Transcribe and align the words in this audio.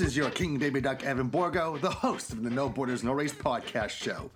This 0.00 0.12
is 0.12 0.16
your 0.16 0.30
King 0.30 0.56
Baby 0.56 0.80
Duck 0.80 1.04
Evan 1.04 1.28
Borgo, 1.28 1.76
the 1.76 1.90
host 1.90 2.32
of 2.32 2.42
the 2.42 2.48
No 2.48 2.70
Borders 2.70 3.04
No 3.04 3.12
Race 3.12 3.34
podcast 3.34 3.90
show. 3.90 4.30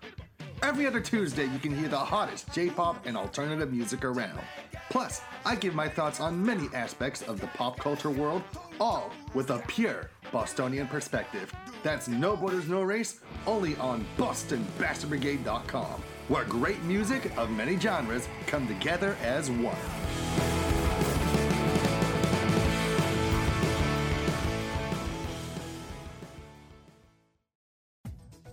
Every 0.62 0.86
other 0.86 1.00
Tuesday, 1.00 1.46
you 1.46 1.58
can 1.58 1.74
hear 1.74 1.88
the 1.88 1.96
hottest 1.96 2.52
J 2.52 2.68
pop 2.68 3.06
and 3.06 3.16
alternative 3.16 3.72
music 3.72 4.04
around. 4.04 4.38
Plus, 4.90 5.22
I 5.46 5.56
give 5.56 5.74
my 5.74 5.88
thoughts 5.88 6.20
on 6.20 6.44
many 6.44 6.68
aspects 6.74 7.22
of 7.22 7.40
the 7.40 7.46
pop 7.46 7.80
culture 7.80 8.10
world, 8.10 8.42
all 8.78 9.10
with 9.32 9.48
a 9.48 9.64
pure 9.66 10.10
Bostonian 10.30 10.86
perspective. 10.86 11.50
That's 11.82 12.08
No 12.08 12.36
Borders 12.36 12.68
No 12.68 12.82
Race, 12.82 13.20
only 13.46 13.74
on 13.76 14.04
BostonBastardBrigade.com, 14.18 16.02
where 16.28 16.44
great 16.44 16.82
music 16.82 17.34
of 17.38 17.50
many 17.50 17.80
genres 17.80 18.28
come 18.46 18.68
together 18.68 19.16
as 19.22 19.50
one. 19.50 19.78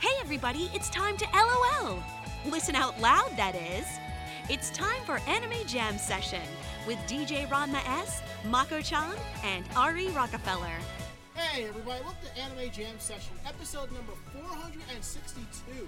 Hey, 0.00 0.16
everybody, 0.22 0.70
it's 0.72 0.88
time 0.88 1.18
to 1.18 1.26
LOL. 1.34 2.02
Listen 2.46 2.74
out 2.74 2.98
loud, 3.02 3.36
that 3.36 3.54
is. 3.54 3.86
It's 4.48 4.70
time 4.70 5.02
for 5.04 5.18
Anime 5.28 5.66
Jam 5.66 5.98
Session 5.98 6.40
with 6.86 6.96
DJ 7.00 7.46
Ranma 7.48 7.86
S, 8.00 8.22
Mako 8.46 8.80
chan, 8.80 9.14
and 9.44 9.62
Ari 9.76 10.08
Rockefeller. 10.08 10.72
Hey, 11.34 11.66
everybody, 11.68 12.00
welcome 12.02 12.16
to 12.34 12.40
Anime 12.40 12.70
Jam 12.72 12.98
Session, 12.98 13.34
episode 13.46 13.92
number 13.92 14.12
462. 14.32 15.86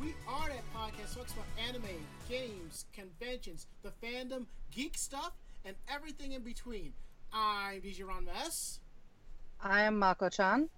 We 0.00 0.14
are 0.28 0.48
that 0.50 0.62
podcast 0.72 1.14
that 1.14 1.16
talks 1.16 1.32
about 1.32 1.46
anime, 1.68 1.82
games, 2.28 2.84
conventions, 2.92 3.66
the 3.82 3.90
fandom, 4.00 4.46
geek 4.70 4.96
stuff, 4.96 5.32
and 5.64 5.74
everything 5.92 6.30
in 6.30 6.42
between. 6.42 6.92
I'm 7.32 7.80
DJ 7.80 8.02
Ranma 8.02 8.36
S. 8.40 8.78
I 9.60 9.82
am 9.82 9.98
Mako 9.98 10.28
chan. 10.28 10.68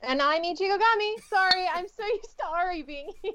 And 0.00 0.22
I'm 0.22 0.42
Ichigo 0.42 0.78
Gami. 0.78 1.14
Sorry, 1.28 1.66
I'm 1.74 1.86
so 1.88 2.04
used 2.14 2.38
to 2.38 2.46
Ari 2.46 2.82
being 2.82 3.10
here. 3.22 3.32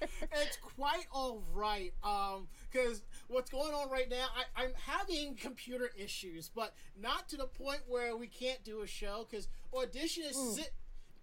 it's 0.00 0.58
quite 0.76 1.06
all 1.10 1.42
right. 1.54 1.92
Um, 2.04 2.48
because 2.70 3.02
what's 3.28 3.50
going 3.50 3.72
on 3.72 3.90
right 3.90 4.10
now, 4.10 4.26
I, 4.36 4.62
I'm 4.64 4.72
having 4.86 5.36
computer 5.36 5.90
issues, 5.98 6.50
but 6.54 6.74
not 7.00 7.28
to 7.30 7.36
the 7.38 7.46
point 7.46 7.80
where 7.88 8.14
we 8.16 8.26
can't 8.26 8.62
do 8.62 8.82
a 8.82 8.86
show. 8.86 9.26
Because 9.28 9.48
audition 9.74 10.24
is 10.24 10.36
Mm. 10.36 10.54
sit, 10.54 10.74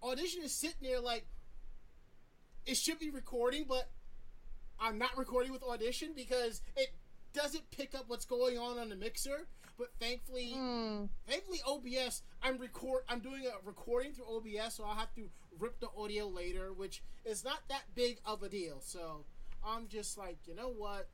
audition 0.01 0.41
is 0.43 0.53
sitting 0.53 0.81
there 0.89 0.99
like 0.99 1.27
it 2.65 2.75
should 2.75 2.99
be 2.99 3.09
recording, 3.11 3.65
but 3.67 3.89
I'm 4.79 4.97
not 4.97 5.17
recording 5.17 5.51
with 5.51 5.61
audition 5.63 6.13
because 6.15 6.61
it 6.75 6.89
doesn't 7.33 7.69
pick 7.69 7.93
up 7.93 8.05
what's 8.07 8.25
going 8.25 8.57
on 8.57 8.79
on 8.79 8.89
the 8.89 8.95
mixer. 8.95 9.47
But 9.79 9.91
thankfully, 9.97 10.51
Hmm. 10.51 11.05
thankfully 11.25 11.61
OBS, 11.65 12.21
I'm 12.43 12.57
record, 12.57 13.05
I'm 13.07 13.21
doing 13.21 13.45
a 13.47 13.65
recording 13.65 14.13
through 14.13 14.25
OBS, 14.27 14.75
so 14.75 14.83
I'll 14.83 14.93
have 14.95 15.15
to 15.15 15.29
rip 15.57 15.79
the 15.79 15.89
audio 15.97 16.27
later, 16.27 16.73
which 16.73 17.01
is 17.23 17.45
not 17.45 17.61
that 17.69 17.95
big 17.95 18.19
of 18.25 18.43
a 18.43 18.49
deal. 18.49 18.81
So 18.81 19.23
I'm 19.63 19.87
just 19.87 20.17
like, 20.17 20.37
you 20.45 20.53
know 20.53 20.69
what? 20.69 21.07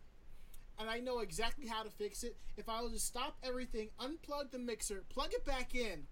And 0.80 0.90
I 0.90 1.00
know 1.00 1.20
exactly 1.20 1.68
how 1.68 1.84
to 1.84 1.92
fix 1.92 2.24
it. 2.24 2.36
If 2.58 2.68
I 2.68 2.81
was 2.81 2.92
to 2.94 3.00
stop 3.00 3.38
everything, 3.44 3.92
unplug 4.00 4.50
the 4.50 4.59
mixer, 4.59 5.04
plug 5.09 5.31
it 5.31 5.46
back 5.46 5.75
in, 5.75 6.08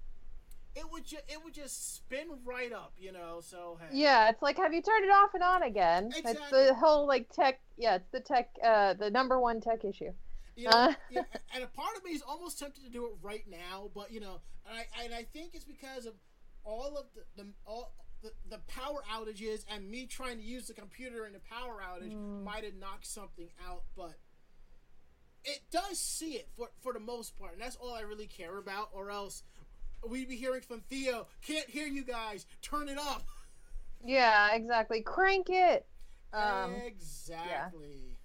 it 0.75 0.89
would 0.91 1.05
ju- 1.05 1.17
it 1.27 1.43
would 1.43 1.53
just 1.55 1.95
spin 1.95 2.39
right 2.45 2.71
up, 2.71 2.93
you 2.99 3.11
know. 3.11 3.41
So 3.41 3.79
hey. 3.81 3.87
Yeah, 3.97 4.29
it's 4.29 4.41
like, 4.43 4.57
have 4.57 4.73
you 4.73 4.81
turned 4.83 5.05
it 5.05 5.11
off 5.11 5.33
and 5.33 5.43
on 5.43 5.63
again? 5.63 6.11
It's 6.15 6.39
the 6.51 6.75
whole 6.75 7.07
like 7.07 7.29
tech. 7.29 7.61
Yeah, 7.77 7.95
it's 7.95 8.09
the 8.11 8.19
tech. 8.19 8.55
Uh, 8.63 8.93
the 8.93 9.09
number 9.09 9.39
one 9.39 9.59
tech 9.59 9.83
issue. 9.83 10.13
You 10.55 10.65
know, 10.69 10.71
Uh. 10.71 10.93
yeah, 11.09 11.23
and 11.53 11.63
a 11.63 11.67
part 11.67 11.95
of 11.97 12.03
me 12.03 12.11
is 12.11 12.21
almost 12.21 12.59
tempted 12.59 12.83
to 12.83 12.89
do 12.89 13.05
it 13.07 13.13
right 13.21 13.43
now, 13.49 13.89
but 13.95 14.11
you 14.11 14.19
know, 14.19 14.41
and 14.67 14.77
I 14.77 15.03
and 15.03 15.13
I 15.13 15.23
think 15.23 15.55
it's 15.55 15.65
because 15.65 16.05
of 16.05 16.13
all 16.63 16.97
of 16.97 17.05
the, 17.15 17.43
the 17.43 17.49
all 17.65 17.91
the, 18.21 18.31
the 18.49 18.59
power 18.67 19.01
outages 19.11 19.65
and 19.69 19.89
me 19.89 20.05
trying 20.05 20.37
to 20.37 20.43
use 20.43 20.67
the 20.67 20.73
computer 20.73 21.25
in 21.25 21.33
the 21.33 21.39
power 21.39 21.81
outage 21.83 22.13
might 22.43 22.63
have 22.63 22.75
knocked 22.75 23.05
something 23.07 23.49
out, 23.67 23.83
but 23.97 24.13
it 25.43 25.59
does 25.71 25.99
see 25.99 26.33
it 26.35 26.47
for 26.55 26.69
for 26.81 26.93
the 26.93 26.99
most 26.99 27.37
part, 27.37 27.53
and 27.53 27.61
that's 27.61 27.75
all 27.75 27.93
I 27.93 28.01
really 28.01 28.27
care 28.27 28.57
about. 28.57 28.89
Or 28.93 29.09
else 29.11 29.43
we'd 30.07 30.29
be 30.29 30.35
hearing 30.37 30.61
from 30.61 30.81
Theo, 30.81 31.27
"Can't 31.41 31.69
hear 31.69 31.87
you 31.87 32.03
guys, 32.03 32.45
turn 32.61 32.89
it 32.89 32.97
up." 32.97 33.23
Yeah, 34.05 34.53
exactly. 34.53 34.99
Crank 34.99 35.47
it. 35.49 35.85
Um, 36.33 36.73
exactly. 36.73 38.17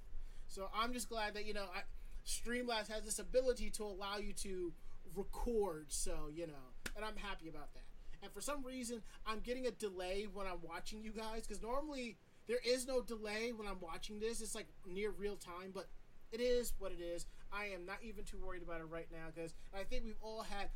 So 0.49 0.69
I'm 0.75 0.93
just 0.93 1.09
glad 1.09 1.35
that 1.35 1.45
you 1.45 1.55
know 1.55 1.67
I, 1.73 1.83
Streamlabs 2.29 2.89
has 2.89 3.05
this 3.05 3.19
ability 3.19 3.71
to 3.71 3.85
allow 3.85 4.19
you 4.19 4.33
to 4.35 4.73
record. 5.17 5.87
So 5.89 6.29
you 6.33 6.47
know, 6.47 6.69
and 6.95 7.05
I'm 7.05 7.17
happy 7.17 7.49
about 7.49 7.73
that. 7.75 7.83
And 8.23 8.33
for 8.33 8.41
some 8.41 8.65
reason, 8.65 9.03
I'm 9.27 9.41
getting 9.41 9.67
a 9.67 9.71
delay 9.71 10.27
when 10.33 10.47
I'm 10.47 10.61
watching 10.63 11.03
you 11.03 11.13
guys 11.13 11.47
because 11.47 11.63
normally 11.63 12.19
there 12.47 12.59
is 12.67 12.87
no 12.87 13.01
delay 13.01 13.53
when 13.57 13.67
I'm 13.67 13.81
watching 13.81 14.21
this. 14.21 14.41
It's 14.41 14.55
like 14.55 14.67
near 14.87 15.11
real 15.11 15.37
time, 15.37 15.71
but 15.73 15.87
it 16.31 16.41
is 16.41 16.75
what 16.79 16.93
it 16.93 17.01
is. 17.01 17.27
I 17.53 17.67
am 17.67 17.87
not 17.87 17.99
even 18.03 18.25
too 18.25 18.39
worried 18.45 18.63
about 18.63 18.81
it 18.81 18.89
right 18.91 19.07
now 19.11 19.29
because 19.35 19.55
I 19.75 19.85
think 19.85 20.05
we've 20.05 20.21
all 20.21 20.43
had 20.43 20.69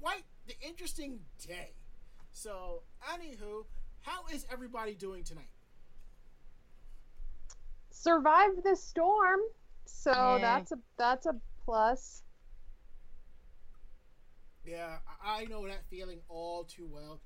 quite 0.00 0.24
the 0.46 0.54
interesting 0.64 1.20
day. 1.46 1.72
So, 2.32 2.82
anywho, 3.12 3.64
how 4.02 4.26
is 4.32 4.46
everybody 4.52 4.94
doing 4.94 5.24
tonight? 5.24 5.50
survived 8.00 8.64
the 8.64 8.76
storm, 8.76 9.40
so 9.90 10.10
Yeah. 10.12 10.38
that's 10.38 10.72
a 10.72 10.78
that's 10.96 11.26
a 11.26 11.34
plus. 11.64 12.22
Yeah, 14.64 14.98
I 15.24 15.42
I 15.42 15.44
know 15.46 15.66
that 15.66 15.84
feeling 15.88 16.20
all 16.28 16.64
too 16.64 16.86
well. 16.90 17.20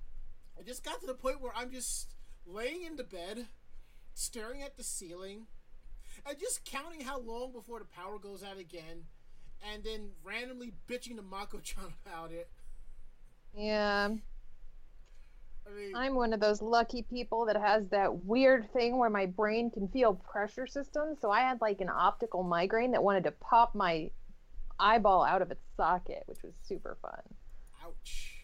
I 0.59 0.63
just 0.63 0.85
got 0.85 1.01
to 1.01 1.07
the 1.07 1.15
point 1.15 1.41
where 1.41 1.53
I'm 1.55 1.71
just 1.71 2.15
laying 2.47 2.85
in 2.85 2.97
the 2.97 3.05
bed, 3.05 3.49
staring 4.15 4.63
at 4.63 4.77
the 4.77 4.85
ceiling, 4.85 5.47
and 6.27 6.39
just 6.39 6.65
counting 6.65 7.01
how 7.01 7.19
long 7.21 7.53
before 7.53 7.81
the 7.81 7.85
power 7.87 8.19
goes 8.19 8.45
out 8.45 8.59
again, 8.59 9.07
and 9.73 9.83
then 9.83 10.13
randomly 10.23 10.73
bitching 10.89 11.17
to 11.17 11.23
Mako-chan 11.23 11.85
about 12.07 12.31
it. 12.31 12.49
Yeah, 13.57 14.11
I 15.67 15.77
mean, 15.77 15.97
I'm 15.97 16.15
one 16.15 16.33
of 16.33 16.41
those 16.41 16.61
lucky 16.61 17.03
people 17.03 17.47
that 17.47 17.57
has 17.57 17.89
that 17.89 18.25
weird 18.25 18.71
thing 18.73 18.99
where 18.99 19.11
my 19.11 19.27
brain 19.27 19.71
can 19.71 19.89
feel 19.89 20.15
pressure 20.15 20.67
systems. 20.67 21.19
So 21.21 21.31
I 21.31 21.41
had 21.41 21.61
like 21.61 21.81
an 21.81 21.89
optical 21.89 22.43
migraine 22.43 22.91
that 22.93 23.03
wanted 23.03 23.25
to 23.25 23.31
pop 23.33 23.75
my 23.75 24.11
eyeball 24.79 25.25
out 25.25 25.43
of 25.43 25.51
its 25.51 25.65
socket, 25.77 26.25
which 26.27 26.43
was 26.43 26.53
super 26.63 26.97
fun. 27.01 27.21
ouch. 27.85 28.35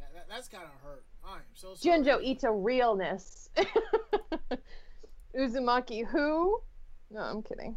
That, 0.00 0.12
that, 0.14 0.26
that's 0.28 0.48
gotta 0.48 0.70
hurt. 0.82 1.04
I'm 1.24 1.40
so 1.54 1.74
sorry. 1.74 1.98
Junji 2.02 2.22
Ito 2.24 2.50
realness. 2.52 3.50
Uzumaki 5.38 6.06
who? 6.06 6.60
No, 7.10 7.20
I'm 7.20 7.42
kidding. 7.42 7.76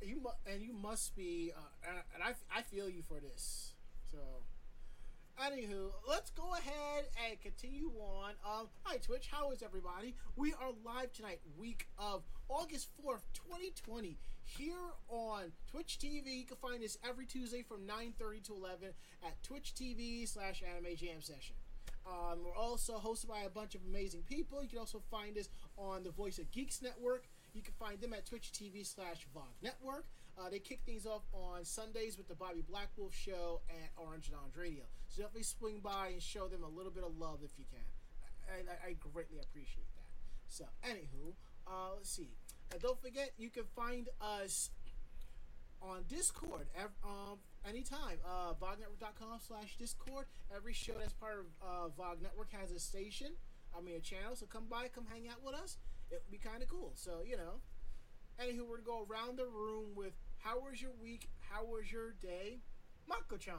And 0.00 0.10
you 0.10 0.22
and 0.46 0.62
you 0.62 0.72
must 0.74 1.16
be, 1.16 1.52
uh, 1.56 1.88
and, 1.88 1.98
and 2.14 2.22
I, 2.22 2.58
I 2.58 2.62
feel 2.62 2.88
you 2.90 3.02
for 3.02 3.20
this. 3.20 3.72
So, 4.10 4.18
Anywho, 5.42 5.90
let's 6.08 6.30
go 6.30 6.54
ahead 6.54 7.06
and 7.28 7.40
continue 7.40 7.90
on. 8.00 8.34
Um, 8.46 8.68
hi 8.84 8.98
Twitch, 8.98 9.28
how 9.30 9.50
is 9.50 9.62
everybody? 9.62 10.14
We 10.36 10.52
are 10.52 10.70
live 10.84 11.12
tonight, 11.12 11.40
week 11.58 11.88
of 11.98 12.22
August 12.48 12.88
4th, 13.04 13.22
2020, 13.34 14.16
here 14.44 14.74
on 15.08 15.52
Twitch 15.70 15.98
TV. 16.00 16.38
You 16.38 16.44
can 16.46 16.56
find 16.58 16.84
us 16.84 16.98
every 17.06 17.26
Tuesday 17.26 17.62
from 17.62 17.80
9.30 17.80 18.44
to 18.44 18.54
11 18.54 18.88
at 19.26 19.42
Twitch 19.42 19.74
TV 19.74 20.26
slash 20.28 20.62
Anime 20.62 20.94
Jam 20.96 21.20
Session. 21.20 21.56
Um, 22.06 22.38
we're 22.44 22.56
also 22.56 22.94
hosted 22.94 23.28
by 23.28 23.40
a 23.40 23.50
bunch 23.50 23.74
of 23.74 23.80
amazing 23.88 24.22
people. 24.28 24.62
You 24.62 24.68
can 24.68 24.78
also 24.78 25.02
find 25.10 25.36
us 25.36 25.48
on 25.76 26.04
the 26.04 26.10
Voice 26.10 26.38
of 26.38 26.50
Geeks 26.52 26.80
Network. 26.80 27.26
You 27.54 27.62
can 27.62 27.74
find 27.74 28.00
them 28.00 28.12
at 28.12 28.24
Twitch 28.24 28.52
TV 28.52 28.86
slash 28.86 29.26
VOG 29.34 29.42
Network. 29.62 30.06
Uh, 30.38 30.50
they 30.50 30.58
kick 30.58 30.80
things 30.84 31.06
off 31.06 31.22
on 31.32 31.64
Sundays 31.64 32.18
with 32.18 32.26
the 32.26 32.34
Bobby 32.34 32.62
Blackwolf 32.62 33.12
Show 33.12 33.60
at 33.70 33.90
Orange 33.96 34.30
Lounge 34.32 34.56
Radio. 34.56 34.82
So 35.08 35.22
definitely 35.22 35.44
swing 35.44 35.80
by 35.82 36.08
and 36.08 36.22
show 36.22 36.48
them 36.48 36.64
a 36.64 36.68
little 36.68 36.90
bit 36.90 37.04
of 37.04 37.16
love 37.18 37.38
if 37.44 37.52
you 37.56 37.64
can. 37.70 37.86
I, 38.50 38.60
I, 38.70 38.90
I 38.90 38.92
greatly 39.12 39.38
appreciate 39.38 39.86
that. 39.94 40.08
So, 40.48 40.64
anywho, 40.84 41.34
uh, 41.66 41.94
let's 41.96 42.10
see. 42.10 42.30
And 42.72 42.82
don't 42.82 43.00
forget, 43.00 43.30
you 43.38 43.48
can 43.48 43.64
find 43.76 44.08
us 44.20 44.70
on 45.80 46.04
Discord 46.08 46.66
ev- 46.76 46.90
um, 47.04 47.38
anytime. 47.68 48.18
Uh, 48.26 48.54
VogNetwork.com 48.60 49.38
slash 49.46 49.76
Discord. 49.78 50.26
Every 50.54 50.72
show 50.72 50.94
that's 50.98 51.12
part 51.12 51.46
of 51.62 51.92
uh, 52.00 52.14
Network 52.20 52.50
has 52.52 52.72
a 52.72 52.80
station, 52.80 53.28
I 53.76 53.80
mean 53.80 53.96
a 53.96 54.00
channel. 54.00 54.34
So 54.34 54.46
come 54.46 54.64
by, 54.68 54.88
come 54.92 55.06
hang 55.06 55.28
out 55.28 55.44
with 55.44 55.54
us. 55.54 55.78
It 56.10 56.22
would 56.24 56.30
be 56.30 56.38
kind 56.38 56.62
of 56.62 56.68
cool. 56.68 56.92
So, 56.96 57.20
you 57.24 57.36
know. 57.36 57.62
Anywho, 58.40 58.66
we're 58.66 58.82
going 58.82 58.82
to 58.82 59.06
go 59.06 59.06
around 59.08 59.38
the 59.38 59.46
room 59.46 59.94
with 59.94 60.12
how 60.44 60.60
was 60.60 60.80
your 60.80 60.90
week? 61.02 61.28
How 61.40 61.64
was 61.64 61.90
your 61.90 62.12
day? 62.20 62.58
Mako-chan. 63.08 63.54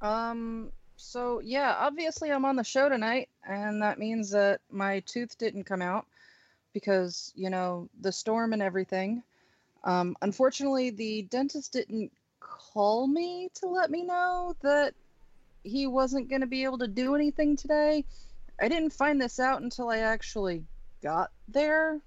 Um, 0.00 0.72
so 0.96 1.40
yeah, 1.44 1.76
obviously 1.78 2.32
I'm 2.32 2.46
on 2.46 2.56
the 2.56 2.64
show 2.64 2.88
tonight, 2.88 3.28
and 3.46 3.82
that 3.82 3.98
means 3.98 4.30
that 4.30 4.60
my 4.70 5.00
tooth 5.00 5.36
didn't 5.36 5.64
come 5.64 5.82
out 5.82 6.06
because, 6.72 7.32
you 7.36 7.50
know, 7.50 7.90
the 8.00 8.10
storm 8.10 8.54
and 8.54 8.62
everything. 8.62 9.22
Um, 9.84 10.16
unfortunately, 10.22 10.90
the 10.90 11.22
dentist 11.22 11.74
didn't 11.74 12.10
call 12.40 13.06
me 13.06 13.50
to 13.56 13.66
let 13.66 13.90
me 13.90 14.04
know 14.04 14.56
that 14.62 14.94
he 15.62 15.86
wasn't 15.86 16.30
going 16.30 16.40
to 16.40 16.46
be 16.46 16.64
able 16.64 16.78
to 16.78 16.88
do 16.88 17.14
anything 17.14 17.56
today. 17.56 18.04
I 18.58 18.68
didn't 18.68 18.94
find 18.94 19.20
this 19.20 19.38
out 19.38 19.60
until 19.60 19.90
I 19.90 19.98
actually 19.98 20.64
got 21.02 21.30
there. 21.48 22.00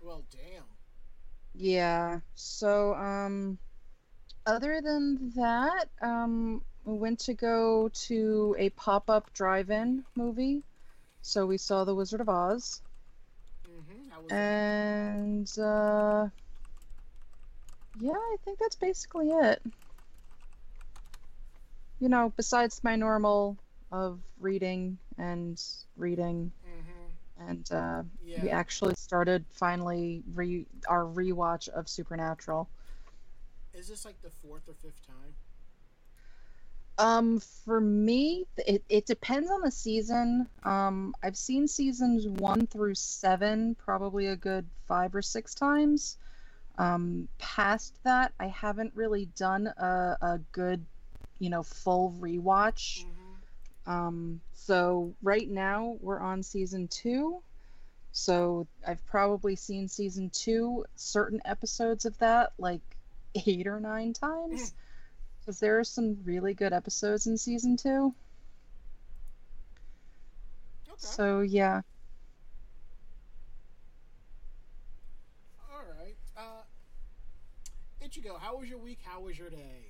Well, 0.00 0.22
damn. 0.30 0.73
Yeah. 1.54 2.20
So, 2.34 2.94
um, 2.94 3.58
other 4.46 4.80
than 4.82 5.30
that, 5.36 5.90
um, 6.02 6.64
we 6.84 6.94
went 6.98 7.20
to 7.20 7.34
go 7.34 7.88
to 7.88 8.56
a 8.58 8.70
pop-up 8.70 9.32
drive-in 9.32 10.04
movie. 10.16 10.64
So 11.22 11.46
we 11.46 11.58
saw 11.58 11.84
The 11.84 11.94
Wizard 11.94 12.20
of 12.20 12.28
Oz, 12.28 12.82
Mm-hmm. 13.68 14.08
How 14.10 14.20
was 14.22 14.32
that? 14.32 14.36
and 14.36 15.48
uh, 15.58 16.28
yeah, 17.94 18.12
I 18.12 18.36
think 18.44 18.58
that's 18.58 18.76
basically 18.76 19.30
it. 19.30 19.62
You 22.00 22.08
know, 22.08 22.32
besides 22.36 22.82
my 22.84 22.96
normal 22.96 23.58
of 23.90 24.20
reading 24.38 24.98
and 25.18 25.60
reading. 25.96 26.52
And 27.48 27.72
uh, 27.72 28.02
Yeah. 28.24 28.42
we 28.42 28.50
actually 28.50 28.94
started 28.94 29.44
finally 29.50 30.22
re 30.34 30.66
our 30.88 31.04
rewatch 31.04 31.68
of 31.68 31.88
Supernatural. 31.88 32.68
Is 33.72 33.88
this 33.88 34.04
like 34.04 34.20
the 34.22 34.30
fourth 34.30 34.68
or 34.68 34.74
fifth 34.74 35.06
time? 35.06 35.34
Um, 36.96 37.40
for 37.64 37.80
me, 37.80 38.46
it, 38.56 38.84
it 38.88 39.06
depends 39.06 39.50
on 39.50 39.62
the 39.62 39.70
season. 39.70 40.46
Um, 40.62 41.12
I've 41.24 41.36
seen 41.36 41.66
seasons 41.66 42.28
one 42.28 42.66
through 42.68 42.94
seven 42.94 43.74
probably 43.74 44.26
a 44.28 44.36
good 44.36 44.66
five 44.86 45.14
or 45.14 45.22
six 45.22 45.54
times. 45.54 46.18
Um, 46.78 47.28
past 47.38 47.94
that, 48.04 48.32
I 48.38 48.46
haven't 48.46 48.92
really 48.94 49.26
done 49.36 49.66
a, 49.66 50.16
a 50.22 50.40
good, 50.52 50.84
you 51.40 51.50
know, 51.50 51.64
full 51.64 52.14
rewatch. 52.20 53.04
Mm-hmm. 53.04 53.23
Um, 53.86 54.40
so 54.54 55.14
right 55.22 55.48
now 55.48 55.96
we're 56.00 56.20
on 56.20 56.42
season 56.42 56.88
two. 56.88 57.42
So 58.12 58.66
I've 58.86 59.04
probably 59.06 59.56
seen 59.56 59.88
season 59.88 60.30
two, 60.30 60.84
certain 60.94 61.40
episodes 61.44 62.04
of 62.04 62.16
that, 62.18 62.52
like 62.58 62.80
eight 63.34 63.66
or 63.66 63.80
nine 63.80 64.12
times. 64.12 64.72
Because 65.40 65.60
there 65.60 65.78
are 65.78 65.84
some 65.84 66.18
really 66.24 66.54
good 66.54 66.72
episodes 66.72 67.26
in 67.26 67.36
season 67.36 67.76
two. 67.76 68.14
Okay. 70.88 70.96
So 70.96 71.40
yeah. 71.40 71.82
All 75.70 75.82
right. 75.98 76.16
Uh, 76.36 76.62
Ichigo, 78.06 78.38
how 78.40 78.56
was 78.56 78.68
your 78.70 78.78
week? 78.78 79.00
How 79.04 79.20
was 79.20 79.38
your 79.38 79.50
day? 79.50 79.83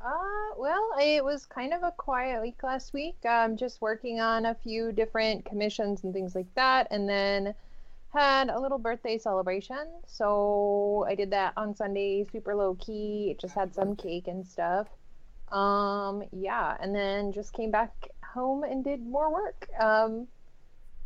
Uh, 0.00 0.54
well, 0.56 0.92
it 0.98 1.22
was 1.22 1.44
kind 1.44 1.74
of 1.74 1.82
a 1.82 1.92
quiet 1.92 2.40
week 2.40 2.62
last 2.62 2.94
week. 2.94 3.16
I'm 3.24 3.52
um, 3.52 3.56
just 3.56 3.82
working 3.82 4.18
on 4.20 4.46
a 4.46 4.54
few 4.54 4.92
different 4.92 5.44
commissions 5.44 6.04
and 6.04 6.14
things 6.14 6.34
like 6.34 6.52
that, 6.54 6.88
and 6.90 7.06
then 7.08 7.54
had 8.14 8.48
a 8.48 8.58
little 8.58 8.78
birthday 8.78 9.18
celebration. 9.18 9.86
So 10.06 11.04
I 11.06 11.14
did 11.14 11.30
that 11.32 11.52
on 11.56 11.74
Sunday, 11.76 12.24
super 12.32 12.54
low 12.54 12.76
key. 12.76 13.28
It 13.30 13.40
just 13.40 13.54
had 13.54 13.74
some 13.74 13.94
cake 13.94 14.26
and 14.26 14.46
stuff. 14.46 14.88
Um, 15.52 16.22
yeah, 16.32 16.76
and 16.80 16.94
then 16.94 17.32
just 17.32 17.52
came 17.52 17.70
back 17.70 17.92
home 18.24 18.64
and 18.64 18.82
did 18.82 19.06
more 19.06 19.30
work. 19.32 19.68
Um, 19.78 20.28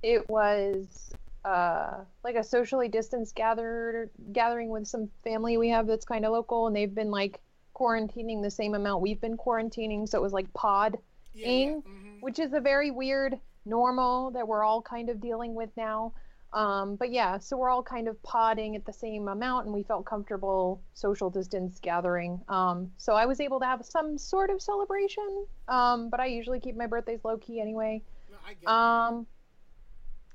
it 0.03 0.29
was 0.29 1.11
uh 1.45 2.05
like 2.23 2.37
a 2.37 2.45
socially 2.45 2.89
distanced 2.89 3.35
gathered 3.35 4.09
gathering 4.33 4.71
with 4.71 4.87
some 4.87 5.11
family 5.25 5.59
we 5.59 5.69
have 5.69 5.87
that's 5.87 6.05
kind 6.05 6.25
of 6.25 6.33
local, 6.33 6.69
and 6.69 6.77
they've 6.77 6.95
been 6.95 7.11
like 7.11 7.41
quarantining 7.75 8.43
the 8.43 8.51
same 8.51 8.75
amount 8.75 9.03
we've 9.03 9.21
been 9.21 9.37
quarantining. 9.37 10.09
So 10.09 10.19
it 10.19 10.23
was 10.23 10.33
like 10.33 10.53
pod 10.55 10.97
Yeah. 11.35 11.49
Ing, 11.49 11.83
Mm-hmm. 11.83 12.21
which 12.21 12.39
is 12.39 12.53
a 12.53 12.61
very 12.61 12.91
weird 12.91 13.39
normal 13.67 14.31
that 14.33 14.47
we're 14.47 14.63
all 14.63 14.81
kind 14.83 15.09
of 15.11 15.21
dealing 15.21 15.55
with 15.55 15.71
now. 15.77 16.13
Um, 16.53 16.95
but 16.95 17.11
yeah, 17.11 17.39
so 17.39 17.57
we're 17.57 17.69
all 17.69 17.83
kind 17.83 18.07
of 18.07 18.23
podding 18.23 18.77
at 18.77 18.85
the 18.85 18.93
same 18.93 19.27
amount, 19.27 19.67
and 19.67 19.75
we 19.75 19.83
felt 19.83 20.05
comfortable 20.05 20.81
social 20.93 21.29
distance 21.29 21.81
gathering. 21.81 22.41
Um, 22.49 22.93
so 22.97 23.15
I 23.15 23.27
was 23.27 23.41
able 23.41 23.59
to 23.59 23.67
have 23.67 23.85
some 23.85 24.17
sort 24.17 24.51
of 24.51 24.63
celebration, 24.63 25.47
um, 25.67 26.11
but 26.11 26.21
I 26.21 26.27
usually 26.27 26.61
keep 26.61 26.77
my 26.77 26.87
birthdays 26.87 27.25
low 27.25 27.39
key 27.39 27.61
anyway. 27.61 28.03
No, 28.31 28.37
I 28.47 28.51
get 28.51 28.65
that. 28.67 28.71
Um, 28.71 29.27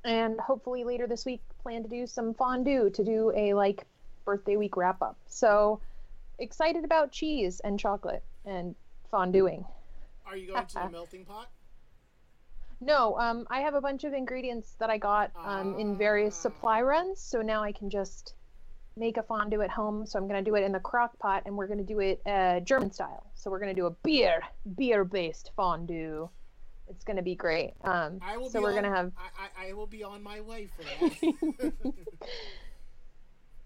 and 0.04 0.40
hopefully 0.42 0.84
later 0.84 1.08
this 1.08 1.26
week, 1.26 1.42
plan 1.62 1.84
to 1.84 1.90
do 1.90 2.06
some 2.06 2.34
fondue 2.34 2.90
to 2.90 3.04
do 3.04 3.32
a 3.36 3.54
like 3.54 3.86
birthday 4.26 4.58
week 4.58 4.76
wrap 4.76 5.02
up. 5.02 5.18
So 5.28 5.80
excited 6.40 6.84
about 6.84 7.12
cheese 7.12 7.60
and 7.64 7.80
chocolate 7.80 8.24
and 8.46 8.76
fondueing. 9.12 9.66
Are 10.26 10.38
you 10.38 10.48
going 10.52 10.66
to 10.66 10.74
the 10.74 10.90
melting 10.90 11.26
pot? 11.26 11.50
No, 12.82 13.18
um, 13.20 13.46
I 13.50 13.60
have 13.62 13.74
a 13.74 13.82
bunch 13.82 14.06
of 14.06 14.14
ingredients 14.14 14.76
that 14.80 14.90
I 14.90 14.98
got 14.98 15.32
um, 15.44 15.78
in 15.78 15.98
various 15.98 16.36
Ah. 16.38 16.44
supply 16.44 16.82
runs, 16.82 17.20
so 17.20 17.42
now 17.42 17.62
I 17.62 17.72
can 17.74 17.90
just 17.90 18.36
make 18.96 19.18
a 19.18 19.24
fondue 19.24 19.62
at 19.62 19.70
home. 19.70 20.06
So 20.06 20.18
I'm 20.18 20.28
gonna 20.28 20.42
do 20.42 20.56
it 20.56 20.64
in 20.64 20.72
the 20.72 20.80
crock 20.80 21.18
pot, 21.20 21.44
and 21.46 21.58
we're 21.58 21.68
gonna 21.68 21.84
do 21.84 22.00
it 22.00 22.22
uh, 22.26 22.62
German 22.62 22.92
style. 22.92 23.32
So 23.36 23.52
we're 23.52 23.60
gonna 23.60 23.74
do 23.74 23.88
a 23.88 23.92
beer, 23.92 24.42
beer-based 24.78 25.52
fondue. 25.58 26.30
It's 26.88 27.04
gonna 27.04 27.22
be 27.22 27.36
great. 27.36 27.74
Um, 27.84 28.20
I 28.22 28.38
will 28.38 28.50
so 28.50 28.60
be 28.60 28.64
we're 28.64 28.74
gonna 28.74 28.96
have 28.96 29.12
I, 29.18 29.66
I, 29.66 29.70
I 29.70 29.74
will 29.74 29.88
be 29.88 30.04
on 30.04 30.24
my 30.24 30.40
way 30.42 30.68
for 30.68 30.84
that. 30.84 31.74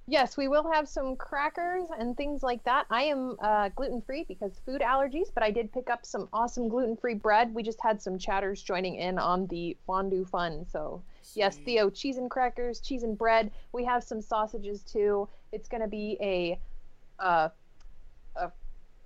Yes, 0.05 0.35
we 0.35 0.49
will 0.49 0.69
have 0.69 0.89
some 0.89 1.15
crackers 1.15 1.85
and 1.97 2.17
things 2.17 2.43
like 2.43 2.61
that. 2.65 2.85
I 2.89 3.03
am 3.03 3.37
uh, 3.41 3.69
gluten 3.69 4.01
free 4.01 4.25
because 4.27 4.59
food 4.65 4.81
allergies, 4.81 5.27
but 5.33 5.43
I 5.43 5.51
did 5.51 5.71
pick 5.71 5.89
up 5.89 6.05
some 6.05 6.27
awesome 6.33 6.67
gluten 6.67 6.97
free 6.97 7.13
bread. 7.13 7.53
We 7.53 7.63
just 7.63 7.81
had 7.81 8.01
some 8.01 8.17
chatters 8.19 8.61
joining 8.61 8.95
in 8.95 9.17
on 9.17 9.47
the 9.47 9.77
fondue 9.87 10.25
fun. 10.25 10.65
So, 10.69 11.01
yes, 11.35 11.57
Theo, 11.63 11.89
cheese 11.89 12.17
and 12.17 12.29
crackers, 12.29 12.81
cheese 12.81 13.03
and 13.03 13.17
bread. 13.17 13.51
We 13.71 13.85
have 13.85 14.03
some 14.03 14.21
sausages 14.21 14.83
too. 14.83 15.29
It's 15.53 15.69
going 15.69 15.81
to 15.81 15.87
be 15.87 16.17
a, 16.19 16.59
uh, 17.23 17.49
a, 18.35 18.51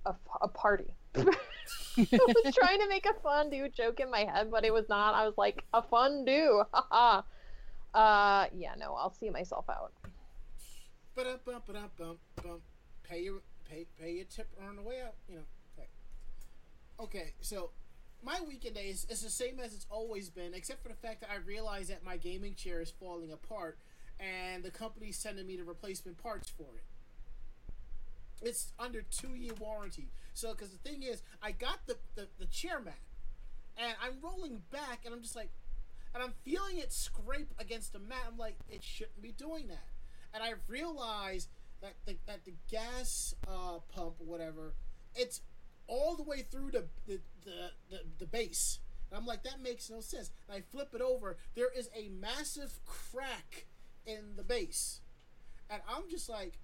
a, 0.04 0.14
a 0.42 0.48
party. 0.48 0.92
I 1.14 1.24
was 1.96 2.54
trying 2.58 2.80
to 2.80 2.88
make 2.88 3.06
a 3.06 3.14
fondue 3.22 3.68
joke 3.68 4.00
in 4.00 4.10
my 4.10 4.24
head, 4.24 4.50
but 4.50 4.64
it 4.64 4.72
was 4.72 4.88
not. 4.88 5.14
I 5.14 5.26
was 5.26 5.38
like, 5.38 5.64
a 5.72 5.82
fondue. 5.82 6.62
Uh, 7.94 8.46
yeah, 8.54 8.74
no, 8.78 8.94
I'll 8.94 9.14
see 9.14 9.30
myself 9.30 9.64
out. 9.70 9.92
Ba-da-bum-ba-da-bum, 11.18 12.18
bum. 12.44 12.60
Pay 13.02 13.22
your 13.22 13.40
pay 13.68 13.86
pay 14.00 14.12
your 14.12 14.24
tip 14.24 14.46
on 14.62 14.76
the 14.76 14.82
way 14.82 15.00
out. 15.02 15.14
You 15.28 15.36
know. 15.36 15.42
Okay. 15.76 15.88
Okay, 17.00 17.32
so 17.40 17.70
my 18.22 18.38
weekend 18.46 18.76
day 18.76 18.86
is, 18.86 19.04
is 19.10 19.22
the 19.22 19.30
same 19.30 19.58
as 19.58 19.74
it's 19.74 19.86
always 19.90 20.30
been, 20.30 20.54
except 20.54 20.80
for 20.82 20.88
the 20.88 20.94
fact 20.94 21.20
that 21.22 21.30
I 21.30 21.36
realize 21.36 21.88
that 21.88 22.04
my 22.04 22.16
gaming 22.18 22.54
chair 22.54 22.80
is 22.80 22.92
falling 23.00 23.32
apart, 23.32 23.78
and 24.20 24.62
the 24.62 24.70
company's 24.70 25.16
sending 25.18 25.46
me 25.46 25.56
the 25.56 25.64
replacement 25.64 26.18
parts 26.18 26.48
for 26.50 26.76
it. 26.76 26.84
it's 28.40 28.72
under 28.78 29.02
two 29.02 29.34
year 29.34 29.54
warranty. 29.58 30.10
So, 30.34 30.52
because 30.52 30.70
the 30.70 30.78
thing 30.78 31.02
is, 31.02 31.22
I 31.42 31.50
got 31.52 31.80
the, 31.86 31.96
the 32.14 32.28
the 32.38 32.46
chair 32.46 32.80
mat, 32.80 33.00
and 33.76 33.94
I'm 34.02 34.20
rolling 34.22 34.62
back, 34.70 35.00
and 35.04 35.12
I'm 35.12 35.22
just 35.22 35.34
like, 35.36 35.50
and 36.14 36.22
I'm 36.22 36.34
feeling 36.44 36.78
it 36.78 36.92
scrape 36.92 37.52
against 37.58 37.92
the 37.92 37.98
mat. 37.98 38.24
I'm 38.30 38.38
like, 38.38 38.56
it 38.68 38.84
shouldn't 38.84 39.20
be 39.20 39.32
doing 39.32 39.66
that. 39.68 39.86
And 40.34 40.42
I 40.42 40.52
realized 40.66 41.48
that 41.80 41.94
the, 42.06 42.16
that 42.26 42.44
the 42.44 42.54
gas 42.70 43.34
uh, 43.46 43.78
pump 43.94 44.14
whatever, 44.18 44.74
it's 45.14 45.40
all 45.86 46.16
the 46.16 46.22
way 46.22 46.42
through 46.42 46.70
the 46.70 46.84
the, 47.06 47.20
the, 47.44 47.70
the, 47.90 48.00
the 48.18 48.26
base. 48.26 48.80
And 49.10 49.18
I'm 49.18 49.26
like, 49.26 49.42
that 49.44 49.62
makes 49.62 49.88
no 49.88 50.00
sense. 50.00 50.30
And 50.48 50.58
I 50.58 50.60
flip 50.60 50.94
it 50.94 51.00
over, 51.00 51.38
there 51.54 51.70
is 51.74 51.88
a 51.96 52.10
massive 52.10 52.78
crack 52.84 53.66
in 54.06 54.36
the 54.36 54.42
base. 54.42 55.00
And 55.70 55.80
I'm 55.88 56.10
just 56.10 56.28
like, 56.28 56.58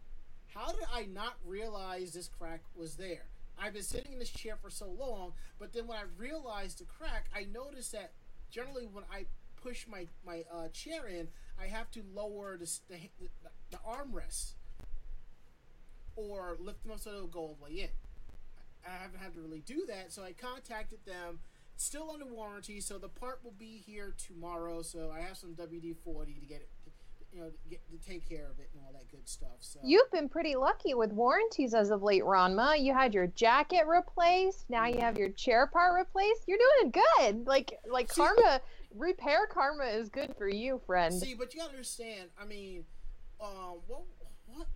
how 0.54 0.70
did 0.72 0.84
I 0.92 1.06
not 1.06 1.34
realize 1.44 2.12
this 2.12 2.28
crack 2.28 2.62
was 2.74 2.96
there? 2.96 3.26
I've 3.58 3.74
been 3.74 3.82
sitting 3.82 4.12
in 4.12 4.18
this 4.18 4.30
chair 4.30 4.56
for 4.60 4.70
so 4.70 4.88
long, 4.88 5.32
but 5.58 5.72
then 5.72 5.86
when 5.86 5.98
I 5.98 6.04
realized 6.18 6.80
the 6.80 6.84
crack, 6.84 7.26
I 7.34 7.46
noticed 7.52 7.92
that 7.92 8.12
generally 8.50 8.86
when 8.86 9.04
I 9.12 9.26
push 9.62 9.86
my 9.88 10.06
my 10.26 10.44
uh, 10.52 10.68
chair 10.68 11.06
in, 11.06 11.28
I 11.60 11.66
have 11.66 11.90
to 11.92 12.02
lower 12.12 12.56
the 12.56 12.70
the, 12.88 12.96
the, 13.20 13.28
the 13.74 13.90
armrest 13.90 14.52
or 16.16 16.56
lift 16.60 16.82
them 16.82 16.92
up 16.92 17.00
so 17.00 17.10
they'll 17.10 17.26
go 17.26 17.40
all 17.40 17.56
the 17.58 17.64
way 17.64 17.80
in. 17.82 17.88
I 18.86 19.02
haven't 19.02 19.18
had 19.20 19.34
to 19.34 19.40
really 19.40 19.62
do 19.66 19.84
that, 19.88 20.12
so 20.12 20.22
I 20.22 20.32
contacted 20.32 20.98
them. 21.06 21.40
It's 21.74 21.84
still 21.84 22.10
under 22.12 22.26
warranty, 22.26 22.80
so 22.80 22.98
the 22.98 23.08
part 23.08 23.40
will 23.42 23.54
be 23.58 23.82
here 23.84 24.14
tomorrow. 24.28 24.82
So 24.82 25.10
I 25.14 25.20
have 25.20 25.36
some 25.36 25.54
WD 25.54 25.96
forty 26.04 26.34
to 26.34 26.46
get 26.46 26.60
it, 26.60 26.68
you 27.32 27.40
know, 27.40 27.50
get, 27.68 27.80
to 27.90 28.08
take 28.08 28.28
care 28.28 28.44
of 28.44 28.60
it 28.60 28.68
and 28.74 28.82
all 28.86 28.92
that 28.92 29.10
good 29.10 29.26
stuff. 29.28 29.56
So 29.60 29.80
You've 29.82 30.10
been 30.12 30.28
pretty 30.28 30.54
lucky 30.54 30.94
with 30.94 31.12
warranties 31.12 31.74
as 31.74 31.90
of 31.90 32.02
late, 32.02 32.22
Ranma. 32.22 32.80
You 32.80 32.92
had 32.92 33.12
your 33.14 33.26
jacket 33.28 33.86
replaced. 33.88 34.66
Now 34.68 34.86
you 34.86 35.00
have 35.00 35.18
your 35.18 35.30
chair 35.30 35.66
part 35.66 35.98
replaced. 35.98 36.42
You're 36.46 36.58
doing 36.58 36.92
good. 36.92 37.46
Like 37.46 37.78
like 37.90 38.12
See- 38.12 38.20
karma, 38.20 38.60
repair 38.94 39.46
karma 39.46 39.86
is 39.86 40.10
good 40.10 40.36
for 40.36 40.46
you, 40.48 40.80
friend. 40.86 41.12
See, 41.12 41.34
but 41.34 41.54
you 41.54 41.60
gotta 41.60 41.72
understand. 41.72 42.28
I 42.40 42.44
mean, 42.44 42.84
um, 43.44 43.78
what 43.86 44.02
what 44.46 44.66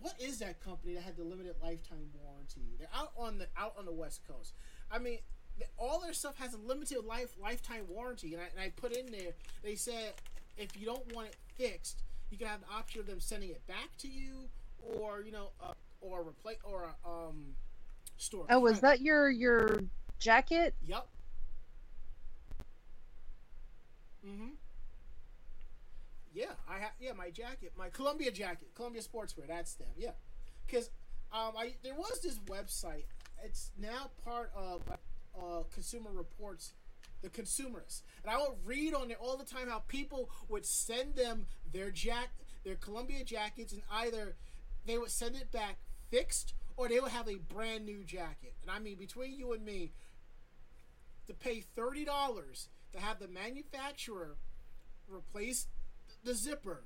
what 0.00 0.14
is 0.20 0.38
that 0.40 0.60
company 0.60 0.94
that 0.94 1.02
had 1.02 1.16
the 1.16 1.24
limited 1.24 1.54
lifetime 1.62 2.10
warranty? 2.22 2.76
They're 2.78 2.88
out 2.94 3.12
on 3.16 3.38
the 3.38 3.46
out 3.56 3.74
on 3.78 3.84
the 3.86 3.92
West 3.92 4.20
Coast. 4.26 4.54
I 4.90 4.98
mean, 4.98 5.18
th- 5.58 5.70
all 5.78 6.00
their 6.00 6.12
stuff 6.12 6.36
has 6.38 6.54
a 6.54 6.58
limited 6.58 7.04
life 7.04 7.34
lifetime 7.40 7.84
warranty, 7.88 8.34
and 8.34 8.42
I, 8.42 8.46
and 8.46 8.60
I 8.60 8.70
put 8.76 8.96
in 8.96 9.10
there. 9.10 9.32
They 9.62 9.76
said 9.76 10.14
if 10.56 10.76
you 10.78 10.86
don't 10.86 11.14
want 11.14 11.28
it 11.28 11.36
fixed, 11.56 12.02
you 12.30 12.38
can 12.38 12.46
have 12.46 12.60
the 12.60 12.72
option 12.74 13.00
of 13.00 13.06
them 13.06 13.20
sending 13.20 13.50
it 13.50 13.66
back 13.66 13.90
to 13.98 14.08
you, 14.08 14.48
or 14.82 15.22
you 15.22 15.32
know, 15.32 15.50
uh, 15.62 15.72
or 16.00 16.22
replace 16.22 16.58
or 16.64 16.94
uh, 17.04 17.08
um, 17.08 17.54
store. 18.16 18.46
Oh, 18.50 18.60
was 18.60 18.80
that 18.80 19.00
your 19.00 19.30
your 19.30 19.80
jacket? 20.18 20.74
Yep. 20.86 21.06
Mm-hmm. 24.26 24.50
Yeah, 26.34 26.52
I 26.68 26.78
have. 26.78 26.90
Yeah, 27.00 27.12
my 27.12 27.30
jacket, 27.30 27.72
my 27.78 27.88
Columbia 27.88 28.30
jacket, 28.32 28.68
Columbia 28.74 29.02
Sportswear. 29.02 29.46
That's 29.46 29.74
them. 29.74 29.88
Yeah, 29.96 30.10
because 30.66 30.90
um, 31.32 31.52
I 31.56 31.74
there 31.82 31.94
was 31.94 32.20
this 32.22 32.38
website. 32.40 33.04
It's 33.42 33.70
now 33.78 34.10
part 34.24 34.50
of 34.56 34.82
uh, 34.90 35.62
Consumer 35.72 36.10
Reports, 36.12 36.72
the 37.22 37.28
Consumerist, 37.28 38.02
and 38.22 38.32
I 38.32 38.38
would 38.38 38.56
read 38.64 38.94
on 38.94 39.08
there 39.08 39.16
all 39.18 39.36
the 39.36 39.44
time 39.44 39.68
how 39.68 39.80
people 39.86 40.28
would 40.48 40.66
send 40.66 41.14
them 41.14 41.46
their 41.72 41.90
jack, 41.90 42.30
their 42.64 42.76
Columbia 42.76 43.22
jackets, 43.24 43.72
and 43.72 43.82
either 43.92 44.34
they 44.86 44.98
would 44.98 45.10
send 45.10 45.36
it 45.36 45.52
back 45.52 45.78
fixed 46.10 46.54
or 46.76 46.88
they 46.88 46.98
would 46.98 47.12
have 47.12 47.28
a 47.28 47.36
brand 47.36 47.86
new 47.86 48.02
jacket. 48.02 48.54
And 48.62 48.70
I 48.70 48.80
mean, 48.80 48.96
between 48.96 49.34
you 49.38 49.52
and 49.52 49.64
me, 49.64 49.92
to 51.26 51.34
pay 51.34 51.60
thirty 51.60 52.04
dollars 52.04 52.68
to 52.92 52.98
have 53.00 53.18
the 53.18 53.28
manufacturer 53.28 54.36
replace 55.08 55.66
the 56.24 56.34
zipper, 56.34 56.84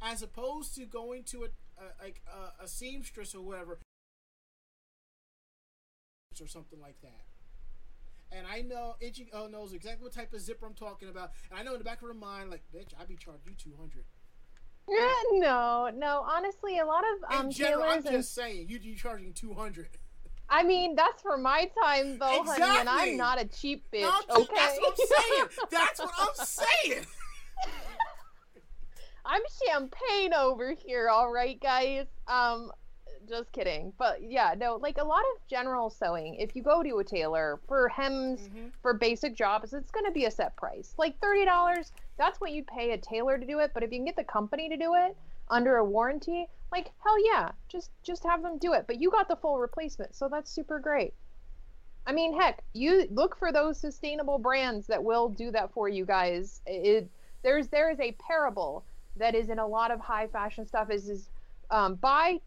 as 0.00 0.22
opposed 0.22 0.74
to 0.76 0.86
going 0.86 1.24
to 1.24 1.44
a, 1.44 1.46
a 1.46 1.86
like 2.02 2.20
a, 2.26 2.64
a 2.64 2.68
seamstress 2.68 3.34
or 3.34 3.42
whatever, 3.42 3.78
or 6.40 6.46
something 6.46 6.80
like 6.80 7.00
that. 7.02 7.22
And 8.34 8.46
I 8.46 8.62
know 8.62 8.96
Itchy 9.00 9.28
O 9.34 9.46
knows 9.46 9.74
exactly 9.74 10.04
what 10.04 10.14
type 10.14 10.32
of 10.32 10.40
zipper 10.40 10.66
I'm 10.66 10.74
talking 10.74 11.08
about, 11.08 11.32
and 11.50 11.60
I 11.60 11.62
know 11.62 11.72
in 11.72 11.78
the 11.78 11.84
back 11.84 12.00
of 12.00 12.08
her 12.08 12.14
mind, 12.14 12.50
like, 12.50 12.62
bitch, 12.74 12.92
I'd 12.98 13.08
be 13.08 13.16
charging 13.16 13.50
you 13.50 13.54
two 13.56 13.76
hundred. 13.78 14.04
no, 15.32 15.90
no. 15.94 16.24
Honestly, 16.28 16.78
a 16.78 16.86
lot 16.86 17.04
of 17.04 17.38
um 17.38 17.46
In 17.46 17.52
general, 17.52 17.82
I'm 17.82 17.88
tailors 17.90 18.06
and 18.06 18.16
just 18.16 18.34
saying, 18.34 18.68
you 18.68 18.78
you 18.82 18.96
charging 18.96 19.32
two 19.32 19.54
hundred. 19.54 19.88
I 20.48 20.64
mean, 20.64 20.94
that's 20.94 21.22
for 21.22 21.38
my 21.38 21.70
time 21.82 22.18
though, 22.18 22.42
honey, 22.44 22.80
and 22.80 22.88
I'm 22.88 23.16
not 23.16 23.40
a 23.40 23.46
cheap 23.46 23.84
bitch. 23.92 24.02
No, 24.02 24.42
okay, 24.42 24.54
That's 24.56 24.78
what 24.78 24.98
I'm 24.98 25.06
saying. 25.06 25.48
That's 25.70 26.00
what 26.00 26.12
I'm 26.18 26.46
saying. 26.46 27.06
I'm 29.24 29.42
champagne 29.66 30.34
over 30.34 30.72
here, 30.72 31.08
all 31.08 31.32
right, 31.32 31.60
guys. 31.60 32.06
Um, 32.26 32.72
just 33.28 33.52
kidding. 33.52 33.92
But 33.98 34.22
yeah, 34.22 34.54
no, 34.58 34.76
like 34.76 34.98
a 34.98 35.04
lot 35.04 35.20
of 35.20 35.46
general 35.48 35.90
sewing. 35.90 36.34
If 36.36 36.56
you 36.56 36.62
go 36.62 36.82
to 36.82 36.98
a 36.98 37.04
tailor 37.04 37.60
for 37.68 37.88
hems, 37.88 38.48
Mhm. 38.48 38.72
for 38.82 38.94
basic 38.94 39.34
jobs, 39.36 39.72
it's 39.72 39.90
going 39.92 40.06
to 40.06 40.10
be 40.10 40.24
a 40.24 40.30
set 40.30 40.56
price, 40.56 40.94
like 40.98 41.18
thirty 41.20 41.44
dollars. 41.44 41.92
That's 42.16 42.40
what 42.40 42.50
you'd 42.52 42.66
pay 42.66 42.90
a 42.92 42.98
tailor 42.98 43.38
to 43.38 43.46
do 43.46 43.60
it. 43.60 43.70
But 43.74 43.84
if 43.84 43.92
you 43.92 43.98
can 43.98 44.06
get 44.06 44.16
the 44.16 44.24
company 44.24 44.68
to 44.68 44.76
do 44.76 44.94
it 44.94 45.16
under 45.48 45.76
a 45.76 45.84
warranty, 45.84 46.48
like 46.72 46.90
hell 47.04 47.24
yeah, 47.24 47.52
just 47.68 47.90
just 48.02 48.24
have 48.24 48.42
them 48.42 48.58
do 48.58 48.72
it. 48.72 48.86
But 48.88 49.00
you 49.00 49.10
got 49.10 49.28
the 49.28 49.36
full 49.36 49.60
replacement, 49.60 50.16
so 50.16 50.28
that's 50.28 50.50
super 50.50 50.80
great. 50.80 51.14
I 52.04 52.12
mean, 52.12 52.34
heck, 52.38 52.64
you 52.72 53.06
look 53.10 53.36
for 53.36 53.52
those 53.52 53.78
sustainable 53.78 54.38
brands 54.38 54.88
that 54.88 55.04
will 55.04 55.28
do 55.28 55.52
that 55.52 55.72
for 55.72 55.88
you 55.88 56.04
guys. 56.04 56.60
It 56.66 57.08
there's 57.42 57.68
there 57.68 57.88
is 57.90 58.00
a 58.00 58.12
parable 58.12 58.84
that 59.16 59.34
is 59.34 59.48
in 59.48 59.58
a 59.58 59.66
lot 59.66 59.90
of 59.90 60.00
high 60.00 60.26
fashion 60.26 60.66
stuff 60.66 60.90
is 60.90 61.08
is 61.08 61.30
um, 61.70 61.94
buy 61.96 62.40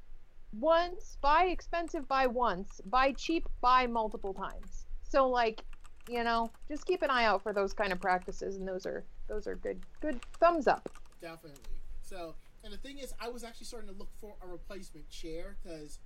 once, 0.59 1.17
buy 1.21 1.45
expensive, 1.45 2.07
buy 2.07 2.27
once, 2.27 2.81
buy 2.85 3.11
cheap, 3.13 3.47
buy 3.61 3.87
multiple 3.87 4.33
times. 4.33 4.85
So 5.03 5.27
like, 5.29 5.63
you 6.09 6.23
know, 6.23 6.51
just 6.67 6.85
keep 6.85 7.01
an 7.01 7.09
eye 7.09 7.25
out 7.25 7.41
for 7.43 7.53
those 7.53 7.73
kind 7.73 7.91
of 7.91 7.99
practices, 7.99 8.57
and 8.57 8.67
those 8.67 8.85
are 8.85 9.03
those 9.27 9.47
are 9.47 9.55
good 9.55 9.79
good 10.01 10.19
thumbs 10.39 10.67
up. 10.67 10.89
Definitely. 11.21 11.61
So, 12.01 12.35
and 12.63 12.71
the 12.71 12.77
thing 12.77 12.99
is, 12.99 13.13
I 13.19 13.29
was 13.29 13.43
actually 13.43 13.65
starting 13.65 13.89
to 13.89 13.95
look 13.95 14.09
for 14.19 14.35
a 14.43 14.47
replacement 14.47 15.09
chair 15.09 15.57
because 15.63 15.99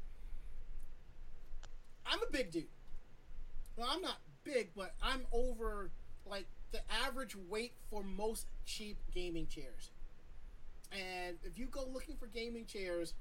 I'm 2.06 2.20
a 2.20 2.32
big 2.32 2.51
dude. 2.51 2.66
Well, 3.75 3.89
I'm 3.92 4.01
not 4.01 4.18
big, 4.44 4.72
but 4.75 4.94
I'm 5.01 5.25
over 5.32 5.92
like 6.25 6.46
the 6.72 6.80
average 7.06 7.36
weight 7.50 7.74
for 7.89 8.04
most 8.04 8.48
cheap 8.66 8.98
gaming 9.13 9.48
chairs. 9.48 9.92
And 10.91 11.38
if 11.43 11.58
you 11.58 11.67
go 11.67 11.86
looking 11.91 12.15
for 12.17 12.27
gaming 12.27 12.65
chairs 12.65 13.13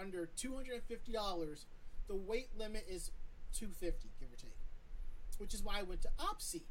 under 0.00 0.26
two 0.36 0.54
hundred 0.54 0.74
and 0.74 0.82
fifty 0.84 1.12
dollars, 1.12 1.66
the 2.08 2.16
weight 2.16 2.48
limit 2.56 2.86
is 2.88 3.10
two 3.52 3.68
fifty, 3.68 4.10
give 4.18 4.32
or 4.32 4.36
take. 4.36 4.56
Which 5.38 5.54
is 5.54 5.62
why 5.62 5.78
I 5.78 5.82
went 5.82 6.02
to 6.02 6.08
Opseat. 6.18 6.62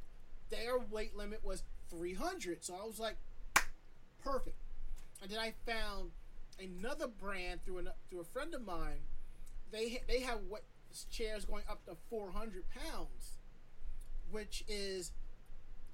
Their 0.49 0.79
weight 0.79 1.15
limit 1.15 1.43
was 1.43 1.63
three 1.89 2.13
hundred, 2.13 2.63
so 2.63 2.75
I 2.75 2.85
was 2.85 2.99
like, 2.99 3.17
perfect. 4.23 4.57
And 5.21 5.29
then 5.29 5.39
I 5.39 5.53
found 5.65 6.11
another 6.59 7.07
brand 7.07 7.63
through 7.63 7.79
an, 7.79 7.89
through 8.09 8.21
a 8.21 8.25
friend 8.25 8.53
of 8.53 8.65
mine. 8.65 9.01
They 9.71 10.01
they 10.07 10.21
have 10.21 10.39
what 10.49 10.63
chairs 11.09 11.45
going 11.45 11.63
up 11.69 11.85
to 11.85 11.95
four 12.09 12.31
hundred 12.31 12.63
pounds, 12.69 13.37
which 14.31 14.63
is 14.67 15.11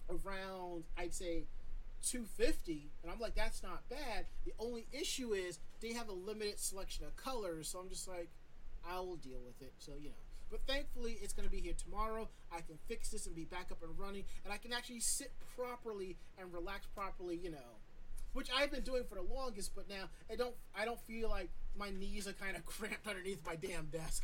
around 0.09 0.85
I'd 0.97 1.13
say 1.13 1.43
two 2.03 2.25
fifty. 2.25 2.91
And 3.03 3.11
I'm 3.11 3.19
like, 3.19 3.35
that's 3.35 3.63
not 3.63 3.87
bad. 3.89 4.25
The 4.45 4.53
only 4.59 4.87
issue 4.91 5.33
is 5.33 5.59
they 5.81 5.93
have 5.93 6.09
a 6.09 6.13
limited 6.13 6.59
selection 6.59 7.05
of 7.05 7.15
colors, 7.15 7.69
so 7.69 7.79
I'm 7.79 7.89
just 7.89 8.07
like, 8.07 8.29
I 8.89 8.99
will 8.99 9.17
deal 9.17 9.39
with 9.45 9.61
it. 9.61 9.73
So 9.79 9.93
you 9.99 10.09
know. 10.09 10.15
But 10.49 10.61
thankfully, 10.65 11.17
it's 11.21 11.33
going 11.33 11.45
to 11.45 11.51
be 11.51 11.59
here 11.59 11.73
tomorrow. 11.77 12.29
I 12.53 12.61
can 12.61 12.77
fix 12.87 13.09
this 13.09 13.25
and 13.25 13.35
be 13.35 13.43
back 13.43 13.67
up 13.69 13.83
and 13.83 13.99
running, 13.99 14.23
and 14.45 14.53
I 14.53 14.57
can 14.57 14.71
actually 14.71 15.01
sit 15.01 15.33
properly 15.57 16.15
and 16.39 16.53
relax 16.53 16.85
properly. 16.95 17.35
You 17.35 17.51
know, 17.51 17.81
which 18.33 18.49
I've 18.55 18.71
been 18.71 18.83
doing 18.83 19.03
for 19.03 19.15
the 19.15 19.33
longest, 19.33 19.75
but 19.75 19.89
now 19.89 20.09
I 20.31 20.35
don't 20.35 20.55
I 20.75 20.85
don't 20.85 20.99
feel 21.01 21.29
like 21.29 21.49
my 21.77 21.89
knees 21.89 22.27
are 22.27 22.33
kind 22.33 22.55
of 22.55 22.65
cramped 22.65 23.07
underneath 23.07 23.45
my 23.45 23.55
damn 23.55 23.87
desk. 23.87 24.23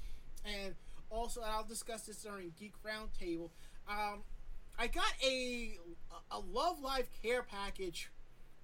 and 0.44 0.74
also, 1.10 1.42
I'll 1.42 1.64
discuss 1.64 2.02
this 2.02 2.22
during 2.22 2.52
Geek 2.58 2.74
Roundtable. 2.84 3.50
Um, 3.88 4.22
I 4.80 4.86
got 4.86 5.12
a 5.22 5.78
a 6.30 6.38
Love 6.38 6.80
Live 6.80 7.06
care 7.22 7.42
package 7.42 8.10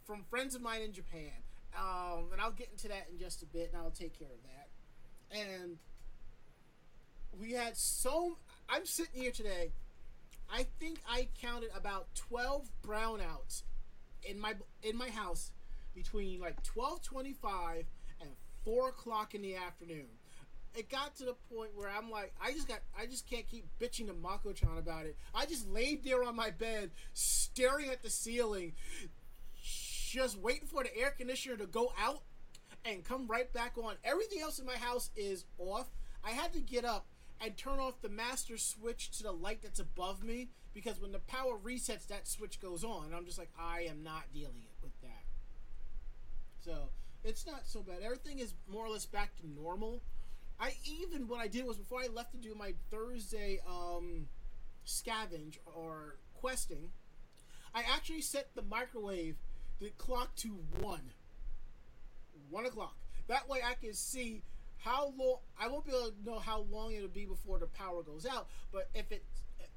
from 0.07 0.25
friends 0.31 0.55
of 0.55 0.63
mine 0.63 0.81
in 0.81 0.93
Japan, 0.93 1.31
um, 1.79 2.31
and 2.33 2.41
I'll 2.41 2.53
get 2.53 2.71
into 2.73 2.89
that 2.89 3.09
in 3.13 3.19
just 3.19 3.43
a 3.43 3.47
bit, 3.47 3.71
and 3.71 3.83
I'll 3.83 3.91
take 3.91 4.19
care 4.19 4.29
of 4.29 4.43
that. 4.45 5.39
And 5.39 5.77
we 7.39 7.53
had 7.53 7.77
so 7.77 8.39
I'm 8.67 8.87
sitting 8.87 9.21
here 9.21 9.31
today. 9.31 9.73
I 10.51 10.65
think 10.81 11.01
I 11.07 11.29
counted 11.39 11.69
about 11.77 12.07
twelve 12.15 12.71
brownouts 12.83 13.65
in 14.25 14.41
my 14.41 14.55
in 14.83 14.97
my 14.97 15.11
house 15.11 15.51
between 15.95 16.41
like 16.41 16.63
twelve 16.63 17.03
twenty 17.03 17.35
five 17.35 17.85
and 18.23 18.31
four 18.65 18.89
o'clock 18.89 19.35
in 19.35 19.43
the 19.43 19.57
afternoon. 19.57 20.16
It 20.77 20.91
got 20.91 21.17
to 21.17 21.25
the 21.25 21.35
point 21.55 21.71
where 21.75 21.89
I'm 21.89 22.11
like, 22.11 22.33
I 22.43 22.53
just 22.53 22.69
got, 22.69 22.81
I 22.99 23.07
just 23.07 23.29
can't 23.29 23.47
keep 23.49 23.67
bitching 23.81 24.07
to 24.07 24.13
Mako-chan 24.13 24.79
about 24.79 25.07
it. 25.07 25.17
I 25.35 25.47
just 25.47 25.69
laid 25.69 26.05
there 26.05 26.23
on 26.23 26.37
my 26.37 26.51
bed, 26.51 26.91
staring 27.15 27.89
at 27.89 28.03
the 28.03 28.11
ceiling, 28.11 28.73
just 29.63 30.39
waiting 30.39 30.67
for 30.67 30.83
the 30.83 30.97
air 30.97 31.11
conditioner 31.11 31.57
to 31.57 31.67
go 31.67 31.93
out 32.01 32.23
and 32.85 33.05
come 33.05 33.27
right 33.27 33.53
back 33.53 33.73
on. 33.83 33.95
Everything 34.05 34.41
else 34.41 34.59
in 34.59 34.67
my 34.67 34.77
house 34.77 35.11
is 35.17 35.45
off. 35.59 35.89
I 36.25 36.31
had 36.31 36.53
to 36.53 36.61
get 36.61 36.85
up 36.85 37.07
and 37.41 37.57
turn 37.57 37.79
off 37.79 38.01
the 38.01 38.09
master 38.09 38.57
switch 38.57 39.11
to 39.19 39.23
the 39.23 39.33
light 39.33 39.61
that's 39.63 39.81
above 39.81 40.23
me 40.23 40.49
because 40.73 41.01
when 41.01 41.13
the 41.13 41.19
power 41.21 41.59
resets, 41.63 42.07
that 42.09 42.29
switch 42.29 42.61
goes 42.61 42.85
on. 42.85 43.13
I'm 43.15 43.25
just 43.25 43.39
like, 43.39 43.51
I 43.59 43.87
am 43.89 44.03
not 44.03 44.25
dealing 44.33 44.63
it 44.63 44.75
with 44.83 44.99
that. 45.03 45.25
So 46.65 46.91
it's 47.25 47.47
not 47.47 47.67
so 47.67 47.81
bad. 47.81 47.99
Everything 48.03 48.39
is 48.39 48.55
more 48.69 48.87
or 48.87 48.91
less 48.91 49.07
back 49.07 49.37
to 49.37 49.49
normal. 49.49 50.03
I 50.59 50.73
even 50.85 51.29
what 51.29 51.41
I 51.41 51.49
did 51.49 51.67
was 51.67 51.77
before 51.77 52.01
I 52.01 52.09
left 52.13 52.33
to 52.33 52.39
do 52.39 52.55
my 52.55 52.75
Thursday 52.91 53.61
um, 53.69 54.29
scavenge 54.87 55.59
or 55.75 56.17
questing, 56.35 56.91
I 57.75 57.83
actually 57.95 58.23
set 58.23 58.55
the 58.55 58.63
microwave 58.63 59.37
the 59.81 59.91
clock 59.99 60.35
to 60.37 60.59
one. 60.81 61.13
One 62.51 62.65
o'clock. 62.65 62.97
That 63.29 63.49
way 63.49 63.61
I 63.65 63.75
can 63.75 63.93
see 63.93 64.43
how 64.79 65.13
long. 65.19 65.39
I 65.61 65.69
won't 65.69 65.85
be 65.85 65.91
able 65.93 66.11
to 66.11 66.25
know 66.25 66.39
how 66.39 66.65
long 66.71 66.95
it'll 66.95 67.09
be 67.09 67.27
before 67.27 67.59
the 67.59 67.67
power 67.67 68.03
goes 68.03 68.25
out. 68.27 68.49
But 68.73 68.89
if 68.95 69.11
it 69.13 69.25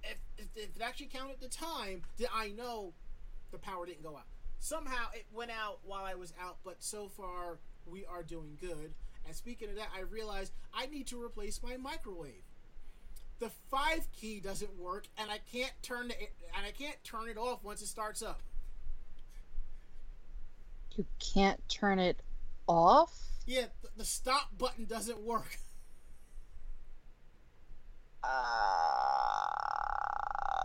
if, 0.03 0.17
if, 0.37 0.47
it 0.55 0.81
actually 0.81 1.07
counted 1.07 1.41
the 1.41 1.49
time, 1.49 2.03
then 2.17 2.27
I 2.33 2.49
know 2.49 2.93
the 3.51 3.57
power 3.57 3.85
didn't 3.85 4.03
go 4.03 4.15
out. 4.15 4.25
Somehow 4.59 5.07
it 5.13 5.25
went 5.33 5.51
out 5.51 5.79
while 5.83 6.03
I 6.03 6.15
was 6.15 6.33
out, 6.41 6.57
but 6.63 6.77
so 6.79 7.07
far 7.07 7.57
we 7.85 8.05
are 8.05 8.23
doing 8.23 8.57
good. 8.61 8.93
And 9.29 9.35
speaking 9.35 9.69
of 9.69 9.75
that, 9.75 9.89
I 9.95 9.99
realized 9.99 10.53
I 10.73 10.87
need 10.87 11.05
to 11.09 11.21
replace 11.21 11.61
my 11.61 11.77
microwave. 11.77 12.41
The 13.37 13.51
five 13.69 14.07
key 14.11 14.39
doesn't 14.39 14.75
work, 14.79 15.05
and 15.19 15.29
I 15.29 15.37
can't 15.51 15.71
turn 15.83 16.09
it 16.09 16.31
and 16.57 16.65
I 16.65 16.71
can't 16.71 16.95
turn 17.03 17.29
it 17.29 17.37
off 17.37 17.63
once 17.63 17.83
it 17.83 17.89
starts 17.89 18.23
up. 18.23 18.41
You 20.95 21.05
can't 21.19 21.59
turn 21.69 21.99
it 21.99 22.17
off. 22.65 23.15
Yeah, 23.45 23.65
the, 23.83 23.89
the 23.97 24.05
stop 24.05 24.57
button 24.57 24.85
doesn't 24.85 25.21
work. 25.21 25.59
Uh, 28.21 28.27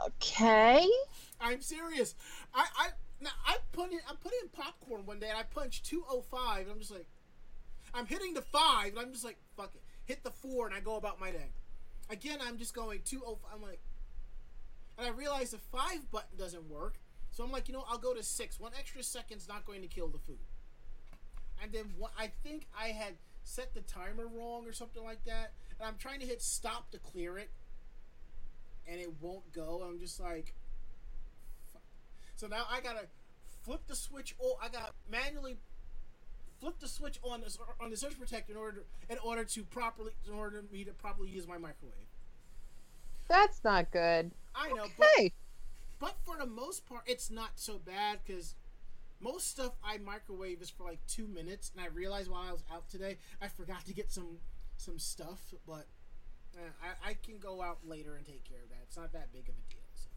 okay. 0.09 0.89
I'm 1.41 1.61
serious. 1.61 2.17
I 2.53 2.67
I 2.77 2.89
now 3.21 3.31
I 3.47 3.59
put 3.71 3.93
in 3.93 4.01
I 4.11 4.15
put 4.21 4.33
in 4.43 4.49
popcorn 4.49 5.07
one 5.07 5.21
day 5.21 5.29
and 5.29 5.39
I 5.39 5.45
punched 5.45 5.87
205 5.87 6.63
and 6.63 6.73
I'm 6.73 6.81
just 6.81 6.91
like 6.91 7.07
I'm 7.95 8.07
hitting 8.07 8.35
the 8.35 8.43
5 8.43 8.89
and 8.89 8.99
I'm 8.99 9.13
just 9.13 9.25
like 9.25 9.39
fuck 9.57 9.71
it. 9.75 9.83
Hit 10.05 10.25
the 10.25 10.31
4 10.31 10.67
and 10.67 10.77
I 10.77 10.81
go 10.81 10.97
about 10.97 11.21
my 11.21 11.31
day. 11.31 11.51
Again, 12.11 12.39
I'm 12.43 12.59
just 12.59 12.75
going 12.75 13.01
205 13.05 13.51
I'm 13.55 13.63
like 13.63 13.81
and 14.99 15.07
I 15.07 15.11
realize 15.11 15.51
the 15.51 15.59
5 15.59 16.11
button 16.11 16.37
doesn't 16.39 16.69
work. 16.69 16.99
So 17.31 17.43
I'm 17.43 17.51
like, 17.51 17.67
you 17.67 17.75
know, 17.75 17.85
I'll 17.89 17.99
go 17.99 18.15
to 18.15 18.23
6. 18.23 18.61
One 18.61 18.71
extra 18.79 19.03
second's 19.03 19.49
not 19.49 19.67
going 19.67 19.83
to 19.83 19.89
kill 19.89 20.07
the 20.07 20.19
food. 20.19 20.39
And 21.61 21.73
then 21.73 21.87
what 21.99 22.13
I 22.17 22.31
think 22.45 22.69
I 22.79 22.89
had 22.89 23.15
set 23.43 23.75
the 23.75 23.81
timer 23.81 24.27
wrong 24.27 24.67
or 24.67 24.73
something 24.73 25.03
like 25.03 25.25
that. 25.25 25.53
And 25.81 25.89
I'm 25.89 25.97
trying 25.99 26.21
to 26.21 26.27
hit 26.27 26.43
stop 26.43 26.91
to 26.93 26.99
clear 26.99 27.39
it 27.39 27.51
and 28.87 29.01
it 29.01 29.11
won't 29.21 29.53
go. 29.53 29.85
I'm 29.87 29.99
just 29.99 30.21
like, 30.21 30.55
fuck. 31.73 31.83
so 32.37 32.47
now 32.47 32.65
I 32.71 32.81
gotta 32.81 33.07
flip 33.63 33.81
the 33.87 33.97
switch. 33.97 34.35
Oh, 34.43 34.57
I 34.63 34.69
gotta 34.69 34.93
manually 35.11 35.57
flip 36.61 36.79
the 36.81 36.89
switch 36.89 37.19
on 37.23 37.41
the, 37.43 37.57
on 37.81 37.91
the 37.91 37.97
surge 37.97 38.19
protector 38.19 38.53
in 38.53 38.59
order 38.59 38.85
in 39.09 39.19
order 39.19 39.45
to 39.45 39.65
properly 39.65 40.13
in 40.27 40.33
order 40.35 40.63
for 40.63 40.73
me 40.73 40.85
to 40.85 40.93
properly 40.93 41.31
use 41.31 41.47
my 41.47 41.59
microwave. 41.59 42.09
That's 43.29 43.63
not 43.65 43.91
good. 43.91 44.33
I 44.55 44.73
know, 44.73 44.87
Hey, 45.17 45.33
but 45.99 46.09
but 46.09 46.17
for 46.25 46.37
the 46.39 46.47
most 46.47 46.87
part, 46.87 47.03
it's 47.07 47.31
not 47.31 47.53
so 47.57 47.79
bad 47.79 48.21
because 48.25 48.55
most 49.21 49.51
stuff 49.51 49.73
I 49.85 49.99
microwave 49.99 50.61
is 50.63 50.71
for 50.71 50.85
like 50.85 51.01
two 51.07 51.27
minutes, 51.27 51.71
and 51.75 51.85
I 51.85 51.89
realized 51.89 52.31
while 52.31 52.43
I 52.49 52.53
was 52.53 52.65
out 52.73 52.89
today, 52.89 53.19
I 53.41 53.49
forgot 53.49 53.85
to 53.87 53.95
get 53.95 54.11
some 54.13 54.39
some 54.77 54.99
stuff, 54.99 55.55
but. 55.67 55.87
eh, 56.57 56.61
I, 56.83 57.11
I 57.11 57.15
can 57.15 57.39
go 57.39 57.63
out 57.63 57.79
later 57.87 58.17
and 58.17 58.27
take 58.27 58.45
care 58.45 58.63
of 58.63 58.69
that. 58.71 58.79
It's 58.87 58.97
not 58.97 59.13
that 59.13 59.33
big 59.33 59.49
of 59.49 59.55
a 59.57 59.71
deal. 59.71 59.81
So. 59.95 60.09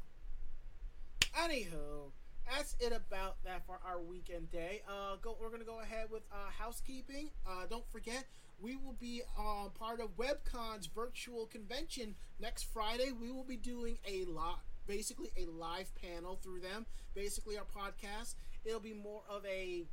Anywho, 1.36 2.12
that's 2.50 2.76
it 2.80 2.94
about 2.94 3.44
that 3.44 3.66
for 3.66 3.80
our 3.86 4.02
weekend 4.02 4.52
day. 4.52 4.82
Uh, 4.88 5.16
go. 5.22 5.38
We're 5.40 5.50
gonna 5.50 5.64
go 5.64 5.80
ahead 5.82 6.08
with 6.12 6.24
uh, 6.32 6.50
housekeeping. 6.58 7.30
Uh, 7.48 7.66
don't 7.70 7.90
forget, 7.92 8.26
we 8.60 8.76
will 8.76 8.96
be 9.00 9.22
uh, 9.38 9.70
part 9.70 10.00
of 10.00 10.16
WebCon's 10.18 10.88
virtual 10.88 11.46
convention 11.46 12.16
next 12.40 12.64
Friday. 12.74 13.12
We 13.12 13.32
will 13.32 13.44
be 13.44 13.58
doing 13.58 13.98
a 14.08 14.26
lot, 14.26 14.62
basically 14.88 15.32
a 15.38 15.46
live 15.46 15.92
panel 15.96 16.40
through 16.42 16.62
them. 16.62 16.86
Basically, 17.14 17.58
our 17.58 17.66
podcast. 17.66 18.36
It'll 18.66 18.80
be 18.80 18.94
more 18.94 19.22
of 19.30 19.46
a 19.46 19.86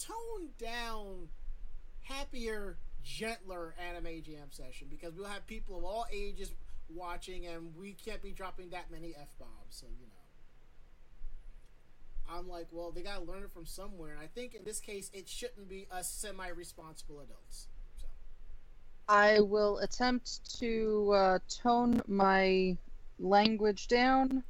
toned 0.00 0.56
down, 0.58 1.28
happier, 2.02 2.78
gentler 3.02 3.74
anime 3.78 4.22
jam 4.22 4.48
session 4.50 4.86
because 4.90 5.12
we'll 5.14 5.28
have 5.28 5.46
people 5.46 5.76
of 5.76 5.84
all 5.84 6.06
ages 6.12 6.52
watching, 6.88 7.46
and 7.46 7.74
we 7.76 7.92
can't 7.92 8.22
be 8.22 8.30
dropping 8.32 8.70
that 8.70 8.90
many 8.90 9.14
f 9.20 9.28
bombs. 9.38 9.50
So 9.70 9.86
you 10.00 10.06
know. 10.06 10.13
I'm 12.30 12.48
like, 12.48 12.66
well, 12.70 12.90
they 12.90 13.02
gotta 13.02 13.22
learn 13.24 13.42
it 13.42 13.50
from 13.52 13.66
somewhere, 13.66 14.12
and 14.12 14.20
I 14.20 14.26
think 14.26 14.54
in 14.54 14.64
this 14.64 14.80
case, 14.80 15.10
it 15.12 15.28
shouldn't 15.28 15.68
be 15.68 15.86
us 15.90 16.10
semi-responsible 16.10 17.20
adults. 17.20 17.68
So, 18.00 18.06
I 19.08 19.40
will 19.40 19.78
attempt 19.78 20.58
to 20.60 21.12
uh, 21.14 21.38
tone 21.48 22.00
my 22.06 22.76
language 23.18 23.88
down, 23.88 24.42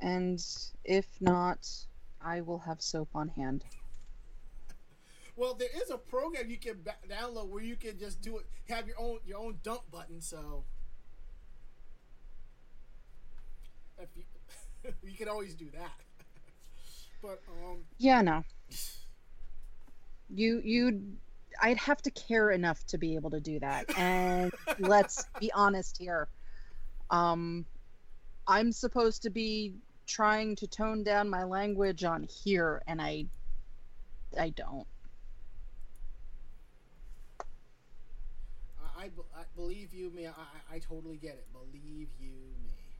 and 0.00 0.44
if 0.84 1.06
not, 1.20 1.68
I 2.20 2.40
will 2.42 2.58
have 2.58 2.80
soap 2.82 3.08
on 3.14 3.28
hand. 3.28 3.64
well, 5.36 5.54
there 5.54 5.68
is 5.82 5.90
a 5.90 5.98
program 5.98 6.50
you 6.50 6.58
can 6.58 6.84
download 7.08 7.48
where 7.48 7.62
you 7.62 7.76
can 7.76 7.98
just 7.98 8.20
do 8.20 8.38
it, 8.38 8.46
have 8.68 8.86
your 8.86 9.00
own 9.00 9.18
your 9.26 9.38
own 9.38 9.58
dump 9.62 9.90
button. 9.90 10.20
So, 10.20 10.64
if 13.98 14.08
you 14.16 14.22
you 15.02 15.16
can 15.16 15.28
always 15.28 15.54
do 15.54 15.70
that. 15.72 15.92
But 17.24 17.40
um, 17.48 17.78
Yeah, 17.98 18.20
no. 18.20 18.44
You 20.28 20.60
you 20.62 21.16
I'd 21.60 21.78
have 21.78 22.02
to 22.02 22.10
care 22.10 22.50
enough 22.50 22.84
to 22.88 22.98
be 22.98 23.14
able 23.14 23.30
to 23.30 23.40
do 23.40 23.58
that. 23.60 23.86
And 23.98 24.52
let's 24.78 25.24
be 25.40 25.50
honest 25.52 25.96
here. 25.96 26.28
Um 27.10 27.64
I'm 28.46 28.72
supposed 28.72 29.22
to 29.22 29.30
be 29.30 29.74
trying 30.06 30.56
to 30.56 30.66
tone 30.66 31.02
down 31.02 31.30
my 31.30 31.44
language 31.44 32.04
on 32.04 32.24
here 32.24 32.82
and 32.86 33.00
I 33.00 33.26
I 34.38 34.50
don't. 34.50 34.86
I, 38.98 39.04
I, 39.36 39.44
believe 39.54 39.92
you 39.92 40.10
me. 40.10 40.26
I, 40.26 40.30
I 40.30 40.76
I 40.76 40.78
totally 40.78 41.16
get 41.18 41.34
it. 41.34 41.46
Believe 41.52 42.08
you 42.20 42.32
me. 42.64 42.96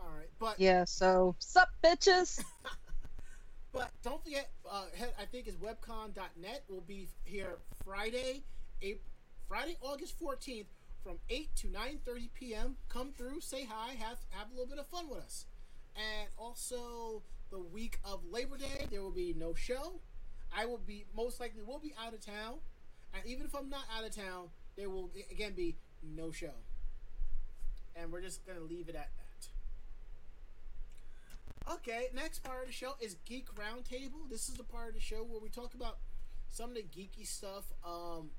All 0.00 0.08
right, 0.16 0.28
but 0.38 0.60
Yeah, 0.60 0.84
so 0.84 1.34
sup 1.38 1.68
bitches. 1.82 2.42
But 3.72 3.90
don't 4.02 4.22
forget, 4.22 4.50
uh, 4.70 4.84
I 5.18 5.24
think 5.24 5.48
is 5.48 5.56
webcon.net 5.56 6.64
will 6.68 6.82
be 6.82 7.08
here 7.24 7.56
Friday, 7.84 8.44
April, 8.82 9.04
Friday, 9.48 9.76
August 9.80 10.20
14th 10.20 10.66
from 11.02 11.18
8 11.30 11.48
to 11.56 11.66
9.30 11.68 12.28
p.m. 12.34 12.76
Come 12.88 13.12
through, 13.12 13.40
say 13.40 13.64
hi, 13.68 13.94
have, 13.94 14.18
have 14.30 14.48
a 14.50 14.52
little 14.52 14.66
bit 14.66 14.78
of 14.78 14.86
fun 14.86 15.08
with 15.08 15.20
us. 15.20 15.46
And 15.96 16.28
also 16.36 17.22
the 17.50 17.58
week 17.58 17.98
of 18.04 18.20
Labor 18.30 18.58
Day, 18.58 18.86
there 18.90 19.02
will 19.02 19.10
be 19.10 19.34
no 19.36 19.54
show. 19.54 20.00
I 20.54 20.66
will 20.66 20.78
be, 20.78 21.06
most 21.16 21.40
likely 21.40 21.62
will 21.62 21.78
be 21.78 21.94
out 21.98 22.12
of 22.12 22.24
town. 22.24 22.56
And 23.14 23.24
even 23.26 23.46
if 23.46 23.54
I'm 23.54 23.70
not 23.70 23.84
out 23.96 24.04
of 24.04 24.14
town, 24.14 24.48
there 24.76 24.90
will, 24.90 25.10
again, 25.30 25.52
be 25.54 25.76
no 26.02 26.30
show. 26.30 26.52
And 27.96 28.12
we're 28.12 28.22
just 28.22 28.44
going 28.46 28.58
to 28.58 28.64
leave 28.64 28.88
it 28.88 28.94
at. 28.94 29.10
Okay, 31.70 32.08
next 32.14 32.40
part 32.42 32.62
of 32.62 32.66
the 32.68 32.72
show 32.72 32.94
is 33.00 33.16
Geek 33.24 33.46
Roundtable. 33.54 34.28
This 34.28 34.48
is 34.48 34.54
the 34.56 34.64
part 34.64 34.88
of 34.88 34.94
the 34.94 35.00
show 35.00 35.18
where 35.24 35.40
we 35.40 35.48
talk 35.48 35.74
about 35.74 35.98
some 36.48 36.70
of 36.70 36.76
the 36.76 36.82
geeky 36.82 37.26
stuff 37.26 37.64
um, 37.84 38.30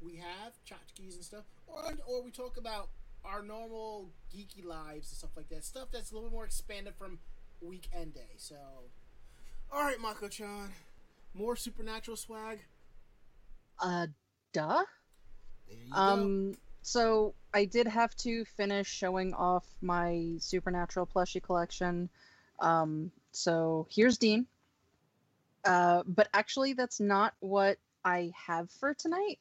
we 0.00 0.16
have, 0.16 0.52
tchotchkes 0.66 1.14
and 1.14 1.24
stuff, 1.24 1.44
or 1.66 1.82
or 2.06 2.22
we 2.22 2.30
talk 2.30 2.56
about 2.56 2.88
our 3.24 3.42
normal 3.42 4.10
geeky 4.34 4.64
lives 4.64 5.10
and 5.10 5.18
stuff 5.18 5.30
like 5.36 5.48
that. 5.48 5.64
Stuff 5.64 5.88
that's 5.92 6.10
a 6.10 6.14
little 6.14 6.28
bit 6.28 6.34
more 6.34 6.44
expanded 6.44 6.94
from 6.96 7.18
weekend 7.60 8.14
day. 8.14 8.34
So, 8.36 8.56
all 9.72 9.82
right, 9.82 10.00
Mako-chan, 10.00 10.72
more 11.32 11.56
supernatural 11.56 12.16
swag. 12.16 12.60
Uh 13.80 14.06
duh. 14.52 14.84
There 15.68 15.78
you 15.84 15.92
go. 15.92 16.40
So 16.86 17.34
I 17.54 17.64
did 17.64 17.88
have 17.88 18.14
to 18.16 18.44
finish 18.44 18.86
showing 18.86 19.32
off 19.32 19.64
my 19.80 20.34
Supernatural 20.38 21.06
plushie 21.06 21.42
collection. 21.42 22.10
Um, 22.60 23.10
so 23.32 23.86
here's 23.90 24.18
Dean. 24.18 24.46
Uh, 25.64 26.02
but 26.06 26.28
actually, 26.34 26.74
that's 26.74 27.00
not 27.00 27.32
what 27.40 27.78
I 28.04 28.32
have 28.46 28.70
for 28.70 28.92
tonight. 28.92 29.38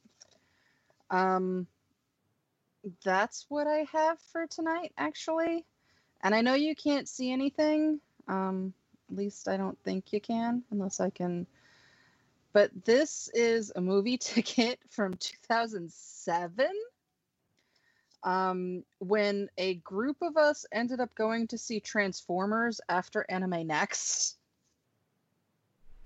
Um, 1.10 1.67
that's 3.03 3.45
what 3.49 3.67
I 3.67 3.88
have 3.91 4.19
for 4.32 4.47
tonight, 4.47 4.93
actually. 4.97 5.65
And 6.21 6.34
I 6.34 6.39
know 6.39 6.53
you 6.53 6.75
can't 6.75 7.10
see 7.10 7.29
anything. 7.29 7.99
Um, 8.29 8.73
at 9.12 9.17
least 9.17 9.49
I 9.49 9.58
don't 9.58 9.77
think 9.84 10.13
you 10.13 10.21
can, 10.21 10.63
unless 10.71 11.01
I 11.01 11.10
can. 11.10 11.45
But 12.53 12.71
this 12.86 13.29
is 13.34 13.73
a 13.75 13.82
movie 13.82 14.17
ticket 14.17 14.79
from 14.89 15.15
2007 15.15 16.69
um, 18.23 18.83
when 18.99 19.49
a 19.57 19.75
group 19.75 20.17
of 20.21 20.38
us 20.38 20.65
ended 20.71 20.99
up 20.99 21.13
going 21.15 21.47
to 21.47 21.57
see 21.57 21.79
Transformers 21.79 22.79
after 22.89 23.25
Anime 23.29 23.67
Next. 23.67 24.38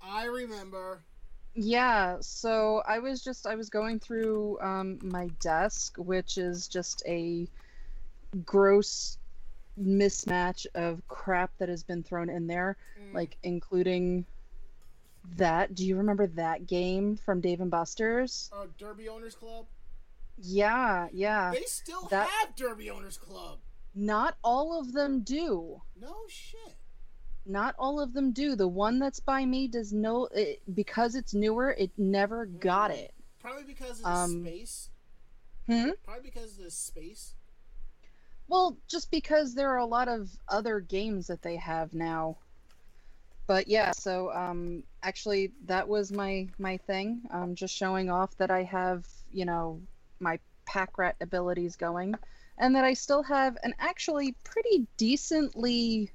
I 0.02 0.24
remember. 0.24 1.00
Yeah, 1.54 2.18
so 2.20 2.82
I 2.86 2.98
was 3.00 3.22
just 3.22 3.46
I 3.46 3.56
was 3.56 3.68
going 3.68 3.98
through 4.00 4.60
um, 4.60 4.98
my 5.02 5.28
desk, 5.40 5.96
which 5.98 6.38
is 6.38 6.68
just 6.68 7.02
a 7.06 7.48
gross 8.44 9.18
mismatch 9.80 10.66
of 10.74 11.06
crap 11.08 11.50
that 11.58 11.68
has 11.68 11.82
been 11.82 12.02
thrown 12.02 12.28
in 12.28 12.46
there, 12.46 12.76
Mm. 13.00 13.14
like 13.14 13.36
including 13.42 14.24
that. 15.36 15.74
Do 15.74 15.84
you 15.86 15.96
remember 15.96 16.26
that 16.28 16.66
game 16.66 17.16
from 17.16 17.40
Dave 17.40 17.60
and 17.60 17.70
Buster's? 17.70 18.50
uh, 18.52 18.66
Derby 18.78 19.08
Owners 19.08 19.34
Club. 19.34 19.66
Yeah, 20.40 21.08
yeah. 21.12 21.50
They 21.52 21.62
still 21.62 22.02
that- 22.08 22.28
have 22.28 22.56
Derby 22.56 22.90
Owners 22.90 23.18
Club. 23.18 23.58
Not 23.94 24.36
all 24.44 24.78
of 24.78 24.92
them 24.92 25.22
do. 25.22 25.80
No 26.00 26.14
shit. 26.28 26.76
Not 27.44 27.74
all 27.78 27.98
of 28.00 28.12
them 28.12 28.32
do. 28.32 28.54
The 28.54 28.68
one 28.68 28.98
that's 28.98 29.20
by 29.20 29.44
me 29.44 29.66
does 29.68 29.92
no 29.92 30.26
it, 30.26 30.62
because 30.74 31.14
it's 31.14 31.34
newer. 31.34 31.72
It 31.72 31.90
never 31.96 32.46
got 32.46 32.90
it. 32.90 33.14
Probably 33.40 33.64
because 33.64 33.98
of 33.98 34.04
the 34.04 34.10
Um, 34.10 34.44
space. 34.44 34.90
Hmm. 35.66 35.90
Probably 36.04 36.22
because 36.22 36.58
of 36.58 36.64
the 36.64 36.70
space. 36.70 37.34
Well, 38.46 38.76
just 38.86 39.10
because 39.10 39.54
there 39.54 39.70
are 39.70 39.78
a 39.78 39.86
lot 39.86 40.08
of 40.08 40.30
other 40.48 40.80
games 40.80 41.26
that 41.26 41.42
they 41.42 41.56
have 41.56 41.92
now. 41.94 42.36
But 43.46 43.66
yeah, 43.68 43.92
so 43.92 44.30
um 44.32 44.84
actually 45.02 45.52
that 45.64 45.88
was 45.88 46.12
my 46.12 46.48
my 46.58 46.76
thing. 46.76 47.22
Um 47.30 47.54
just 47.54 47.74
showing 47.74 48.10
off 48.10 48.36
that 48.36 48.50
I 48.50 48.62
have, 48.64 49.06
you 49.32 49.44
know, 49.46 49.80
my 50.20 50.38
pack 50.66 50.98
rat 50.98 51.16
abilities 51.20 51.76
going 51.76 52.14
and 52.58 52.74
that 52.76 52.84
I 52.84 52.94
still 52.94 53.22
have 53.22 53.56
an 53.62 53.74
actually 53.78 54.32
pretty 54.44 54.86
decently 54.96 56.10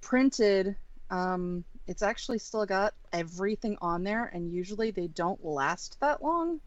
printed 0.00 0.76
um 1.10 1.64
it's 1.86 2.02
actually 2.02 2.38
still 2.38 2.66
got 2.66 2.94
everything 3.12 3.76
on 3.80 4.02
there 4.04 4.26
and 4.26 4.52
usually 4.52 4.90
they 4.90 5.06
don't 5.08 5.42
last 5.44 5.98
that 6.00 6.22
long. 6.22 6.60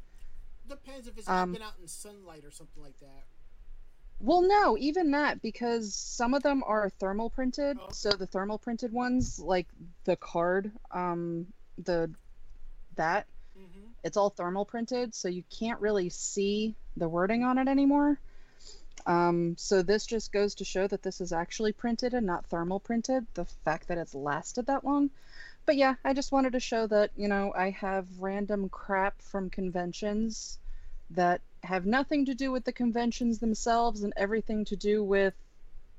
Depends 0.67 1.07
if 1.07 1.17
it's 1.17 1.29
Um, 1.29 1.53
been 1.53 1.61
out 1.61 1.73
in 1.79 1.87
sunlight 1.87 2.43
or 2.43 2.51
something 2.51 2.81
like 2.81 2.97
that. 2.99 3.23
Well, 4.19 4.41
no, 4.41 4.77
even 4.77 5.11
that 5.11 5.41
because 5.41 5.93
some 5.93 6.33
of 6.33 6.43
them 6.43 6.63
are 6.65 6.89
thermal 6.89 7.29
printed. 7.29 7.77
Oh. 7.81 7.89
So 7.91 8.11
the 8.11 8.27
thermal 8.27 8.57
printed 8.59 8.93
ones, 8.93 9.39
like 9.39 9.67
the 10.03 10.15
card, 10.15 10.71
um, 10.91 11.47
the 11.77 12.11
that 12.95 13.27
it's 14.03 14.17
all 14.17 14.29
thermal 14.29 14.65
printed, 14.65 15.13
so 15.13 15.27
you 15.27 15.43
can't 15.49 15.79
really 15.79 16.09
see 16.09 16.75
the 16.97 17.09
wording 17.09 17.43
on 17.43 17.57
it 17.57 17.67
anymore. 17.67 18.19
Um, 19.05 19.55
so 19.57 19.81
this 19.81 20.05
just 20.05 20.31
goes 20.31 20.55
to 20.55 20.65
show 20.65 20.87
that 20.87 21.01
this 21.01 21.21
is 21.21 21.33
actually 21.33 21.71
printed 21.71 22.13
and 22.13 22.25
not 22.25 22.45
thermal 22.45 22.79
printed. 22.79 23.25
The 23.33 23.45
fact 23.45 23.87
that 23.87 23.97
it's 23.97 24.13
lasted 24.13 24.67
that 24.67 24.85
long. 24.85 25.09
But 25.65 25.75
yeah, 25.75 25.95
I 26.03 26.13
just 26.13 26.31
wanted 26.31 26.53
to 26.53 26.59
show 26.59 26.87
that 26.87 27.11
you 27.15 27.27
know 27.27 27.53
I 27.55 27.71
have 27.71 28.07
random 28.19 28.69
crap 28.69 29.21
from 29.21 29.49
conventions 29.49 30.57
that 31.11 31.41
have 31.63 31.85
nothing 31.85 32.25
to 32.25 32.33
do 32.33 32.51
with 32.51 32.63
the 32.65 32.71
conventions 32.71 33.39
themselves 33.39 34.03
and 34.03 34.13
everything 34.17 34.65
to 34.65 34.75
do 34.75 35.03
with 35.03 35.33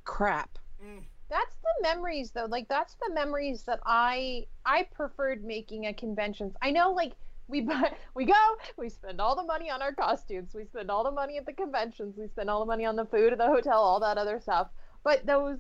crap. 0.04 0.58
Mm. 0.84 1.02
That's 1.28 1.54
the 1.62 1.82
memories 1.82 2.30
though. 2.32 2.46
Like 2.46 2.68
that's 2.68 2.94
the 2.94 3.14
memories 3.14 3.62
that 3.62 3.80
I 3.86 4.46
I 4.66 4.82
preferred 4.94 5.44
making 5.44 5.86
at 5.86 5.96
conventions. 5.96 6.54
I 6.60 6.72
know 6.72 6.92
like 6.92 7.12
we 7.48 7.60
buy 7.70 7.92
we 8.14 8.24
go, 8.24 8.34
we 8.76 8.88
spend 8.88 9.20
all 9.20 9.36
the 9.36 9.44
money 9.44 9.70
on 9.70 9.82
our 9.82 9.92
costumes, 9.94 10.54
we 10.54 10.64
spend 10.64 10.90
all 10.90 11.04
the 11.04 11.10
money 11.10 11.38
at 11.38 11.46
the 11.46 11.52
conventions, 11.52 12.16
we 12.16 12.26
spend 12.28 12.48
all 12.50 12.60
the 12.60 12.66
money 12.66 12.84
on 12.86 12.96
the 12.96 13.06
food 13.06 13.32
at 13.32 13.38
the 13.38 13.46
hotel, 13.46 13.82
all 13.82 14.00
that 14.00 14.18
other 14.18 14.40
stuff. 14.40 14.68
But 15.04 15.26
those 15.26 15.58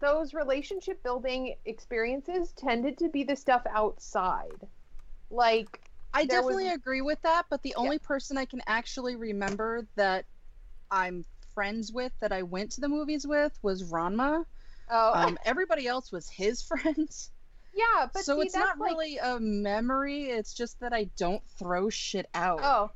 those 0.00 0.34
relationship 0.34 1.02
building 1.04 1.54
experiences 1.64 2.52
tended 2.52 2.98
to 2.98 3.08
be 3.08 3.22
the 3.24 3.36
stuff 3.36 3.62
outside. 3.70 4.66
Like 5.30 5.80
I 6.14 6.26
There 6.26 6.42
was- 6.42 6.54
definitely 6.54 6.74
agree 6.74 7.02
with 7.02 7.20
that, 7.22 7.46
but 7.50 7.62
the 7.62 7.74
only 7.76 7.98
person 7.98 8.36
I 8.36 8.44
can 8.44 8.60
actually 8.66 9.16
remember 9.16 9.86
that 9.96 10.26
I'm 10.90 11.24
friends 11.54 11.92
with 11.92 12.12
that 12.20 12.32
I 12.32 12.42
went 12.42 12.72
to 12.72 12.80
the 12.80 12.88
movies 12.88 13.26
with 13.26 13.58
was 13.62 13.90
Ranma. 13.90 14.44
oh 14.90 15.12
Um, 15.14 15.38
everybody 15.44 15.86
else 15.86 16.12
was 16.12 16.28
his 16.28 16.62
friends. 16.68 17.30
Yeah, 17.74 18.06
but 18.12 18.24
so 18.24 18.36
see, 18.36 18.42
it's 18.42 18.54
that's 18.54 18.66
not 18.66 18.78
like, 18.78 18.92
really 18.92 19.18
a 19.18 19.38
memory, 19.40 20.24
it's 20.30 20.54
just 20.54 20.80
that 20.80 20.92
I 20.92 21.04
don't 21.16 21.42
throw 21.58 21.88
shit 21.90 22.26
out. 22.34 22.60
Oh, 22.62 22.90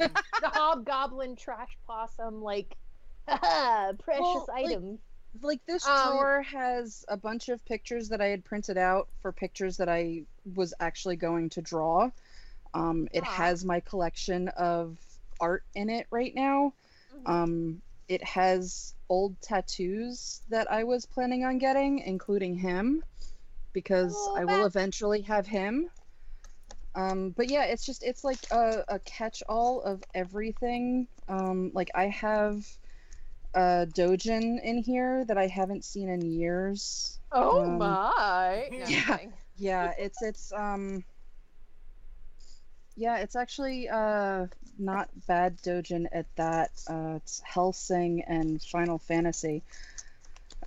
Mm. 0.00 0.12
the 0.42 0.48
hobgoblin 0.48 1.36
trash 1.36 1.76
possum 1.86 2.42
like 2.42 2.76
precious 3.26 3.98
Well, 4.08 4.46
like, 4.48 4.66
items. 4.66 5.00
Like 5.42 5.60
this 5.66 5.86
Um, 5.86 6.08
drawer 6.08 6.42
has 6.42 7.04
a 7.08 7.16
bunch 7.16 7.48
of 7.48 7.64
pictures 7.64 8.08
that 8.08 8.20
I 8.20 8.26
had 8.26 8.44
printed 8.44 8.76
out 8.78 9.08
for 9.20 9.30
pictures 9.30 9.76
that 9.76 9.88
I 9.88 10.22
was 10.56 10.74
actually 10.80 11.16
going 11.16 11.50
to 11.50 11.60
draw. 11.62 12.10
Um, 12.74 13.08
it 13.12 13.22
Aw. 13.22 13.26
has 13.26 13.64
my 13.64 13.80
collection 13.80 14.48
of 14.48 14.98
art 15.40 15.62
in 15.74 15.90
it 15.90 16.06
right 16.10 16.34
now. 16.34 16.72
Mhm. 17.14 17.28
Um, 17.30 17.82
it 18.08 18.24
has 18.24 18.94
old 19.08 19.40
tattoos 19.42 20.40
that 20.48 20.70
I 20.72 20.84
was 20.84 21.06
planning 21.06 21.44
on 21.44 21.58
getting, 21.58 22.00
including 22.00 22.54
him, 22.56 23.02
because 23.72 24.16
I 24.36 24.44
will 24.44 24.66
eventually 24.66 25.22
have 25.22 25.46
him. 25.46 25.90
Um, 26.94 27.30
but 27.30 27.48
yeah, 27.48 27.64
it's 27.64 27.84
just 27.84 28.02
it's 28.02 28.24
like 28.24 28.38
a, 28.50 28.82
a 28.88 28.98
catch-all 29.00 29.82
of 29.82 30.02
everything. 30.14 31.06
Um, 31.28 31.70
like 31.74 31.90
I 31.94 32.08
have 32.08 32.64
a 33.54 33.86
Dojin 33.86 34.62
in 34.62 34.82
here 34.82 35.24
that 35.26 35.38
I 35.38 35.46
haven't 35.46 35.84
seen 35.84 36.08
in 36.08 36.20
years. 36.22 37.18
Oh 37.32 37.64
Um, 37.64 37.78
my! 37.78 38.68
No, 38.70 38.84
yeah. 38.88 39.18
Yeah, 39.56 39.92
it's 39.98 40.22
it's 40.22 40.52
um 40.52 41.04
yeah, 42.96 43.18
it's 43.18 43.36
actually 43.36 43.88
uh 43.88 44.46
not 44.78 45.08
bad 45.26 45.56
Dojin 45.58 46.06
at 46.12 46.26
that. 46.36 46.70
Uh 46.88 47.14
it's 47.16 47.40
Hellsing 47.40 48.22
and 48.26 48.62
Final 48.62 48.98
Fantasy. 48.98 49.62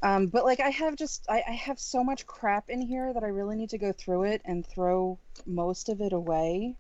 Um 0.04 0.28
but 0.28 0.46
like 0.46 0.60
I 0.60 0.70
have 0.70 0.96
just 0.96 1.26
I, 1.30 1.44
I 1.48 1.52
have 1.52 1.80
so 1.80 2.04
much 2.04 2.26
crap 2.26 2.70
in 2.70 2.82
here 2.82 3.14
that 3.14 3.24
I 3.24 3.28
really 3.28 3.56
need 3.56 3.70
to 3.72 3.78
go 3.78 3.92
through 3.92 4.24
it 4.24 4.42
and 4.46 4.66
throw 4.66 5.20
most 5.46 5.90
of 5.90 6.02
it 6.02 6.14
away. 6.14 6.76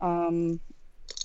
Um 0.00 0.60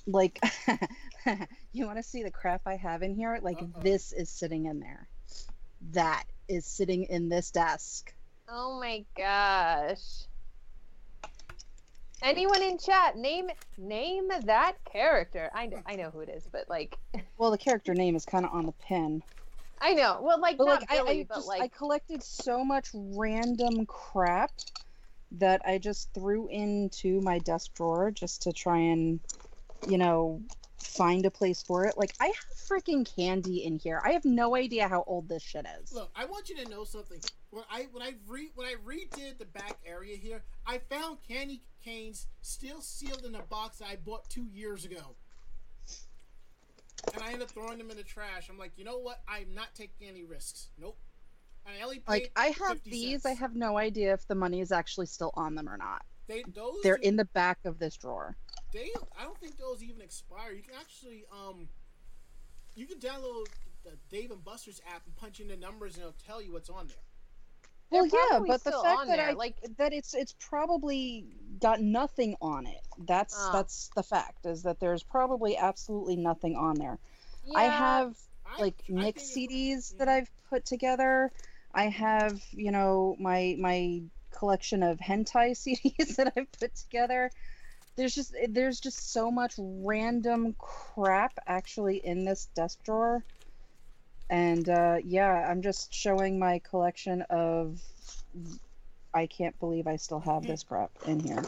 like 0.07 0.39
you 1.73 1.85
want 1.85 1.97
to 1.97 2.03
see 2.03 2.23
the 2.23 2.31
crap 2.31 2.61
I 2.65 2.75
have 2.75 3.01
in 3.01 3.15
here? 3.15 3.39
Like 3.41 3.57
Uh-oh. 3.61 3.81
this 3.81 4.11
is 4.13 4.29
sitting 4.29 4.65
in 4.65 4.79
there. 4.79 5.07
That 5.91 6.23
is 6.47 6.65
sitting 6.65 7.03
in 7.03 7.29
this 7.29 7.51
desk. 7.51 8.13
Oh 8.47 8.79
my 8.79 9.03
gosh! 9.17 10.25
Anyone 12.21 12.61
in 12.61 12.77
chat, 12.77 13.17
name 13.17 13.49
name 13.77 14.29
that 14.45 14.73
character. 14.91 15.49
I 15.53 15.65
know, 15.67 15.81
I 15.85 15.95
know 15.95 16.11
who 16.11 16.19
it 16.21 16.29
is, 16.29 16.47
but 16.51 16.69
like 16.69 16.97
Well, 17.37 17.51
the 17.51 17.57
character 17.57 17.93
name 17.93 18.15
is 18.15 18.25
kind 18.25 18.45
of 18.45 18.53
on 18.53 18.65
the 18.65 18.71
pin. 18.73 19.23
I 19.81 19.93
know. 19.93 20.19
Well, 20.21 20.39
like 20.39 20.57
But 20.57 20.65
not 20.65 20.81
like 20.81 20.91
I, 20.91 20.95
Billy, 20.97 21.21
I 21.21 21.25
but 21.27 21.35
just 21.35 21.51
I 21.51 21.67
collected 21.67 22.23
so 22.23 22.63
much 22.63 22.89
random 22.93 23.85
crap 23.85 24.51
that 25.31 25.61
I 25.65 25.77
just 25.77 26.13
threw 26.13 26.47
into 26.47 27.21
my 27.21 27.39
desk 27.39 27.73
drawer 27.73 28.11
just 28.11 28.43
to 28.43 28.53
try 28.53 28.77
and, 28.77 29.19
you 29.87 29.97
know, 29.97 30.41
find 30.79 31.25
a 31.25 31.31
place 31.31 31.61
for 31.61 31.85
it. 31.85 31.97
Like 31.97 32.13
I 32.19 32.27
have 32.27 32.35
freaking 32.69 33.05
candy 33.15 33.63
in 33.65 33.77
here. 33.77 34.01
I 34.03 34.11
have 34.11 34.25
no 34.25 34.55
idea 34.55 34.87
how 34.87 35.03
old 35.07 35.27
this 35.27 35.43
shit 35.43 35.65
is. 35.81 35.91
Look, 35.91 36.11
I 36.15 36.25
want 36.25 36.49
you 36.49 36.55
to 36.63 36.69
know 36.69 36.83
something. 36.83 37.19
When 37.49 37.63
I 37.69 37.87
when 37.91 38.03
I 38.03 38.13
re 38.27 38.51
when 38.55 38.67
I 38.67 38.75
redid 38.85 39.37
the 39.37 39.45
back 39.45 39.77
area 39.85 40.15
here, 40.15 40.43
I 40.65 40.79
found 40.79 41.17
candy 41.27 41.61
canes 41.83 42.27
still 42.41 42.81
sealed 42.81 43.25
in 43.25 43.35
a 43.35 43.43
box 43.43 43.79
that 43.79 43.89
I 43.89 43.97
bought 43.97 44.29
two 44.29 44.47
years 44.51 44.85
ago. 44.85 45.15
And 47.13 47.23
I 47.23 47.31
end 47.31 47.41
up 47.41 47.49
throwing 47.51 47.77
them 47.77 47.91
in 47.91 47.97
the 47.97 48.03
trash. 48.03 48.49
I'm 48.49 48.57
like, 48.57 48.73
you 48.77 48.83
know 48.83 48.97
what? 48.97 49.21
I'm 49.27 49.53
not 49.53 49.73
taking 49.75 50.07
any 50.07 50.23
risks. 50.23 50.69
Nope. 50.77 50.97
And 51.65 51.75
I 51.79 51.83
only 51.83 52.01
Like 52.07 52.31
I 52.35 52.47
have 52.47 52.79
50 52.81 52.89
these. 52.89 53.25
I 53.25 53.33
have 53.33 53.55
no 53.55 53.77
idea 53.77 54.13
if 54.13 54.27
the 54.27 54.35
money 54.35 54.61
is 54.61 54.71
actually 54.71 55.07
still 55.07 55.31
on 55.35 55.55
them 55.55 55.67
or 55.67 55.77
not. 55.77 56.03
They 56.27 56.43
those 56.53 56.75
They're 56.83 56.95
in 56.95 57.15
the 57.15 57.25
back 57.25 57.59
of 57.65 57.79
this 57.79 57.97
drawer. 57.97 58.35
they 58.73 58.91
I 59.19 59.23
don't 59.23 59.37
think 59.39 59.57
those 59.57 59.83
even 59.83 60.01
expire. 60.01 60.51
You 60.53 60.63
can 60.63 60.73
actually 60.79 61.25
um 61.31 61.67
you 62.75 62.85
can 62.85 62.99
download 62.99 63.45
the 63.83 63.91
Dave 64.09 64.31
and 64.31 64.43
Buster's 64.43 64.81
app 64.93 65.03
and 65.05 65.15
punch 65.15 65.39
in 65.39 65.47
the 65.47 65.55
numbers 65.55 65.95
and 65.95 66.01
it'll 66.01 66.15
tell 66.25 66.41
you 66.41 66.51
what's 66.53 66.69
on 66.69 66.87
there. 66.87 66.97
Well, 67.91 68.05
yeah, 68.05 68.39
but 68.45 68.63
the 68.63 68.71
fact 68.71 69.07
that 69.07 69.17
there, 69.17 69.29
I 69.29 69.33
like 69.33 69.57
that 69.77 69.93
it's 69.93 70.13
it's 70.13 70.35
probably 70.39 71.25
got 71.59 71.81
nothing 71.81 72.35
on 72.41 72.67
it. 72.67 72.81
That's 72.97 73.35
Ah. 73.35 73.51
that's 73.51 73.89
the 73.95 74.03
fact 74.03 74.45
is 74.45 74.63
that 74.63 74.79
there's 74.79 75.03
probably 75.03 75.57
absolutely 75.57 76.17
nothing 76.17 76.55
on 76.55 76.75
there. 76.75 76.99
I 77.53 77.65
have 77.65 78.15
like 78.57 78.83
I 78.97 79.01
mix 79.03 79.23
CDs 79.23 79.95
that 79.97 80.07
I've 80.09 80.29
put 80.49 80.65
together. 80.65 81.31
I 81.73 81.85
have, 81.89 82.41
you 82.51 82.71
know, 82.71 83.15
my 83.19 83.55
my 83.59 84.01
collection 84.31 84.83
of 84.83 84.97
hentai 84.99 85.51
CDs 85.55 86.15
that 86.17 86.33
I've 86.35 86.51
put 86.59 86.75
together. 86.75 87.31
There's 87.95 88.15
just 88.15 88.35
there's 88.49 88.79
just 88.79 89.11
so 89.13 89.31
much 89.31 89.53
random 89.57 90.55
crap 90.57 91.33
actually 91.47 91.97
in 92.05 92.25
this 92.25 92.47
desk 92.55 92.79
drawer. 92.83 93.25
And 94.29 94.67
uh, 94.67 94.97
yeah, 95.03 95.47
I'm 95.49 95.61
just 95.61 95.93
showing 95.93 96.39
my 96.39 96.59
collection 96.69 97.21
of. 97.29 97.81
I 99.13 99.27
can't 99.27 99.57
believe 99.59 99.87
I 99.87 99.95
still 99.95 100.19
have 100.19 100.45
this 100.45 100.63
crap 100.63 100.91
in 101.05 101.21
here. 101.21 101.41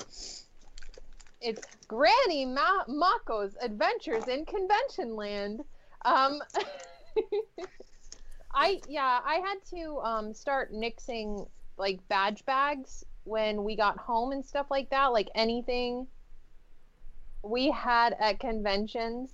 it's 1.41 1.67
Granny 1.87 2.45
Ma- 2.45 2.85
Mako's 2.87 3.55
Adventures 3.61 4.27
in 4.27 4.45
Convention 4.45 5.15
Land. 5.15 5.61
Um, 6.05 6.39
I 8.53 8.81
yeah, 8.87 9.19
I 9.25 9.35
had 9.35 9.57
to 9.75 9.99
um, 9.99 10.33
start 10.33 10.73
nixing 10.73 11.47
like 11.77 11.99
badge 12.07 12.45
bags 12.45 13.03
when 13.23 13.63
we 13.63 13.75
got 13.75 13.97
home 13.97 14.31
and 14.31 14.45
stuff 14.45 14.67
like 14.71 14.89
that. 14.89 15.07
Like 15.07 15.29
anything 15.35 16.07
we 17.43 17.69
had 17.71 18.15
at 18.19 18.39
conventions, 18.39 19.31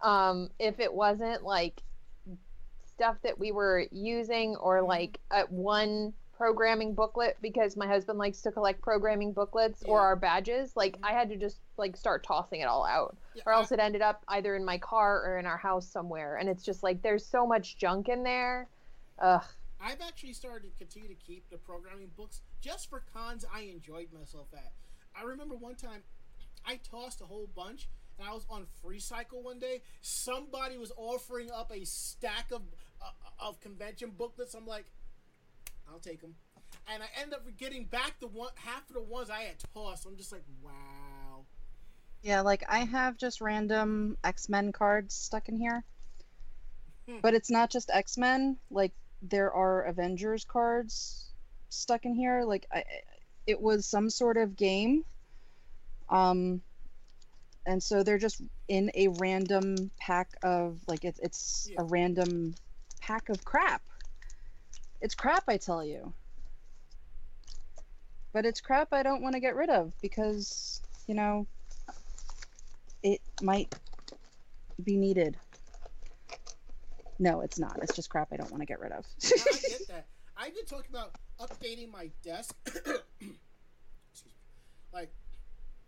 um, 0.00 0.48
if 0.58 0.80
it 0.80 0.92
wasn't 0.92 1.44
like 1.44 1.82
stuff 2.94 3.16
that 3.22 3.38
we 3.38 3.52
were 3.52 3.86
using 3.90 4.56
or 4.56 4.78
mm-hmm. 4.78 4.88
like 4.88 5.20
at 5.30 5.50
one 5.50 6.12
programming 6.36 6.94
booklet 6.94 7.36
because 7.40 7.76
my 7.76 7.86
husband 7.86 8.18
likes 8.18 8.40
to 8.42 8.50
collect 8.50 8.82
programming 8.82 9.32
booklets 9.32 9.84
or 9.86 10.00
our 10.00 10.16
badges 10.16 10.72
like 10.74 10.96
mm-hmm. 10.96 11.04
i 11.04 11.12
had 11.12 11.28
to 11.28 11.36
just 11.36 11.60
like 11.76 11.96
start 11.96 12.24
tossing 12.24 12.60
it 12.60 12.64
all 12.64 12.84
out. 12.84 13.16
Yeah, 13.34 13.42
or 13.46 13.52
I- 13.52 13.56
else 13.56 13.72
it 13.72 13.80
ended 13.80 14.02
up 14.02 14.22
either 14.28 14.54
in 14.56 14.64
my 14.64 14.78
car 14.78 15.22
or 15.24 15.38
in 15.38 15.46
our 15.46 15.56
house 15.56 15.86
somewhere 15.86 16.36
and 16.36 16.48
it's 16.48 16.64
just 16.64 16.82
like 16.82 17.02
there's 17.02 17.24
so 17.24 17.46
much 17.46 17.76
junk 17.76 18.08
in 18.08 18.22
there. 18.22 18.68
Ugh. 19.20 19.44
I've 19.80 20.00
actually 20.00 20.32
started 20.32 20.72
to 20.72 20.78
continue 20.78 21.08
to 21.08 21.14
keep 21.14 21.48
the 21.50 21.58
programming 21.58 22.10
books 22.16 22.40
just 22.60 22.88
for 22.88 23.04
cons 23.12 23.44
I 23.54 23.62
enjoyed 23.62 24.08
myself 24.18 24.46
at. 24.54 24.72
I 25.18 25.24
remember 25.24 25.54
one 25.54 25.74
time 25.74 26.02
I 26.66 26.80
tossed 26.90 27.20
a 27.20 27.24
whole 27.24 27.48
bunch 27.54 27.88
and 28.18 28.28
I 28.28 28.32
was 28.32 28.46
on 28.48 28.66
Free 28.82 29.00
Cycle 29.00 29.42
one 29.42 29.58
day. 29.58 29.82
Somebody 30.00 30.78
was 30.78 30.92
offering 30.96 31.50
up 31.50 31.72
a 31.74 31.84
stack 31.84 32.50
of 32.52 32.62
uh, 33.02 33.10
of 33.40 33.60
convention 33.60 34.12
booklets. 34.16 34.54
I'm 34.54 34.66
like, 34.66 34.86
I'll 35.90 35.98
take 35.98 36.20
them. 36.20 36.34
And 36.92 37.02
I 37.02 37.06
end 37.20 37.32
up 37.32 37.42
getting 37.56 37.84
back 37.84 38.18
the 38.20 38.26
one 38.26 38.50
half 38.56 38.88
of 38.88 38.94
the 38.94 39.02
ones 39.02 39.30
I 39.30 39.42
had 39.42 39.56
tossed. 39.74 40.06
I'm 40.06 40.16
just 40.16 40.32
like, 40.32 40.44
wow. 40.62 41.44
Yeah, 42.22 42.40
like 42.40 42.64
I 42.68 42.80
have 42.80 43.16
just 43.16 43.40
random 43.40 44.16
X 44.24 44.48
Men 44.48 44.72
cards 44.72 45.14
stuck 45.14 45.48
in 45.48 45.56
here. 45.56 45.84
Hmm. 47.08 47.18
But 47.22 47.34
it's 47.34 47.50
not 47.50 47.70
just 47.70 47.90
X 47.92 48.16
Men. 48.16 48.56
Like 48.70 48.92
there 49.22 49.52
are 49.52 49.82
Avengers 49.82 50.44
cards 50.44 51.30
stuck 51.68 52.04
in 52.04 52.14
here. 52.14 52.44
Like 52.44 52.66
I, 52.72 52.84
it 53.46 53.60
was 53.60 53.86
some 53.86 54.10
sort 54.10 54.36
of 54.36 54.56
game. 54.56 55.04
Um, 56.08 56.62
and 57.66 57.82
so 57.82 58.02
they're 58.02 58.18
just 58.18 58.40
in 58.68 58.90
a 58.94 59.08
random 59.08 59.90
pack 59.98 60.28
of 60.42 60.78
like 60.86 61.04
it's 61.04 61.18
it's 61.20 61.68
Yeah. 61.70 61.80
a 61.80 61.84
random 61.84 62.54
pack 63.00 63.28
of 63.28 63.44
crap. 63.44 63.82
It's 65.00 65.14
crap, 65.14 65.44
I 65.48 65.56
tell 65.56 65.84
you. 65.84 66.12
But 68.32 68.46
it's 68.46 68.60
crap 68.60 68.92
I 68.92 69.02
don't 69.02 69.22
want 69.22 69.34
to 69.34 69.40
get 69.40 69.54
rid 69.54 69.70
of 69.70 69.92
because 70.00 70.80
you 71.06 71.14
know 71.14 71.46
it 73.02 73.20
might 73.42 73.74
be 74.82 74.96
needed. 74.96 75.36
No, 77.18 77.42
it's 77.42 77.58
not. 77.58 77.78
It's 77.82 77.94
just 77.94 78.10
crap 78.10 78.28
I 78.32 78.36
don't 78.36 78.50
want 78.50 78.62
to 78.62 78.66
get 78.66 78.80
rid 78.80 78.92
of. 78.92 79.06
No, 79.24 79.42
I 79.46 79.58
get 79.68 79.86
that. 79.88 80.06
I've 80.36 80.54
been 80.54 80.64
talking 80.66 80.90
about 80.90 81.12
updating 81.38 81.92
my 81.92 82.10
desk. 82.24 82.56
Excuse 82.66 82.90
me. 83.20 84.32
Like, 84.92 85.12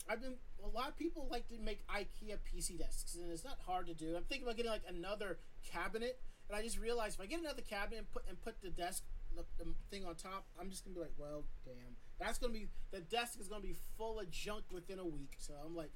I've 0.09 0.21
been. 0.21 0.35
A 0.67 0.77
lot 0.77 0.89
of 0.89 0.97
people 0.97 1.29
like 1.31 1.49
to 1.49 1.55
make 1.63 1.87
IKEA 1.87 2.39
PC 2.43 2.79
desks, 2.79 3.15
and 3.15 3.31
it's 3.31 3.45
not 3.45 3.59
hard 3.67 3.87
to 3.87 3.95
do. 3.95 4.17
I'm 4.17 4.25
thinking 4.25 4.47
about 4.47 4.57
getting 4.57 4.73
like 4.73 4.83
another 4.89 5.39
cabinet, 5.65 6.19
and 6.49 6.59
I 6.59 6.63
just 6.63 6.79
realized 6.79 7.19
if 7.19 7.21
I 7.21 7.27
get 7.27 7.41
another 7.41 7.63
cabinet 7.63 7.99
and 7.99 8.11
put 8.11 8.25
and 8.29 8.41
put 8.41 8.61
the 8.63 8.71
desk, 8.71 9.05
the, 9.37 9.45
thing 9.91 10.05
on 10.05 10.17
top, 10.17 10.47
I'm 10.61 10.71
just 10.71 10.85
gonna 10.85 10.95
be 10.95 11.01
like, 11.01 11.15
well, 11.17 11.45
damn, 11.65 11.97
that's 12.19 12.39
gonna 12.39 12.53
be 12.53 12.67
the 12.91 13.01
desk 13.01 13.39
is 13.41 13.49
gonna 13.49 13.63
be 13.63 13.77
full 13.97 14.19
of 14.19 14.31
junk 14.31 14.65
within 14.73 14.99
a 14.99 15.07
week. 15.07 15.35
So 15.39 15.55
I'm 15.65 15.77
like, 15.77 15.93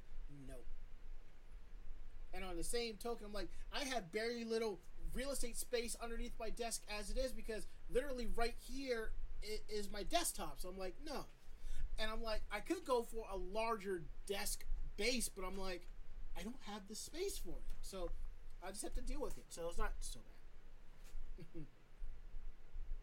no. 0.47 0.55
And 2.33 2.45
on 2.45 2.55
the 2.55 2.63
same 2.63 2.95
token, 2.95 3.25
I'm 3.25 3.33
like, 3.33 3.49
I 3.73 3.83
have 3.93 4.05
very 4.13 4.45
little 4.45 4.79
real 5.13 5.31
estate 5.31 5.57
space 5.57 5.97
underneath 6.01 6.33
my 6.39 6.49
desk 6.49 6.83
as 6.97 7.09
it 7.09 7.17
is 7.17 7.33
because 7.33 7.67
literally 7.93 8.27
right 8.35 8.55
here 8.57 9.11
is 9.69 9.91
my 9.91 10.03
desktop. 10.03 10.59
So 10.59 10.69
I'm 10.69 10.77
like, 10.77 10.95
no. 11.05 11.25
And 12.01 12.09
I'm 12.09 12.23
like, 12.23 12.41
I 12.51 12.59
could 12.59 12.83
go 12.83 13.03
for 13.03 13.25
a 13.31 13.37
larger 13.37 14.03
desk 14.25 14.65
base, 14.97 15.29
but 15.29 15.45
I'm 15.45 15.57
like, 15.57 15.87
I 16.37 16.41
don't 16.41 16.55
have 16.65 16.87
the 16.87 16.95
space 16.95 17.37
for 17.37 17.51
it. 17.51 17.63
So 17.81 18.09
I 18.65 18.71
just 18.71 18.81
have 18.81 18.95
to 18.95 19.01
deal 19.01 19.21
with 19.21 19.37
it. 19.37 19.45
So 19.49 19.67
it's 19.69 19.77
not 19.77 19.91
so 19.99 20.19
bad. 20.19 21.63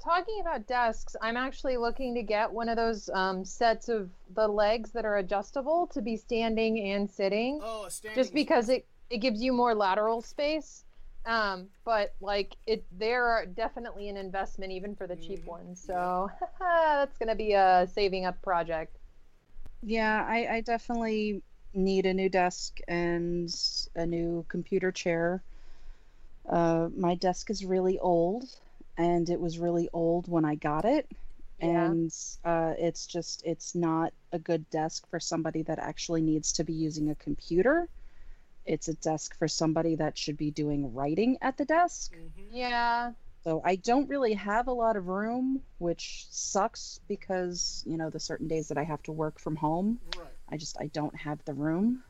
talking 0.02 0.38
about 0.40 0.66
desks 0.68 1.16
i'm 1.22 1.37
actually 1.37 1.76
looking 1.76 2.14
to 2.14 2.22
get 2.22 2.52
one 2.52 2.68
of 2.68 2.76
those 2.76 3.11
um, 3.11 3.44
sets 3.44 3.88
of 3.88 4.08
the 4.34 4.46
legs 4.46 4.92
that 4.92 5.04
are 5.04 5.16
adjustable 5.16 5.88
to 5.88 6.00
be 6.00 6.16
standing 6.16 6.92
and 6.92 7.11
sitting 7.11 7.58
Oh, 7.61 7.88
standing 7.88 8.22
just 8.22 8.32
because 8.32 8.68
it 8.68 8.87
it 9.11 9.18
gives 9.18 9.42
you 9.42 9.52
more 9.52 9.74
lateral 9.74 10.22
space 10.22 10.84
um 11.29 11.69
but 11.85 12.17
like 12.21 12.57
it 12.67 12.87
they're 12.93 13.47
definitely 13.47 14.09
an 14.11 14.19
investment 14.19 14.73
even 14.73 14.97
for 14.97 15.07
the 15.09 15.17
cheap 15.17 15.43
Mhm. 15.43 15.47
ones 15.47 15.85
so 15.87 16.31
that's 16.61 17.19
gonna 17.19 17.37
be 17.37 17.55
a 17.55 17.88
saving 17.93 18.27
up 18.27 18.43
project 18.43 18.99
yeah, 19.83 20.25
I, 20.29 20.57
I 20.57 20.61
definitely 20.62 21.43
need 21.75 22.07
a 22.07 22.14
new 22.14 22.29
desk 22.29 22.79
and 22.88 23.49
a 23.95 24.07
new 24.07 24.47
computer 24.49 24.93
chair. 24.93 25.45
Uh, 26.49 26.88
my 26.97 27.14
desk 27.14 27.51
is 27.51 27.64
really 27.64 27.99
old, 27.99 28.45
and 28.97 29.29
it 29.31 29.41
was 29.41 29.59
really 29.59 29.88
old 29.93 30.29
when 30.29 30.45
I 30.45 30.55
got 30.57 30.85
it. 30.85 31.11
Yeah. 31.59 31.97
And 32.01 32.12
uh, 32.45 32.75
it's 32.79 33.07
just, 33.07 33.43
it's 33.45 33.75
not 33.75 34.14
a 34.33 34.38
good 34.38 34.69
desk 34.71 35.07
for 35.09 35.21
somebody 35.21 35.62
that 35.64 35.79
actually 35.79 36.23
needs 36.23 36.53
to 36.55 36.64
be 36.64 36.73
using 36.73 37.11
a 37.11 37.17
computer. 37.17 37.88
It's 38.68 38.88
a 38.88 38.94
desk 38.94 39.37
for 39.38 39.48
somebody 39.48 39.96
that 39.96 40.18
should 40.18 40.37
be 40.37 40.50
doing 40.50 40.92
writing 40.92 41.38
at 41.40 41.57
the 41.57 41.64
desk. 41.64 42.12
Mhm. 42.14 42.48
yeah 42.52 43.12
So 43.42 43.62
I 43.64 43.76
don't 43.76 44.09
really 44.09 44.35
have 44.35 44.68
a 44.68 44.72
lot 44.72 44.96
of 44.96 45.07
room, 45.09 45.62
which 45.78 46.26
sucks 46.31 47.00
because, 47.09 47.83
you 47.87 47.96
know, 47.96 48.11
the 48.11 48.20
certain 48.20 48.46
days 48.46 48.68
that 48.68 48.76
I 48.76 48.85
have 48.85 49.02
to 49.04 49.12
work 49.12 49.40
from 49.40 49.57
home, 49.57 50.00
Right. 50.18 50.28
I 50.50 50.59
just 50.59 50.78
I 50.78 50.88
don't 50.88 51.16
have 51.16 51.42
the 51.44 51.54
room. 51.54 52.04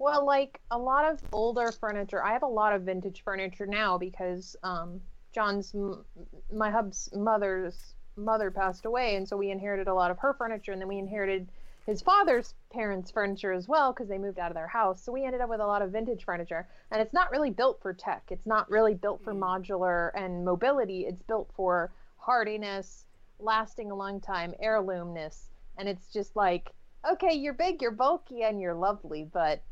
Well, 0.00 0.24
like 0.24 0.60
a 0.70 0.78
lot 0.78 1.04
of 1.12 1.22
older 1.32 1.70
furniture, 1.70 2.24
I 2.24 2.32
have 2.32 2.42
a 2.42 2.46
lot 2.46 2.72
of 2.72 2.82
vintage 2.82 3.22
furniture 3.22 3.66
now 3.66 3.98
because 3.98 4.56
um, 4.62 5.00
John's, 5.32 5.74
m- 5.74 6.04
my 6.52 6.70
hub's 6.70 7.08
mother's 7.14 7.94
mother 8.16 8.50
passed 8.50 8.86
away, 8.86 9.14
and 9.16 9.28
so 9.28 9.36
we 9.36 9.50
inherited 9.50 9.88
a 9.88 9.94
lot 9.94 10.10
of 10.10 10.18
her 10.18 10.32
furniture, 10.34 10.72
and 10.72 10.80
then 10.80 10.88
we 10.88 10.98
inherited 10.98 11.52
his 11.86 12.02
father's 12.02 12.54
parents' 12.72 13.10
furniture 13.10 13.52
as 13.52 13.66
well 13.68 13.92
because 13.92 14.08
they 14.08 14.18
moved 14.18 14.38
out 14.38 14.50
of 14.50 14.54
their 14.54 14.68
house. 14.68 15.02
So 15.02 15.12
we 15.12 15.24
ended 15.24 15.40
up 15.40 15.48
with 15.48 15.60
a 15.60 15.66
lot 15.66 15.82
of 15.82 15.90
vintage 15.90 16.24
furniture, 16.24 16.68
and 16.90 17.00
it's 17.00 17.12
not 17.12 17.30
really 17.30 17.50
built 17.50 17.80
for 17.82 17.92
tech. 17.92 18.24
It's 18.30 18.46
not 18.46 18.70
really 18.70 18.94
built 18.94 19.22
for 19.24 19.32
Mm. 19.34 19.40
modular 19.40 20.10
and 20.14 20.44
mobility. 20.44 21.06
It's 21.06 21.22
built 21.22 21.50
for 21.54 21.92
hardiness, 22.16 23.06
lasting 23.38 23.90
a 23.90 23.94
long 23.94 24.20
time, 24.20 24.54
heirloomness, 24.62 25.48
and 25.78 25.88
it's 25.88 26.12
just 26.12 26.36
like, 26.36 26.70
okay, 27.10 27.32
you're 27.34 27.54
big, 27.54 27.80
you're 27.80 27.90
bulky, 27.90 28.42
and 28.42 28.60
you're 28.60 28.74
lovely, 28.74 29.24
but 29.24 29.62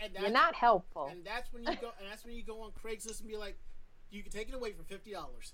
And 0.00 0.12
you're 0.14 0.30
not 0.30 0.54
helpful. 0.54 1.06
and 1.06 1.24
that's 1.24 1.52
when 1.52 1.62
you 1.62 1.76
go 1.76 1.92
and 2.00 2.08
that's 2.10 2.24
when 2.24 2.34
you 2.34 2.42
go 2.42 2.62
on 2.62 2.72
Craigslist 2.72 3.20
and 3.20 3.28
be 3.28 3.36
like, 3.36 3.56
you 4.10 4.22
can 4.22 4.32
take 4.32 4.48
it 4.48 4.54
away 4.54 4.72
for 4.72 4.82
fifty 4.82 5.12
dollars. 5.12 5.52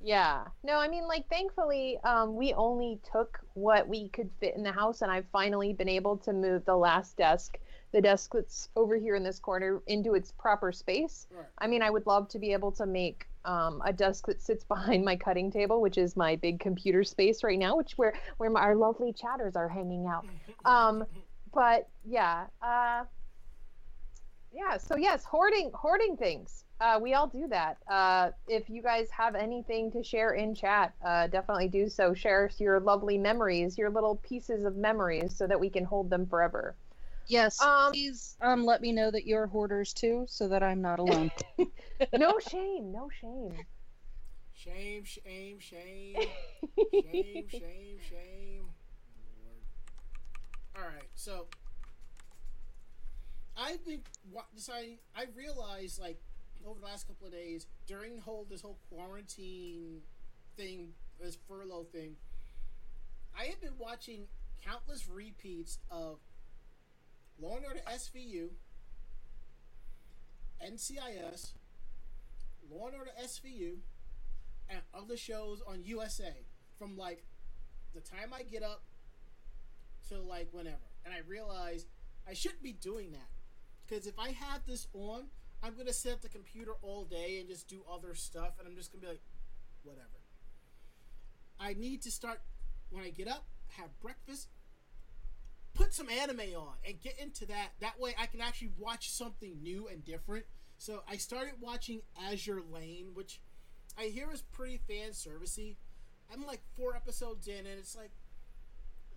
Yeah. 0.00 0.44
No, 0.62 0.78
I 0.78 0.88
mean, 0.88 1.06
like, 1.06 1.28
thankfully, 1.28 1.98
um, 2.04 2.36
we 2.36 2.52
only 2.54 3.00
took 3.10 3.40
what 3.54 3.88
we 3.88 4.08
could 4.08 4.30
fit 4.40 4.54
in 4.54 4.62
the 4.62 4.72
house, 4.72 5.02
and 5.02 5.10
I've 5.10 5.26
finally 5.32 5.72
been 5.72 5.88
able 5.88 6.16
to 6.18 6.32
move 6.32 6.64
the 6.64 6.76
last 6.76 7.16
desk, 7.16 7.58
the 7.92 8.00
desk 8.00 8.32
that's 8.34 8.68
over 8.76 8.96
here 8.96 9.16
in 9.16 9.22
this 9.22 9.38
corner, 9.38 9.82
into 9.86 10.14
its 10.14 10.32
proper 10.32 10.72
space. 10.72 11.26
Right. 11.30 11.46
I 11.58 11.66
mean, 11.66 11.82
I 11.82 11.90
would 11.90 12.06
love 12.06 12.28
to 12.30 12.38
be 12.38 12.52
able 12.52 12.72
to 12.72 12.86
make 12.86 13.26
um, 13.44 13.82
a 13.84 13.92
desk 13.92 14.26
that 14.26 14.42
sits 14.42 14.64
behind 14.68 15.04
my 15.04 15.16
cutting 15.16 15.50
table, 15.50 15.80
which 15.80 15.98
is 15.98 16.16
my 16.16 16.36
big 16.36 16.60
computer 16.60 17.04
space 17.04 17.42
right 17.42 17.58
now, 17.58 17.76
which 17.76 17.92
where 17.96 18.14
where 18.38 18.50
my, 18.50 18.60
our 18.60 18.76
lovely 18.76 19.12
chatters 19.12 19.56
are 19.56 19.68
hanging 19.68 20.06
out. 20.06 20.26
Um, 20.64 21.04
but 21.52 21.88
yeah, 22.06 22.46
uh, 22.62 23.04
yeah. 24.50 24.78
So 24.78 24.96
yes, 24.96 25.24
hoarding 25.24 25.70
hoarding 25.74 26.16
things. 26.16 26.64
Uh, 26.84 26.98
we 27.00 27.14
all 27.14 27.26
do 27.26 27.48
that. 27.48 27.78
Uh, 27.88 28.30
if 28.46 28.68
you 28.68 28.82
guys 28.82 29.08
have 29.10 29.34
anything 29.34 29.90
to 29.90 30.02
share 30.02 30.32
in 30.32 30.54
chat, 30.54 30.92
uh, 31.02 31.26
definitely 31.28 31.66
do 31.66 31.88
so. 31.88 32.12
Share 32.12 32.50
your 32.58 32.78
lovely 32.78 33.16
memories, 33.16 33.78
your 33.78 33.88
little 33.88 34.16
pieces 34.16 34.64
of 34.64 34.76
memories, 34.76 35.34
so 35.34 35.46
that 35.46 35.58
we 35.58 35.70
can 35.70 35.84
hold 35.84 36.10
them 36.10 36.26
forever. 36.26 36.76
Yes, 37.26 37.58
Um, 37.62 37.92
please 37.92 38.36
um, 38.42 38.66
let 38.66 38.82
me 38.82 38.92
know 38.92 39.10
that 39.10 39.26
you're 39.26 39.46
hoarders 39.46 39.94
too, 39.94 40.26
so 40.28 40.46
that 40.48 40.62
I'm 40.62 40.82
not 40.82 40.98
alone. 40.98 41.30
No 42.18 42.38
shame, 42.38 42.92
no 42.92 43.08
shame. 43.20 43.54
Shame, 44.52 45.04
shame, 45.04 45.58
shame, 45.60 46.16
shame, 46.92 47.46
shame, 47.48 47.98
shame. 48.10 48.64
Lord. 49.40 49.62
All 50.76 50.82
right, 50.82 51.08
so 51.14 51.46
I've 53.56 53.82
been 53.86 54.02
deciding. 54.54 54.98
I 55.16 55.26
realized 55.34 56.00
like 56.00 56.20
over 56.66 56.80
the 56.80 56.86
last 56.86 57.06
couple 57.06 57.26
of 57.26 57.32
days 57.32 57.66
during 57.86 58.18
whole 58.18 58.46
this 58.48 58.62
whole 58.62 58.78
quarantine 58.90 60.00
thing, 60.56 60.88
this 61.20 61.36
furlough 61.48 61.84
thing, 61.92 62.16
I 63.38 63.44
have 63.44 63.60
been 63.60 63.78
watching 63.78 64.26
countless 64.64 65.08
repeats 65.08 65.78
of 65.90 66.18
Law 67.40 67.56
and 67.56 67.66
Order 67.66 67.80
SVU, 67.88 68.48
NCIS, 70.64 71.52
Law 72.70 72.86
and 72.86 72.96
Order 72.96 73.10
SVU, 73.22 73.76
and 74.70 74.80
other 74.94 75.16
shows 75.16 75.62
on 75.66 75.82
USA 75.84 76.34
from 76.78 76.96
like 76.96 77.24
the 77.94 78.00
time 78.00 78.32
I 78.32 78.42
get 78.42 78.62
up 78.62 78.82
to 80.08 80.20
like 80.20 80.48
whenever. 80.52 80.76
And 81.04 81.12
I 81.12 81.18
realize 81.28 81.86
I 82.28 82.34
shouldn't 82.34 82.62
be 82.62 82.72
doing 82.72 83.12
that 83.12 83.28
because 83.86 84.06
if 84.06 84.18
I 84.18 84.30
have 84.30 84.64
this 84.66 84.86
on, 84.94 85.24
I'm 85.64 85.74
gonna 85.78 85.94
sit 85.94 86.12
at 86.12 86.22
the 86.22 86.28
computer 86.28 86.72
all 86.82 87.04
day 87.04 87.38
and 87.40 87.48
just 87.48 87.68
do 87.68 87.80
other 87.90 88.14
stuff, 88.14 88.58
and 88.58 88.68
I'm 88.68 88.76
just 88.76 88.92
gonna 88.92 89.00
be 89.00 89.08
like, 89.08 89.22
whatever. 89.82 90.20
I 91.58 91.72
need 91.72 92.02
to 92.02 92.10
start 92.10 92.42
when 92.90 93.02
I 93.02 93.08
get 93.08 93.28
up, 93.28 93.46
have 93.78 93.88
breakfast, 94.02 94.48
put 95.72 95.94
some 95.94 96.10
anime 96.10 96.54
on, 96.54 96.74
and 96.86 97.00
get 97.00 97.18
into 97.18 97.46
that. 97.46 97.70
That 97.80 97.98
way, 97.98 98.14
I 98.18 98.26
can 98.26 98.42
actually 98.42 98.72
watch 98.78 99.10
something 99.10 99.62
new 99.62 99.88
and 99.88 100.04
different. 100.04 100.44
So 100.76 101.02
I 101.08 101.16
started 101.16 101.54
watching 101.60 102.02
Azur 102.28 102.60
Lane, 102.70 103.12
which 103.14 103.40
I 103.98 104.04
hear 104.04 104.30
is 104.30 104.42
pretty 104.42 104.80
fan 104.86 105.12
servicey. 105.12 105.76
I'm 106.30 106.44
like 106.44 106.60
four 106.76 106.94
episodes 106.94 107.48
in, 107.48 107.60
and 107.60 107.78
it's 107.78 107.96
like, 107.96 108.10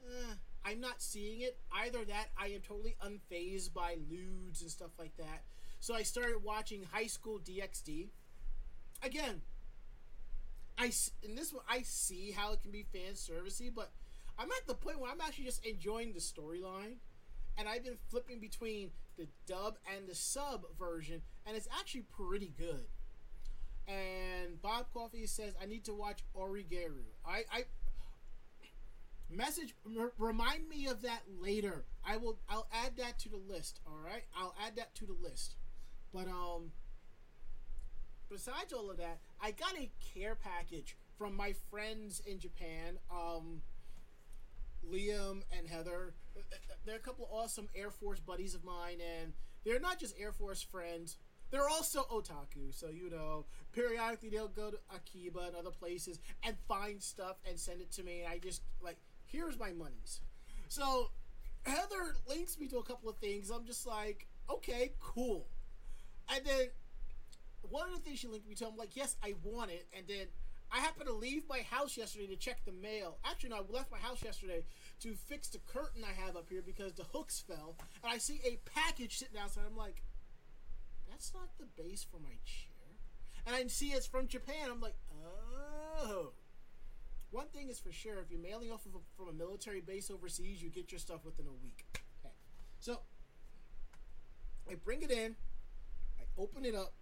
eh, 0.08 0.36
I'm 0.64 0.80
not 0.80 1.02
seeing 1.02 1.42
it. 1.42 1.58
Either 1.74 2.06
that, 2.06 2.28
I 2.38 2.48
am 2.48 2.62
totally 2.62 2.96
unfazed 3.04 3.74
by 3.74 3.98
lewds 4.10 4.62
and 4.62 4.72
stuff 4.72 4.92
like 4.98 5.18
that. 5.18 5.44
So 5.80 5.96
I 5.96 6.04
started 6.04 6.44
watching 6.44 6.86
High 6.92 7.08
School 7.08 7.40
DxD. 7.40 8.08
Again, 9.04 9.42
I 10.78 10.92
in 11.24 11.36
this 11.36 11.54
one 11.54 11.63
I 11.70 11.82
see 11.82 12.32
how 12.32 12.54
it 12.54 12.62
can 12.62 12.72
be 12.72 12.84
fan 12.84 13.13
servicey, 13.13 13.74
but 13.74 13.92
I'm 14.38 14.50
at 14.52 14.68
the 14.68 14.76
point 14.76 15.00
where 15.00 15.12
I'm 15.12 15.22
actually 15.22 15.46
just 15.46 15.66
enjoying 15.66 16.13
the 16.13 16.20
storyline, 16.20 16.98
and 17.58 17.68
I've 17.68 17.84
been 17.84 17.98
flipping 18.10 18.40
between 18.40 18.92
the 19.18 19.28
dub 19.48 19.78
and 19.96 20.08
the 20.08 20.16
sub 20.16 20.66
version, 20.78 21.22
and 21.46 21.58
it's 21.58 21.68
actually 21.80 22.06
pretty 22.16 22.54
good. 22.58 22.86
And 23.88 24.62
Bob 24.62 24.88
Coffee 24.94 25.26
says 25.26 25.54
I 25.62 25.66
need 25.66 25.86
to 25.86 25.94
watch 25.94 26.20
Oregairu. 26.36 27.06
I, 27.26 27.44
I 27.52 27.63
message 29.30 29.76
r- 29.98 30.12
remind 30.18 30.68
me 30.70 30.88
of 30.88 31.02
that 31.04 31.22
later. 31.40 31.86
I 32.06 32.18
will. 32.18 32.38
I'll 32.50 32.68
add 32.72 32.98
that 32.98 33.18
to 33.20 33.30
the 33.30 33.38
list. 33.38 33.80
All 33.88 34.00
right. 34.04 34.24
I'll 34.36 34.56
add 34.66 34.76
that 34.76 34.94
to 34.96 35.06
the 35.06 35.16
list. 35.22 35.56
But 36.13 36.28
um, 36.28 36.72
besides 38.30 38.74
all 38.74 38.89
of 38.89 38.98
that, 38.98 39.20
I 39.41 39.52
got 39.52 39.74
a 39.78 39.89
care 40.13 40.36
package 40.36 40.98
from 41.17 41.36
my 41.36 41.54
friends 41.70 42.22
in 42.26 42.39
Japan. 42.39 43.00
Um, 43.12 43.62
Liam 44.91 45.41
and 45.58 45.67
Heather. 45.67 46.13
They're 46.86 46.96
a 46.96 47.00
couple 47.00 47.26
of 47.26 47.32
awesome 47.32 47.67
Air 47.76 47.89
Force 47.89 48.20
buddies 48.20 48.56
of 48.56 48.63
mine, 48.63 48.98
and 49.22 49.34
they're 49.65 49.80
not 49.80 50.00
just 50.00 50.15
Air 50.20 50.32
Force 50.32 50.62
friends. 50.62 51.17
They're 51.50 51.70
also 51.70 52.02
otaku, 52.12 52.74
so 52.74 52.89
you 52.89 53.10
know, 53.10 53.46
periodically 53.74 54.30
they'll 54.30 54.48
go 54.50 54.70
to 54.70 54.78
Akiba 54.93 55.39
and 55.48 55.56
other 55.56 55.72
places 55.72 56.20
and 56.43 56.58
find 56.67 57.02
stuff 57.02 57.38
and 57.48 57.58
send 57.58 57.82
it 57.82 57.91
to 57.93 58.04
me. 58.04 58.22
And 58.22 58.34
I 58.34 58.39
just 58.39 58.62
like, 58.82 58.98
here's 59.26 59.58
my 59.58 59.72
monies. 59.72 60.22
So 60.67 61.12
Heather 61.63 62.15
links 62.28 62.60
me 62.60 62.67
to 62.67 62.78
a 62.78 62.84
couple 62.84 63.10
of 63.10 63.17
things. 63.17 63.50
I'm 63.50 63.65
just 63.65 63.88
like, 63.88 64.28
okay, 64.50 64.91
cool. 65.00 65.48
And 66.34 66.46
then 66.46 66.68
one 67.62 67.88
of 67.90 67.96
the 67.96 68.02
things 68.02 68.20
she 68.20 68.28
linked 68.28 68.48
me 68.48 68.56
to, 68.56 68.68
I'm 68.68 68.78
like, 68.78 68.96
yes, 68.96 69.16
I 69.24 69.36
want 69.44 69.72
it. 69.72 69.88
And 69.96 70.06
then 70.08 70.28
I 70.72 70.80
happened 70.80 71.08
to 71.08 71.13
leave 71.13 71.44
my 71.50 71.60
house 71.60 71.96
yesterday 71.98 72.28
to 72.28 72.36
check 72.36 72.66
the 72.66 72.72
mail. 72.72 73.18
Actually, 73.24 73.52
no, 73.52 73.58
I 73.58 73.74
left 73.74 73.92
my 73.92 73.98
house 73.98 74.22
yesterday 74.22 74.63
to 75.02 75.13
fix 75.16 75.48
the 75.50 75.60
curtain 75.60 76.04
I 76.04 76.13
have 76.26 76.36
up 76.36 76.50
here 76.50 76.62
because 76.66 76.94
the 76.94 77.06
hooks 77.13 77.44
fell. 77.48 77.76
And 78.04 78.12
I 78.12 78.18
see 78.18 78.42
a 78.46 78.60
package 78.70 79.18
sitting 79.18 79.38
outside. 79.38 79.63
I'm 79.66 79.78
like, 79.78 80.04
that's 81.10 81.34
not 81.34 81.50
the 81.58 81.66
base 81.82 82.06
for 82.10 82.20
my 82.20 82.36
chair. 82.46 82.68
And 83.46 83.56
I 83.56 83.66
see 83.68 83.88
it's 83.88 84.06
from 84.06 84.28
Japan. 84.28 84.70
I'm 84.70 84.82
like, 84.82 84.96
oh. 86.04 86.32
One 87.32 87.48
thing 87.48 87.70
is 87.70 87.80
for 87.80 87.92
sure, 87.92 88.20
if 88.20 88.30
you're 88.30 88.40
mailing 88.40 88.72
off 88.72 88.86
of 88.86 88.96
a, 88.96 89.00
from 89.16 89.30
a 89.30 89.34
military 89.34 89.82
base 89.82 90.10
overseas, 90.10 90.62
you 90.62 90.70
get 90.70 90.92
your 90.92 91.00
stuff 91.00 91.26
within 91.26 91.46
a 91.48 91.63
week. 91.63 91.86
Okay. 92.24 92.34
So, 92.80 93.00
I 94.70 94.76
bring 94.76 95.02
it 95.02 95.12
in. 95.12 95.36
Open 96.38 96.65
it 96.65 96.76
up. 96.76 96.93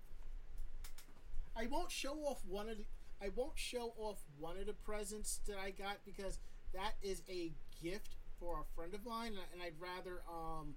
I 1.57 1.67
won't 1.67 1.91
show 1.91 2.13
off 2.25 2.39
one 2.47 2.69
of 2.69 2.77
the. 2.77 2.85
I 3.21 3.29
won't 3.35 3.57
show 3.57 3.93
off 3.97 4.17
one 4.37 4.57
of 4.57 4.65
the 4.65 4.73
presents 4.73 5.39
that 5.47 5.57
I 5.57 5.71
got 5.71 5.97
because 6.05 6.39
that 6.73 6.93
is 7.01 7.21
a 7.29 7.51
gift 7.81 8.15
for 8.39 8.59
a 8.59 8.75
friend 8.75 8.93
of 8.93 9.05
mine, 9.05 9.33
and 9.53 9.61
I'd 9.61 9.79
rather 9.79 10.21
um 10.29 10.75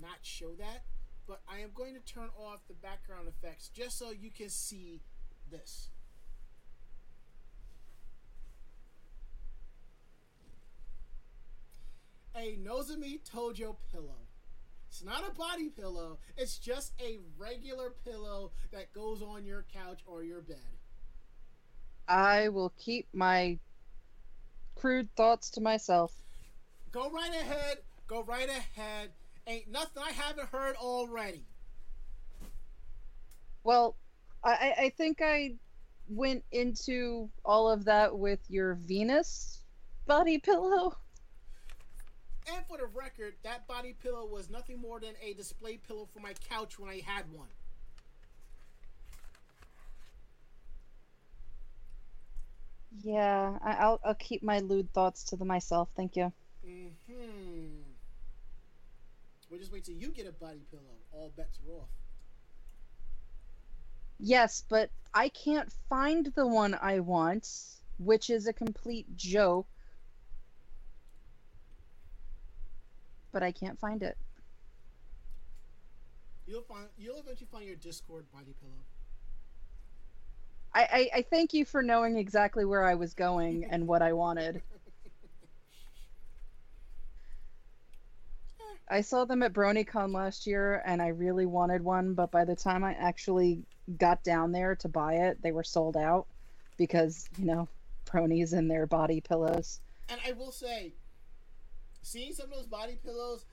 not 0.00 0.18
show 0.22 0.52
that. 0.58 0.84
But 1.26 1.40
I 1.48 1.58
am 1.58 1.70
going 1.74 1.94
to 1.94 2.00
turn 2.00 2.30
off 2.38 2.66
the 2.68 2.74
background 2.74 3.28
effects 3.28 3.68
just 3.68 3.98
so 3.98 4.10
you 4.10 4.30
can 4.30 4.48
see 4.48 5.00
this. 5.50 5.90
A 12.34 12.56
Nozomi 12.56 13.20
Tojo 13.28 13.76
pillow. 13.90 14.27
It's 14.88 15.04
not 15.04 15.22
a 15.28 15.32
body 15.34 15.68
pillow. 15.68 16.18
It's 16.36 16.58
just 16.58 16.92
a 17.00 17.18
regular 17.36 17.90
pillow 18.04 18.52
that 18.72 18.92
goes 18.92 19.22
on 19.22 19.44
your 19.44 19.64
couch 19.72 20.00
or 20.06 20.22
your 20.22 20.40
bed. 20.40 20.56
I 22.08 22.48
will 22.48 22.72
keep 22.78 23.06
my 23.12 23.58
crude 24.74 25.08
thoughts 25.14 25.50
to 25.50 25.60
myself. 25.60 26.12
Go 26.90 27.10
right 27.10 27.30
ahead. 27.30 27.78
Go 28.06 28.22
right 28.22 28.48
ahead. 28.48 29.10
Ain't 29.46 29.70
nothing 29.70 30.02
I 30.02 30.12
haven't 30.12 30.48
heard 30.48 30.76
already. 30.76 31.44
Well, 33.64 33.96
I, 34.42 34.74
I- 34.78 34.92
think 34.96 35.18
I 35.22 35.54
went 36.08 36.42
into 36.52 37.28
all 37.44 37.70
of 37.70 37.84
that 37.84 38.18
with 38.18 38.40
your 38.48 38.74
Venus 38.74 39.60
body 40.06 40.38
pillow. 40.42 40.96
And 42.54 42.64
for 42.66 42.78
the 42.78 42.86
record, 42.86 43.34
that 43.42 43.66
body 43.66 43.94
pillow 44.02 44.26
was 44.26 44.48
nothing 44.48 44.80
more 44.80 45.00
than 45.00 45.14
a 45.22 45.34
display 45.34 45.76
pillow 45.76 46.08
for 46.12 46.20
my 46.20 46.32
couch 46.48 46.78
when 46.78 46.90
I 46.90 47.02
had 47.04 47.24
one. 47.32 47.48
Yeah, 53.02 53.58
I'll 53.62 54.00
I'll 54.04 54.14
keep 54.14 54.42
my 54.42 54.60
lewd 54.60 54.92
thoughts 54.92 55.24
to 55.24 55.36
the 55.36 55.44
myself. 55.44 55.88
Thank 55.94 56.16
you. 56.16 56.32
Hmm. 56.64 57.82
We'll 59.50 59.60
just 59.60 59.72
wait 59.72 59.84
till 59.84 59.94
you 59.94 60.08
get 60.08 60.26
a 60.26 60.32
body 60.32 60.60
pillow. 60.70 60.82
All 61.12 61.32
bets 61.36 61.58
are 61.66 61.74
off. 61.74 61.88
Yes, 64.18 64.64
but 64.68 64.90
I 65.14 65.28
can't 65.28 65.72
find 65.88 66.26
the 66.34 66.46
one 66.46 66.76
I 66.80 67.00
want, 67.00 67.48
which 67.98 68.30
is 68.30 68.46
a 68.46 68.52
complete 68.52 69.16
joke. 69.16 69.66
But 73.32 73.42
I 73.42 73.52
can't 73.52 73.78
find 73.78 74.02
it. 74.02 74.16
You'll 76.46 76.62
find. 76.62 76.86
You'll 76.98 77.18
eventually 77.18 77.48
find 77.52 77.66
your 77.66 77.76
Discord 77.76 78.24
body 78.32 78.54
pillow. 78.60 78.72
I, 80.74 80.80
I, 80.80 81.10
I 81.18 81.22
thank 81.22 81.54
you 81.54 81.64
for 81.64 81.82
knowing 81.82 82.16
exactly 82.16 82.64
where 82.64 82.84
I 82.84 82.94
was 82.94 83.14
going 83.14 83.64
and 83.70 83.86
what 83.86 84.02
I 84.02 84.12
wanted. 84.12 84.62
I 88.90 89.02
saw 89.02 89.24
them 89.24 89.42
at 89.42 89.52
BronyCon 89.52 90.14
last 90.14 90.46
year 90.46 90.82
and 90.86 91.02
I 91.02 91.08
really 91.08 91.46
wanted 91.46 91.82
one, 91.82 92.14
but 92.14 92.30
by 92.30 92.44
the 92.44 92.56
time 92.56 92.84
I 92.84 92.94
actually 92.94 93.62
got 93.98 94.22
down 94.24 94.52
there 94.52 94.76
to 94.76 94.88
buy 94.88 95.14
it, 95.14 95.42
they 95.42 95.52
were 95.52 95.64
sold 95.64 95.96
out 95.96 96.26
because, 96.76 97.28
you 97.38 97.44
know, 97.44 97.68
bronies 98.06 98.52
and 98.52 98.70
their 98.70 98.86
body 98.86 99.20
pillows. 99.20 99.80
And 100.08 100.18
I 100.26 100.32
will 100.32 100.52
say, 100.52 100.94
seeing 102.02 102.32
some 102.32 102.46
of 102.46 102.56
those 102.56 102.66
body 102.66 102.98
pillows, 103.04 103.44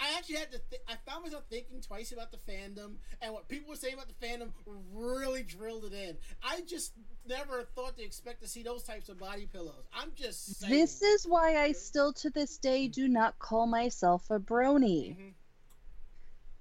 I 0.00 0.14
actually 0.16 0.36
had 0.36 0.52
to. 0.52 0.60
Th- 0.70 0.82
I 0.88 0.94
found 1.10 1.24
myself 1.24 1.42
thinking 1.50 1.80
twice 1.80 2.12
about 2.12 2.30
the 2.30 2.38
fandom 2.38 2.96
and 3.20 3.32
what 3.34 3.48
people 3.48 3.70
were 3.70 3.76
saying 3.76 3.94
about 3.94 4.06
the 4.08 4.26
fandom. 4.26 4.50
Really 4.92 5.42
drilled 5.42 5.86
it 5.86 5.92
in. 5.92 6.16
I 6.42 6.60
just 6.66 6.92
never 7.26 7.64
thought 7.74 7.96
to 7.96 8.04
expect 8.04 8.42
to 8.42 8.48
see 8.48 8.62
those 8.62 8.84
types 8.84 9.08
of 9.08 9.18
body 9.18 9.48
pillows. 9.52 9.88
I'm 9.92 10.12
just. 10.14 10.60
Saying. 10.60 10.72
This 10.72 11.02
is 11.02 11.26
why 11.26 11.56
I 11.56 11.72
still 11.72 12.12
to 12.14 12.30
this 12.30 12.58
day 12.58 12.86
do 12.86 13.08
not 13.08 13.38
call 13.40 13.66
myself 13.66 14.30
a 14.30 14.38
brony. 14.38 15.16
Mhm. 15.16 15.32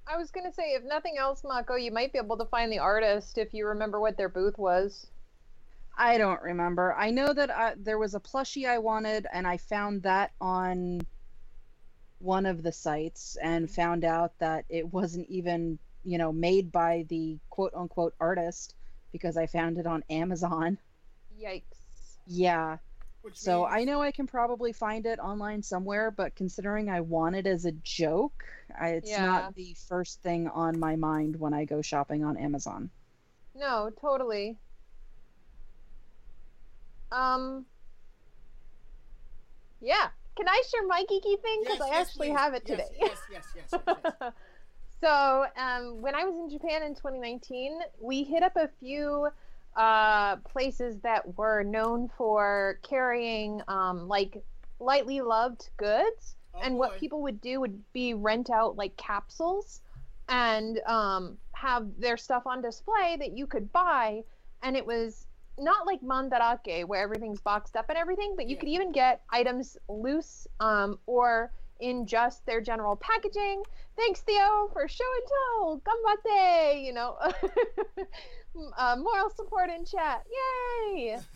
I 0.09 0.17
was 0.17 0.31
gonna 0.31 0.53
say, 0.53 0.73
if 0.73 0.83
nothing 0.83 1.17
else, 1.19 1.43
Mako, 1.43 1.75
you 1.75 1.91
might 1.91 2.13
be 2.13 2.17
able 2.17 2.37
to 2.37 2.45
find 2.45 2.71
the 2.71 2.79
artist 2.79 3.37
if 3.37 3.53
you 3.53 3.67
remember 3.67 3.99
what 3.99 4.17
their 4.17 4.29
booth 4.29 4.57
was. 4.57 5.05
I 5.97 6.17
don't 6.19 6.41
remember. 6.41 6.93
I 6.93 7.09
know 7.09 7.33
that 7.33 7.49
I, 7.49 7.73
there 7.75 7.97
was 7.97 8.13
a 8.13 8.19
plushie 8.19 8.69
I 8.69 8.77
wanted, 8.77 9.25
and 9.33 9.47
I 9.47 9.57
found 9.57 10.03
that 10.03 10.31
on 10.39 11.01
one 12.19 12.45
of 12.45 12.61
the 12.63 12.71
sites 12.71 13.35
and 13.41 13.65
mm-hmm. 13.65 13.73
found 13.73 14.03
out 14.05 14.37
that 14.39 14.65
it 14.69 14.93
wasn't 14.93 15.27
even, 15.29 15.79
you 16.03 16.17
know, 16.17 16.31
made 16.31 16.71
by 16.71 17.05
the 17.09 17.37
quote 17.49 17.73
unquote 17.75 18.13
artist 18.19 18.75
because 19.11 19.37
I 19.37 19.47
found 19.47 19.77
it 19.79 19.87
on 19.87 20.03
Amazon. 20.09 20.77
Yikes. 21.41 21.63
Yeah. 22.27 22.77
Which 23.21 23.37
So 23.37 23.61
means- 23.63 23.73
I 23.73 23.83
know 23.83 24.01
I 24.01 24.11
can 24.11 24.27
probably 24.27 24.73
find 24.73 25.05
it 25.05 25.19
online 25.19 25.63
somewhere, 25.63 26.11
but 26.11 26.35
considering 26.35 26.89
I 26.89 27.01
want 27.01 27.35
it 27.35 27.47
as 27.47 27.65
a 27.65 27.71
joke, 27.71 28.43
I, 28.79 28.89
it's 28.89 29.09
Yeah. 29.09 29.25
not 29.25 29.55
the 29.55 29.75
first 29.87 30.21
thing 30.21 30.47
on 30.47 30.79
my 30.79 30.95
mind 30.95 31.35
when 31.39 31.53
I 31.53 31.65
go 31.65 31.81
shopping 31.81 32.23
on 32.23 32.37
Amazon. 32.37 32.91
No, 33.55 33.89
totally. 33.99 34.57
Um. 37.11 37.65
Yeah. 39.81 40.07
Can 40.35 40.47
I 40.47 40.61
share 40.69 40.85
my 40.85 41.03
geeky 41.09 41.41
thing? 41.41 41.61
Because 41.63 41.79
Yes, 41.79 41.81
I 41.81 41.87
yes, 41.87 42.07
actually 42.07 42.27
please. 42.29 42.37
have 42.37 42.53
it 42.53 42.65
today. 42.65 42.85
Yes, 42.99 43.17
yes, 43.31 43.43
yes, 43.55 43.65
yes. 43.71 43.81
yes. 44.21 44.33
so, 45.01 45.45
um, 45.57 46.01
when 46.01 46.13
I 46.13 46.25
was 46.25 46.35
in 46.35 46.49
Japan 46.49 46.83
in 46.83 46.93
2019, 46.93 47.79
we 47.99 48.23
hit 48.23 48.43
up 48.43 48.55
a 48.55 48.69
few 48.79 49.29
uh, 49.75 50.37
places 50.37 50.99
that 50.99 51.37
were 51.37 51.63
known 51.63 52.09
for 52.17 52.79
carrying 52.83 53.61
um, 53.67 54.07
like 54.07 54.43
lightly 54.79 55.21
loved 55.21 55.69
goods. 55.77 56.35
Oh, 56.53 56.59
and 56.63 56.73
boy. 56.73 56.79
what 56.79 56.99
people 56.99 57.21
would 57.21 57.39
do 57.41 57.59
would 57.59 57.81
be 57.93 58.13
rent 58.15 58.49
out 58.49 58.75
like 58.75 58.95
capsules 58.97 59.81
and 60.29 60.79
um, 60.87 61.37
have 61.53 61.87
their 61.99 62.17
stuff 62.17 62.47
on 62.47 62.61
display 62.61 63.15
that 63.19 63.37
you 63.37 63.45
could 63.45 63.71
buy. 63.71 64.23
And 64.63 64.75
it 64.75 64.85
was 64.85 65.26
not 65.57 65.85
like 65.85 66.01
mandarake 66.01 66.85
where 66.85 67.01
everything's 67.01 67.41
boxed 67.41 67.75
up 67.75 67.89
and 67.89 67.97
everything, 67.97 68.35
but 68.35 68.47
you 68.47 68.55
Yeah. 68.55 68.59
could 68.59 68.69
even 68.69 68.91
get 68.91 69.21
items 69.31 69.77
loose 69.89 70.47
um, 70.59 70.99
or 71.05 71.51
in 71.79 72.05
just 72.07 72.45
their 72.45 72.61
general 72.61 72.95
packaging. 72.95 73.63
Thanks, 73.95 74.21
Theo, 74.21 74.69
for 74.73 74.87
show 74.87 75.03
and 75.15 75.23
tell. 75.27 75.81
Gambate, 75.85 76.83
you 76.85 76.93
know. 76.93 77.17
uh, 78.77 78.95
moral 78.97 79.29
support 79.35 79.69
in 79.69 79.85
chat. 79.85 80.23
Yay! 80.93 81.17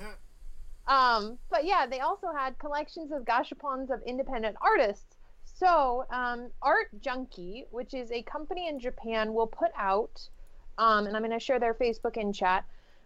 Um, 0.88 1.38
but 1.50 1.64
yeah, 1.64 1.86
they 1.86 2.00
also 2.00 2.28
had 2.36 2.58
collections 2.60 3.12
of 3.12 3.24
gashapons 3.24 3.92
of 3.92 4.02
independent 4.06 4.58
artists. 4.62 5.16
So, 5.46 6.06
um, 6.10 6.50
Art 6.62 6.88
Junkie, 7.00 7.66
which 7.72 7.94
is 7.94 8.12
a 8.12 8.24
company 8.24 8.68
in 8.68 8.80
Japan, 8.80 9.34
will 9.34 9.48
put 9.48 9.70
out, 9.78 10.28
um, 10.80 11.06
and 11.06 11.16
I'm 11.16 11.22
going 11.22 11.38
to 11.38 11.40
share 11.40 11.60
their 11.60 11.76
Facebook 11.76 12.18
in 12.18 12.34
chat. 12.34 12.66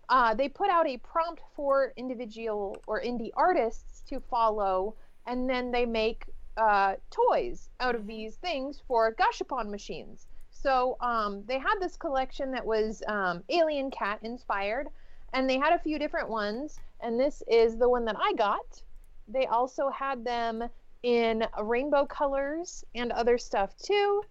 Uh, 0.10 0.34
they 0.34 0.47
put 0.47 0.70
out 0.70 0.88
a 0.88 0.97
prompt 0.97 1.41
for 1.56 1.93
individual 1.97 2.78
or 2.88 3.01
indie 3.01 3.32
artists 3.36 4.01
to 4.10 4.20
follow, 4.20 4.95
and 5.26 5.49
then 5.49 5.72
they 5.72 5.86
make 5.86 6.26
uh, 6.58 6.95
toys 7.12 7.70
out 7.80 7.95
of 7.95 8.08
these 8.08 8.36
things 8.36 8.82
for 8.88 9.14
gashapon 9.16 9.70
machines. 9.70 10.28
So 10.51 10.97
um, 11.01 11.43
they 11.47 11.60
had 11.60 11.76
this 11.80 11.97
collection 11.97 12.51
that 12.51 12.66
was 12.66 13.03
um, 13.08 13.43
Alien 13.49 13.91
Cat 13.91 14.20
inspired, 14.24 14.88
and 15.34 15.49
they 15.49 15.58
had 15.58 15.74
a 15.74 15.80
few 15.80 15.99
different 15.99 16.30
ones 16.30 16.80
and 17.06 17.20
this 17.20 17.43
is 17.47 17.78
the 17.78 17.88
one 17.88 18.06
that 18.06 18.16
I 18.20 18.34
got. 18.34 18.82
They 19.28 19.45
also 19.45 19.89
had 19.89 20.24
them 20.24 20.64
in 21.03 21.45
rainbow 21.62 22.06
colors 22.06 22.84
and 22.95 23.12
other 23.12 23.38
stuff 23.38 23.76
too. 23.78 24.24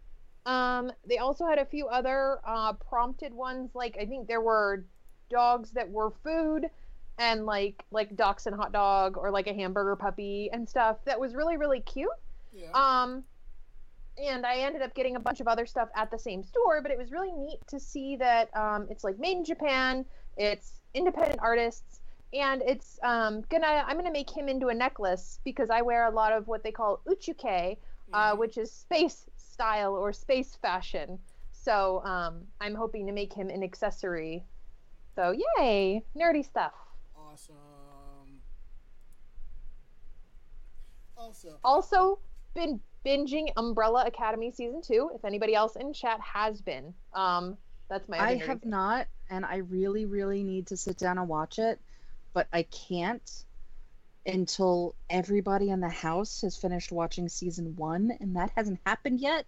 Um, 0.46 0.92
they 1.06 1.18
also 1.18 1.46
had 1.46 1.58
a 1.58 1.64
few 1.64 1.86
other 1.86 2.38
uh, 2.46 2.74
prompted 2.74 3.32
ones, 3.32 3.70
like 3.74 3.96
I 3.98 4.06
think 4.06 4.28
there 4.28 4.40
were 4.40 4.84
dogs 5.34 5.70
that 5.72 5.90
were 5.90 6.10
food, 6.22 6.70
and 7.18 7.44
like 7.46 7.84
like 7.90 8.16
ducks 8.16 8.46
and 8.46 8.56
hot 8.56 8.72
dog, 8.72 9.16
or 9.18 9.30
like 9.30 9.46
a 9.46 9.54
hamburger 9.54 9.96
puppy 9.96 10.48
and 10.52 10.68
stuff. 10.68 10.96
That 11.04 11.18
was 11.20 11.34
really 11.34 11.56
really 11.58 11.80
cute. 11.80 12.08
yeah. 12.52 12.70
Um, 12.72 13.24
and 14.16 14.46
I 14.46 14.58
ended 14.58 14.80
up 14.82 14.94
getting 14.94 15.16
a 15.16 15.20
bunch 15.20 15.40
of 15.40 15.48
other 15.48 15.66
stuff 15.66 15.88
at 15.96 16.08
the 16.10 16.18
same 16.18 16.44
store, 16.44 16.80
but 16.80 16.92
it 16.92 16.98
was 16.98 17.10
really 17.10 17.32
neat 17.32 17.58
to 17.66 17.80
see 17.80 18.14
that 18.16 18.48
um, 18.56 18.86
it's 18.88 19.02
like 19.02 19.18
made 19.18 19.36
in 19.38 19.44
Japan. 19.44 20.04
It's 20.36 20.80
independent 20.94 21.40
artists, 21.42 22.00
and 22.32 22.62
it's 22.64 22.98
um, 23.02 23.42
gonna. 23.50 23.84
I'm 23.86 23.96
gonna 23.96 24.12
make 24.12 24.30
him 24.30 24.48
into 24.48 24.68
a 24.68 24.74
necklace 24.74 25.40
because 25.44 25.68
I 25.70 25.82
wear 25.82 26.06
a 26.06 26.10
lot 26.14 26.32
of 26.32 26.46
what 26.46 26.62
they 26.62 26.72
call 26.72 27.00
uchuke, 27.08 27.76
uh, 28.12 28.32
Mhm. 28.34 28.38
which 28.38 28.56
is 28.56 28.70
space 28.72 29.26
style 29.36 29.94
or 29.94 30.12
space 30.12 30.54
fashion. 30.62 31.18
So 31.52 32.02
um, 32.04 32.42
I'm 32.60 32.74
hoping 32.74 33.06
to 33.06 33.12
make 33.12 33.32
him 33.32 33.48
an 33.50 33.62
accessory. 33.62 34.44
So 35.14 35.34
yay, 35.58 36.04
nerdy 36.16 36.44
stuff. 36.44 36.72
Awesome. 37.16 37.54
Also, 41.16 41.58
Also 41.64 42.18
been 42.54 42.80
binging 43.06 43.50
Umbrella 43.56 44.04
Academy 44.06 44.50
season 44.50 44.82
two. 44.82 45.10
If 45.14 45.24
anybody 45.24 45.54
else 45.54 45.76
in 45.76 45.92
chat 45.92 46.20
has 46.20 46.60
been, 46.60 46.94
um, 47.12 47.56
that's 47.88 48.08
my. 48.08 48.18
I 48.18 48.36
have 48.36 48.60
thing. 48.60 48.70
not, 48.70 49.06
and 49.30 49.44
I 49.44 49.58
really, 49.58 50.06
really 50.06 50.42
need 50.42 50.66
to 50.68 50.76
sit 50.76 50.98
down 50.98 51.18
and 51.18 51.28
watch 51.28 51.58
it, 51.58 51.80
but 52.32 52.48
I 52.52 52.62
can't 52.64 53.44
until 54.26 54.94
everybody 55.10 55.70
in 55.70 55.80
the 55.80 55.88
house 55.88 56.40
has 56.40 56.56
finished 56.56 56.90
watching 56.90 57.28
season 57.28 57.76
one, 57.76 58.10
and 58.20 58.36
that 58.36 58.50
hasn't 58.56 58.80
happened 58.86 59.20
yet. 59.20 59.46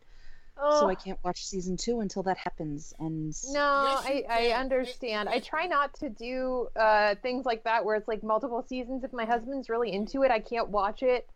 So 0.58 0.88
I 0.88 0.94
can't 0.94 1.18
watch 1.22 1.44
season 1.44 1.76
two 1.76 2.00
until 2.00 2.22
that 2.24 2.38
happens. 2.38 2.94
And 2.98 3.34
No, 3.52 4.02
Yes, 4.04 4.04
I, 4.06 4.24
I 4.28 4.60
understand. 4.60 5.28
I 5.28 5.38
try 5.38 5.66
not 5.66 5.92
to 6.00 6.08
do 6.08 6.68
uh, 6.76 7.14
things 7.22 7.44
like 7.44 7.64
that 7.64 7.84
where 7.84 7.94
it's 7.94 8.08
like 8.08 8.22
multiple 8.22 8.64
seasons. 8.66 9.04
If 9.04 9.12
my 9.12 9.26
husband's 9.26 9.68
really 9.68 9.92
into 9.92 10.22
it, 10.22 10.30
I 10.30 10.40
can't 10.40 10.68
watch 10.68 11.02
it, 11.02 11.28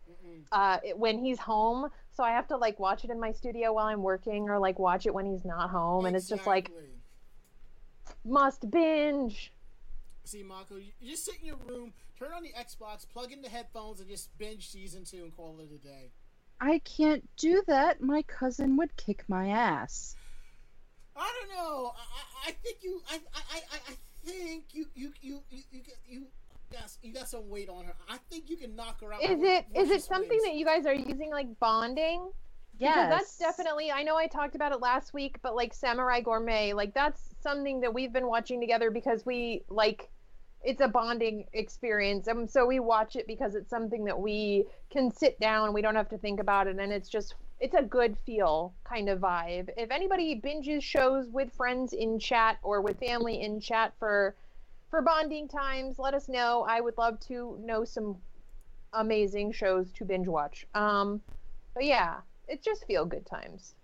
uh, 0.51 0.79
it 0.83 0.97
when 0.97 1.19
he's 1.19 1.39
home. 1.39 1.89
So 2.11 2.23
I 2.23 2.31
have 2.31 2.47
to 2.47 2.57
like 2.57 2.79
watch 2.79 3.03
it 3.03 3.11
in 3.11 3.19
my 3.19 3.31
studio 3.31 3.73
while 3.73 3.85
I'm 3.87 4.01
working, 4.01 4.49
or 4.49 4.57
like 4.57 4.79
watch 4.79 5.05
it 5.05 5.13
when 5.13 5.25
he's 5.25 5.45
not 5.45 5.69
home. 5.69 6.05
And 6.05 6.15
it's 6.15 6.27
just 6.27 6.47
like 6.47 6.71
must 8.25 8.69
binge. 8.69 9.51
See, 10.23 10.43
Marco, 10.43 10.75
you, 10.75 10.91
you 10.99 11.11
just 11.11 11.25
sit 11.25 11.35
in 11.41 11.45
your 11.47 11.57
room, 11.67 11.93
turn 12.17 12.29
on 12.35 12.43
the 12.43 12.53
Xbox, 12.57 13.07
plug 13.07 13.31
in 13.31 13.41
the 13.41 13.49
headphones, 13.49 13.99
and 13.99 14.09
just 14.09 14.35
binge 14.37 14.69
season 14.69 15.03
two 15.03 15.23
and 15.23 15.35
call 15.35 15.59
it 15.59 15.69
a 15.73 15.77
day. 15.77 16.11
I 16.61 16.79
can't 16.79 17.27
do 17.37 17.63
that. 17.65 18.01
My 18.01 18.21
cousin 18.21 18.77
would 18.77 18.95
kick 18.95 19.23
my 19.27 19.47
ass. 19.47 20.15
I 21.15 21.29
don't 21.39 21.57
know. 21.57 21.91
I, 21.95 22.47
I, 22.47 22.49
I 22.49 22.51
think 22.63 22.77
you. 22.81 23.01
I, 23.09 23.15
I, 23.15 23.39
I, 23.57 23.77
I 23.89 23.95
think 24.23 24.65
you, 24.71 24.85
you, 24.93 25.11
you, 25.21 25.41
you, 25.49 25.59
you, 25.71 25.81
you, 26.07 26.27
got, 26.71 26.91
you 27.01 27.13
got 27.13 27.27
some 27.27 27.49
weight 27.49 27.67
on 27.67 27.85
her. 27.85 27.95
I 28.07 28.17
think 28.29 28.47
you 28.47 28.57
can 28.57 28.75
knock 28.75 29.01
her 29.01 29.11
out. 29.11 29.23
Is 29.23 29.31
it 29.31 29.33
is 29.33 29.41
it 29.41 29.73
before 29.73 29.83
is 29.83 29.89
she 29.89 29.95
it 29.95 30.03
something 30.03 30.29
swings. 30.29 30.43
that 30.43 30.53
you 30.53 30.65
guys 30.65 30.85
are 30.85 30.93
using 30.93 31.31
like 31.31 31.47
bonding? 31.59 32.29
Yes. 32.77 32.95
Because 32.95 33.09
that's 33.09 33.37
definitely 33.37 33.91
I 33.91 34.03
know 34.03 34.15
I 34.15 34.27
talked 34.27 34.55
about 34.55 34.71
it 34.71 34.81
last 34.81 35.13
week, 35.13 35.37
but 35.41 35.55
like 35.55 35.73
Samurai 35.73 36.21
Gourmet, 36.21 36.73
like 36.73 36.93
that's 36.93 37.21
something 37.41 37.81
that 37.81 37.93
we've 37.93 38.13
been 38.13 38.27
watching 38.27 38.61
together 38.61 38.91
because 38.91 39.25
we 39.25 39.63
like 39.67 40.09
it's 40.63 40.81
a 40.81 40.87
bonding 40.87 41.45
experience. 41.53 42.27
And 42.27 42.49
so 42.49 42.65
we 42.65 42.79
watch 42.79 43.15
it 43.15 43.27
because 43.27 43.55
it's 43.55 43.69
something 43.69 44.05
that 44.05 44.19
we 44.19 44.65
can 44.91 45.11
sit 45.11 45.39
down, 45.39 45.73
we 45.73 45.81
don't 45.81 45.95
have 45.95 46.09
to 46.09 46.17
think 46.17 46.39
about 46.39 46.67
it 46.67 46.77
and 46.79 46.91
it's 46.91 47.09
just 47.09 47.35
it's 47.59 47.75
a 47.75 47.83
good 47.83 48.17
feel 48.25 48.75
kind 48.89 49.07
of 49.09 49.19
vibe. 49.19 49.69
If 49.77 49.91
anybody 49.91 50.41
binges 50.43 50.81
shows 50.83 51.29
with 51.29 51.53
friends 51.53 51.93
in 51.93 52.19
chat 52.19 52.57
or 52.63 52.81
with 52.81 52.99
family 52.99 53.41
in 53.41 53.59
chat 53.59 53.93
for 53.99 54.35
for 54.89 55.01
bonding 55.01 55.47
times, 55.47 55.99
let 55.99 56.13
us 56.13 56.27
know. 56.27 56.65
I 56.67 56.81
would 56.81 56.97
love 56.97 57.19
to 57.27 57.57
know 57.61 57.85
some 57.85 58.17
amazing 58.93 59.51
shows 59.53 59.91
to 59.93 60.05
binge 60.05 60.27
watch. 60.27 60.65
Um 60.73 61.21
but 61.75 61.85
yeah, 61.85 62.21
it's 62.47 62.65
just 62.65 62.85
feel 62.85 63.05
good 63.05 63.25
times. 63.25 63.75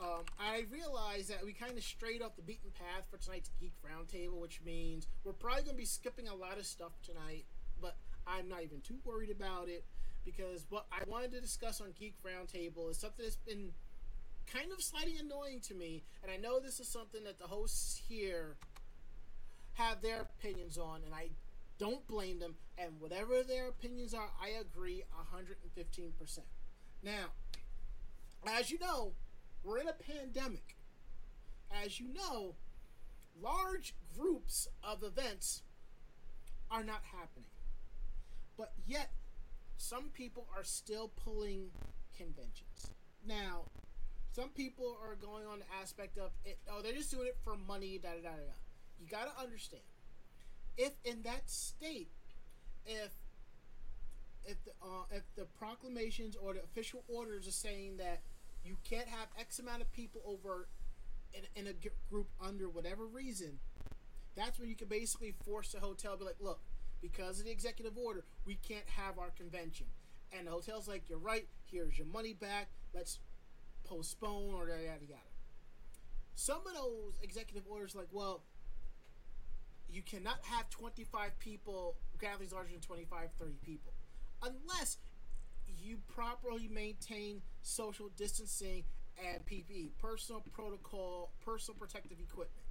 Um, 0.00 0.24
I 0.38 0.64
realized 0.70 1.30
that 1.30 1.44
we 1.44 1.52
kind 1.52 1.76
of 1.76 1.84
strayed 1.84 2.22
off 2.22 2.36
the 2.36 2.42
beaten 2.42 2.70
path 2.70 3.04
for 3.10 3.16
tonight's 3.18 3.50
Geek 3.60 3.74
Roundtable, 3.82 4.40
which 4.40 4.60
means 4.64 5.06
we're 5.24 5.32
probably 5.32 5.62
going 5.62 5.76
to 5.76 5.80
be 5.80 5.84
skipping 5.84 6.28
a 6.28 6.34
lot 6.34 6.58
of 6.58 6.66
stuff 6.66 6.92
tonight, 7.04 7.44
but 7.80 7.96
I'm 8.26 8.48
not 8.48 8.62
even 8.62 8.80
too 8.80 8.98
worried 9.04 9.30
about 9.30 9.68
it 9.68 9.84
because 10.24 10.66
what 10.68 10.86
I 10.92 11.02
wanted 11.08 11.32
to 11.32 11.40
discuss 11.40 11.80
on 11.80 11.88
Geek 11.98 12.14
Roundtable 12.22 12.90
is 12.90 12.98
something 12.98 13.24
that's 13.24 13.36
been 13.36 13.72
kind 14.52 14.72
of 14.72 14.82
slightly 14.82 15.16
annoying 15.18 15.60
to 15.68 15.74
me, 15.74 16.02
and 16.22 16.30
I 16.32 16.36
know 16.36 16.60
this 16.60 16.80
is 16.80 16.88
something 16.88 17.24
that 17.24 17.38
the 17.38 17.46
hosts 17.46 18.00
here 18.08 18.56
have 19.74 20.02
their 20.02 20.22
opinions 20.22 20.76
on, 20.76 21.02
and 21.04 21.14
I 21.14 21.30
Don't 21.78 22.04
blame 22.08 22.40
them. 22.40 22.56
And 22.76 23.00
whatever 23.00 23.42
their 23.44 23.68
opinions 23.68 24.12
are, 24.12 24.30
I 24.42 24.60
agree 24.60 25.04
115%. 25.32 26.38
Now, 27.04 27.26
as 28.46 28.70
you 28.70 28.78
know, 28.80 29.12
we're 29.62 29.78
in 29.78 29.88
a 29.88 29.92
pandemic. 29.92 30.76
As 31.70 32.00
you 32.00 32.06
know, 32.12 32.54
large 33.40 33.94
groups 34.16 34.68
of 34.82 35.02
events 35.02 35.62
are 36.70 36.84
not 36.84 37.02
happening. 37.12 37.50
But 38.56 38.72
yet, 38.86 39.10
some 39.76 40.10
people 40.12 40.46
are 40.56 40.64
still 40.64 41.12
pulling 41.16 41.70
conventions. 42.16 42.90
Now, 43.26 43.66
some 44.32 44.50
people 44.50 44.96
are 45.02 45.14
going 45.14 45.46
on 45.46 45.60
the 45.60 45.64
aspect 45.80 46.18
of 46.18 46.30
it, 46.44 46.58
oh, 46.70 46.80
they're 46.82 46.92
just 46.92 47.10
doing 47.10 47.26
it 47.26 47.36
for 47.44 47.56
money, 47.56 47.98
da 47.98 48.10
da 48.10 48.30
da 48.30 48.36
da. 48.36 48.58
You 49.00 49.06
got 49.08 49.34
to 49.34 49.42
understand, 49.42 49.82
if 50.76 50.92
in 51.04 51.22
that 51.22 51.48
state, 51.48 52.10
if 52.86 53.12
if 54.44 54.64
the 54.64 54.70
uh, 54.82 55.04
if 55.10 55.22
the 55.36 55.44
proclamations 55.58 56.36
or 56.36 56.54
the 56.54 56.62
official 56.62 57.04
orders 57.08 57.46
are 57.46 57.52
saying 57.52 57.96
that 57.98 58.20
you 58.64 58.76
can't 58.88 59.08
have 59.08 59.28
X 59.38 59.58
amount 59.58 59.82
of 59.82 59.92
people 59.92 60.20
over 60.26 60.68
in, 61.34 61.42
in 61.54 61.66
a 61.68 61.74
group 62.10 62.28
under 62.40 62.68
whatever 62.68 63.06
reason, 63.06 63.58
that's 64.36 64.58
when 64.58 64.68
you 64.68 64.76
can 64.76 64.88
basically 64.88 65.34
force 65.44 65.72
the 65.72 65.80
hotel 65.80 66.12
to 66.12 66.18
be 66.18 66.24
like, 66.24 66.40
look, 66.40 66.60
because 67.00 67.38
of 67.38 67.46
the 67.46 67.50
executive 67.50 67.96
order, 67.96 68.24
we 68.44 68.56
can't 68.56 68.88
have 68.96 69.18
our 69.18 69.30
convention. 69.30 69.86
And 70.36 70.46
the 70.46 70.50
hotel's 70.50 70.88
like, 70.88 71.08
you're 71.08 71.18
right, 71.18 71.46
here's 71.70 71.96
your 71.96 72.06
money 72.06 72.34
back, 72.34 72.68
let's 72.94 73.18
postpone 73.84 74.54
or 74.54 74.68
yada 74.68 74.82
yada 74.82 75.04
yada. 75.08 75.22
Some 76.34 76.60
of 76.66 76.74
those 76.74 77.14
executive 77.22 77.64
orders, 77.68 77.94
like, 77.94 78.08
well, 78.12 78.42
you 79.90 80.02
cannot 80.02 80.38
have 80.42 80.68
25 80.70 81.38
people, 81.38 81.96
gatherings 82.20 82.52
larger 82.52 82.72
than 82.72 82.80
25, 82.80 83.28
30 83.38 83.52
people, 83.64 83.92
unless 84.42 84.98
you 85.82 85.98
properly 86.12 86.68
maintain 86.68 87.42
social 87.62 88.08
distancing 88.16 88.84
and 89.18 89.44
PPE, 89.46 89.90
personal 89.98 90.42
protocol, 90.52 91.32
personal 91.44 91.78
protective 91.78 92.18
equipment. 92.20 92.66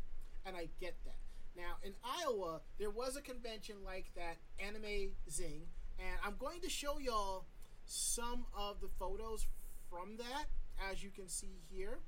And 0.45 0.55
I 0.55 0.69
get 0.79 0.95
that. 1.05 1.17
Now, 1.55 1.77
in 1.83 1.93
Iowa, 2.03 2.61
there 2.77 2.91
was 2.91 3.17
a 3.17 3.21
convention 3.21 3.77
like 3.83 4.11
that, 4.15 4.37
Anime 4.59 5.11
Zing, 5.29 5.63
and 5.97 6.17
I'm 6.23 6.35
going 6.37 6.61
to 6.61 6.69
show 6.69 6.99
y'all 6.99 7.45
some 7.85 8.45
of 8.55 8.79
the 8.79 8.87
photos 8.99 9.47
from 9.89 10.17
that, 10.17 10.45
as 10.91 11.03
you 11.03 11.09
can 11.09 11.27
see 11.27 11.59
here. 11.71 11.99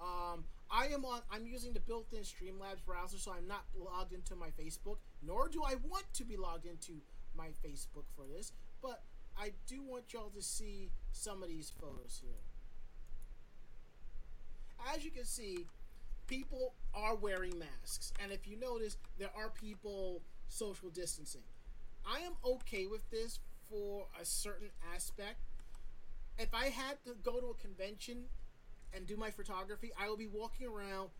Um, 0.00 0.44
I 0.70 0.86
am 0.86 1.04
on. 1.04 1.20
I'm 1.30 1.46
using 1.46 1.72
the 1.72 1.80
built-in 1.80 2.22
Streamlabs 2.22 2.84
browser, 2.84 3.18
so 3.18 3.32
I'm 3.32 3.46
not 3.46 3.64
logged 3.78 4.12
into 4.12 4.34
my 4.34 4.48
Facebook. 4.48 4.96
Nor 5.22 5.48
do 5.48 5.62
I 5.62 5.74
want 5.88 6.06
to 6.14 6.24
be 6.24 6.36
logged 6.36 6.66
into 6.66 6.94
my 7.36 7.48
Facebook 7.64 8.04
for 8.16 8.24
this. 8.34 8.52
But 8.82 9.02
I 9.38 9.52
do 9.66 9.82
want 9.82 10.12
y'all 10.12 10.30
to 10.36 10.42
see 10.42 10.90
some 11.12 11.42
of 11.42 11.48
these 11.48 11.72
photos 11.80 12.20
here. 12.20 12.42
As 14.92 15.04
you 15.04 15.10
can 15.10 15.24
see, 15.24 15.66
people 16.26 16.74
are 16.94 17.14
wearing 17.14 17.58
masks. 17.58 18.12
And 18.22 18.32
if 18.32 18.46
you 18.48 18.58
notice, 18.58 18.96
there 19.18 19.30
are 19.36 19.50
people 19.50 20.22
social 20.48 20.90
distancing. 20.90 21.42
I 22.06 22.20
am 22.20 22.32
okay 22.44 22.86
with 22.86 23.08
this 23.10 23.38
for 23.70 24.06
a 24.20 24.24
certain 24.24 24.70
aspect. 24.94 25.38
If 26.38 26.52
I 26.52 26.66
had 26.66 26.96
to 27.04 27.14
go 27.22 27.38
to 27.40 27.46
a 27.48 27.54
convention 27.54 28.24
and 28.94 29.06
do 29.06 29.16
my 29.16 29.30
photography, 29.30 29.92
I 29.98 30.08
will 30.08 30.16
be 30.16 30.26
walking 30.26 30.66
around 30.66 31.10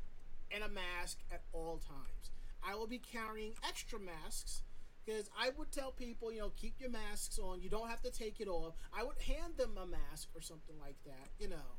in 0.51 0.63
a 0.63 0.69
mask 0.69 1.19
at 1.31 1.43
all 1.53 1.81
times. 1.87 2.31
I 2.67 2.75
will 2.75 2.87
be 2.87 2.99
carrying 2.99 3.53
extra 3.67 3.99
masks 3.99 4.63
because 5.05 5.29
I 5.39 5.51
would 5.57 5.73
tell 5.73 5.91
people, 5.91 6.33
you 6.33 6.41
know, 6.41 6.53
keep 6.57 6.75
your 6.81 6.91
masks 6.91 7.39
on. 7.39 7.61
You 7.61 7.69
don't 7.69 7.89
have 7.89 8.03
to 8.03 8.11
take 8.11 8.41
it 8.41 8.49
off. 8.49 8.75
I 8.97 9.03
would 9.03 9.19
hand 9.21 9.57
them 9.57 9.77
a 9.77 9.87
mask 9.87 10.29
or 10.35 10.41
something 10.41 10.77
like 10.81 10.97
that, 11.05 11.29
you 11.39 11.49
know 11.49 11.79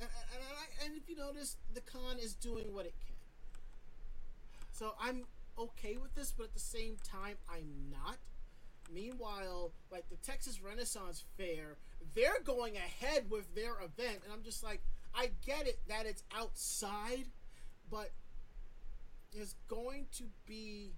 and, 0.00 0.08
and, 0.34 0.84
and 0.84 0.96
if 0.96 1.08
you 1.08 1.16
notice, 1.16 1.56
the 1.74 1.80
con 1.80 2.18
is 2.20 2.34
doing 2.34 2.72
what 2.72 2.86
it 2.86 2.94
can. 3.06 3.16
So 4.72 4.94
I'm 5.00 5.24
okay 5.58 5.96
with 5.96 6.14
this, 6.14 6.32
but 6.36 6.44
at 6.44 6.54
the 6.54 6.60
same 6.60 6.96
time, 7.04 7.36
I'm 7.50 7.90
not. 7.90 8.18
Meanwhile, 8.92 9.72
like 9.90 10.08
the 10.10 10.16
Texas 10.16 10.60
Renaissance 10.62 11.24
Fair, 11.36 11.76
they're 12.14 12.40
going 12.44 12.76
ahead 12.76 13.30
with 13.30 13.54
their 13.54 13.72
event, 13.80 14.20
and 14.24 14.32
I'm 14.32 14.42
just 14.42 14.62
like, 14.62 14.80
I 15.14 15.30
get 15.44 15.66
it 15.66 15.78
that 15.88 16.06
it's 16.06 16.22
outside, 16.36 17.26
but 17.90 18.10
there's 19.34 19.54
going 19.68 20.06
to 20.16 20.24
be 20.46 20.92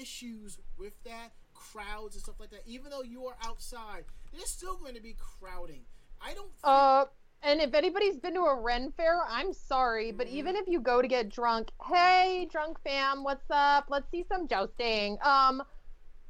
issues 0.00 0.58
with 0.78 0.92
that, 1.04 1.32
crowds 1.54 2.14
and 2.14 2.22
stuff 2.22 2.36
like 2.38 2.50
that. 2.50 2.62
Even 2.66 2.90
though 2.90 3.02
you 3.02 3.26
are 3.26 3.36
outside, 3.44 4.04
there's 4.32 4.50
still 4.50 4.76
going 4.76 4.94
to 4.94 5.02
be 5.02 5.16
crowding. 5.18 5.82
I 6.20 6.34
don't. 6.34 6.46
Think- 6.46 6.64
uh, 6.64 7.04
and 7.42 7.60
if 7.60 7.74
anybody's 7.74 8.16
been 8.16 8.34
to 8.34 8.40
a 8.40 8.60
Ren 8.60 8.92
fair, 8.96 9.20
I'm 9.28 9.52
sorry, 9.52 10.10
but 10.10 10.26
mm-hmm. 10.26 10.36
even 10.36 10.56
if 10.56 10.66
you 10.66 10.80
go 10.80 11.02
to 11.02 11.08
get 11.08 11.28
drunk, 11.28 11.68
hey, 11.92 12.48
drunk 12.50 12.78
fam, 12.82 13.22
what's 13.22 13.48
up? 13.50 13.86
Let's 13.88 14.10
see 14.10 14.24
some 14.28 14.48
jousting. 14.48 15.18
Um, 15.22 15.62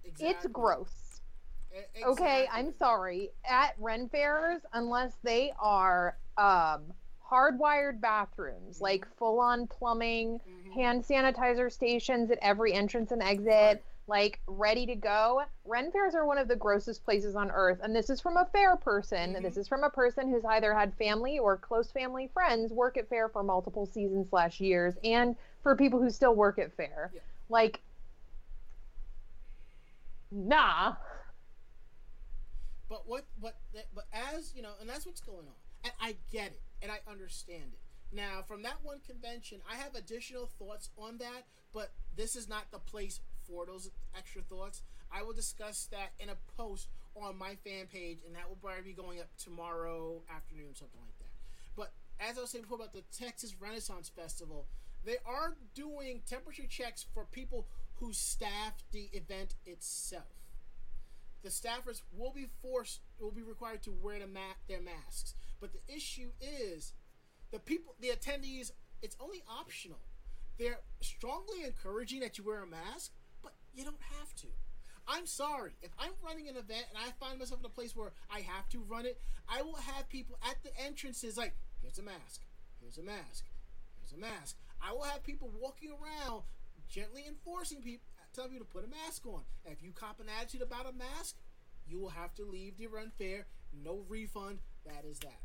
exactly. 0.05 0.29
it's 0.29 0.47
gross. 0.53 1.21
Exactly. 1.71 2.05
Okay, 2.05 2.49
I'm 2.53 2.73
sorry. 2.79 3.31
At 3.49 3.75
Ren 3.79 4.09
fairs, 4.09 4.63
unless 4.73 5.13
they 5.23 5.53
are 5.59 6.17
um 6.37 6.93
hardwired 7.31 8.01
bathrooms, 8.01 8.77
mm-hmm. 8.77 8.85
like 8.85 9.17
full 9.17 9.41
on 9.41 9.67
plumbing, 9.67 10.41
mm-hmm. 10.41 10.73
hand 10.73 11.05
sanitizer 11.05 11.71
stations 11.71 12.31
at 12.31 12.39
every 12.43 12.73
entrance 12.73 13.11
and 13.11 13.23
exit. 13.23 13.85
Like 14.09 14.39
ready 14.47 14.87
to 14.87 14.95
go. 14.95 15.43
Ren 15.65 15.91
fairs 15.91 16.15
are 16.15 16.25
one 16.25 16.39
of 16.39 16.47
the 16.47 16.55
grossest 16.55 17.05
places 17.05 17.35
on 17.35 17.51
earth. 17.51 17.81
And 17.83 17.93
this 17.93 18.09
is 18.09 18.21
from 18.21 18.37
a 18.37 18.45
fair 18.53 18.77
person. 18.77 19.33
Mm-hmm. 19.33 19.43
This 19.43 19.57
is 19.57 19.67
from 19.67 19.83
a 19.83 19.91
person 19.91 20.31
who's 20.31 20.45
either 20.45 20.73
had 20.73 20.95
family 20.95 21.41
or 21.41 21.57
close 21.57 21.91
family 21.91 22.31
friends 22.33 22.73
work 22.73 22.97
at 22.97 23.09
fair 23.09 23.29
for 23.29 23.43
multiple 23.43 23.85
seasons 23.85 24.29
slash 24.31 24.61
years 24.61 24.95
and 25.03 25.35
for 25.65 25.75
people 25.75 26.01
who 26.01 26.09
still 26.09 26.37
work 26.37 26.61
at 26.61 26.73
fair. 26.77 27.11
Yeah. 27.13 27.21
Like, 27.49 27.81
nah. 30.31 30.95
But 32.89 33.09
what, 33.09 33.25
but, 33.43 33.57
but 33.93 34.05
as, 34.13 34.53
you 34.55 34.63
know, 34.63 34.71
and 34.81 34.89
that's 34.89 35.05
what's 35.05 35.21
going 35.21 35.39
on. 35.39 35.55
And 35.83 35.93
I 36.01 36.15
get 36.31 36.53
it 36.53 36.61
and 36.83 36.91
I 36.91 36.99
understand 37.11 37.73
it. 37.73 37.81
Now, 38.13 38.43
from 38.47 38.63
that 38.63 38.79
one 38.83 39.01
convention, 39.07 39.61
I 39.71 39.77
have 39.77 39.95
additional 39.95 40.49
thoughts 40.59 40.91
on 40.97 41.19
that, 41.19 41.45
but 41.73 41.91
this 42.17 42.37
is 42.37 42.49
not 42.49 42.71
the 42.71 42.79
place 42.79 43.21
for 43.49 43.67
those 43.67 43.91
extra 44.17 44.43
thoughts. 44.43 44.83
I 45.13 45.23
will 45.23 45.33
discuss 45.33 45.89
that 45.91 46.13
in 46.19 46.29
a 46.29 46.37
post 46.57 46.89
on 47.15 47.37
my 47.37 47.57
fan 47.65 47.87
page, 47.93 48.19
and 48.27 48.35
that 48.37 48.49
will 48.49 48.57
probably 48.57 48.83
be 48.83 48.93
going 48.93 49.21
up 49.21 49.29
tomorrow 49.43 50.23
afternoon, 50.35 50.75
something 50.75 51.01
like 51.01 51.19
that. 51.19 51.33
But 51.77 51.93
as 52.21 52.39
I 52.39 52.43
was 52.43 52.51
saying 52.51 52.63
before 52.63 52.77
about 52.77 52.93
the 52.93 53.05
Texas 53.17 53.55
Renaissance 53.61 54.09
Festival, 54.09 54.67
they 55.05 55.17
are 55.27 55.57
doing 55.75 56.23
temperature 56.29 56.67
checks 56.69 57.07
for 57.15 57.25
people 57.25 57.67
who 57.97 58.13
staff 58.13 58.83
the 58.93 59.09
event 59.13 59.55
itself. 59.65 60.25
The 61.43 61.49
staffers 61.51 62.03
will 62.17 62.33
be 62.33 62.47
forced, 62.61 63.01
will 63.21 63.31
be 63.31 63.43
required 63.43 63.83
to 63.85 63.93
wear 63.93 64.19
the 64.19 64.27
ma- 64.27 64.59
their 64.69 64.81
masks. 64.81 65.35
But 65.61 65.71
the 65.73 65.95
issue 65.95 66.31
is, 66.41 66.93
the 67.51 67.59
people, 67.59 67.95
the 68.01 68.09
attendees, 68.09 68.73
it's 69.03 69.17
only 69.21 69.43
optional. 69.49 69.99
They're 70.59 70.81
strongly 71.01 71.65
encouraging 71.65 72.21
that 72.21 72.39
you 72.39 72.45
wear 72.45 72.63
a 72.63 72.67
mask, 72.67 73.13
but 73.43 73.53
you 73.75 73.85
don't 73.85 74.01
have 74.19 74.35
to. 74.37 74.47
I'm 75.09 75.27
sorry. 75.27 75.73
If 75.83 75.91
I'm 75.99 76.13
running 76.25 76.49
an 76.49 76.57
event 76.57 76.87
and 76.91 76.99
I 76.99 77.11
find 77.25 77.39
myself 77.39 77.61
in 77.61 77.67
a 77.67 77.71
place 77.71 77.95
where 77.95 78.13
I 78.31 78.41
have 78.41 78.69
to 78.71 78.81
run 78.89 79.07
it, 79.07 79.21
I 79.49 79.63
will 79.63 79.77
have 79.77 80.09
people 80.09 80.39
at 80.49 80.57
the 80.63 80.71
entrances 80.85 81.37
like, 81.37 81.55
here's 81.81 81.99
a 81.99 82.03
mask, 82.03 82.43
here's 82.81 82.99
a 82.99 83.03
mask, 83.03 83.45
here's 84.01 84.13
a 84.13 84.21
mask. 84.21 84.57
I 84.83 84.93
will 84.93 85.03
have 85.03 85.23
people 85.23 85.51
walking 85.61 85.91
around 85.91 86.43
gently 86.89 87.25
enforcing 87.27 87.83
people, 87.83 88.07
telling 88.35 88.53
you 88.53 88.59
to 88.59 88.65
put 88.65 88.85
a 88.85 88.89
mask 88.89 89.27
on. 89.27 89.43
And 89.65 89.73
if 89.73 89.83
you 89.83 89.93
cop 89.93 90.21
an 90.21 90.27
attitude 90.41 90.63
about 90.63 90.89
a 90.89 90.93
mask, 90.93 91.37
you 91.89 92.01
will 92.01 92.11
have 92.11 92.35
to 92.35 92.45
leave 92.45 92.77
the 92.77 92.89
run 92.89 93.13
fair. 93.17 93.47
No 93.85 94.05
refund. 94.09 94.59
That 94.85 95.05
is 95.09 95.19
that. 95.21 95.41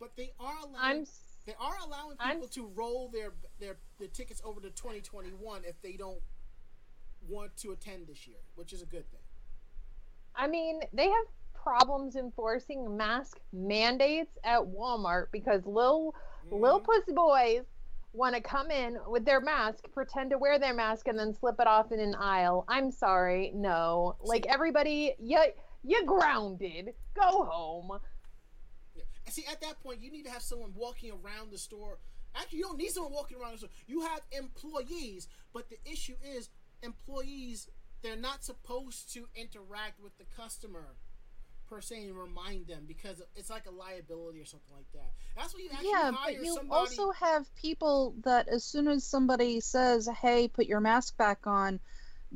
But 0.00 0.16
they 0.16 0.32
are 0.38 0.54
allowing. 0.62 0.76
I'm, 1.00 1.06
they 1.46 1.54
are 1.58 1.74
allowing 1.84 2.16
people 2.16 2.42
I'm, 2.44 2.48
to 2.48 2.70
roll 2.74 3.10
their, 3.12 3.32
their 3.58 3.76
their 3.98 4.08
tickets 4.08 4.42
over 4.44 4.60
to 4.60 4.70
2021 4.70 5.62
if 5.64 5.80
they 5.82 5.92
don't 5.92 6.20
want 7.26 7.56
to 7.58 7.72
attend 7.72 8.06
this 8.06 8.26
year, 8.26 8.38
which 8.54 8.72
is 8.72 8.82
a 8.82 8.86
good 8.86 9.10
thing. 9.10 9.20
I 10.36 10.46
mean, 10.46 10.80
they 10.92 11.08
have 11.08 11.26
problems 11.54 12.16
enforcing 12.16 12.96
mask 12.96 13.38
mandates 13.52 14.38
at 14.44 14.60
Walmart 14.60 15.26
because 15.32 15.66
little 15.66 16.14
mm-hmm. 16.46 16.62
little 16.62 16.80
pussy 16.80 17.12
boys 17.12 17.64
want 18.12 18.34
to 18.34 18.40
come 18.40 18.70
in 18.70 18.96
with 19.06 19.24
their 19.24 19.40
mask, 19.40 19.84
pretend 19.92 20.30
to 20.30 20.38
wear 20.38 20.58
their 20.58 20.74
mask, 20.74 21.08
and 21.08 21.18
then 21.18 21.34
slip 21.34 21.56
it 21.60 21.66
off 21.66 21.92
in 21.92 22.00
an 22.00 22.14
aisle. 22.14 22.64
I'm 22.68 22.90
sorry, 22.90 23.52
no. 23.54 24.16
Like 24.22 24.46
everybody, 24.46 25.14
you 25.18 25.38
you 25.84 26.04
grounded. 26.04 26.94
Go 27.14 27.44
home. 27.44 27.98
See, 29.30 29.44
at 29.50 29.60
that 29.60 29.80
point, 29.82 30.00
you 30.00 30.10
need 30.10 30.24
to 30.24 30.30
have 30.30 30.42
someone 30.42 30.72
walking 30.74 31.12
around 31.12 31.50
the 31.52 31.58
store 31.58 31.98
Actually, 32.34 32.58
you 32.58 32.64
don't 32.64 32.78
need 32.78 32.90
someone 32.90 33.12
walking 33.12 33.38
around 33.40 33.52
the 33.52 33.58
store. 33.58 33.70
You 33.86 34.02
have 34.02 34.20
employees, 34.32 35.28
but 35.52 35.68
the 35.70 35.78
issue 35.90 36.14
is 36.36 36.50
employees. 36.82 37.68
They're 38.02 38.16
not 38.16 38.44
supposed 38.44 39.12
to 39.14 39.26
interact 39.34 40.00
with 40.02 40.16
the 40.18 40.24
customer 40.36 40.96
per 41.68 41.80
se 41.80 42.06
and 42.06 42.16
remind 42.16 42.66
them 42.66 42.84
because 42.86 43.20
it's 43.34 43.50
like 43.50 43.66
a 43.66 43.70
liability 43.70 44.40
or 44.40 44.44
something 44.44 44.74
like 44.74 44.90
that. 44.92 45.12
That's 45.36 45.52
what 45.52 45.62
you 45.62 45.70
actually 45.70 45.90
yeah, 45.90 46.12
hire 46.12 46.34
but 46.34 46.44
you 46.44 46.54
somebody. 46.54 46.70
also 46.70 47.10
have 47.12 47.54
people 47.56 48.14
that 48.24 48.48
as 48.48 48.64
soon 48.64 48.88
as 48.88 49.04
somebody 49.04 49.60
says, 49.60 50.08
"Hey, 50.08 50.48
put 50.48 50.66
your 50.66 50.80
mask 50.80 51.16
back 51.16 51.46
on," 51.46 51.80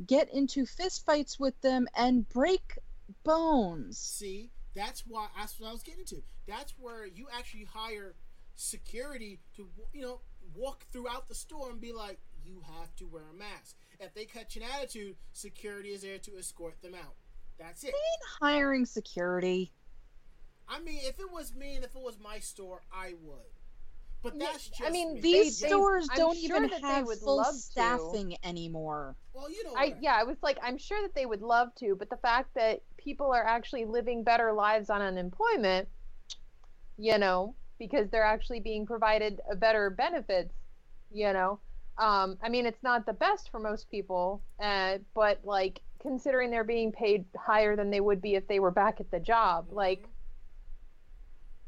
get 0.05 0.31
into 0.33 0.65
fistfights 0.65 1.39
with 1.39 1.59
them 1.61 1.87
and 1.95 2.27
break 2.29 2.77
bones. 3.23 3.97
See, 3.97 4.51
that's 4.75 5.03
why 5.07 5.27
that's 5.37 5.59
what 5.59 5.69
I 5.69 5.71
was 5.71 5.83
getting 5.83 6.05
to. 6.05 6.21
That's 6.47 6.73
where 6.79 7.05
you 7.05 7.27
actually 7.35 7.65
hire 7.65 8.15
security 8.55 9.39
to 9.55 9.67
you 9.93 10.01
know 10.01 10.21
walk 10.55 10.85
throughout 10.91 11.27
the 11.27 11.35
store 11.35 11.69
and 11.71 11.79
be 11.81 11.91
like, 11.93 12.19
you 12.45 12.61
have 12.77 12.95
to 12.97 13.05
wear 13.07 13.23
a 13.33 13.37
mask. 13.37 13.75
If 13.99 14.13
they 14.13 14.25
catch 14.25 14.55
an 14.57 14.63
attitude, 14.63 15.15
security 15.31 15.89
is 15.89 16.01
there 16.01 16.17
to 16.19 16.31
escort 16.37 16.81
them 16.81 16.95
out. 16.95 17.13
That's 17.59 17.83
it. 17.83 17.87
They 17.87 17.97
ain't 17.97 18.53
hiring 18.53 18.85
security. 18.85 19.71
I 20.67 20.79
mean, 20.79 20.99
if 21.03 21.19
it 21.19 21.31
was 21.31 21.53
me 21.55 21.75
and 21.75 21.83
if 21.83 21.95
it 21.95 22.01
was 22.01 22.17
my 22.19 22.39
store, 22.39 22.81
I 22.93 23.13
would. 23.23 23.37
But 24.23 24.39
that's 24.39 24.69
just 24.69 24.81
I 24.81 24.89
mean, 24.89 25.15
me. 25.15 25.21
These 25.21 25.59
they- 25.59 25.67
stores 25.67 26.07
I'm 26.11 26.17
don't 26.17 26.37
sure 26.37 26.57
even 26.57 26.69
that 26.69 26.81
have 26.81 27.05
would 27.05 27.19
full 27.19 27.37
love 27.37 27.53
to. 27.53 27.59
staffing 27.59 28.37
anymore. 28.43 29.15
well, 29.33 29.49
you 29.51 29.63
know, 29.65 29.73
I 29.77 29.95
yeah, 30.01 30.15
I 30.17 30.23
was 30.23 30.37
like, 30.41 30.57
I'm 30.63 30.77
sure 30.77 31.01
that 31.01 31.13
they 31.13 31.25
would 31.25 31.41
love 31.41 31.75
to, 31.79 31.95
but 31.95 32.09
the 32.09 32.17
fact 32.17 32.53
that 32.55 32.81
people 33.03 33.31
are 33.31 33.45
actually 33.45 33.85
living 33.85 34.23
better 34.23 34.53
lives 34.53 34.89
on 34.89 35.01
unemployment, 35.01 35.87
you 36.97 37.17
know, 37.17 37.55
because 37.79 38.09
they're 38.09 38.23
actually 38.23 38.59
being 38.59 38.85
provided 38.85 39.41
a 39.51 39.55
better 39.55 39.89
benefits, 39.89 40.53
you 41.11 41.33
know. 41.33 41.59
Um, 41.97 42.37
I 42.41 42.49
mean, 42.49 42.65
it's 42.65 42.81
not 42.81 43.05
the 43.05 43.13
best 43.13 43.51
for 43.51 43.59
most 43.59 43.89
people, 43.91 44.41
uh, 44.59 44.97
but 45.13 45.39
like 45.43 45.81
considering 46.01 46.49
they're 46.49 46.63
being 46.63 46.91
paid 46.91 47.25
higher 47.37 47.75
than 47.75 47.89
they 47.91 47.99
would 48.01 48.21
be 48.21 48.35
if 48.35 48.47
they 48.47 48.59
were 48.59 48.71
back 48.71 48.99
at 48.99 49.11
the 49.11 49.19
job, 49.19 49.67
like 49.71 50.07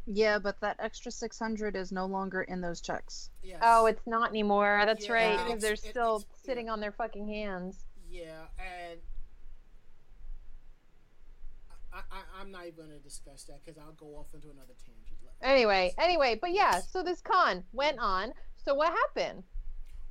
Yeah, 0.07 0.39
but 0.39 0.59
that 0.61 0.77
extra 0.79 1.11
600 1.11 1.75
is 1.75 1.91
no 1.91 2.05
longer 2.05 2.43
in 2.43 2.61
those 2.61 2.79
checks. 2.81 3.29
Yes. 3.43 3.59
oh, 3.63 3.85
it's 3.87 4.05
not 4.05 4.29
anymore. 4.29 4.83
That's 4.85 5.07
Yeah, 5.07 5.13
right, 5.13 5.45
because 5.45 5.61
they're 5.61 5.73
it- 5.73 5.79
still 5.79 6.17
it's- 6.17 6.25
yeah. 6.43 6.45
sitting 6.45 6.69
on 6.69 6.79
their 6.79 6.91
fucking 6.91 7.27
hands. 7.27 7.85
Yeah, 8.09 8.45
and 8.59 8.99
I, 11.95 11.99
I, 12.11 12.41
I'm 12.41 12.51
not 12.51 12.67
even 12.67 12.75
going 12.75 12.89
to 12.89 13.03
discuss 13.03 13.43
that 13.45 13.63
because 13.63 13.79
I'll 13.79 13.93
go 13.93 14.17
off 14.17 14.33
into 14.33 14.49
another 14.49 14.73
tangent. 14.85 15.15
Anyway, 15.41 15.93
anyway, 15.97 16.37
but 16.39 16.51
yeah, 16.51 16.79
so 16.79 17.03
this 17.03 17.21
con 17.21 17.63
went 17.71 17.99
on. 17.99 18.33
So 18.63 18.73
what 18.73 18.91
happened? 18.91 19.43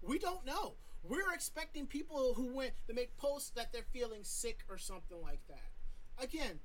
We 0.03 0.19
don't 0.19 0.45
know. 0.47 0.75
We're 1.03 1.33
expecting 1.35 1.87
people 1.87 2.35
who 2.35 2.55
went 2.55 2.73
to 2.87 2.95
make 2.95 3.17
posts 3.17 3.51
that 3.57 3.73
they're 3.73 3.87
feeling 3.93 4.21
sick 4.23 4.61
or 4.71 4.79
something 4.79 5.21
like 5.23 5.41
that. 5.49 6.23
Again, 6.23 6.61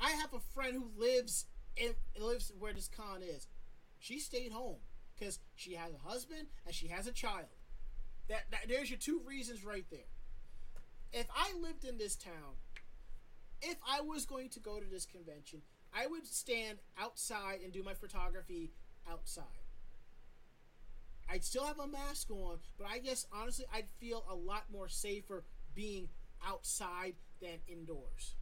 I 0.00 0.10
have 0.12 0.32
a 0.32 0.40
friend 0.40 0.74
who 0.74 0.90
lives 1.00 1.46
in 1.76 1.94
lives 2.18 2.52
where 2.58 2.72
this 2.72 2.88
con 2.88 3.22
is. 3.22 3.46
She 3.98 4.18
stayed 4.18 4.52
home 4.52 4.76
because 5.14 5.38
she 5.54 5.74
has 5.74 5.92
a 5.92 6.08
husband 6.08 6.48
and 6.64 6.74
she 6.74 6.88
has 6.88 7.06
a 7.06 7.12
child. 7.12 7.46
That, 8.28 8.44
that 8.50 8.68
there's 8.68 8.90
your 8.90 8.98
two 8.98 9.20
reasons 9.24 9.64
right 9.64 9.86
there. 9.90 10.08
If 11.12 11.26
I 11.34 11.52
lived 11.60 11.84
in 11.84 11.98
this 11.98 12.16
town, 12.16 12.56
if 13.62 13.76
I 13.88 14.00
was 14.00 14.26
going 14.26 14.48
to 14.50 14.60
go 14.60 14.78
to 14.78 14.86
this 14.86 15.06
convention, 15.06 15.62
I 15.94 16.06
would 16.06 16.26
stand 16.26 16.78
outside 16.98 17.60
and 17.62 17.72
do 17.72 17.82
my 17.82 17.94
photography 17.94 18.72
outside. 19.10 19.44
I'd 21.28 21.44
still 21.44 21.64
have 21.64 21.78
a 21.80 21.86
mask 21.86 22.30
on, 22.30 22.58
but 22.78 22.86
I 22.88 22.98
guess 22.98 23.26
honestly, 23.32 23.66
I'd 23.74 23.88
feel 23.98 24.24
a 24.30 24.34
lot 24.34 24.64
more 24.72 24.88
safer 24.88 25.44
being 25.74 26.08
outside 26.46 27.14
than 27.40 27.58
indoors. 27.68 28.34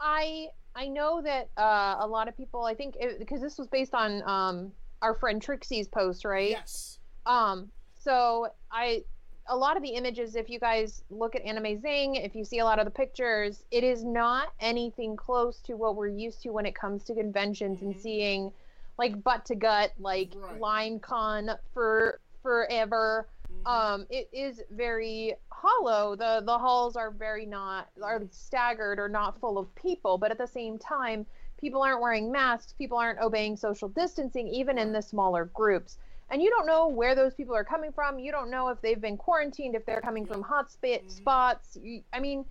I 0.00 0.48
I 0.74 0.88
know 0.88 1.22
that 1.22 1.50
uh, 1.56 1.96
a 2.00 2.06
lot 2.06 2.28
of 2.28 2.36
people. 2.36 2.64
I 2.64 2.74
think 2.74 2.96
because 3.18 3.40
this 3.40 3.58
was 3.58 3.68
based 3.68 3.94
on 3.94 4.22
um, 4.28 4.72
our 5.00 5.14
friend 5.14 5.40
Trixie's 5.40 5.86
post, 5.86 6.24
right? 6.24 6.50
Yes. 6.50 6.98
Um. 7.26 7.70
So 8.00 8.48
I 8.70 9.04
a 9.48 9.56
lot 9.56 9.76
of 9.76 9.82
the 9.82 9.90
images, 9.90 10.36
if 10.36 10.48
you 10.48 10.58
guys 10.60 11.02
look 11.10 11.34
at 11.34 11.42
Anime 11.42 11.80
Zing, 11.80 12.14
if 12.16 12.34
you 12.34 12.44
see 12.44 12.60
a 12.60 12.64
lot 12.64 12.78
of 12.78 12.84
the 12.84 12.90
pictures, 12.90 13.64
it 13.70 13.84
is 13.84 14.04
not 14.04 14.48
anything 14.60 15.16
close 15.16 15.60
to 15.62 15.74
what 15.74 15.96
we're 15.96 16.08
used 16.08 16.42
to 16.42 16.50
when 16.50 16.66
it 16.66 16.74
comes 16.74 17.04
to 17.04 17.14
conventions 17.14 17.82
and 17.82 17.94
Mhm. 17.94 18.00
seeing 18.00 18.52
like 18.98 19.22
butt 19.24 19.44
to 19.46 19.54
gut, 19.54 19.92
like 19.98 20.32
Right. 20.36 20.60
line 20.60 21.00
con 21.00 21.50
for 21.74 22.20
forever. 22.42 23.28
Mhm. 23.50 23.66
um 23.66 24.06
it 24.10 24.28
is 24.32 24.60
very 24.70 25.34
hollow 25.50 26.16
the 26.16 26.42
the 26.44 26.58
halls 26.58 26.96
are 26.96 27.10
very 27.10 27.46
not 27.46 27.88
are 28.02 28.22
staggered 28.30 28.98
or 28.98 29.08
not 29.08 29.38
full 29.38 29.58
of 29.58 29.72
people 29.74 30.18
but 30.18 30.30
at 30.30 30.38
the 30.38 30.46
same 30.46 30.78
time 30.78 31.26
people 31.58 31.82
aren't 31.82 32.00
wearing 32.00 32.32
masks 32.32 32.72
people 32.72 32.98
aren't 32.98 33.20
obeying 33.20 33.56
social 33.56 33.88
distancing 33.88 34.48
even 34.48 34.78
in 34.78 34.92
the 34.92 35.02
smaller 35.02 35.44
groups 35.44 35.98
and 36.32 36.42
you 36.42 36.50
don't 36.50 36.66
know 36.66 36.88
where 36.88 37.14
those 37.14 37.34
people 37.34 37.54
are 37.54 37.62
coming 37.64 37.92
from 37.92 38.18
you 38.18 38.32
don't 38.32 38.50
know 38.50 38.68
if 38.68 38.80
they've 38.80 39.00
been 39.00 39.16
quarantined 39.16 39.74
if 39.76 39.84
they're 39.86 40.00
coming 40.00 40.26
from 40.26 40.42
hot 40.42 40.70
spa- 40.72 40.98
Mhm. 40.98 41.10
spots 41.10 41.78
i 42.12 42.18
mean 42.18 42.44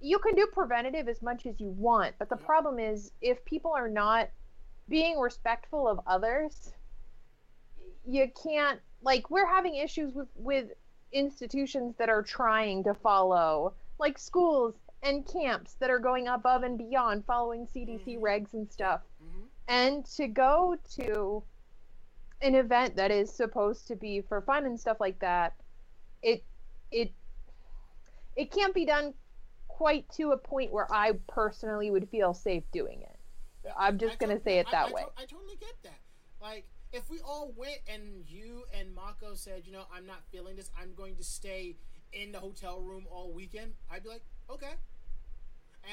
you 0.00 0.18
can 0.20 0.34
do 0.36 0.46
preventative 0.52 1.08
as 1.08 1.20
much 1.22 1.46
as 1.46 1.58
you 1.60 1.70
want 1.70 2.14
but 2.18 2.28
the 2.28 2.36
problem 2.36 2.78
is 2.78 3.10
if 3.20 3.44
people 3.44 3.72
are 3.72 3.88
not 3.88 4.28
being 4.88 5.18
respectful 5.18 5.88
of 5.88 5.98
others 6.06 6.72
you 8.06 8.30
can't 8.42 8.80
like 9.02 9.30
we're 9.30 9.46
having 9.46 9.74
issues 9.74 10.14
with 10.14 10.28
with 10.36 10.70
institutions 11.12 11.96
that 11.96 12.08
are 12.08 12.22
trying 12.22 12.84
to 12.84 12.94
follow 12.94 13.72
like 13.98 14.18
schools 14.18 14.74
and 15.02 15.26
camps 15.26 15.74
that 15.74 15.90
are 15.90 15.98
going 15.98 16.28
above 16.28 16.62
and 16.62 16.76
beyond 16.76 17.24
following 17.24 17.66
CDC 17.66 18.16
Mhm. 18.16 18.20
regs 18.20 18.52
and 18.52 18.70
stuff 18.70 19.00
Mhm. 19.22 19.46
and 19.68 20.04
to 20.06 20.26
go 20.28 20.76
to 20.96 21.42
an 22.42 22.54
event 22.54 22.96
that 22.96 23.10
is 23.10 23.32
supposed 23.32 23.88
to 23.88 23.96
be 23.96 24.20
for 24.20 24.40
fun 24.42 24.64
and 24.66 24.78
stuff 24.78 24.98
like 25.00 25.18
that 25.20 25.54
it 26.22 26.44
it 26.90 27.12
it 28.36 28.50
can't 28.52 28.74
be 28.74 28.84
done 28.84 29.12
quite 29.66 30.08
to 30.12 30.32
a 30.32 30.36
point 30.36 30.72
where 30.72 30.86
I 30.92 31.12
personally 31.28 31.90
would 31.90 32.08
feel 32.08 32.34
safe 32.34 32.64
doing 32.72 33.02
it. 33.02 33.72
I'm 33.76 33.98
just 33.98 34.14
I 34.14 34.16
gonna 34.16 34.34
tot- 34.34 34.44
say 34.44 34.58
it 34.58 34.66
I- 34.68 34.70
that 34.70 34.88
I 34.88 34.92
way. 34.92 35.02
to- 35.02 35.22
I 35.22 35.24
totally 35.26 35.56
get 35.56 35.74
that. 35.82 35.98
Like, 36.40 36.66
if 36.92 37.10
we 37.10 37.20
all 37.20 37.52
went 37.56 37.78
and 37.88 38.24
you 38.28 38.64
and 38.72 38.94
Mako 38.94 39.34
said, 39.34 39.66
you 39.66 39.72
know, 39.72 39.84
I'm 39.92 40.06
not 40.06 40.24
feeling 40.30 40.56
this, 40.56 40.70
I'm 40.80 40.94
going 40.94 41.16
to 41.16 41.24
stay 41.24 41.76
in 42.12 42.32
the 42.32 42.40
hotel 42.40 42.80
room 42.80 43.06
all 43.10 43.32
weekend, 43.32 43.74
I'd 43.90 44.02
be 44.02 44.08
like, 44.08 44.24
okay. 44.48 44.72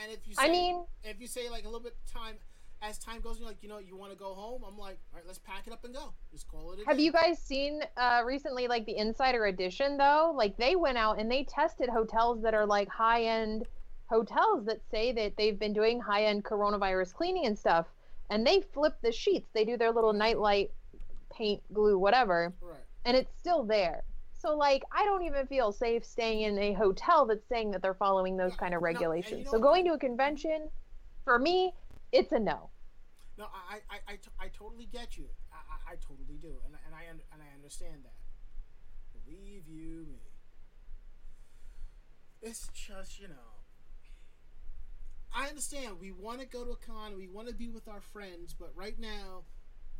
And 0.01 0.11
if 0.11 0.27
you 0.27 0.35
say, 0.35 0.43
I 0.43 0.49
mean, 0.49 0.85
if 1.03 1.19
you 1.19 1.27
say 1.27 1.49
like 1.49 1.63
a 1.63 1.67
little 1.67 1.79
bit 1.81 1.95
time, 2.11 2.37
as 2.81 2.97
time 2.97 3.19
goes, 3.21 3.39
you're 3.39 3.47
like, 3.47 3.61
you 3.61 3.69
know, 3.69 3.79
you 3.79 3.95
want 3.95 4.11
to 4.11 4.17
go 4.17 4.33
home, 4.33 4.63
I'm 4.67 4.77
like, 4.77 4.97
all 5.11 5.17
right, 5.17 5.23
let's 5.25 5.39
pack 5.39 5.67
it 5.67 5.73
up 5.73 5.83
and 5.85 5.93
go. 5.93 6.13
Just 6.31 6.47
call 6.47 6.71
it 6.73 6.81
a 6.81 6.85
Have 6.85 6.97
day. 6.97 7.03
you 7.03 7.11
guys 7.11 7.39
seen 7.39 7.81
uh, 7.97 8.21
recently, 8.25 8.67
like 8.67 8.85
the 8.85 8.97
Insider 8.97 9.45
Edition, 9.45 9.97
though? 9.97 10.33
Like 10.35 10.57
they 10.57 10.75
went 10.75 10.97
out 10.97 11.19
and 11.19 11.29
they 11.31 11.43
tested 11.45 11.89
hotels 11.89 12.41
that 12.43 12.53
are 12.53 12.65
like 12.65 12.87
high 12.89 13.23
end 13.23 13.65
hotels 14.07 14.65
that 14.65 14.81
say 14.91 15.11
that 15.13 15.35
they've 15.37 15.57
been 15.57 15.73
doing 15.73 15.99
high 15.99 16.25
end 16.25 16.43
coronavirus 16.43 17.13
cleaning 17.13 17.45
and 17.45 17.57
stuff. 17.57 17.87
And 18.29 18.45
they 18.45 18.61
flip 18.61 18.95
the 19.01 19.11
sheets. 19.11 19.49
They 19.53 19.65
do 19.65 19.77
their 19.77 19.91
little 19.91 20.13
nightlight 20.13 20.71
paint, 21.31 21.61
glue, 21.73 21.97
whatever, 21.97 22.53
Right. 22.61 22.77
and 23.05 23.15
it's 23.17 23.31
still 23.37 23.63
there. 23.63 24.03
So, 24.37 24.55
like, 24.55 24.83
I 24.91 25.05
don't 25.05 25.23
even 25.23 25.47
feel 25.47 25.71
safe 25.71 26.05
staying 26.05 26.41
in 26.41 26.57
a 26.59 26.73
hotel 26.73 27.25
that's 27.25 27.47
saying 27.47 27.71
that 27.71 27.81
they're 27.81 27.93
following 27.95 28.37
those 28.37 28.51
No, 28.51 28.57
kind 28.57 28.73
of 28.75 28.81
no, 28.81 28.85
regulations. 28.85 29.45
know 29.45 29.51
so, 29.51 29.59
going 29.59 29.85
to 29.85 29.93
a 29.93 29.97
convention, 29.97 30.69
for 31.23 31.39
me, 31.39 31.73
it's 32.15 32.31
a 32.31 32.39
no. 32.39 32.69
No, 33.37 33.45
I, 33.45 33.79
I, 33.91 34.13
I, 34.13 34.45
I 34.45 34.47
totally 34.47 34.85
get 34.85 35.17
you. 35.17 35.25
I, 35.51 35.91
I, 35.91 35.93
I 35.93 35.95
totally 35.95 36.37
do, 36.41 36.55
and, 36.65 36.73
and 36.85 36.95
I 36.95 37.03
and 37.11 37.41
I 37.41 37.53
understand 37.53 38.05
that. 38.05 38.15
Believe 39.25 39.67
you 39.67 40.05
me. 40.09 40.21
It's 42.41 42.69
just 42.73 43.19
you 43.19 43.27
know. 43.27 43.51
I 45.35 45.49
understand 45.49 45.99
we 45.99 46.11
want 46.11 46.39
to 46.39 46.45
go 46.45 46.63
to 46.63 46.71
a 46.71 46.75
con, 46.77 47.17
we 47.17 47.27
want 47.27 47.49
to 47.49 47.53
be 47.53 47.67
with 47.67 47.89
our 47.89 47.99
friends, 47.99 48.55
but 48.57 48.71
right 48.73 48.97
now, 48.97 49.43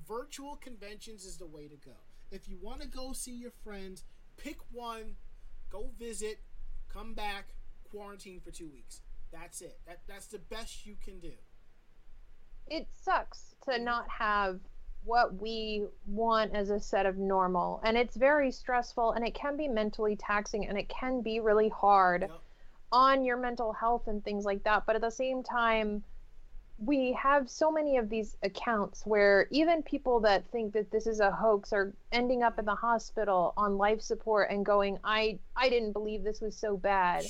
virtual 0.08 0.56
conventions 0.56 1.26
is 1.26 1.36
the 1.36 1.46
way 1.46 1.68
to 1.68 1.76
go. 1.76 1.98
If 2.32 2.48
you 2.48 2.58
want 2.62 2.82
to 2.82 2.88
go 2.88 3.12
see 3.12 3.34
your 3.34 3.52
friends, 3.52 4.06
pick 4.38 4.58
one, 4.72 5.16
go 5.70 5.90
visit, 6.00 6.40
come 6.88 7.14
back, 7.14 7.50
quarantine 7.92 8.40
for 8.40 8.52
two 8.52 8.70
weeks. 8.70 9.02
That's 9.34 9.60
it. 9.60 9.80
That 9.86 10.00
that's 10.08 10.28
the 10.28 10.40
best 10.40 10.86
you 10.86 10.96
can 11.04 11.20
do. 11.20 11.34
It 12.68 12.88
sucks 13.02 13.56
to 13.66 13.72
mm. 13.72 13.84
not 13.84 14.10
have 14.10 14.60
what 15.04 15.40
we 15.40 15.86
want 16.08 16.54
as 16.56 16.72
a 16.72 16.80
set 16.80 17.06
of 17.06 17.18
normal. 17.18 17.80
And 17.84 17.96
it's 17.96 18.16
very 18.16 18.52
stressful 18.52 19.12
and 19.12 19.26
it 19.26 19.36
can 19.36 19.56
be 19.56 19.68
mentally 19.68 20.16
taxing 20.16 20.68
and 20.68 20.78
it 20.78 20.90
can 20.90 21.22
be 21.22 21.40
really 21.40 21.70
hard 21.70 22.22
Yep. 22.24 22.32
on 22.92 23.24
your 23.24 23.38
mental 23.38 23.72
health 23.72 24.08
and 24.08 24.24
things 24.24 24.46
like 24.46 24.64
that. 24.64 24.86
But 24.88 24.96
at 24.96 25.02
the 25.02 25.12
same 25.12 25.44
time 25.44 26.04
we 26.78 27.14
have 27.14 27.50
so 27.50 27.72
many 27.72 27.98
of 27.98 28.10
these 28.10 28.36
accounts 28.44 29.06
where 29.06 29.48
even 29.50 29.82
people 29.82 30.20
that 30.20 30.44
think 30.52 30.74
that 30.74 30.92
this 30.92 31.08
is 31.08 31.22
a 31.22 31.32
hoax 31.32 31.72
are 31.72 31.94
ending 32.12 32.44
up 32.44 32.60
in 32.60 32.66
the 32.66 32.76
hospital 32.76 33.54
on 33.56 33.78
life 33.78 34.02
support 34.02 34.50
and 34.52 34.66
going 34.66 34.98
i 35.04 35.40
i 35.56 35.70
didn't 35.70 35.94
believe 35.94 36.24
this 36.24 36.42
was 36.42 36.56
so 36.56 36.76
bad. 36.76 37.24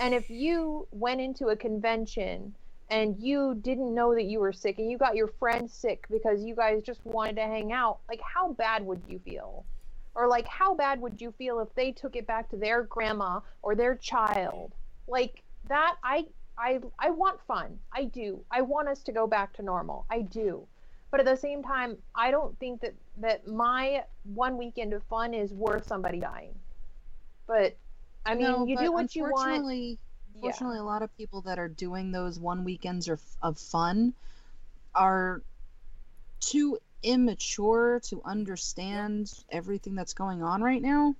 And 0.00 0.14
if 0.14 0.30
you 0.30 0.88
went 0.90 1.20
into 1.20 1.48
a 1.48 1.56
convention 1.56 2.54
and 2.90 3.16
you 3.18 3.58
didn't 3.62 3.94
know 3.94 4.14
that 4.14 4.24
you 4.24 4.40
were 4.40 4.52
sick 4.52 4.78
and 4.78 4.90
you 4.90 4.96
got 4.98 5.16
your 5.16 5.28
friend 5.28 5.70
sick 5.70 6.06
because 6.10 6.42
you 6.42 6.54
guys 6.54 6.82
just 6.82 7.04
wanted 7.04 7.36
to 7.36 7.42
hang 7.42 7.72
out 7.72 7.98
like 8.08 8.20
how 8.20 8.52
bad 8.52 8.84
would 8.84 9.02
you 9.08 9.18
feel 9.18 9.64
or 10.14 10.26
like 10.26 10.46
how 10.46 10.74
bad 10.74 11.00
would 11.00 11.20
you 11.20 11.32
feel 11.32 11.60
if 11.60 11.72
they 11.74 11.92
took 11.92 12.16
it 12.16 12.26
back 12.26 12.48
to 12.48 12.56
their 12.56 12.82
grandma 12.82 13.40
or 13.62 13.74
their 13.74 13.94
child 13.94 14.72
like 15.06 15.42
that 15.68 15.96
i 16.02 16.24
I 16.58 16.80
I 16.98 17.10
want 17.10 17.40
fun. 17.46 17.78
I 17.92 18.04
do. 18.04 18.40
I 18.50 18.62
want 18.62 18.88
us 18.88 19.02
to 19.04 19.12
go 19.12 19.26
back 19.26 19.52
to 19.54 19.62
normal. 19.62 20.04
I 20.10 20.22
do. 20.22 20.66
But 21.10 21.20
at 21.20 21.26
the 21.26 21.36
same 21.36 21.62
time, 21.62 21.96
I 22.14 22.30
don't 22.30 22.58
think 22.58 22.80
that 22.80 22.94
that 23.18 23.46
my 23.46 24.04
one 24.24 24.58
weekend 24.58 24.92
of 24.92 25.02
fun 25.04 25.34
is 25.34 25.52
worth 25.52 25.86
somebody 25.86 26.18
dying. 26.20 26.54
But 27.46 27.76
I 28.26 28.34
mean, 28.34 28.44
No, 28.44 28.66
you 28.66 28.76
do 28.76 28.92
what 28.92 29.14
you 29.14 29.22
want. 29.24 29.98
Unfortunately- 30.38 30.78
Unfortunately, 30.78 30.78
a 30.78 30.84
lot 30.84 31.02
of 31.02 31.16
people 31.16 31.40
that 31.42 31.58
are 31.58 31.68
doing 31.68 32.12
those 32.12 32.38
one 32.38 32.64
weekends 32.64 33.08
of, 33.08 33.20
of 33.42 33.58
fun 33.58 34.14
are 34.94 35.42
too 36.40 36.78
immature 37.02 38.00
to 38.04 38.22
understand 38.24 39.32
everything 39.50 39.94
that's 39.94 40.14
going 40.14 40.42
on 40.42 40.62
right 40.62 40.82
now. 40.82 41.14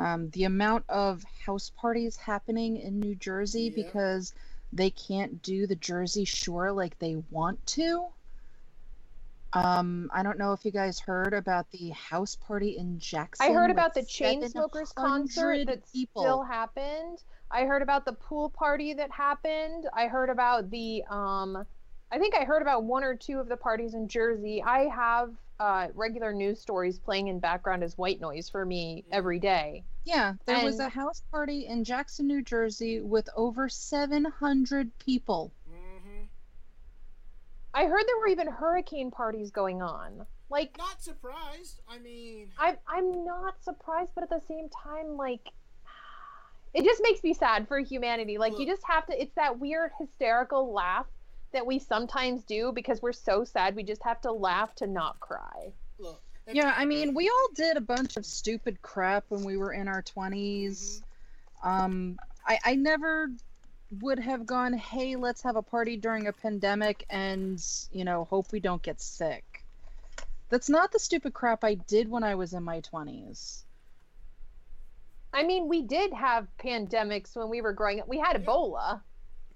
Um, 0.00 0.30
the 0.30 0.44
amount 0.44 0.84
of 0.88 1.24
house 1.44 1.70
parties 1.76 2.16
happening 2.16 2.76
in 2.76 3.00
New 3.00 3.14
Jersey 3.16 3.64
Yeah. 3.74 3.84
because 3.84 4.32
they 4.72 4.90
can't 4.90 5.42
do 5.42 5.66
the 5.66 5.74
Jersey 5.76 6.24
Shore 6.24 6.72
like 6.72 6.98
they 6.98 7.16
want 7.30 7.64
to. 7.68 8.06
Um, 9.52 10.10
I 10.12 10.22
don't 10.22 10.38
know 10.38 10.52
if 10.52 10.64
you 10.64 10.70
guys 10.70 11.00
heard 11.00 11.32
about 11.32 11.70
the 11.70 11.90
house 11.90 12.36
party 12.36 12.76
in 12.76 12.98
Jackson. 12.98 13.50
I 13.50 13.52
heard 13.52 13.70
about 13.70 13.94
the 13.94 14.02
Chainsmokers 14.02 14.94
concert 14.94 15.66
that 15.66 15.90
people. 15.92 16.22
still 16.22 16.42
happened. 16.42 17.22
I 17.50 17.64
heard 17.64 17.82
about 17.82 18.04
the 18.04 18.12
pool 18.12 18.50
party 18.50 18.92
that 18.94 19.10
happened. 19.10 19.88
I 19.94 20.06
heard 20.06 20.28
about 20.28 20.70
the 20.70 21.02
um 21.10 21.64
I 22.10 22.18
think 22.18 22.34
I 22.34 22.44
heard 22.44 22.62
about 22.62 22.84
one 22.84 23.04
or 23.04 23.14
two 23.14 23.38
of 23.38 23.48
the 23.48 23.56
parties 23.56 23.94
in 23.94 24.08
Jersey. 24.08 24.62
I 24.62 24.84
have 24.84 25.34
uh, 25.60 25.88
regular 25.94 26.32
news 26.32 26.60
stories 26.60 26.98
playing 26.98 27.28
in 27.28 27.38
background 27.38 27.82
as 27.82 27.98
white 27.98 28.20
noise 28.20 28.48
for 28.48 28.64
me 28.64 29.04
every 29.10 29.38
day. 29.38 29.84
Yeah, 30.04 30.34
there 30.46 30.64
was 30.64 30.78
a 30.78 30.88
house 30.88 31.22
party 31.30 31.66
in 31.66 31.84
Jackson, 31.84 32.26
New 32.26 32.42
Jersey 32.42 33.00
with 33.00 33.28
over 33.36 33.68
700 33.68 34.90
people. 34.98 35.52
I 37.78 37.86
heard 37.86 38.02
there 38.08 38.18
were 38.18 38.26
even 38.26 38.48
hurricane 38.48 39.12
parties 39.12 39.52
going 39.52 39.82
on. 39.82 40.26
Like 40.50 40.76
Not 40.76 41.00
surprised. 41.00 41.80
I 41.88 41.98
mean, 41.98 42.48
I'm 42.58 42.76
I'm 42.88 43.24
not 43.24 43.62
surprised, 43.62 44.10
but 44.16 44.24
at 44.24 44.30
the 44.30 44.42
same 44.48 44.68
time, 44.68 45.16
like 45.16 45.52
it 46.74 46.84
just 46.84 47.00
makes 47.04 47.22
me 47.22 47.34
sad 47.34 47.68
for 47.68 47.78
humanity. 47.78 48.36
Like 48.36 48.58
you 48.58 48.66
just 48.66 48.82
have 48.88 49.06
to 49.06 49.22
it's 49.22 49.34
that 49.36 49.60
weird 49.60 49.92
hysterical 49.96 50.72
laugh 50.72 51.06
that 51.52 51.64
we 51.64 51.78
sometimes 51.78 52.42
do 52.42 52.72
because 52.74 53.00
we're 53.00 53.12
so 53.12 53.44
sad 53.44 53.76
we 53.76 53.84
just 53.84 54.02
have 54.02 54.20
to 54.22 54.32
laugh 54.32 54.74
to 54.76 54.88
not 54.88 55.20
cry. 55.20 55.72
look. 56.00 56.20
Yeah, 56.50 56.74
I 56.76 56.84
mean, 56.84 57.14
we 57.14 57.28
all 57.28 57.48
did 57.54 57.76
a 57.76 57.80
bunch 57.80 58.16
of 58.16 58.26
stupid 58.26 58.82
crap 58.82 59.24
when 59.28 59.44
we 59.44 59.56
were 59.56 59.72
in 59.72 59.86
our 59.86 60.02
20s. 60.02 61.02
Um, 61.62 62.18
I, 62.46 62.58
I 62.64 62.74
never 62.74 63.30
would 64.00 64.18
have 64.18 64.46
gone, 64.46 64.72
hey, 64.74 65.16
let's 65.16 65.42
have 65.42 65.56
a 65.56 65.62
party 65.62 65.96
during 65.96 66.26
a 66.26 66.32
pandemic 66.32 67.04
and, 67.08 67.64
you 67.90 68.04
know, 68.04 68.24
hope 68.24 68.52
we 68.52 68.60
don't 68.60 68.82
get 68.82 69.00
sick. 69.00 69.64
That's 70.50 70.68
not 70.68 70.92
the 70.92 70.98
stupid 70.98 71.34
crap 71.34 71.64
I 71.64 71.74
did 71.74 72.10
when 72.10 72.22
I 72.22 72.34
was 72.34 72.52
in 72.52 72.62
my 72.62 72.80
20s. 72.80 73.62
I 75.32 75.42
mean, 75.44 75.68
we 75.68 75.82
did 75.82 76.12
have 76.12 76.48
pandemics 76.58 77.36
when 77.36 77.50
we 77.50 77.60
were 77.60 77.72
growing 77.72 78.00
up. 78.00 78.08
We 78.08 78.18
had 78.18 78.42
Ebola 78.44 79.00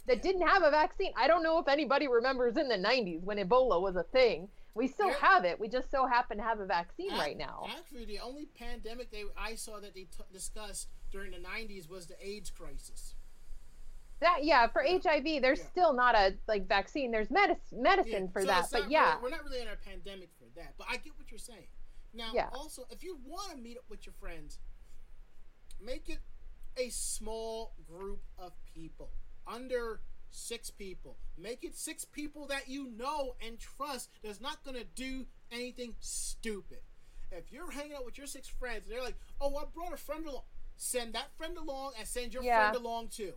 that 0.06 0.22
didn't 0.22 0.46
have 0.46 0.62
a 0.62 0.70
vaccine. 0.70 1.12
I 1.16 1.26
don't 1.28 1.42
know 1.42 1.58
if 1.58 1.68
anybody 1.68 2.08
remembers 2.08 2.56
in 2.56 2.68
the 2.68 2.76
90s 2.76 3.22
when 3.22 3.38
Ebola 3.38 3.80
was 3.80 3.96
a 3.96 4.02
thing. 4.02 4.48
We 4.74 4.88
still 4.88 5.08
Yeah. 5.08 5.18
have 5.20 5.44
it. 5.44 5.60
We 5.60 5.68
just 5.68 5.90
so 5.90 6.06
happen 6.06 6.38
to 6.38 6.42
have 6.42 6.60
a 6.60 6.66
vaccine 6.66 7.10
Ac- 7.12 7.20
right 7.20 7.36
now. 7.36 7.66
Actually, 7.70 8.06
the 8.06 8.20
only 8.20 8.46
pandemic 8.46 9.10
they 9.10 9.24
I 9.36 9.54
saw 9.54 9.78
that 9.80 9.94
they 9.94 10.04
t- 10.04 10.24
discussed 10.32 10.88
during 11.10 11.30
the 11.30 11.38
'90s 11.38 11.88
was 11.88 12.06
the 12.06 12.16
AIDS 12.26 12.50
crisis. 12.50 13.14
That 14.22 14.44
yeah, 14.44 14.68
for 14.68 14.82
HIV, 14.82 15.40
there's 15.42 15.58
Yeah. 15.58 15.66
still 15.70 15.92
not 15.92 16.14
a 16.14 16.36
like 16.46 16.66
vaccine. 16.68 17.10
There's 17.10 17.28
medic- 17.30 17.60
medicine 17.72 18.28
for 18.28 18.40
so 18.42 18.46
that, 18.46 18.68
but 18.70 18.80
not 18.82 18.90
yeah, 18.90 19.10
really- 19.10 19.22
we're 19.22 19.30
not 19.30 19.44
really 19.44 19.60
in 19.60 19.68
a 19.68 19.76
pandemic 19.76 20.30
for 20.38 20.46
that. 20.54 20.76
But 20.78 20.86
I 20.88 20.96
get 20.96 21.16
what 21.18 21.30
you're 21.30 21.38
saying. 21.38 21.66
Now, 22.14 22.32
Yeah. 22.32 22.48
also, 22.52 22.86
if 22.90 23.02
you 23.02 23.16
want 23.16 23.50
to 23.50 23.56
meet 23.56 23.76
up 23.78 23.88
with 23.90 24.06
your 24.06 24.12
friends, 24.14 24.58
make 25.80 26.08
it 26.08 26.20
a 26.76 26.88
small 26.90 27.74
group 27.86 28.22
of 28.38 28.52
people, 28.74 29.10
under 29.46 30.00
six 30.30 30.70
people. 30.70 31.18
Make 31.36 31.62
it 31.64 31.74
six 31.74 32.04
people 32.04 32.46
that 32.46 32.68
you 32.68 32.86
know 32.86 33.36
and 33.40 33.58
trust 33.58 34.08
that's 34.22 34.40
not 34.40 34.62
going 34.64 34.76
to 34.76 34.84
do 34.84 35.26
anything 35.50 35.96
stupid. 36.00 36.82
If 37.30 37.50
you're 37.52 37.70
hanging 37.72 37.94
out 37.94 38.04
with 38.04 38.16
your 38.18 38.26
six 38.26 38.48
friends 38.48 38.84
and 38.86 38.92
they're 38.94 39.02
like, 39.02 39.18
oh, 39.40 39.56
I 39.56 39.64
brought 39.64 39.92
a 39.92 39.96
friend 39.98 40.26
along, 40.26 40.44
send 40.76 41.14
that 41.14 41.32
friend 41.36 41.56
along 41.58 41.94
and 41.98 42.06
send 42.06 42.32
your 42.32 42.42
Yeah. 42.44 42.70
friend 42.70 42.84
along 42.84 43.08
too. 43.08 43.34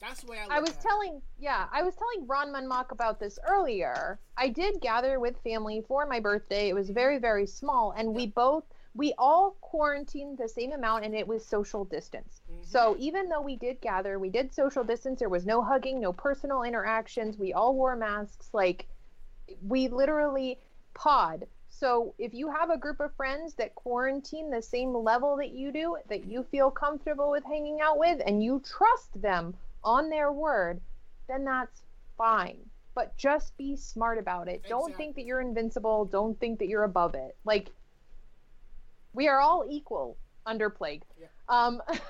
That's 0.00 0.22
the 0.22 0.30
way 0.30 0.38
I 0.38 0.56
I 0.56 0.60
was 0.60 0.70
at 0.70 0.76
it. 0.76 0.80
telling 0.82 1.22
yeah, 1.38 1.66
I 1.72 1.82
was 1.82 1.94
telling 1.94 2.26
Ron 2.26 2.52
Munmock 2.52 2.92
about 2.92 3.18
this 3.18 3.38
earlier. 3.46 4.18
I 4.36 4.48
did 4.48 4.80
gather 4.80 5.18
with 5.20 5.36
family 5.42 5.82
for 5.86 6.06
my 6.06 6.20
birthday. 6.20 6.68
It 6.68 6.74
was 6.74 6.90
very 6.90 7.18
very 7.18 7.46
small, 7.46 7.92
and 7.92 8.14
we 8.14 8.26
both 8.26 8.64
we 8.96 9.12
all 9.18 9.56
quarantined 9.60 10.38
the 10.38 10.48
same 10.48 10.72
amount, 10.72 11.04
and 11.04 11.14
it 11.14 11.26
was 11.26 11.44
social 11.44 11.84
distance. 11.84 12.42
Mhm. 12.50 12.64
So 12.64 12.96
even 12.98 13.28
though 13.28 13.40
we 13.40 13.56
did 13.56 13.80
gather, 13.80 14.18
we 14.18 14.30
did 14.30 14.52
social 14.52 14.84
distance. 14.84 15.18
There 15.18 15.28
was 15.28 15.46
no 15.46 15.62
hugging, 15.62 16.00
no 16.00 16.12
personal 16.12 16.62
interactions. 16.62 17.38
We 17.38 17.52
all 17.52 17.74
wore 17.74 17.96
masks. 17.96 18.50
Like 18.52 18.86
we 19.66 19.88
literally 19.88 20.58
pod. 20.94 21.46
So 21.70 22.14
if 22.18 22.32
you 22.34 22.48
have 22.48 22.70
a 22.70 22.78
group 22.78 23.00
of 23.00 23.12
friends 23.16 23.54
that 23.54 23.74
quarantine 23.74 24.48
the 24.48 24.62
same 24.62 24.94
level 24.94 25.36
that 25.36 25.50
you 25.50 25.72
do, 25.72 25.96
that 26.08 26.24
you 26.24 26.44
feel 26.44 26.70
comfortable 26.70 27.30
with 27.30 27.44
hanging 27.44 27.80
out 27.80 27.98
with, 27.98 28.22
and 28.24 28.44
you 28.44 28.60
trust 28.60 29.20
them 29.20 29.56
on 29.84 30.10
their 30.10 30.32
word, 30.32 30.80
then 31.28 31.44
that's 31.44 31.82
fine. 32.16 32.58
But 32.94 33.16
just 33.16 33.56
be 33.56 33.76
smart 33.76 34.18
about 34.18 34.48
it. 34.48 34.62
Don't 34.68 34.96
think 34.96 35.16
that 35.16 35.24
you're 35.24 35.40
invincible. 35.40 36.04
Don't 36.04 36.38
think 36.38 36.60
that 36.60 36.68
you're 36.68 36.84
above 36.84 37.14
it. 37.14 37.36
Like 37.44 37.70
we 39.12 39.28
are 39.28 39.40
all 39.40 39.64
equal 39.68 40.16
under 40.46 40.70
plague. 40.70 41.02
Yeah. 41.20 41.26
Um 41.48 41.82
and, 41.88 42.00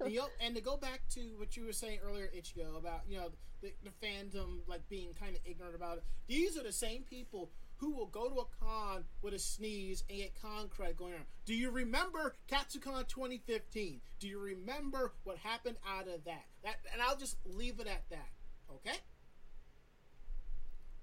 and 0.40 0.54
to 0.54 0.60
go 0.60 0.76
back 0.76 1.00
to 1.14 1.20
what 1.38 1.56
you 1.56 1.64
were 1.64 1.72
saying 1.72 1.98
earlier, 2.04 2.30
Ichigo, 2.36 2.78
about 2.78 3.00
you 3.08 3.18
know 3.18 3.30
the, 3.62 3.72
the 3.82 3.90
fandom 4.06 4.60
like 4.66 4.88
being 4.88 5.12
kind 5.18 5.34
of 5.34 5.42
ignorant 5.44 5.74
about 5.74 5.98
it. 5.98 6.04
These 6.28 6.56
are 6.56 6.62
the 6.62 6.72
same 6.72 7.02
people 7.02 7.50
who 7.82 7.90
will 7.90 8.06
go 8.06 8.28
to 8.28 8.36
a 8.36 8.64
con 8.64 9.04
with 9.22 9.34
a 9.34 9.38
sneeze 9.40 10.04
and 10.08 10.18
get 10.18 10.40
con 10.40 10.68
cred 10.68 10.96
going 10.96 11.14
on. 11.14 11.26
Do 11.44 11.52
you 11.52 11.68
remember 11.72 12.36
KatsuCon 12.48 13.08
2015? 13.08 14.00
Do 14.20 14.28
you 14.28 14.38
remember 14.38 15.12
what 15.24 15.36
happened 15.38 15.76
out 15.84 16.06
of 16.06 16.24
that? 16.24 16.44
That 16.62 16.76
and 16.92 17.02
I'll 17.02 17.16
just 17.16 17.38
leave 17.44 17.80
it 17.80 17.88
at 17.88 18.08
that. 18.10 18.28
Okay. 18.70 18.96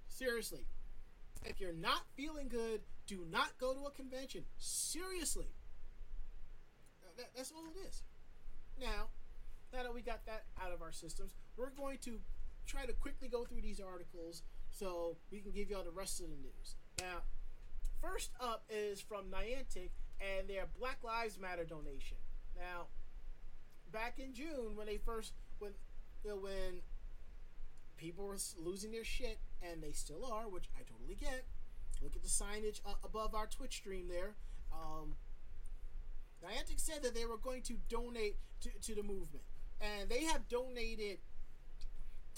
Seriously, 0.08 0.66
if 1.44 1.60
you're 1.60 1.74
not 1.74 2.04
feeling 2.16 2.48
good, 2.48 2.80
do 3.08 3.26
not 3.30 3.58
go 3.60 3.74
to 3.74 3.86
a 3.86 3.92
convention. 3.92 4.46
Seriously. 4.58 5.48
That, 7.18 7.32
that's 7.36 7.52
all 7.52 7.66
it 7.76 7.90
is. 7.90 8.04
Now, 8.80 9.10
now 9.74 9.84
that 9.84 9.94
we 9.94 10.02
got 10.02 10.26
that 10.28 10.46
out 10.64 10.72
of 10.72 10.82
our 10.82 10.94
systems, 10.94 11.36
we're 11.58 11.72
going 11.72 11.98
to 12.04 12.22
try 12.66 12.86
to 12.86 12.94
quickly 12.94 13.28
go 13.28 13.44
through 13.44 13.62
these 13.62 13.82
articles 13.82 14.44
so 14.72 15.18
we 15.32 15.40
can 15.40 15.52
give 15.52 15.70
you 15.70 15.78
all 15.78 15.84
the 15.84 15.92
rest 15.92 16.20
of 16.20 16.28
the 16.28 16.36
news. 16.36 16.76
Now, 17.00 17.24
first 18.02 18.32
up 18.40 18.64
is 18.70 19.02
from 19.02 19.26
Niantic 19.26 19.92
and 20.20 20.48
their 20.48 20.66
Black 20.78 20.98
Lives 21.04 21.40
Matter 21.40 21.66
donation. 21.66 22.18
Now, 22.56 22.88
back 23.92 24.20
in 24.20 24.34
June 24.34 24.76
when 24.76 24.88
they 24.88 24.98
first 24.98 25.34
when 25.60 25.72
you 26.24 26.32
know, 26.32 26.38
when 26.38 26.82
people 27.98 28.26
were 28.26 28.38
losing 28.58 28.92
their 28.92 29.04
shit 29.04 29.40
and 29.62 29.82
they 29.84 29.92
still 29.92 30.26
are, 30.26 30.48
which 30.48 30.70
I 30.78 30.84
totally 30.84 31.16
get. 31.16 31.46
Look 32.02 32.16
at 32.16 32.24
the 32.24 32.30
signage 32.30 32.80
uh, 32.86 32.94
above 33.04 33.36
our 33.36 33.48
Twitch 33.48 33.76
stream 33.76 34.08
there. 34.08 34.36
Um, 34.72 35.16
Niantic 36.44 36.80
said 36.80 37.04
that 37.04 37.14
they 37.14 37.26
were 37.26 37.38
going 37.38 37.62
to 37.64 37.74
donate 37.90 38.38
to, 38.62 38.70
to 38.84 38.96
the 38.96 39.04
movement, 39.04 39.44
and 39.82 40.10
they 40.10 40.24
have 40.24 40.48
donated 40.48 41.18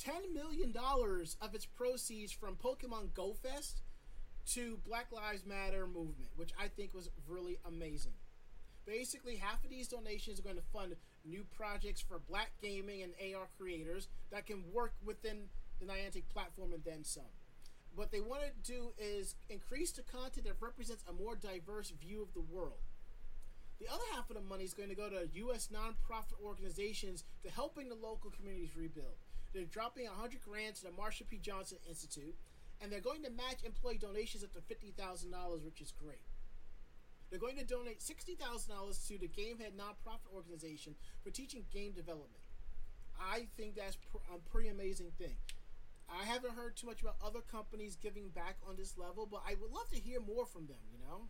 ten 0.04 0.34
million 0.34 0.72
dollars 0.72 1.38
of 1.42 1.54
its 1.54 1.66
proceeds 1.66 2.32
from 2.32 2.56
Pokemon 2.56 3.14
Go 3.14 3.34
Fest 3.34 3.82
to 4.54 4.80
Black 4.88 5.12
Lives 5.12 5.46
Matter 5.46 5.86
movement, 5.86 6.32
which 6.36 6.52
I 6.60 6.68
think 6.68 6.94
was 6.94 7.10
really 7.28 7.60
amazing. 7.66 8.14
Basically, 8.86 9.36
half 9.36 9.64
of 9.64 9.70
these 9.70 9.88
donations 9.88 10.40
are 10.40 10.44
going 10.44 10.56
to 10.56 10.64
fund 10.74 10.96
new 11.24 11.46
projects 11.56 12.02
for 12.02 12.18
black 12.18 12.50
gaming 12.62 13.04
and 13.04 13.14
AR 13.36 13.48
creators 13.60 14.08
that 14.32 14.48
can 14.48 14.64
work 14.74 14.94
within 15.06 15.50
the 15.80 15.86
Niantic 15.86 16.24
platform 16.34 16.74
and 16.74 16.84
then 16.84 17.04
some. 17.04 17.30
What 17.96 18.12
they 18.12 18.22
want 18.22 18.42
to 18.42 18.72
do 18.72 18.94
is 18.98 19.36
increase 19.50 19.92
the 19.92 20.02
content 20.02 20.48
that 20.48 20.56
represents 20.60 21.04
a 21.08 21.14
more 21.14 21.36
diverse 21.36 21.92
view 21.92 22.24
of 22.24 22.34
the 22.34 22.42
world. 22.42 22.80
The 23.80 23.88
other 23.88 24.04
half 24.16 24.30
of 24.30 24.36
the 24.36 24.42
money 24.42 24.64
is 24.64 24.74
going 24.74 24.90
to 24.90 24.96
go 24.96 25.10
to 25.10 25.28
U.S. 25.34 25.70
nonprofit 25.72 26.44
organizations 26.44 27.24
to 27.44 27.52
helping 27.52 27.90
the 27.90 27.96
local 27.96 28.32
communities 28.32 28.76
rebuild. 28.76 29.18
They're 29.54 29.66
dropping 29.66 30.06
100 30.06 30.42
grand 30.42 30.76
to 30.76 30.84
the 30.84 30.90
Marsha 30.90 31.28
P. 31.28 31.38
Johnson 31.38 31.78
Institute, 31.88 32.36
and 32.82 32.92
they're 32.92 33.02
going 33.02 33.24
to 33.24 33.30
match 33.30 33.64
employee 33.66 33.98
donations 33.98 34.44
up 34.44 34.54
to 34.54 34.60
$50,000, 34.60 35.66
which 35.66 35.82
is 35.82 35.92
great. 35.92 36.24
They're 37.30 37.40
going 37.40 37.58
to 37.58 37.66
donate 37.66 38.00
$60,000 38.00 39.08
to 39.08 39.18
the 39.18 39.28
Gamehead 39.28 39.74
nonprofit 39.78 40.34
organization 40.36 40.96
for 41.24 41.32
teaching 41.32 41.64
game 41.72 41.92
development. 41.94 42.44
I 43.20 43.48
think 43.56 43.76
that's 43.76 43.98
a 44.34 44.50
pretty 44.50 44.70
amazing 44.70 45.12
thing. 45.18 45.36
I 46.10 46.26
haven't 46.26 46.56
heard 46.56 46.76
too 46.76 46.88
much 46.88 47.02
about 47.02 47.16
other 47.26 47.40
companies 47.40 47.96
giving 47.96 48.30
back 48.30 48.58
on 48.68 48.76
this 48.76 48.98
level, 48.98 49.28
but 49.30 49.42
I 49.48 49.56
would 49.62 49.72
love 49.72 49.88
to 49.90 50.00
hear 50.00 50.20
more 50.20 50.46
from 50.46 50.68
them, 50.68 50.78
you 50.92 50.98
know? 51.00 51.28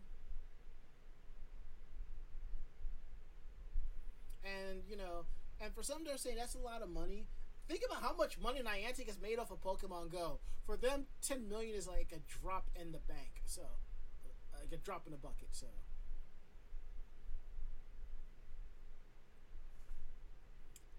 And, 4.44 4.82
you 4.88 4.96
know, 4.96 5.24
and 5.60 5.72
for 5.72 5.84
some 5.84 6.02
they're 6.04 6.16
saying 6.16 6.36
that's 6.36 6.56
a 6.56 6.58
lot 6.58 6.82
of 6.82 6.88
money. 6.88 7.26
Think 7.72 7.84
about 7.90 8.02
how 8.02 8.14
much 8.14 8.38
money 8.38 8.60
Niantic 8.60 9.06
has 9.06 9.18
made 9.18 9.38
off 9.38 9.50
of 9.50 9.62
Pokemon 9.62 10.12
Go. 10.12 10.40
For 10.66 10.76
them, 10.76 11.06
10 11.22 11.48
million 11.48 11.74
is 11.74 11.88
like 11.88 12.12
a 12.14 12.18
drop 12.30 12.68
in 12.78 12.92
the 12.92 12.98
bank. 13.08 13.40
So, 13.46 13.62
like 14.60 14.70
a 14.72 14.76
drop 14.76 15.06
in 15.06 15.12
the 15.12 15.16
bucket. 15.16 15.48
So, 15.52 15.68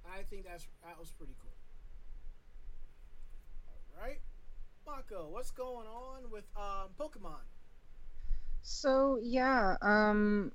I 0.04 0.24
think 0.24 0.48
that's 0.48 0.66
that 0.84 1.00
was 1.00 1.12
pretty 1.12 1.36
cool. 1.40 1.54
All 3.96 4.08
right, 4.08 4.22
Mako, 4.88 5.30
what's 5.30 5.52
going 5.52 5.86
on 5.86 6.32
with 6.32 6.46
um, 6.58 6.90
Pokemon? 7.00 7.46
So 8.64 9.20
yeah, 9.22 9.76
um, 9.84 10.52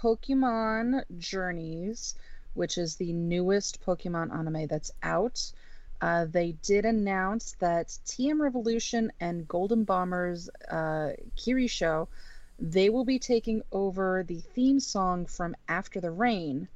Pokemon 0.00 1.02
Journeys, 1.18 2.14
which 2.58 2.76
is 2.76 2.96
the 2.96 3.12
newest 3.12 3.80
Pokemon 3.86 4.36
anime 4.36 4.66
that's 4.66 4.90
out. 5.00 5.52
Uh, 6.00 6.26
they 6.28 6.52
did 6.52 6.84
announce 6.84 7.52
that 7.60 7.86
TM 8.04 8.40
Revolution 8.40 9.12
and 9.20 9.46
Golden 9.46 9.84
Bombers 9.84 10.50
uh, 10.68 11.10
Kirisho, 11.36 12.08
they 12.58 12.90
will 12.90 13.04
be 13.04 13.20
taking 13.20 13.62
over 13.70 14.24
the 14.26 14.40
theme 14.40 14.80
song 14.80 15.26
from 15.26 15.54
After 15.68 16.00
the 16.00 16.10
Rain, 16.10 16.66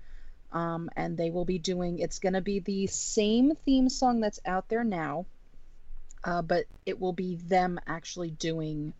um, 0.52 0.88
and 0.94 1.16
they 1.16 1.30
will 1.30 1.44
be 1.44 1.58
doing. 1.58 1.98
It's 1.98 2.20
going 2.20 2.34
to 2.34 2.40
be 2.40 2.60
the 2.60 2.86
same 2.86 3.56
theme 3.64 3.88
song 3.88 4.20
that's 4.20 4.40
out 4.46 4.68
there 4.68 4.84
now, 4.84 5.26
uh, 6.22 6.42
but 6.42 6.66
it 6.86 7.00
will 7.00 7.12
be 7.12 7.36
them 7.36 7.80
actually 7.88 8.30
doing 8.30 8.92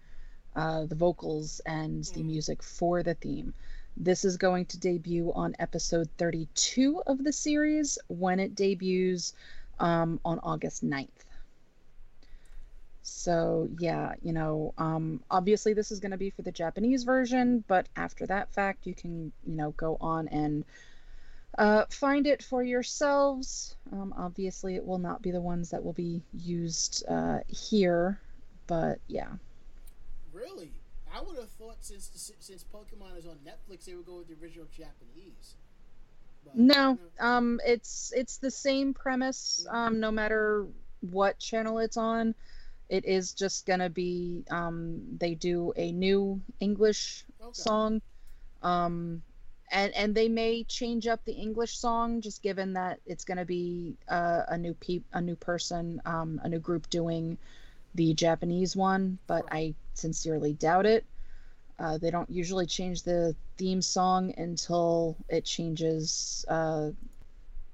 uh, 0.56 0.86
the 0.86 0.96
vocals 0.96 1.60
and 1.64 2.02
the 2.14 2.24
music 2.24 2.60
for 2.60 3.04
the 3.04 3.14
theme. 3.14 3.54
This 3.96 4.24
is 4.24 4.36
going 4.36 4.66
to 4.66 4.78
debut 4.78 5.32
on 5.34 5.54
episode 5.58 6.08
32 6.18 7.02
of 7.06 7.22
the 7.22 7.32
series 7.32 7.98
when 8.08 8.40
it 8.40 8.54
debuts 8.54 9.34
um, 9.78 10.18
on 10.24 10.38
August 10.42 10.84
9th. 10.84 11.08
So, 13.02 13.68
yeah, 13.78 14.14
you 14.22 14.32
know, 14.32 14.74
um, 14.78 15.22
obviously 15.30 15.74
this 15.74 15.90
is 15.90 16.00
going 16.00 16.12
to 16.12 16.16
be 16.16 16.30
for 16.30 16.42
the 16.42 16.52
Japanese 16.52 17.04
version, 17.04 17.64
but 17.68 17.88
after 17.96 18.26
that 18.26 18.52
fact, 18.52 18.86
you 18.86 18.94
can, 18.94 19.32
you 19.44 19.56
know, 19.56 19.72
go 19.72 19.96
on 20.00 20.28
and 20.28 20.64
uh, 21.58 21.84
find 21.90 22.26
it 22.26 22.42
for 22.42 22.62
yourselves. 22.62 23.76
Um, 23.92 24.14
obviously, 24.16 24.76
it 24.76 24.86
will 24.86 24.98
not 24.98 25.20
be 25.20 25.30
the 25.30 25.40
ones 25.40 25.70
that 25.70 25.84
will 25.84 25.92
be 25.92 26.22
used 26.32 27.04
uh, 27.08 27.40
here, 27.48 28.18
but 28.66 28.98
yeah. 29.08 29.28
Really? 30.32 30.72
I 31.14 31.20
would 31.20 31.36
have 31.36 31.50
thought 31.50 31.76
since 31.80 32.32
since 32.40 32.64
Pokemon 32.72 33.18
is 33.18 33.26
on 33.26 33.36
Netflix, 33.46 33.84
they 33.84 33.94
would 33.94 34.06
go 34.06 34.18
with 34.18 34.28
the 34.28 34.36
original 34.42 34.66
Japanese. 34.70 35.54
But, 36.44 36.56
no, 36.56 36.98
um, 37.20 37.60
it's 37.64 38.12
it's 38.16 38.38
the 38.38 38.50
same 38.50 38.94
premise. 38.94 39.66
Um, 39.70 40.00
no 40.00 40.10
matter 40.10 40.66
what 41.10 41.38
channel 41.38 41.78
it's 41.78 41.96
on, 41.96 42.34
it 42.88 43.04
is 43.04 43.32
just 43.32 43.66
gonna 43.66 43.90
be 43.90 44.44
um, 44.50 45.02
they 45.18 45.34
do 45.34 45.72
a 45.76 45.92
new 45.92 46.40
English 46.60 47.24
okay. 47.40 47.52
song, 47.52 48.00
um, 48.62 49.22
and 49.70 49.94
and 49.94 50.14
they 50.14 50.28
may 50.28 50.64
change 50.64 51.06
up 51.06 51.24
the 51.24 51.32
English 51.32 51.76
song 51.76 52.22
just 52.22 52.42
given 52.42 52.72
that 52.72 53.00
it's 53.06 53.24
gonna 53.24 53.44
be 53.44 53.96
uh, 54.08 54.42
a 54.48 54.58
new 54.58 54.74
pe- 54.74 55.02
a 55.12 55.20
new 55.20 55.36
person, 55.36 56.00
um, 56.06 56.40
a 56.42 56.48
new 56.48 56.58
group 56.58 56.88
doing 56.90 57.38
the 57.94 58.14
Japanese 58.14 58.74
one, 58.74 59.18
but 59.26 59.44
I 59.50 59.74
sincerely 59.94 60.52
doubt 60.52 60.86
it. 60.86 61.04
Uh, 61.78 61.98
they 61.98 62.10
don't 62.10 62.30
usually 62.30 62.66
change 62.66 63.02
the 63.02 63.34
theme 63.56 63.82
song 63.82 64.32
until 64.36 65.16
it 65.28 65.44
changes, 65.44 66.44
uh, 66.48 66.90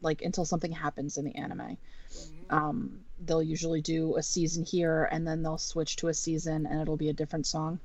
like 0.00 0.22
until 0.22 0.44
something 0.44 0.72
happens 0.72 1.18
in 1.18 1.24
the 1.24 1.34
anime. 1.34 1.76
Mm-hmm. 2.10 2.54
Um, 2.54 3.00
they'll 3.26 3.42
usually 3.42 3.80
do 3.80 4.16
a 4.16 4.22
season 4.22 4.64
here 4.64 5.08
and 5.10 5.26
then 5.26 5.42
they'll 5.42 5.58
switch 5.58 5.96
to 5.96 6.08
a 6.08 6.14
season 6.14 6.66
and 6.66 6.80
it'll 6.80 6.96
be 6.96 7.08
a 7.08 7.12
different 7.12 7.46
song. 7.46 7.80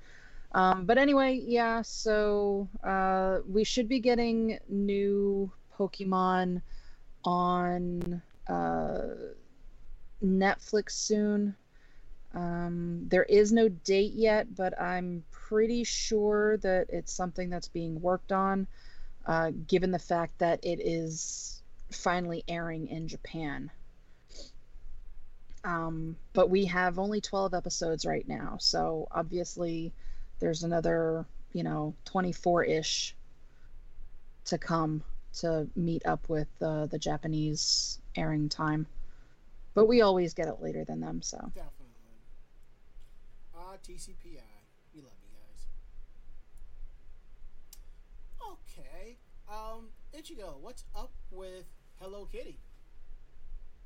Um, 0.54 0.86
but 0.86 0.98
anyway, 0.98 1.42
yeah, 1.44 1.82
so 1.82 2.70
uh, 2.84 3.40
we 3.50 3.64
should 3.64 3.90
be 3.90 4.00
getting 4.00 4.60
new 4.70 5.52
Pokemon 5.78 6.62
on 7.26 8.22
uh, 8.48 9.02
Netflix 10.24 10.92
soon. 10.92 11.56
Um, 12.34 13.08
there 13.10 13.24
is 13.24 13.52
no 13.52 13.70
date 13.70 14.14
yet, 14.14 14.56
but 14.56 14.80
I'm 14.82 15.24
pretty 15.32 15.84
sure 15.84 16.58
that 16.58 16.88
it's 16.90 17.14
something 17.14 17.50
that's 17.50 17.68
being 17.68 18.02
worked 18.02 18.32
on, 18.32 18.68
uh, 19.26 19.52
given 19.68 19.92
the 19.92 20.00
fact 20.00 20.40
that 20.40 20.60
it 20.64 20.80
is 20.82 21.62
finally 21.92 22.44
airing 22.48 22.88
in 22.88 23.08
Japan. 23.08 23.70
Um, 25.64 26.18
but 26.34 26.50
we 26.50 26.66
have 26.66 27.00
only 27.00 27.22
12 27.22 27.54
episodes 27.54 28.06
right 28.06 28.28
now, 28.28 28.58
so 28.60 29.08
obviously 29.12 29.94
there's 30.40 30.64
another, 30.64 31.26
you 31.54 31.64
know, 31.64 31.94
24 32.06 32.66
ish 32.66 33.16
to 34.46 34.58
come 34.58 35.04
to 35.34 35.68
meet 35.76 36.06
up 36.06 36.28
with 36.30 36.50
uh, 36.62 36.88
the 36.88 37.00
Japanese 37.00 38.00
airing 38.16 38.50
time. 38.50 38.88
But 39.74 39.86
we 39.88 40.02
always 40.02 40.34
get 40.34 40.48
it 40.48 40.62
later 40.62 40.84
than 40.84 41.00
them, 41.00 41.22
so. 41.22 41.38
Definitely. 41.56 41.83
TCPI. 43.78 44.42
We 44.94 45.02
love 45.02 45.14
you 45.22 45.30
guys. 45.34 45.68
Okay. 48.52 49.18
Um, 49.50 49.90
Ichigo, 50.18 50.60
what's 50.62 50.84
up 50.96 51.12
with 51.32 51.66
Hello 52.00 52.28
Kitty? 52.32 52.60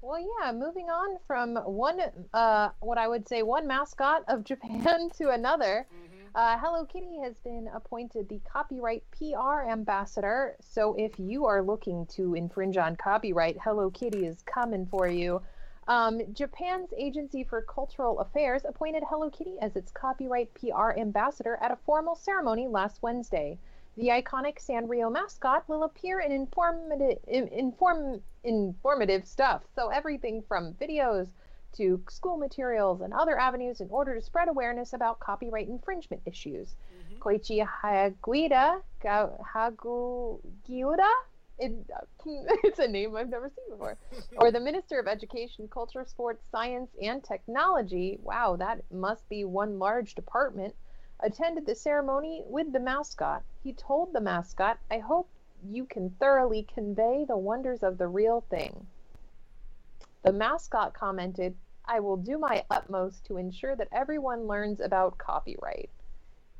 Well, 0.01 0.19
yeah, 0.19 0.51
moving 0.51 0.89
on 0.89 1.17
from 1.25 1.55
one, 1.55 2.01
uh, 2.33 2.69
what 2.79 2.97
I 2.97 3.07
would 3.07 3.27
say, 3.27 3.41
one 3.43 3.67
mascot 3.67 4.23
of 4.27 4.43
Japan 4.45 5.09
to 5.17 5.29
another. 5.29 5.88
Mm-hmm. 5.91 6.07
Uh, 6.35 6.57
Hello 6.59 6.85
Kitty 6.85 7.17
has 7.23 7.39
been 7.39 7.67
appointed 7.73 8.29
the 8.29 8.39
copyright 8.51 9.03
PR 9.11 9.69
ambassador. 9.69 10.55
So 10.59 10.93
if 10.97 11.17
you 11.17 11.45
are 11.45 11.63
looking 11.63 12.05
to 12.15 12.35
infringe 12.35 12.77
on 12.77 12.95
copyright, 12.95 13.57
Hello 13.63 13.89
Kitty 13.89 14.25
is 14.25 14.43
coming 14.43 14.85
for 14.85 15.07
you. 15.07 15.41
Um, 15.88 16.21
Japan's 16.33 16.89
Agency 16.97 17.45
for 17.45 17.61
Cultural 17.61 18.19
Affairs 18.19 18.63
appointed 18.67 19.03
Hello 19.09 19.29
Kitty 19.29 19.55
as 19.61 19.77
its 19.77 19.91
copyright 19.91 20.53
PR 20.53 20.91
ambassador 20.97 21.57
at 21.61 21.71
a 21.71 21.77
formal 21.85 22.15
ceremony 22.15 22.67
last 22.67 23.01
Wednesday. 23.01 23.57
The 23.95 24.09
iconic 24.09 24.59
Sanrio 24.59 25.11
mascot 25.11 25.67
will 25.69 25.83
appear 25.83 26.19
in 26.19 26.31
informative, 26.31 27.19
inform, 27.27 28.21
informative 28.43 29.25
stuff, 29.25 29.63
so 29.75 29.88
everything 29.88 30.41
from 30.41 30.73
videos 30.73 31.29
to 31.77 32.01
school 32.09 32.38
materials 32.38 33.01
and 33.01 33.13
other 33.13 33.39
avenues 33.39 33.79
in 33.79 33.89
order 33.89 34.13
to 34.13 34.21
spread 34.21 34.49
awareness 34.49 34.93
about 34.93 35.19
copyright 35.19 35.69
infringement 35.69 36.21
issues. 36.25 36.75
Mm-hmm. 37.13 37.21
Koichi 37.21 37.65
Haguida, 37.65 38.81
Hagugiura 39.03 41.09
it, 41.60 41.74
it's 42.64 42.80
a 42.80 42.88
name 42.88 43.16
I've 43.16 43.30
never 43.30 43.49
seen 43.49 43.70
before. 43.70 43.97
or 44.38 44.51
the 44.51 44.60
Minister 44.60 44.99
of 44.99 45.08
Education, 45.08 45.68
Culture, 45.68 46.05
Sports, 46.05 46.43
Science, 46.51 46.91
and 47.01 47.24
Technology. 47.24 48.20
Wow, 48.22 48.55
that 48.58 48.84
must 48.91 49.28
be 49.30 49.45
one 49.45 49.80
large 49.80 50.16
department. 50.16 50.76
Attended 51.20 51.66
the 51.66 51.76
ceremony 51.76 52.43
with 52.45 52.72
the 52.72 52.80
mascot. 52.80 53.43
He 53.64 53.74
told 53.74 54.14
the 54.14 54.22
mascot, 54.22 54.78
I 54.91 54.99
hope 54.99 55.30
you 55.68 55.86
can 55.86 56.12
thoroughly 56.20 56.68
convey 56.74 57.26
the 57.28 57.38
wonders 57.38 57.82
of 57.82 57.97
the 57.97 58.08
real 58.08 58.41
thing. 58.49 58.86
The 60.24 60.34
mascot 60.34 60.93
commented, 60.93 61.55
I 61.86 62.01
will 62.01 62.18
do 62.18 62.38
my 62.38 62.66
utmost 62.70 63.26
to 63.26 63.38
ensure 63.38 63.76
that 63.76 63.88
everyone 63.91 64.45
learns 64.45 64.80
about 64.80 65.18
copyright. 65.18 65.89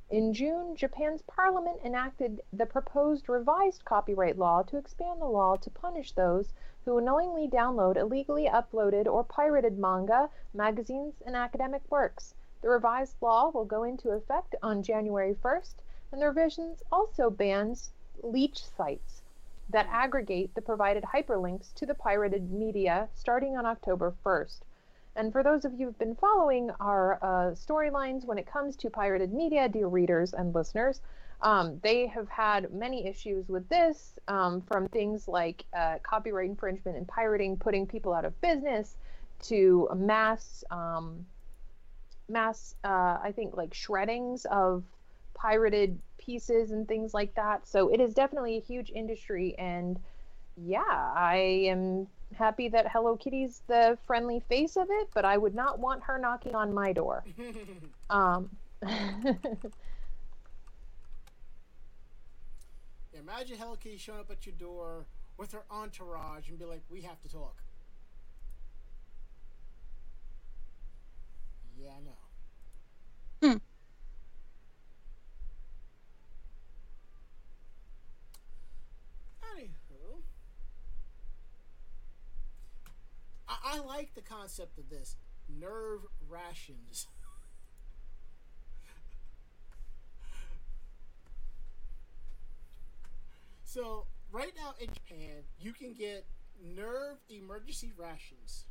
In 0.10 0.32
June, 0.32 0.74
Japan's 0.78 1.22
parliament 1.24 1.82
enacted 1.84 2.41
the 2.53 2.66
proposed 2.66 3.28
revised 3.28 3.84
copyright 3.84 4.38
law 4.38 4.64
to 4.64 4.78
expand 4.78 5.20
the 5.20 5.26
law 5.26 5.58
to 5.58 5.70
punish 5.70 6.14
those 6.14 6.53
who 6.86 7.01
knowingly 7.01 7.45
download 7.45 7.97
illegally 7.97 8.47
uploaded 8.47 9.05
or 9.05 9.26
pirated 9.26 9.78
manga, 9.78 10.30
magazines, 10.53 11.22
and 11.26 11.36
academic 11.36 11.82
works. 11.89 12.36
The 12.62 12.70
revised 12.70 13.22
law 13.22 13.49
will 13.49 13.66
go 13.66 13.84
into 13.84 14.12
effect 14.12 14.55
on 14.64 14.82
January 14.82 15.36
1st, 15.36 15.76
and 16.14 16.22
the 16.22 16.28
revisions 16.28 16.82
also 16.89 17.30
bans 17.30 17.91
leech 18.24 18.66
sites 18.66 19.24
that 19.68 19.88
aggregate 19.88 20.55
the 20.55 20.62
provided 20.62 21.03
hyperlinks 21.03 21.74
to 21.74 21.86
the 21.86 21.93
pirated 21.93 22.49
media 22.49 23.10
starting 23.14 23.58
on 23.58 23.66
October 23.66 24.16
1st. 24.24 24.62
And 25.18 25.32
for 25.34 25.41
those 25.41 25.65
of 25.65 25.74
you 25.74 25.88
who've 25.88 25.99
been 25.99 26.15
following 26.15 26.70
our 26.80 27.18
uh, 27.24 27.55
storylines 27.55 28.24
when 28.24 28.38
it 28.38 28.45
comes 28.45 28.76
to 28.78 28.89
pirated 28.91 29.34
media, 29.34 29.68
dear 29.68 29.88
readers 29.88 30.34
and 30.34 30.53
listeners, 30.53 31.01
um, 31.41 31.80
they 31.82 32.05
have 32.07 32.30
had 32.30 32.72
many 32.72 33.07
issues 33.07 33.49
with 33.49 33.68
this, 33.68 34.20
um, 34.28 34.61
from 34.61 34.88
things 34.88 35.28
like 35.28 35.65
uh, 35.76 35.97
copyright 36.03 36.49
infringement 36.49 36.97
and 36.97 37.07
pirating, 37.07 37.57
putting 37.57 37.88
people 37.88 38.13
out 38.13 38.26
of 38.26 38.39
business, 38.41 38.95
to 39.43 39.89
mass, 39.95 40.63
um, 40.70 41.26
mass, 42.30 42.76
uh, 42.84 43.18
I 43.22 43.34
think, 43.36 43.57
like 43.57 43.74
shreddings 43.74 44.45
of 44.45 44.84
pirated 45.34 45.99
pieces 46.20 46.72
and 46.72 46.88
things 46.88 47.13
like 47.13 47.34
that. 47.36 47.68
So 47.68 47.89
it 47.89 47.99
is 47.99 48.13
definitely 48.13 48.57
a 48.57 48.61
huge 48.61 48.91
industry, 48.93 49.55
and 49.57 49.99
yeah, 50.55 50.82
I 50.82 51.65
am 51.70 52.07
happy 52.36 52.69
that 52.69 52.88
Hello 52.91 53.15
Kitty's 53.15 53.61
the 53.67 53.97
friendly 54.05 54.39
face 54.39 54.75
of 54.75 54.88
it, 54.89 55.09
but 55.13 55.25
I 55.25 55.38
would 55.38 55.55
not 55.55 55.80
want 55.80 56.03
her 56.03 56.17
knocking 56.17 56.55
on 56.55 56.73
my 56.73 56.93
door. 56.93 57.23
um, 58.09 58.49
Imagine 63.13 63.57
Hello 63.57 63.75
Kitty 63.75 63.97
showing 63.97 64.19
up 64.19 64.30
at 64.32 64.45
your 64.45 64.55
door 64.55 65.07
with 65.38 65.51
her 65.51 65.63
entourage 65.71 66.49
and 66.49 66.59
be 66.59 66.65
like, 66.65 66.82
"We 66.89 67.01
have 67.01 67.19
to 67.21 67.30
talk." 67.30 67.63
Yeah, 71.80 71.89
I 71.95 72.01
know. 72.01 73.51
Hmm. 73.51 73.57
Anywho, 79.43 80.21
I, 83.78 83.86
like 83.86 84.13
the 84.15 84.21
concept 84.21 84.78
of 84.78 84.89
this 84.89 85.15
NERV 85.59 86.01
rations. 86.30 87.07
so 93.63 94.05
right 94.32 94.53
now 94.55 94.73
in 94.80 94.88
Japan, 94.88 95.43
you 95.59 95.73
can 95.73 95.93
get 95.93 96.25
NERV 96.75 97.17
emergency 97.30 97.91
rations. 97.97 98.65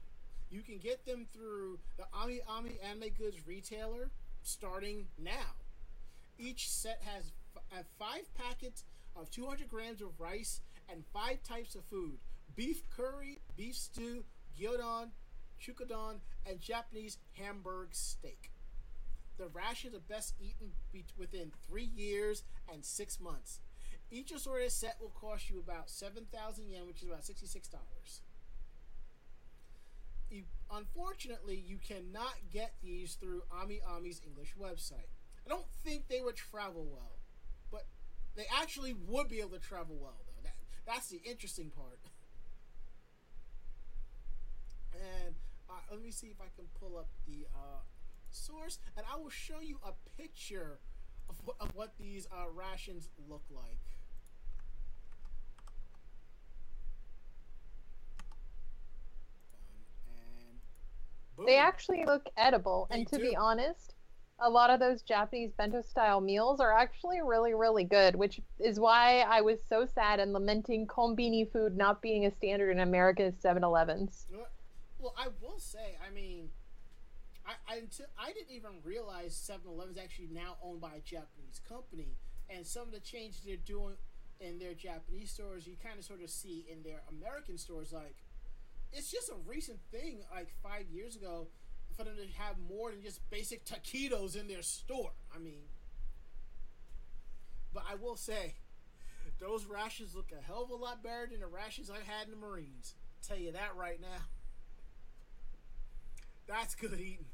You 0.50 0.62
can 0.62 0.78
get 0.78 1.04
them 1.07 1.26
through 1.32 1.78
the 1.96 2.04
Ami 2.12 2.40
Ami 2.48 2.78
Anime 2.88 3.11
Goods 3.18 3.46
retailer 3.46 4.11
starting 4.42 5.07
now. 5.18 5.54
Each 6.38 6.70
set 6.70 7.00
has 7.04 7.32
f- 7.57 7.62
uh, 7.72 7.82
five 7.98 8.32
packets 8.34 8.84
of 9.16 9.28
200 9.30 9.68
grams 9.68 10.00
of 10.00 10.20
rice 10.20 10.61
and 10.88 11.02
five 11.12 11.42
types 11.42 11.74
of 11.74 11.82
food 11.84 12.18
beef 12.54 12.82
curry, 12.96 13.40
beef 13.57 13.76
stew, 13.76 14.24
gyudon, 14.61 15.11
chukadon, 15.61 16.20
and 16.48 16.61
Japanese 16.61 17.18
hamburg 17.32 17.88
steak. 17.92 18.50
The 19.38 19.48
rations 19.48 19.94
are 19.94 20.00
best 20.00 20.34
eaten 20.40 20.72
be- 20.92 21.04
within 21.18 21.52
three 21.66 21.90
years 21.94 22.42
and 22.72 22.84
six 22.84 23.20
months. 23.20 23.61
Each 24.11 24.32
assorted 24.32 24.70
set 24.72 24.96
will 25.00 25.11
cost 25.11 25.50
you 25.50 25.59
about 25.59 25.90
7,000 25.90 26.68
yen, 26.68 26.86
which 26.86 27.02
is 27.02 27.09
about 27.09 27.24
$66. 27.24 28.20
You, 30.30 30.44
unfortunately, 30.72 31.62
you 31.66 31.78
cannot 31.78 32.34
get 32.52 32.74
these 32.82 33.14
through 33.14 33.42
Ami 33.50 33.80
Ami's 33.88 34.20
English 34.26 34.54
website. 34.61 35.09
I 35.44 35.48
don't 35.48 35.66
think 35.84 36.09
they 36.09 36.20
would 36.20 36.36
travel 36.36 36.84
well, 36.90 37.18
but 37.70 37.86
they 38.34 38.46
actually 38.61 38.94
would 39.07 39.28
be 39.28 39.38
able 39.38 39.50
to 39.50 39.61
travel 39.61 39.96
well, 40.00 40.16
though. 40.26 40.42
That, 40.42 40.54
that's 40.86 41.09
the 41.09 41.20
interesting 41.24 41.70
part. 41.70 41.98
And 44.97 45.34
uh, 45.68 45.74
let 45.90 46.03
me 46.03 46.11
see 46.11 46.28
if 46.28 46.40
I 46.40 46.49
can 46.57 46.66
pull 46.80 46.97
up 46.99 47.09
the 47.26 47.47
uh, 47.55 47.80
source, 48.30 48.78
and 48.97 49.05
I 49.12 49.16
will 49.16 49.30
show 49.30 49.61
you 49.61 49.78
a 49.84 49.92
picture 50.20 50.78
of, 51.28 51.36
wh- 51.47 51.62
of 51.62 51.74
what 51.74 51.92
these 51.99 52.26
uh, 52.32 52.49
rations 52.55 53.09
look 53.28 53.42
like. 53.51 53.80
And 60.09 60.59
boom. 61.36 61.47
they 61.47 61.57
actually 61.57 62.05
look 62.05 62.26
edible, 62.36 62.86
They 62.90 62.97
and 62.99 63.07
to 63.09 63.16
do. 63.16 63.22
be 63.22 63.36
honest, 63.36 63.94
a 64.38 64.51
lot 64.51 64.70
of 64.70 64.80
those 64.80 65.03
Japanese 65.03 65.53
bento 65.57 65.80
style 65.82 66.20
meals 66.20 66.61
are 66.61 66.72
actually 66.72 67.20
really, 67.22 67.55
really 67.55 67.84
good, 67.84 68.14
which 68.16 68.40
is 68.59 68.78
why 68.78 69.20
I 69.20 69.40
was 69.40 69.59
so 69.68 69.86
sad 69.86 70.20
and 70.20 70.32
lamenting 70.32 70.86
kombini 70.86 71.51
food 71.51 71.76
not 71.76 72.03
being 72.03 72.26
a 72.26 72.30
standard 72.30 72.70
in 72.70 72.80
America's 72.80 73.34
7 73.40 73.64
Elevens. 73.64 74.26
Well- 75.07 75.14
I 75.16 75.28
will 75.40 75.61
say, 75.61 75.96
I 76.04 76.11
mean, 76.12 76.50
I, 77.46 77.52
I 77.72 77.76
until 77.76 78.07
I 78.18 78.32
didn't 78.32 78.50
even 78.50 78.82
realize 78.82 79.34
7-Eleven 79.36 79.92
is 79.94 79.98
actually 79.98 80.30
now 80.32 80.57
owned 80.61 80.80
by 80.80 80.94
a 80.96 81.00
Japanese 81.00 81.61
company, 81.68 82.16
and 82.50 82.66
some 82.66 82.82
of 82.88 82.92
the 82.92 82.98
changes 82.98 83.42
they're 83.46 83.57
doing 83.57 83.94
in 84.40 84.59
their 84.59 84.74
Japanese 84.74 85.30
stores, 85.30 85.64
you 85.64 85.76
kind 85.80 85.96
of 85.96 86.04
sort 86.04 86.22
of 86.22 86.28
see 86.28 86.66
in 86.68 86.82
their 86.82 87.02
American 87.09 87.57
stores. 87.57 87.92
Like, 87.92 88.16
it's 88.92 89.09
just 89.12 89.28
a 89.30 89.36
recent 89.46 89.78
thing. 89.92 90.18
Like 90.34 90.48
five 90.61 90.90
years 90.90 91.14
ago, 91.14 91.46
for 91.96 92.02
them 92.02 92.16
to 92.16 92.26
have 92.42 92.57
more 92.68 92.90
than 92.90 93.00
just 93.00 93.20
basic 93.30 93.64
taquitos 93.64 94.34
in 94.34 94.48
their 94.48 94.62
store. 94.62 95.12
I 95.32 95.38
mean, 95.38 95.68
but 97.72 97.84
I 97.88 97.94
will 97.94 98.16
say, 98.16 98.57
those 99.38 99.66
rations 99.66 100.16
look 100.16 100.32
a 100.32 100.44
hell 100.44 100.64
of 100.64 100.70
a 100.70 100.74
lot 100.74 101.04
better 101.04 101.28
than 101.30 101.38
the 101.38 101.46
rations 101.46 101.90
I 101.90 102.02
had 102.04 102.26
in 102.26 102.32
the 102.32 102.44
Marines. 102.44 102.96
Tell 103.22 103.38
you 103.38 103.52
that 103.52 103.76
right 103.76 104.00
now. 104.00 104.24
That's 106.49 106.74
good 106.74 106.94
eating. 106.94 107.26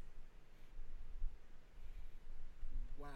Wow. 2.97 3.07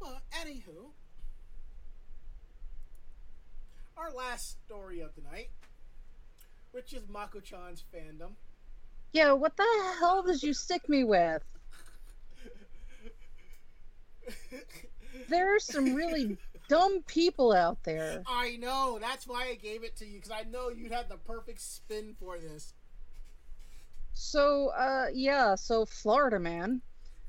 Well, 0.00 0.20
anywho, 0.32 0.90
our 3.96 4.10
last 4.12 4.58
story 4.66 5.00
of 5.00 5.14
the 5.14 5.22
night, 5.22 5.50
which 6.72 6.92
is 6.92 7.08
Mako-chan's 7.08 7.84
fandom. 7.94 8.32
Yeah, 9.12 9.32
what 9.32 9.56
the 9.56 9.66
hell 10.00 10.22
did 10.22 10.42
you 10.42 10.52
stick 10.52 10.88
me 10.88 11.04
with? 11.04 11.42
There 15.28 15.54
are 15.54 15.60
some 15.60 15.94
really 15.94 16.36
dumb 16.68 17.02
people 17.02 17.52
out 17.52 17.82
there. 17.84 18.22
I 18.26 18.56
know. 18.56 18.98
That's 19.00 19.26
why 19.26 19.48
I 19.50 19.54
gave 19.54 19.84
it 19.84 19.96
to 19.96 20.06
you 20.06 20.14
because 20.14 20.30
I 20.30 20.44
know 20.50 20.70
you'd 20.70 20.92
have 20.92 21.08
the 21.08 21.16
perfect 21.16 21.60
spin 21.60 22.14
for 22.18 22.38
this. 22.38 22.74
So, 24.12 24.68
uh, 24.68 25.06
yeah, 25.12 25.54
so 25.54 25.84
Florida 25.84 26.38
man. 26.38 26.80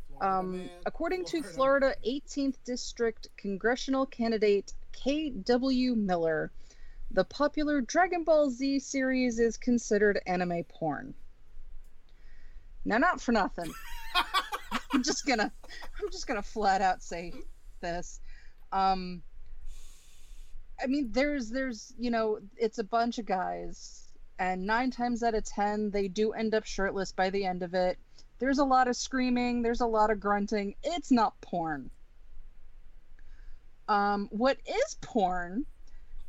Florida 0.07 0.39
Um, 0.39 0.57
man, 0.59 0.69
according 0.85 1.25
to 1.25 1.41
Florida 1.41 1.95
18th 2.07 2.57
District 2.63 3.27
congressional 3.37 4.05
candidate 4.05 4.73
K.W. 4.91 5.95
Miller, 5.95 6.51
the 7.11 7.25
popular 7.25 7.81
Dragon 7.81 8.23
Ball 8.23 8.49
Z 8.49 8.79
series 8.79 9.39
is 9.39 9.57
considered 9.57 10.21
anime 10.25 10.63
porn. 10.65 11.13
Now, 12.85 12.97
not 12.99 13.19
for 13.19 13.31
nothing. 13.31 13.73
I'm 14.93 15.03
just 15.03 15.25
gonna, 15.25 15.51
I'm 15.99 16.11
just 16.11 16.27
gonna 16.27 16.43
flat 16.43 16.81
out 16.81 17.01
say 17.01 17.33
this. 17.81 18.19
Um, 18.75 19.23
I 20.83 20.87
mean, 20.87 21.09
there's, 21.13 21.49
there's, 21.49 21.93
you 21.97 22.11
know, 22.11 22.39
it's 22.57 22.77
a 22.77 22.83
bunch 22.83 23.19
of 23.19 23.25
guys, 23.25 24.03
and 24.37 24.65
nine 24.65 24.91
times 24.91 25.23
out 25.23 25.33
of 25.33 25.45
ten, 25.45 25.91
they 25.91 26.09
do 26.09 26.33
end 26.33 26.53
up 26.53 26.65
shirtless 26.65 27.13
by 27.13 27.29
the 27.29 27.45
end 27.45 27.63
of 27.63 27.73
it. 27.73 27.97
There's 28.39 28.59
a 28.59 28.65
lot 28.65 28.89
of 28.89 28.97
screaming, 28.97 29.61
there's 29.61 29.79
a 29.79 29.87
lot 29.87 30.11
of 30.11 30.19
grunting. 30.19 30.75
It's 30.83 31.09
not 31.09 31.39
porn. 31.39 31.89
Um, 33.87 34.27
what 34.29 34.57
is 34.67 34.97
porn, 34.99 35.65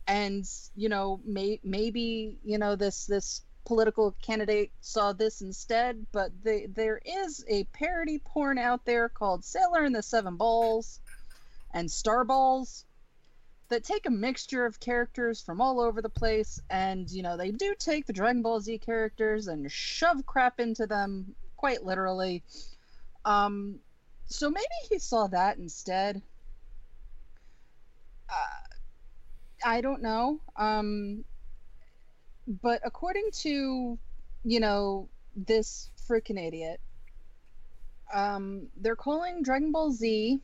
and 0.06 0.44
you 0.76 0.88
know, 0.88 1.20
may, 1.24 1.58
maybe 1.64 2.38
you 2.44 2.58
know 2.58 2.76
this 2.76 3.06
this 3.06 3.42
political 3.64 4.14
candidate 4.22 4.70
saw 4.80 5.12
this 5.12 5.40
instead, 5.40 6.06
but 6.12 6.30
they, 6.44 6.66
there 6.66 7.00
is 7.04 7.44
a 7.48 7.64
parody 7.72 8.20
porn 8.24 8.56
out 8.56 8.84
there 8.84 9.08
called 9.08 9.44
Sailor 9.44 9.82
and 9.82 9.94
the 9.96 10.02
Seven 10.02 10.36
Balls 10.36 11.00
and 11.72 11.90
Star 11.90 12.24
Balls 12.24 12.84
that 13.68 13.82
take 13.82 14.06
a 14.06 14.10
mixture 14.10 14.64
of 14.64 14.78
characters 14.78 15.40
from 15.40 15.60
all 15.60 15.80
over 15.80 16.00
the 16.00 16.08
place, 16.08 16.60
and 16.70 17.10
you 17.10 17.22
know, 17.22 17.36
they 17.36 17.50
do 17.50 17.74
take 17.78 18.06
the 18.06 18.12
Dragon 18.12 18.42
Ball 18.42 18.60
Z 18.60 18.78
characters 18.78 19.48
and 19.48 19.70
shove 19.70 20.24
crap 20.26 20.60
into 20.60 20.86
them 20.86 21.34
quite 21.56 21.84
literally. 21.84 22.42
Um, 23.24 23.80
so 24.26 24.50
maybe 24.50 24.66
he 24.88 24.98
saw 24.98 25.26
that 25.28 25.58
instead. 25.58 26.22
Uh, 28.28 28.66
I 29.64 29.80
don't 29.80 30.02
know. 30.02 30.40
Um, 30.56 31.24
but 32.62 32.80
according 32.84 33.30
to, 33.42 33.98
you 34.44 34.60
know, 34.60 35.08
this 35.34 35.90
freaking 36.08 36.40
idiot, 36.44 36.80
um, 38.14 38.68
they're 38.76 38.96
calling 38.96 39.42
Dragon 39.42 39.72
Ball 39.72 39.90
Z. 39.90 40.40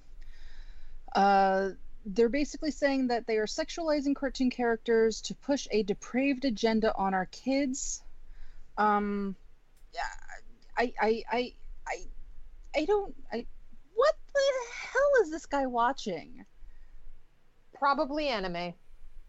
Uh, 1.14 1.70
they're 2.04 2.28
basically 2.28 2.70
saying 2.70 3.08
that 3.08 3.26
they 3.26 3.36
are 3.36 3.46
sexualizing 3.46 4.14
cartoon 4.14 4.50
characters 4.50 5.20
to 5.22 5.34
push 5.34 5.68
a 5.70 5.82
depraved 5.82 6.44
agenda 6.44 6.94
on 6.96 7.14
our 7.14 7.26
kids. 7.26 8.02
Um, 8.76 9.36
yeah, 9.94 10.00
I, 10.76 10.92
I, 11.00 11.22
I, 11.30 11.54
I, 11.86 11.96
I 12.76 12.84
don't. 12.84 13.14
I, 13.32 13.46
what 13.94 14.14
the 14.34 14.40
hell 14.92 15.22
is 15.22 15.30
this 15.30 15.46
guy 15.46 15.66
watching? 15.66 16.44
Probably 17.74 18.28
anime. 18.28 18.74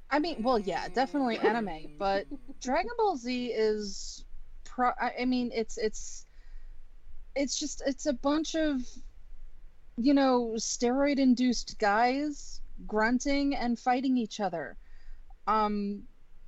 I 0.09 0.19
mean, 0.19 0.43
well, 0.43 0.59
yeah, 0.59 0.87
definitely 0.89 1.37
anime, 1.39 1.95
but 1.97 2.27
Dragon 2.61 2.91
Ball 2.97 3.17
Z 3.17 3.47
is 3.47 4.23
pro. 4.63 4.91
I 4.99 5.25
mean, 5.25 5.51
it's 5.53 5.77
it's 5.77 6.25
it's 7.35 7.59
just 7.59 7.81
it's 7.85 8.05
a 8.05 8.13
bunch 8.13 8.55
of 8.55 8.81
you 9.97 10.13
know 10.13 10.53
steroid 10.55 11.19
induced 11.19 11.77
guys 11.79 12.61
grunting 12.87 13.55
and 13.55 13.79
fighting 13.79 14.17
each 14.17 14.39
other. 14.39 14.77
Um, 15.47 16.03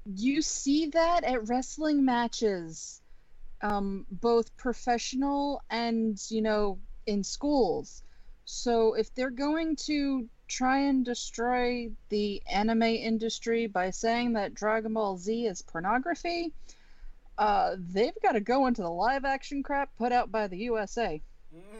you 0.05 0.41
see 0.41 0.87
that 0.87 1.23
at 1.23 1.47
wrestling 1.47 2.05
matches, 2.05 3.01
um, 3.61 4.05
both 4.09 4.55
professional 4.57 5.61
and 5.69 6.21
you 6.29 6.41
know 6.41 6.79
in 7.05 7.23
schools. 7.23 8.03
So 8.45 8.93
if 8.93 9.13
they're 9.13 9.31
going 9.31 9.75
to 9.87 10.27
try 10.47 10.79
and 10.79 11.03
destroy 11.03 11.89
the 12.09 12.41
anime 12.51 12.83
industry 12.83 13.65
by 13.65 13.89
saying 13.89 14.33
that 14.33 14.53
Dragon 14.53 14.93
Ball 14.93 15.17
Z 15.17 15.47
is 15.47 15.63
pornography, 15.63 16.53
uh, 17.37 17.75
they've 17.77 18.13
got 18.21 18.33
to 18.33 18.39
go 18.39 18.67
into 18.67 18.83
the 18.83 18.89
live 18.89 19.25
action 19.25 19.63
crap 19.63 19.89
put 19.97 20.11
out 20.11 20.31
by 20.31 20.47
the 20.47 20.57
USA, 20.57 21.21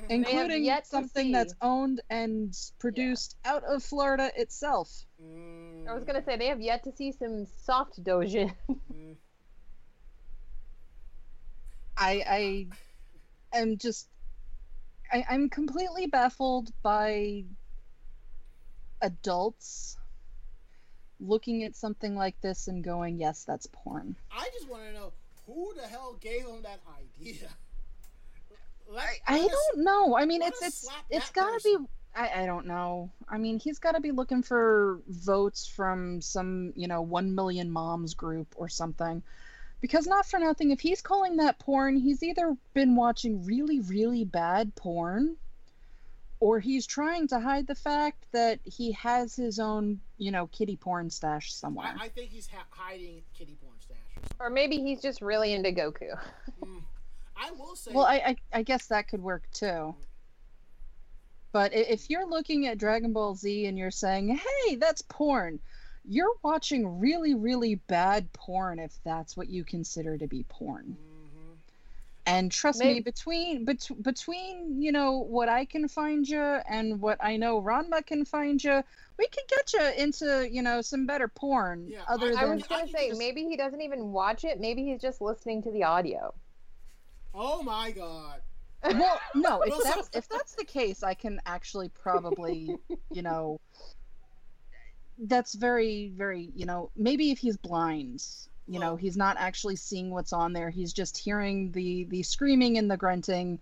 including 0.09 0.63
yet 0.63 0.87
something 0.87 1.31
that's 1.31 1.55
owned 1.61 2.01
and 2.09 2.53
produced 2.79 3.35
out 3.45 3.63
of 3.63 3.83
Florida 3.83 4.31
itself. 4.35 4.89
Mm, 5.21 5.89
I 5.89 5.93
was 5.93 6.03
gonna 6.03 6.23
say 6.23 6.37
they 6.37 6.47
have 6.47 6.61
yet 6.61 6.83
to 6.83 6.91
see 6.91 7.11
some 7.11 7.45
soft 7.63 8.03
dojin. 8.03 8.53
mm. 8.69 9.15
I 11.97 12.67
I 13.51 13.57
am 13.57 13.77
just 13.77 14.09
I, 15.11 15.25
I'm 15.29 15.49
completely 15.49 16.07
baffled 16.07 16.69
by 16.83 17.45
adults 19.01 19.97
looking 21.19 21.63
at 21.63 21.75
something 21.75 22.15
like 22.15 22.39
this 22.41 22.67
and 22.67 22.83
going, 22.83 23.17
yes, 23.17 23.45
that's 23.45 23.67
porn. 23.71 24.15
I 24.31 24.49
just 24.53 24.69
want 24.69 24.83
to 24.83 24.93
know 24.93 25.13
who 25.45 25.73
the 25.75 25.87
hell 25.87 26.17
gave 26.19 26.45
them 26.45 26.63
that 26.63 26.79
idea. 26.99 27.49
Let- 28.89 29.05
I 29.27 29.39
let 29.41 29.45
us- 29.51 29.51
don't 29.73 29.83
know. 29.83 30.15
I 30.17 30.25
mean, 30.25 30.41
it's 30.41 30.61
it's 30.61 30.87
it's 31.09 31.29
gotta 31.31 31.59
be. 31.63 31.77
I, 32.15 32.43
I 32.43 32.45
don't 32.45 32.65
know. 32.65 33.09
I 33.27 33.37
mean, 33.37 33.59
he's 33.59 33.77
got 33.79 33.91
to 33.93 33.99
be 33.99 34.11
looking 34.11 34.41
for 34.41 35.01
votes 35.09 35.67
from 35.67 36.21
some, 36.21 36.71
you 36.77 36.87
know, 36.87 37.01
one 37.01 37.35
million 37.35 37.69
moms 37.69 38.13
group 38.13 38.47
or 38.55 38.69
something. 38.69 39.21
Because 39.81 40.07
not 40.07 40.25
for 40.25 40.39
nothing, 40.39 40.71
if 40.71 40.79
he's 40.79 41.01
calling 41.01 41.35
that 41.37 41.59
porn, 41.59 41.97
he's 41.97 42.23
either 42.23 42.55
been 42.73 42.95
watching 42.95 43.43
really, 43.45 43.81
really 43.81 44.23
bad 44.23 44.73
porn, 44.75 45.35
or 46.39 46.61
he's 46.61 46.87
trying 46.87 47.27
to 47.27 47.39
hide 47.39 47.67
the 47.67 47.75
fact 47.75 48.23
that 48.31 48.59
he 48.63 48.93
has 48.93 49.35
his 49.35 49.59
own, 49.59 49.99
you 50.17 50.31
know, 50.31 50.47
kitty 50.47 50.77
porn 50.77 51.09
stash 51.09 51.53
somewhere. 51.53 51.93
I, 51.99 52.05
I 52.05 52.09
think 52.09 52.29
he's 52.31 52.47
ha- 52.47 52.65
hiding 52.69 53.23
kitty 53.37 53.57
porn 53.61 53.75
stash 53.81 53.97
or 54.15 54.21
something. 54.21 54.37
or 54.39 54.49
maybe 54.49 54.77
he's 54.77 55.01
just 55.01 55.21
really 55.21 55.51
into 55.53 55.71
Goku. 55.71 56.17
Mm. 56.63 56.81
I 57.37 57.51
will 57.51 57.75
say. 57.75 57.91
Well, 57.93 58.05
I, 58.05 58.15
I 58.15 58.35
I 58.59 58.63
guess 58.63 58.87
that 58.87 59.07
could 59.07 59.21
work 59.21 59.43
too. 59.51 59.95
But 61.51 61.73
if 61.73 62.09
you're 62.09 62.27
looking 62.27 62.67
at 62.67 62.77
Dragon 62.77 63.13
Ball 63.13 63.35
Z 63.35 63.65
and 63.65 63.77
you're 63.77 63.91
saying, 63.91 64.37
"Hey, 64.65 64.75
that's 64.75 65.01
porn," 65.03 65.59
you're 66.03 66.35
watching 66.43 66.99
really, 66.99 67.33
really 67.33 67.75
bad 67.75 68.31
porn 68.33 68.79
if 68.79 68.93
that's 69.03 69.37
what 69.37 69.49
you 69.49 69.63
consider 69.63 70.17
to 70.17 70.27
be 70.27 70.43
porn. 70.49 70.97
Mhm. 70.99 71.55
And 72.27 72.51
trust 72.51 72.79
me, 72.79 72.99
between 72.99 73.63
bet- 73.65 73.89
between 74.01 74.81
you 74.81 74.91
know 74.91 75.19
what 75.19 75.47
I 75.47 75.63
can 75.65 75.87
find 75.87 76.27
you 76.27 76.41
and 76.41 76.99
what 76.99 77.23
I 77.23 77.37
know 77.37 77.61
Ranma 77.61 78.05
can 78.05 78.25
find 78.25 78.61
you, 78.61 78.83
we 79.17 79.27
could 79.27 79.47
get 79.47 79.73
you 79.73 80.03
into 80.03 80.49
you 80.51 80.61
know 80.61 80.81
some 80.81 81.05
better 81.05 81.27
porn. 81.29 81.87
Yeah, 81.87 82.01
other 82.07 82.35
I- 82.37 82.41
I 82.41 82.45
was 82.45 82.63
gonna 82.63 82.83
I 82.83 82.87
say 82.87 83.09
just- 83.09 83.19
maybe 83.19 83.43
he 83.45 83.55
doesn't 83.55 83.81
even 83.81 84.11
watch 84.11 84.43
it. 84.43 84.59
Maybe 84.59 84.83
he's 84.85 84.99
just 85.01 85.21
listening 85.21 85.61
to 85.63 85.71
the 85.71 85.83
audio. 85.83 86.33
Oh 87.35 87.61
my 87.63 87.91
god. 87.91 88.39
well 88.83 89.19
no 89.33 89.61
if 89.65 89.83
that's 89.83 90.09
if 90.13 90.29
that's 90.29 90.53
the 90.55 90.63
case 90.63 91.01
i 91.03 91.13
can 91.13 91.41
actually 91.45 91.89
probably 91.89 92.75
you 93.11 93.21
know 93.23 93.59
that's 95.17 95.53
very 95.55 96.11
very 96.15 96.51
you 96.55 96.65
know 96.65 96.91
maybe 96.95 97.31
if 97.31 97.39
he's 97.39 97.57
blind 97.57 98.23
you 98.67 98.79
know 98.79 98.89
Well- 98.89 98.95
he's 98.97 99.17
not 99.17 99.37
actually 99.39 99.75
seeing 99.75 100.11
what's 100.11 100.33
on 100.33 100.53
there 100.53 100.69
he's 100.69 100.93
just 100.93 101.17
hearing 101.17 101.71
the 101.71 102.03
the 102.05 102.21
screaming 102.23 102.77
and 102.77 102.89
the 102.91 102.97
grunting 102.97 103.59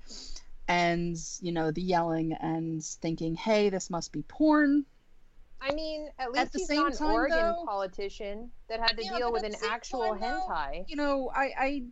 and 0.67 1.17
you 1.41 1.51
know 1.51 1.71
the 1.71 1.81
yelling 1.81 2.33
and 2.33 2.83
thinking 2.83 3.35
hey 3.35 3.69
this 3.69 3.89
must 3.89 4.11
be 4.11 4.23
porn 4.23 4.85
I 5.65 5.73
mean, 5.73 6.09
at 6.19 6.33
least 6.33 6.51
the 6.51 6.59
he's 6.59 6.67
same 6.67 6.81
not 6.81 6.91
an 6.91 6.97
time, 6.97 7.11
Oregon 7.11 7.37
though- 7.37 7.63
politician 7.65 8.51
that 8.67 8.81
had 8.81 8.97
to 8.97 9.05
Yeah, 9.05 9.17
deal 9.19 9.31
with 9.31 9.43
an 9.43 9.55
actual 9.63 10.09
time, 10.09 10.19
though, 10.19 10.47
hentai. 10.49 10.83
you 10.89 10.97
know 10.97 11.31
i 11.33 11.43
i 11.57 11.83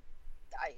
i, 0.62 0.74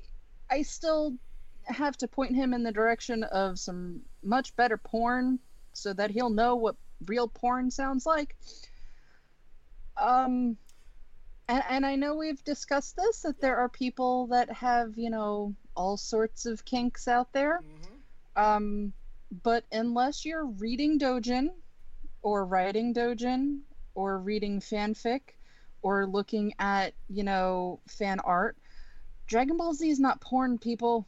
I 0.49 0.61
still 0.63 1.17
have 1.65 1.97
to 1.97 2.07
point 2.07 2.35
him 2.35 2.53
in 2.53 2.63
the 2.63 2.71
direction 2.71 3.23
of 3.23 3.59
some 3.59 4.01
much 4.23 4.55
better 4.55 4.77
porn 4.77 5.39
so 5.73 5.93
that 5.93 6.11
he'll 6.11 6.29
know 6.29 6.55
what 6.55 6.75
real 7.05 7.27
porn 7.27 7.71
sounds 7.71 8.05
like 8.05 8.35
um 9.97 10.57
and, 11.47 11.63
and 11.69 11.85
i 11.85 11.95
know 11.95 12.15
we've 12.15 12.43
discussed 12.43 12.95
this 12.95 13.21
that 13.21 13.39
there 13.41 13.57
are 13.57 13.69
people 13.69 14.27
that 14.27 14.51
have 14.51 14.97
you 14.97 15.09
know 15.09 15.55
all 15.75 15.97
sorts 15.97 16.45
of 16.45 16.65
kinks 16.65 17.07
out 17.07 17.31
there 17.33 17.61
Mhm. 17.61 18.03
um 18.35 18.93
but 19.43 19.65
unless 19.71 20.25
you're 20.25 20.45
reading 20.45 20.99
dojin 20.99 21.49
or 22.21 22.45
writing 22.45 22.93
dojin 22.93 23.59
or 23.95 24.19
reading 24.19 24.59
fanfic 24.59 25.21
or 25.81 26.05
looking 26.07 26.53
at 26.59 26.93
you 27.09 27.23
know 27.23 27.79
fan 27.87 28.19
art 28.19 28.57
dragon 29.27 29.57
ball 29.57 29.73
z 29.73 29.89
is 29.89 29.99
not 29.99 30.21
porn 30.21 30.57
people 30.57 31.07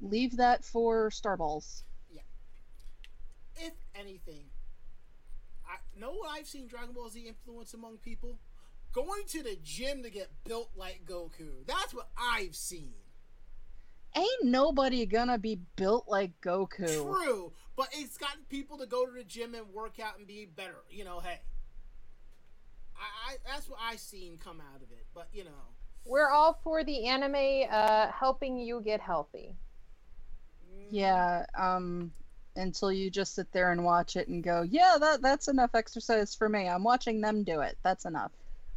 leave 0.00 0.36
that 0.36 0.64
for 0.64 1.10
starballs 1.10 1.82
Yeah. 2.12 2.20
If 3.56 3.72
anything, 3.94 4.46
I 5.66 5.76
know 5.98 6.12
what 6.12 6.30
I've 6.32 6.46
seen 6.46 6.66
Dragon 6.66 6.92
Ball 6.92 7.08
Z 7.08 7.20
influence 7.26 7.72
among 7.74 7.98
people. 7.98 8.38
Going 8.92 9.24
to 9.28 9.42
the 9.42 9.56
gym 9.62 10.02
to 10.02 10.10
get 10.10 10.30
built 10.44 10.70
like 10.76 11.04
Goku. 11.06 11.66
That's 11.66 11.94
what 11.94 12.08
I've 12.16 12.54
seen. 12.54 12.92
ain't 14.14 14.44
nobody 14.44 15.06
gonna 15.06 15.38
be 15.38 15.58
built 15.76 16.04
like 16.06 16.40
goku 16.40 16.86
True, 16.86 17.52
but 17.76 17.88
it's 17.92 18.16
gotten 18.16 18.42
people 18.48 18.78
to 18.78 18.86
go 18.86 19.04
to 19.06 19.12
the 19.12 19.24
gym 19.24 19.54
and 19.54 19.72
work 19.72 19.98
out 19.98 20.18
and 20.18 20.26
be 20.26 20.44
better. 20.46 20.82
You 20.90 21.04
know, 21.04 21.20
hey, 21.20 21.40
I, 22.96 23.32
I 23.32 23.36
that's 23.46 23.68
what 23.68 23.80
I 23.82 23.96
seen 23.96 24.38
come 24.38 24.60
out 24.60 24.82
of 24.82 24.90
it. 24.92 25.06
But 25.14 25.28
you 25.32 25.44
know, 25.44 25.74
We're 26.04 26.30
all 26.30 26.58
for 26.62 26.84
the 26.84 27.06
anime 27.06 27.68
uh, 27.70 28.08
helping 28.12 28.58
you 28.58 28.80
get 28.80 29.00
healthy. 29.00 29.54
yeah 30.90 31.46
um 31.58 32.12
until 32.56 32.92
you 32.92 33.10
just 33.10 33.34
sit 33.34 33.50
there 33.52 33.72
and 33.72 33.84
watch 33.84 34.16
it 34.16 34.28
and 34.28 34.44
go 34.44 34.62
yeah 34.62 34.96
that 35.00 35.22
that's 35.22 35.48
enough 35.48 35.70
exercise 35.74 36.34
for 36.34 36.48
me. 36.48 36.68
I'm 36.68 36.84
watching 36.84 37.20
them 37.20 37.42
do 37.42 37.60
it. 37.60 37.76
That's 37.82 38.04
enough. 38.04 38.32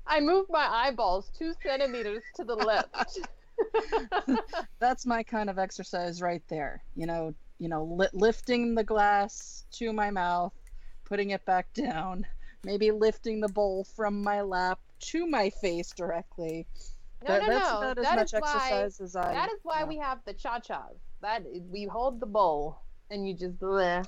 I 0.08 0.20
moved 0.22 0.50
my 0.50 0.68
eyeballs 0.68 1.30
two 1.38 1.54
centimeters 1.62 2.24
to 2.36 2.44
the 2.44 2.56
left. 2.56 3.20
that's 4.80 5.06
my 5.06 5.24
kind 5.24 5.50
of 5.50 5.60
exercise 5.60 6.22
right 6.22 6.44
there. 6.48 6.82
You 6.96 7.08
know 7.08 7.34
you 7.60 7.70
know 7.70 7.84
li- 7.84 8.08
lifting 8.14 8.76
the 8.76 8.84
glass 8.84 9.66
to 9.74 9.92
my 9.92 10.12
mouth 10.12 10.54
putting 11.06 11.32
it 11.32 11.44
back 11.46 11.72
down 11.74 12.26
maybe 12.64 12.92
lifting 12.92 13.40
the 13.40 13.48
bowl 13.48 13.84
from 13.96 14.22
my 14.24 14.42
lap 14.42 14.80
to 15.00 15.26
my 15.28 15.50
face 15.50 15.92
directly 15.96 16.68
No, 17.24 17.28
That- 17.28 17.42
no, 17.42 17.48
that's 17.48 17.70
no. 17.72 17.78
about 17.80 17.98
as 17.98 18.04
That 18.06 18.16
much 18.16 18.34
is 18.34 18.42
why. 18.42 18.82
as 18.84 19.16
i 19.16 19.34
That 19.34 19.50
is 19.52 19.60
why 19.64 19.80
yeah. 19.80 19.86
we 19.86 19.98
have 19.98 20.20
the 20.26 20.34
cha 20.34 20.60
chas. 20.60 20.98
That 21.22 21.44
we 21.72 21.86
hold 21.86 22.20
the 22.20 22.26
bowl 22.28 22.80
and 23.10 23.28
you 23.28 23.34
just 23.34 23.58
bleh. 23.60 24.08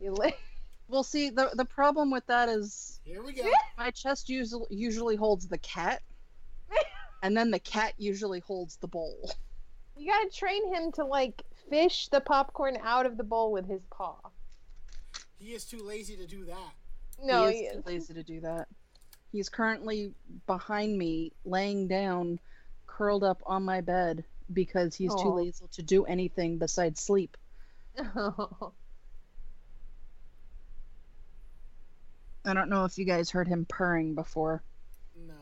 You 0.00 0.12
lay. 0.14 0.34
well 0.88 1.02
see 1.04 1.30
the 1.30 1.50
the 1.54 1.64
problem 1.64 2.10
with 2.10 2.26
that 2.26 2.48
is 2.48 3.00
here 3.04 3.22
we 3.22 3.32
go. 3.32 3.48
my 3.78 3.90
chest 3.90 4.28
usually 4.28 4.66
usually 4.70 5.16
holds 5.16 5.46
the 5.46 5.58
cat 5.58 6.02
and 7.22 7.36
then 7.36 7.50
the 7.50 7.58
cat 7.58 7.92
usually 7.98 8.40
holds 8.40 8.76
the 8.76 8.88
bowl 8.88 9.30
You 9.96 10.10
gotta 10.10 10.30
train 10.30 10.72
him 10.74 10.90
to 10.92 11.04
like 11.04 11.42
fish 11.70 12.08
the 12.08 12.20
popcorn 12.20 12.78
out 12.82 13.06
of 13.06 13.16
the 13.18 13.24
bowl 13.24 13.52
with 13.52 13.66
his 13.68 13.82
paw. 13.90 14.16
He 15.38 15.52
is 15.52 15.64
too 15.64 15.78
lazy 15.78 16.16
to 16.16 16.26
do 16.26 16.44
that. 16.46 16.72
No, 17.22 17.46
he 17.48 17.58
he 17.58 17.64
is 17.66 17.74
too 17.76 17.82
lazy 17.86 18.14
to 18.14 18.22
do 18.24 18.40
that. 18.40 18.66
He's 19.32 19.48
currently 19.48 20.14
behind 20.46 20.96
me, 20.96 21.32
laying 21.44 21.86
down, 21.88 22.40
curled 22.86 23.24
up 23.24 23.42
on 23.44 23.62
my 23.62 23.80
bed 23.80 24.24
because 24.52 24.94
he's 24.94 25.14
too 25.14 25.34
lazy 25.34 25.66
to 25.72 25.82
do 25.82 26.04
anything 26.04 26.58
besides 26.58 27.00
sleep. 27.00 27.36
I 32.44 32.54
don't 32.54 32.70
know 32.70 32.84
if 32.84 32.96
you 32.96 33.04
guys 33.04 33.28
heard 33.30 33.46
him 33.46 33.66
purring 33.68 34.14
before. 34.14 34.62
No. 35.26 35.34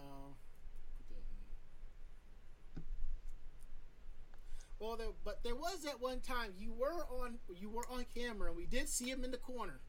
Well, 4.80 4.96
there, 4.96 5.06
but 5.24 5.44
there 5.44 5.54
was 5.54 5.82
that 5.84 6.00
one 6.00 6.20
time 6.20 6.52
you 6.58 6.72
were 6.72 7.04
on 7.22 7.38
you 7.56 7.70
were 7.70 7.86
on 7.90 8.06
camera 8.12 8.48
and 8.48 8.56
we 8.56 8.66
did 8.66 8.88
see 8.88 9.08
him 9.08 9.22
in 9.22 9.30
the 9.30 9.36
corner, 9.36 9.80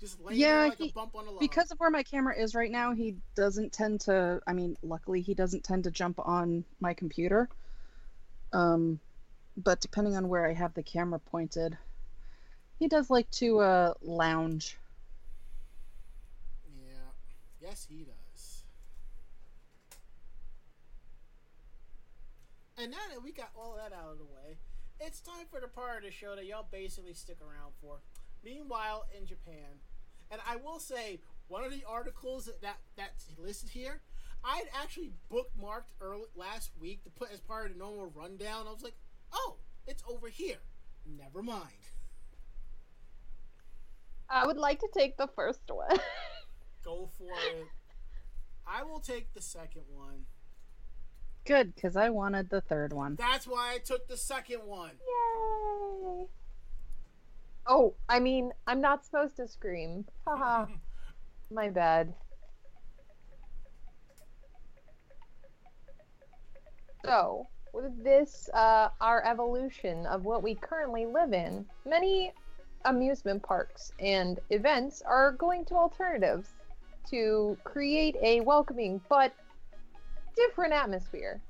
just 0.00 0.20
laying 0.20 0.40
Yeah, 0.40 0.64
like 0.66 0.78
he- 0.78 0.90
a 0.90 0.92
bump 0.92 1.14
on 1.14 1.26
a 1.26 1.30
log. 1.30 1.40
Because 1.40 1.70
of 1.70 1.78
where 1.78 1.90
my 1.90 2.02
camera 2.02 2.36
is 2.36 2.54
right 2.54 2.70
now, 2.70 2.92
he 2.92 3.16
doesn't 3.34 3.72
tend 3.72 4.00
to. 4.02 4.40
I 4.46 4.52
mean, 4.52 4.76
luckily, 4.82 5.20
he 5.20 5.34
doesn't 5.34 5.64
tend 5.64 5.84
to 5.84 5.90
jump 5.90 6.18
on 6.18 6.64
my 6.80 6.94
computer. 6.94 7.48
Um, 8.52 9.00
but 9.56 9.80
depending 9.80 10.16
on 10.16 10.28
where 10.28 10.46
I 10.46 10.52
have 10.52 10.74
the 10.74 10.82
camera 10.82 11.18
pointed, 11.18 11.76
he 12.78 12.88
does 12.88 13.10
like 13.10 13.30
to 13.32 13.60
uh, 13.60 13.94
lounge. 14.02 14.76
yeah, 16.76 17.10
yes, 17.60 17.86
he 17.88 18.04
does. 18.04 18.62
And 22.76 22.90
now 22.90 22.98
that 23.12 23.22
we 23.22 23.30
got 23.32 23.50
all 23.56 23.76
that 23.76 23.92
out 23.92 24.10
of 24.10 24.18
the 24.18 24.24
way, 24.24 24.56
it's 25.00 25.20
time 25.20 25.46
for 25.50 25.60
the 25.60 25.68
part 25.68 25.98
of 25.98 26.02
the 26.04 26.10
show 26.10 26.34
that 26.34 26.44
y'all 26.44 26.66
basically 26.70 27.14
stick 27.14 27.38
around 27.40 27.72
for. 27.80 28.00
Meanwhile, 28.44 29.06
in 29.18 29.26
Japan, 29.26 29.80
and 30.30 30.40
I 30.48 30.56
will 30.56 30.78
say 30.78 31.20
one 31.48 31.64
of 31.64 31.72
the 31.72 31.84
articles 31.88 32.46
that, 32.46 32.60
that 32.62 32.76
that's 32.96 33.28
listed 33.38 33.70
here, 33.70 34.00
I'd 34.44 34.68
actually 34.82 35.12
bookmarked 35.32 35.92
early 36.00 36.24
last 36.36 36.70
week 36.78 37.02
to 37.04 37.10
put 37.10 37.32
as 37.32 37.40
part 37.40 37.66
of 37.66 37.72
the 37.72 37.78
normal 37.78 38.12
rundown. 38.14 38.66
I 38.68 38.72
was 38.72 38.82
like, 38.82 38.96
oh, 39.32 39.56
it's 39.86 40.02
over 40.08 40.28
here. 40.28 40.58
Never 41.06 41.42
mind. 41.42 41.70
I 44.28 44.46
would 44.46 44.56
like 44.56 44.80
to 44.80 44.88
take 44.92 45.16
the 45.16 45.28
first 45.28 45.60
one. 45.68 45.98
Go 46.84 47.08
for 47.16 47.30
it. 47.56 47.66
I 48.66 48.82
will 48.82 49.00
take 49.00 49.32
the 49.32 49.42
second 49.42 49.82
one. 49.88 50.26
Good, 51.46 51.74
because 51.74 51.96
I 51.96 52.10
wanted 52.10 52.48
the 52.48 52.62
third 52.62 52.92
one. 52.92 53.16
That's 53.16 53.46
why 53.46 53.74
I 53.74 53.78
took 53.78 54.08
the 54.08 54.16
second 54.16 54.60
one. 54.64 54.92
Yay! 55.06 56.26
Oh, 57.66 57.94
I 58.08 58.20
mean, 58.20 58.52
I'm 58.66 58.80
not 58.80 59.04
supposed 59.04 59.36
to 59.36 59.48
scream. 59.48 60.04
Haha. 60.26 60.66
My 61.50 61.70
bad. 61.70 62.12
So, 67.04 67.46
with 67.72 68.02
this, 68.02 68.48
uh, 68.54 68.88
our 69.00 69.24
evolution 69.24 70.06
of 70.06 70.24
what 70.24 70.42
we 70.42 70.54
currently 70.54 71.06
live 71.06 71.32
in, 71.32 71.66
many 71.86 72.32
amusement 72.84 73.42
parks 73.42 73.92
and 73.98 74.40
events 74.50 75.02
are 75.06 75.32
going 75.32 75.64
to 75.66 75.74
alternatives 75.74 76.48
to 77.10 77.56
create 77.64 78.16
a 78.22 78.40
welcoming 78.40 79.00
but 79.08 79.34
different 80.36 80.72
atmosphere. 80.72 81.40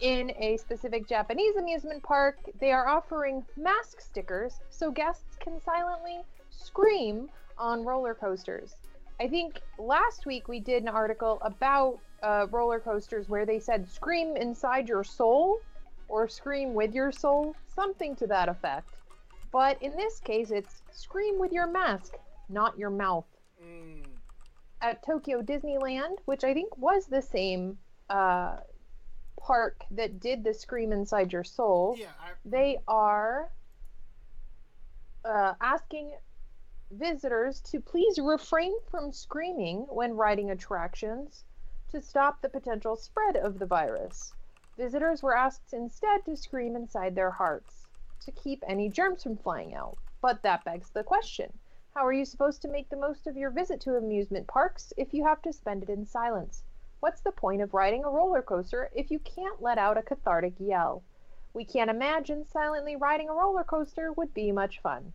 In 0.00 0.32
a 0.38 0.56
specific 0.58 1.08
Japanese 1.08 1.56
amusement 1.56 2.02
park, 2.04 2.38
they 2.60 2.70
are 2.70 2.86
offering 2.86 3.44
mask 3.56 4.00
stickers 4.00 4.60
so 4.70 4.92
guests 4.92 5.36
can 5.40 5.60
silently 5.60 6.20
scream 6.50 7.28
on 7.58 7.84
roller 7.84 8.14
coasters. 8.14 8.76
I 9.20 9.26
think 9.26 9.60
last 9.76 10.24
week 10.24 10.46
we 10.46 10.60
did 10.60 10.82
an 10.82 10.88
article 10.88 11.40
about 11.42 11.98
uh, 12.22 12.46
roller 12.50 12.78
coasters 12.78 13.28
where 13.28 13.44
they 13.44 13.58
said 13.58 13.88
scream 13.88 14.36
inside 14.36 14.88
your 14.88 15.02
soul 15.02 15.60
or 16.08 16.28
scream 16.28 16.74
with 16.74 16.94
your 16.94 17.10
soul, 17.10 17.56
something 17.66 18.14
to 18.16 18.26
that 18.28 18.48
effect. 18.48 18.86
But 19.50 19.82
in 19.82 19.96
this 19.96 20.20
case, 20.20 20.52
it's 20.52 20.82
scream 20.92 21.40
with 21.40 21.52
your 21.52 21.66
mask, 21.66 22.14
not 22.48 22.78
your 22.78 22.90
mouth. 22.90 23.26
Mm. 23.62 24.04
At 24.80 25.04
Tokyo 25.04 25.42
Disneyland, 25.42 26.18
which 26.26 26.44
I 26.44 26.54
think 26.54 26.76
was 26.78 27.06
the 27.06 27.22
same 27.22 27.78
uh, 28.08 28.58
park 29.48 29.82
that 29.90 30.20
did 30.20 30.44
the 30.44 30.52
scream 30.52 30.92
inside 30.92 31.32
your 31.32 31.42
soul, 31.42 31.96
Yeah, 31.98 32.06
I, 32.20 32.32
they 32.44 32.78
are 32.86 33.50
uh, 35.24 35.54
asking 35.62 36.12
visitors 36.90 37.62
to 37.62 37.80
please 37.80 38.18
refrain 38.18 38.74
from 38.90 39.10
screaming 39.10 39.86
when 39.88 40.14
riding 40.14 40.50
attractions 40.50 41.44
to 41.88 42.02
stop 42.02 42.42
the 42.42 42.48
potential 42.50 42.94
spread 42.94 43.36
of 43.36 43.58
the 43.58 43.64
virus. 43.64 44.34
Visitors 44.76 45.22
were 45.22 45.36
asked 45.36 45.72
instead 45.72 46.26
to 46.26 46.36
scream 46.36 46.76
inside 46.76 47.14
their 47.14 47.30
hearts 47.30 47.86
to 48.20 48.30
keep 48.32 48.62
any 48.66 48.90
germs 48.90 49.22
from 49.22 49.38
flying 49.38 49.74
out. 49.74 49.96
But 50.20 50.42
that 50.42 50.64
begs 50.64 50.90
the 50.90 51.04
question 51.04 51.50
how 51.94 52.06
are 52.06 52.12
you 52.12 52.26
supposed 52.26 52.60
to 52.62 52.68
make 52.68 52.90
the 52.90 52.96
most 52.96 53.26
of 53.26 53.36
your 53.36 53.50
visit 53.50 53.80
to 53.80 53.96
amusement 53.96 54.46
parks 54.46 54.92
if 54.98 55.14
you 55.14 55.24
have 55.24 55.40
to 55.42 55.54
spend 55.54 55.82
it 55.82 55.88
in 55.88 56.04
silence? 56.04 56.62
What's 57.00 57.20
the 57.20 57.30
point 57.30 57.62
of 57.62 57.74
riding 57.74 58.02
a 58.02 58.10
roller 58.10 58.42
coaster 58.42 58.90
if 58.92 59.08
you 59.08 59.20
can't 59.20 59.62
let 59.62 59.78
out 59.78 59.96
a 59.96 60.02
cathartic 60.02 60.54
yell? 60.58 61.04
We 61.54 61.64
can't 61.64 61.90
imagine 61.90 62.44
silently 62.44 62.96
riding 62.96 63.28
a 63.28 63.34
roller 63.34 63.62
coaster 63.62 64.12
would 64.12 64.34
be 64.34 64.50
much 64.50 64.80
fun. 64.80 65.12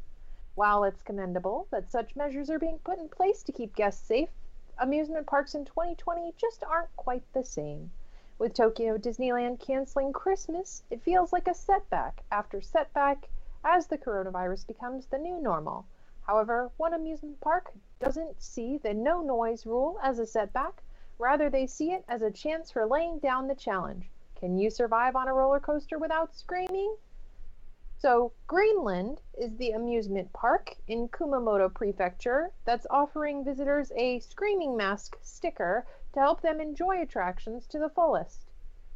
While 0.56 0.86
it's 0.86 1.02
commendable 1.02 1.68
that 1.72 1.92
such 1.92 2.16
measures 2.16 2.50
are 2.50 2.58
being 2.58 2.80
put 2.80 3.00
in 3.00 3.10
place 3.10 3.44
to 3.44 3.52
keep 3.52 3.76
guests 3.76 4.08
safe, 4.08 4.30
amusement 4.78 5.28
parks 5.28 5.56
in 5.56 5.66
2020 5.66 6.34
just 6.38 6.64
aren't 6.64 6.96
quite 6.96 7.24
the 7.34 7.44
same. 7.44 7.92
With 8.40 8.54
Tokyo 8.54 8.98
Disneyland 8.98 9.60
canceling 9.60 10.14
Christmas, 10.14 10.84
it 10.90 11.04
feels 11.04 11.34
like 11.34 11.50
a 11.50 11.54
setback 11.54 12.24
after 12.32 12.62
setback 12.62 13.28
as 13.66 13.88
the 13.88 13.98
coronavirus 13.98 14.68
becomes 14.68 15.08
the 15.08 15.18
new 15.18 15.38
normal. 15.38 15.86
However, 16.22 16.72
one 16.78 16.94
amusement 16.94 17.42
park 17.42 17.74
doesn't 18.00 18.42
see 18.42 18.78
the 18.78 18.94
no 18.94 19.20
noise 19.22 19.66
rule 19.66 20.00
as 20.02 20.18
a 20.18 20.26
setback, 20.26 20.82
rather, 21.18 21.50
they 21.50 21.68
see 21.68 21.92
it 21.92 22.04
as 22.08 22.22
a 22.22 22.32
chance 22.32 22.72
for 22.72 22.86
laying 22.86 23.20
down 23.20 23.48
the 23.48 23.56
challenge. 23.56 24.10
Can 24.36 24.58
you 24.58 24.70
survive 24.70 25.16
on 25.16 25.28
a 25.28 25.34
roller 25.34 25.60
coaster 25.60 25.98
without 25.98 26.36
screaming? 26.36 26.96
So, 27.98 28.34
Greenland 28.48 29.22
is 29.38 29.56
the 29.56 29.72
amusement 29.72 30.34
park 30.34 30.76
in 30.88 31.08
Kumamoto 31.08 31.74
Prefecture 31.74 32.52
that's 32.66 32.86
offering 32.90 33.46
visitors 33.46 33.94
a 33.96 34.20
screaming 34.20 34.76
mask 34.76 35.18
sticker 35.22 35.86
to 36.14 36.20
help 36.20 36.42
them 36.42 36.60
enjoy 36.60 37.02
attractions 37.02 37.66
to 37.68 37.80
the 37.80 37.90
fullest. 37.90 38.46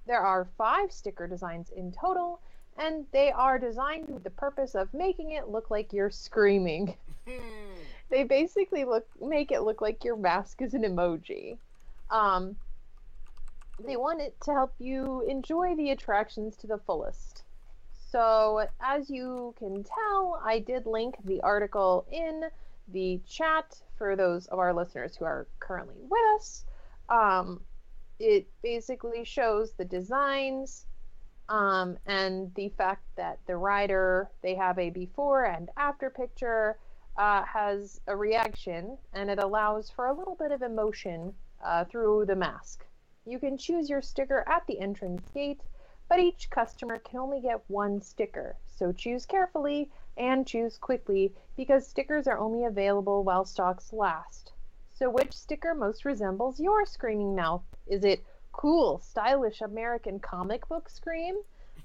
There 0.06 0.20
are 0.20 0.50
five 0.58 0.92
sticker 0.92 1.28
designs 1.28 1.70
in 1.70 1.92
total, 1.92 2.42
and 2.78 3.06
they 3.12 3.32
are 3.32 3.58
designed 3.58 4.10
with 4.10 4.24
the 4.24 4.30
purpose 4.30 4.76
of 4.76 4.94
making 4.94 5.32
it 5.32 5.50
look 5.50 5.72
like 5.72 5.94
you're 5.94 6.10
screaming. 6.10 6.96
Hmm. 7.28 7.82
they 8.10 8.24
basically 8.24 8.86
look 8.86 9.06
make 9.22 9.52
it 9.52 9.62
look 9.62 9.82
like 9.82 10.06
your 10.06 10.16
mask 10.16 10.62
is 10.62 10.74
an 10.74 10.84
emoji. 10.84 11.58
Um, 12.10 12.56
they 13.86 13.98
want 13.98 14.22
it 14.22 14.36
to 14.42 14.54
help 14.54 14.74
you 14.80 15.24
enjoy 15.28 15.76
the 15.76 15.92
attractions 15.92 16.56
to 16.58 16.68
the 16.68 16.80
fullest. 16.80 17.44
So, 18.10 18.66
as 18.82 19.10
you 19.10 19.54
can 19.60 19.84
tell, 19.84 20.42
I 20.44 20.60
did 20.60 20.86
link 20.86 21.16
the 21.26 21.42
article 21.42 22.08
in 22.12 22.44
the 22.88 23.20
chat 23.28 23.82
for 23.98 24.16
those 24.16 24.48
of 24.48 24.60
our 24.60 24.74
listeners 24.74 25.16
who 25.16 25.26
are 25.26 25.48
currently 25.60 25.98
with 26.02 26.22
us. 26.36 26.66
Um, 27.10 27.62
it 28.20 28.48
basically 28.64 29.24
shows 29.24 29.74
the 29.74 29.86
designs 29.86 30.86
um, 31.50 31.98
and 32.06 32.54
the 32.56 32.70
fact 32.70 33.04
that 33.16 33.40
the 33.46 33.56
rider 33.56 34.30
they 34.42 34.56
have 34.56 34.80
a 34.80 34.90
before 34.90 35.46
and 35.46 35.70
after 35.78 36.10
picture 36.10 36.78
uh, 37.18 37.44
has 37.44 38.02
a 38.08 38.16
reaction 38.16 38.98
and 39.14 39.30
it 39.30 39.40
allows 39.40 39.90
for 39.90 40.08
a 40.08 40.14
little 40.14 40.36
bit 40.36 40.52
of 40.52 40.62
emotion 40.62 41.34
uh, 41.64 41.86
through 41.86 42.26
the 42.26 42.36
mask. 42.36 42.86
You 43.26 43.40
can 43.40 43.58
choose 43.58 43.90
your 43.90 44.02
sticker 44.02 44.48
at 44.48 44.66
the 44.68 44.80
entrance 44.80 45.30
gate, 45.34 45.62
but 46.10 46.20
each 46.20 46.50
customer 46.50 46.98
can 47.00 47.20
only 47.20 47.42
get 47.42 47.62
one 47.68 48.02
sticker, 48.02 48.56
so 48.68 48.92
choose 48.92 49.26
carefully 49.26 49.92
and 50.16 50.48
choose 50.48 50.78
quickly 50.78 51.34
because 51.56 51.86
stickers 51.86 52.28
are 52.28 52.40
only 52.40 52.66
available 52.66 53.24
while 53.24 53.46
stocks 53.46 53.92
last. 53.92 54.54
So, 54.94 55.10
which 55.10 55.34
sticker 55.34 55.76
most 55.76 56.06
resembles 56.06 56.60
your 56.60 56.86
screaming 56.86 57.36
mouth? 57.36 57.64
Is 57.86 58.04
it 58.04 58.24
cool, 58.52 59.00
stylish 59.00 59.62
American 59.62 60.20
comic 60.20 60.68
book 60.68 60.90
scream? 60.90 61.36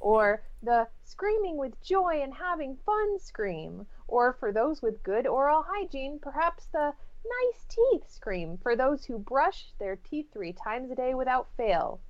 Or 0.01 0.43
the 0.63 0.89
screaming 1.05 1.57
with 1.57 1.81
joy 1.83 2.21
and 2.23 2.33
having 2.33 2.77
fun 2.87 3.19
scream? 3.19 3.87
Or 4.09 4.33
for 4.33 4.51
those 4.53 4.81
with 4.81 5.03
good 5.03 5.27
oral 5.27 5.63
hygiene, 5.67 6.19
perhaps 6.21 6.67
the 6.67 6.95
nice 7.25 7.65
teeth 7.69 8.11
scream 8.11 8.59
for 8.63 8.77
those 8.77 9.05
who 9.05 9.19
brush 9.19 9.67
their 9.79 9.97
teeth 9.97 10.27
three 10.33 10.53
times 10.53 10.91
a 10.91 10.95
day 10.95 11.15
without 11.15 11.49
fail? 11.57 12.01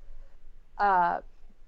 Uh, 0.78 1.20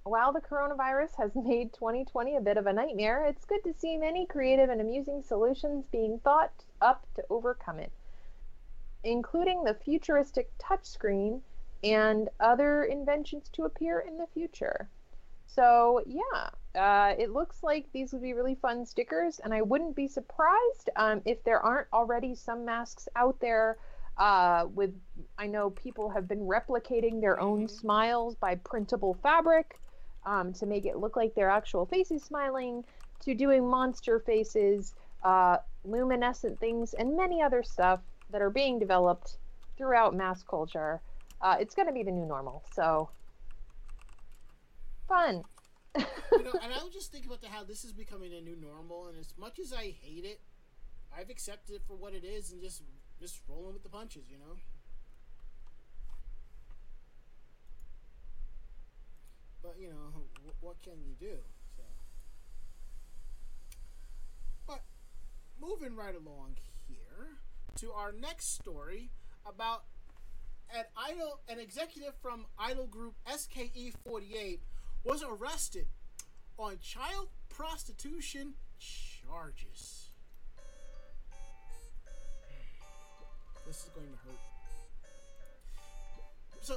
while 0.04 0.32
the 0.32 0.40
coronavirus 0.40 1.16
has 1.16 1.34
made 1.34 1.72
2020 1.72 2.36
a 2.36 2.40
bit 2.40 2.56
of 2.56 2.66
a 2.66 2.72
nightmare, 2.72 3.24
it's 3.24 3.44
good 3.44 3.64
to 3.64 3.74
see 3.74 3.96
many 3.96 4.26
creative 4.26 4.70
and 4.70 4.80
amusing 4.80 5.22
solutions 5.22 5.86
being 5.90 6.18
thought 6.20 6.52
up 6.80 7.06
to 7.14 7.24
overcome 7.30 7.78
it, 7.78 7.92
including 9.02 9.64
the 9.64 9.74
futuristic 9.74 10.50
touchscreen 10.58 11.40
and 11.82 12.28
other 12.40 12.84
inventions 12.84 13.48
to 13.50 13.64
appear 13.64 14.00
in 14.00 14.16
the 14.18 14.26
future. 14.26 14.88
So, 15.46 16.02
yeah, 16.06 16.50
uh, 16.74 17.14
it 17.18 17.30
looks 17.30 17.62
like 17.62 17.86
these 17.92 18.12
would 18.12 18.22
be 18.22 18.32
really 18.32 18.56
fun 18.56 18.84
stickers, 18.86 19.40
and 19.42 19.54
I 19.54 19.62
wouldn't 19.62 19.94
be 19.94 20.08
surprised 20.08 20.90
um, 20.96 21.22
if 21.24 21.44
there 21.44 21.60
aren't 21.60 21.88
already 21.92 22.34
some 22.34 22.64
masks 22.64 23.08
out 23.16 23.40
there. 23.40 23.78
Uh, 24.16 24.66
with 24.72 24.94
I 25.38 25.48
know 25.48 25.70
people 25.70 26.08
have 26.10 26.28
been 26.28 26.40
replicating 26.40 27.20
their 27.20 27.40
own 27.40 27.66
smiles 27.66 28.36
by 28.36 28.54
printable 28.54 29.14
fabric 29.22 29.80
um, 30.24 30.52
to 30.54 30.66
make 30.66 30.86
it 30.86 30.98
look 30.98 31.16
like 31.16 31.34
their 31.34 31.50
actual 31.50 31.86
faces 31.86 32.22
smiling, 32.22 32.84
to 33.22 33.34
doing 33.34 33.68
monster 33.68 34.20
faces, 34.20 34.94
uh, 35.24 35.56
luminescent 35.84 36.60
things, 36.60 36.94
and 36.94 37.16
many 37.16 37.42
other 37.42 37.62
stuff 37.62 38.00
that 38.30 38.40
are 38.40 38.50
being 38.50 38.78
developed 38.78 39.36
throughout 39.76 40.14
mass 40.14 40.42
culture. 40.42 41.02
Uh, 41.40 41.56
it's 41.60 41.74
going 41.74 41.88
to 41.88 41.92
be 41.94 42.02
the 42.04 42.10
new 42.10 42.26
normal, 42.26 42.64
so 42.72 43.10
fun. 45.08 45.44
you 45.96 46.42
know, 46.42 46.52
and 46.62 46.72
I 46.78 46.82
was 46.82 46.92
just 46.92 47.12
thinking 47.12 47.30
about 47.30 47.44
how 47.50 47.64
this 47.64 47.84
is 47.84 47.92
becoming 47.92 48.32
a 48.34 48.40
new 48.40 48.56
normal, 48.56 49.06
and 49.06 49.18
as 49.18 49.34
much 49.38 49.58
as 49.58 49.72
I 49.72 49.94
hate 50.02 50.24
it, 50.24 50.40
I've 51.16 51.30
accepted 51.30 51.76
it 51.76 51.82
for 51.86 51.96
what 51.96 52.12
it 52.12 52.24
is 52.24 52.50
and 52.50 52.60
just 52.60 52.82
just 53.20 53.40
rolling 53.48 53.72
with 53.74 53.82
the 53.82 53.88
punches, 53.88 54.24
you 54.28 54.38
know. 54.38 54.56
But 59.62 59.76
you 59.80 59.88
know, 59.88 60.52
what 60.60 60.82
can 60.82 60.94
you 61.06 61.14
do? 61.18 61.36
So, 61.76 61.82
but 64.66 64.80
moving 65.60 65.96
right 65.96 66.14
along 66.14 66.56
here 66.88 67.38
to 67.76 67.92
our 67.92 68.12
next 68.12 68.54
story 68.54 69.10
about 69.46 69.84
an 70.74 70.84
idol, 70.96 71.40
an 71.48 71.58
executive 71.58 72.14
from 72.20 72.46
idol 72.58 72.86
group 72.86 73.14
SKE48 73.26 74.60
was 75.04 75.22
arrested 75.22 75.86
on 76.58 76.78
child 76.80 77.28
prostitution 77.50 78.54
charges. 78.78 80.08
This 83.66 83.84
is 83.84 83.90
going 83.94 84.08
to 84.08 84.16
hurt. 84.16 84.40
So, 86.60 86.76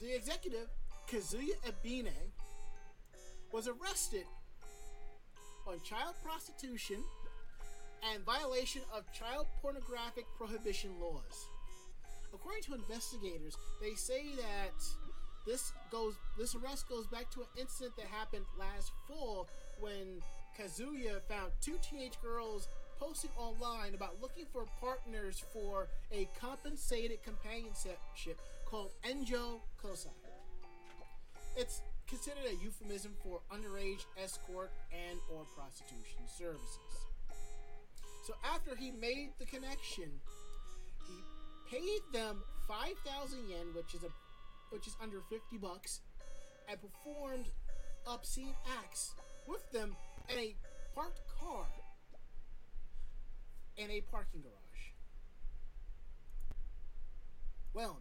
the 0.00 0.14
executive, 0.14 0.68
Kazuya 1.10 1.54
Ebine, 1.66 2.32
was 3.52 3.66
arrested 3.66 4.26
on 5.66 5.80
child 5.82 6.14
prostitution 6.22 7.02
and 8.12 8.22
violation 8.24 8.82
of 8.94 9.10
child 9.12 9.46
pornographic 9.62 10.26
prohibition 10.36 10.90
laws. 11.00 11.48
According 12.32 12.62
to 12.64 12.74
investigators, 12.74 13.56
they 13.80 13.94
say 13.94 14.34
that 14.36 14.74
this 15.46 15.72
goes 15.90 16.14
this 16.38 16.54
arrest 16.54 16.88
goes 16.88 17.06
back 17.06 17.30
to 17.30 17.40
an 17.40 17.46
incident 17.58 17.96
that 17.96 18.06
happened 18.06 18.44
last 18.58 18.92
fall 19.08 19.48
when 19.80 20.20
Kazuya 20.58 21.20
found 21.22 21.52
two 21.60 21.78
teenage 21.82 22.20
girls 22.22 22.68
posting 22.98 23.30
online 23.36 23.94
about 23.94 24.20
looking 24.20 24.44
for 24.52 24.66
partners 24.78 25.42
for 25.52 25.88
a 26.12 26.28
compensated 26.38 27.22
companionship 27.22 28.38
called 28.66 28.90
Enjo 29.08 29.60
Kosai. 29.82 30.10
It's 31.56 31.80
considered 32.06 32.44
a 32.46 32.62
euphemism 32.62 33.14
for 33.22 33.40
underage 33.50 34.04
escort 34.22 34.70
and 34.92 35.18
or 35.32 35.44
prostitution 35.56 36.26
services. 36.26 37.06
So 38.26 38.34
after 38.44 38.76
he 38.76 38.90
made 38.90 39.30
the 39.38 39.46
connection, 39.46 40.10
he 41.06 41.76
paid 41.76 42.00
them 42.12 42.42
5,000 42.68 43.48
yen, 43.48 43.66
which 43.74 43.94
is 43.94 44.02
a 44.04 44.12
which 44.70 44.86
is 44.86 44.96
under 45.02 45.20
50 45.28 45.58
bucks, 45.58 46.00
and 46.68 46.78
performed 46.80 47.46
obscene 48.06 48.54
acts 48.82 49.12
with 49.46 49.70
them 49.72 49.96
in 50.28 50.38
a 50.38 50.54
parked 50.94 51.20
car 51.38 51.66
in 53.76 53.90
a 53.90 54.00
parking 54.02 54.42
garage. 54.42 54.54
Well, 57.72 58.00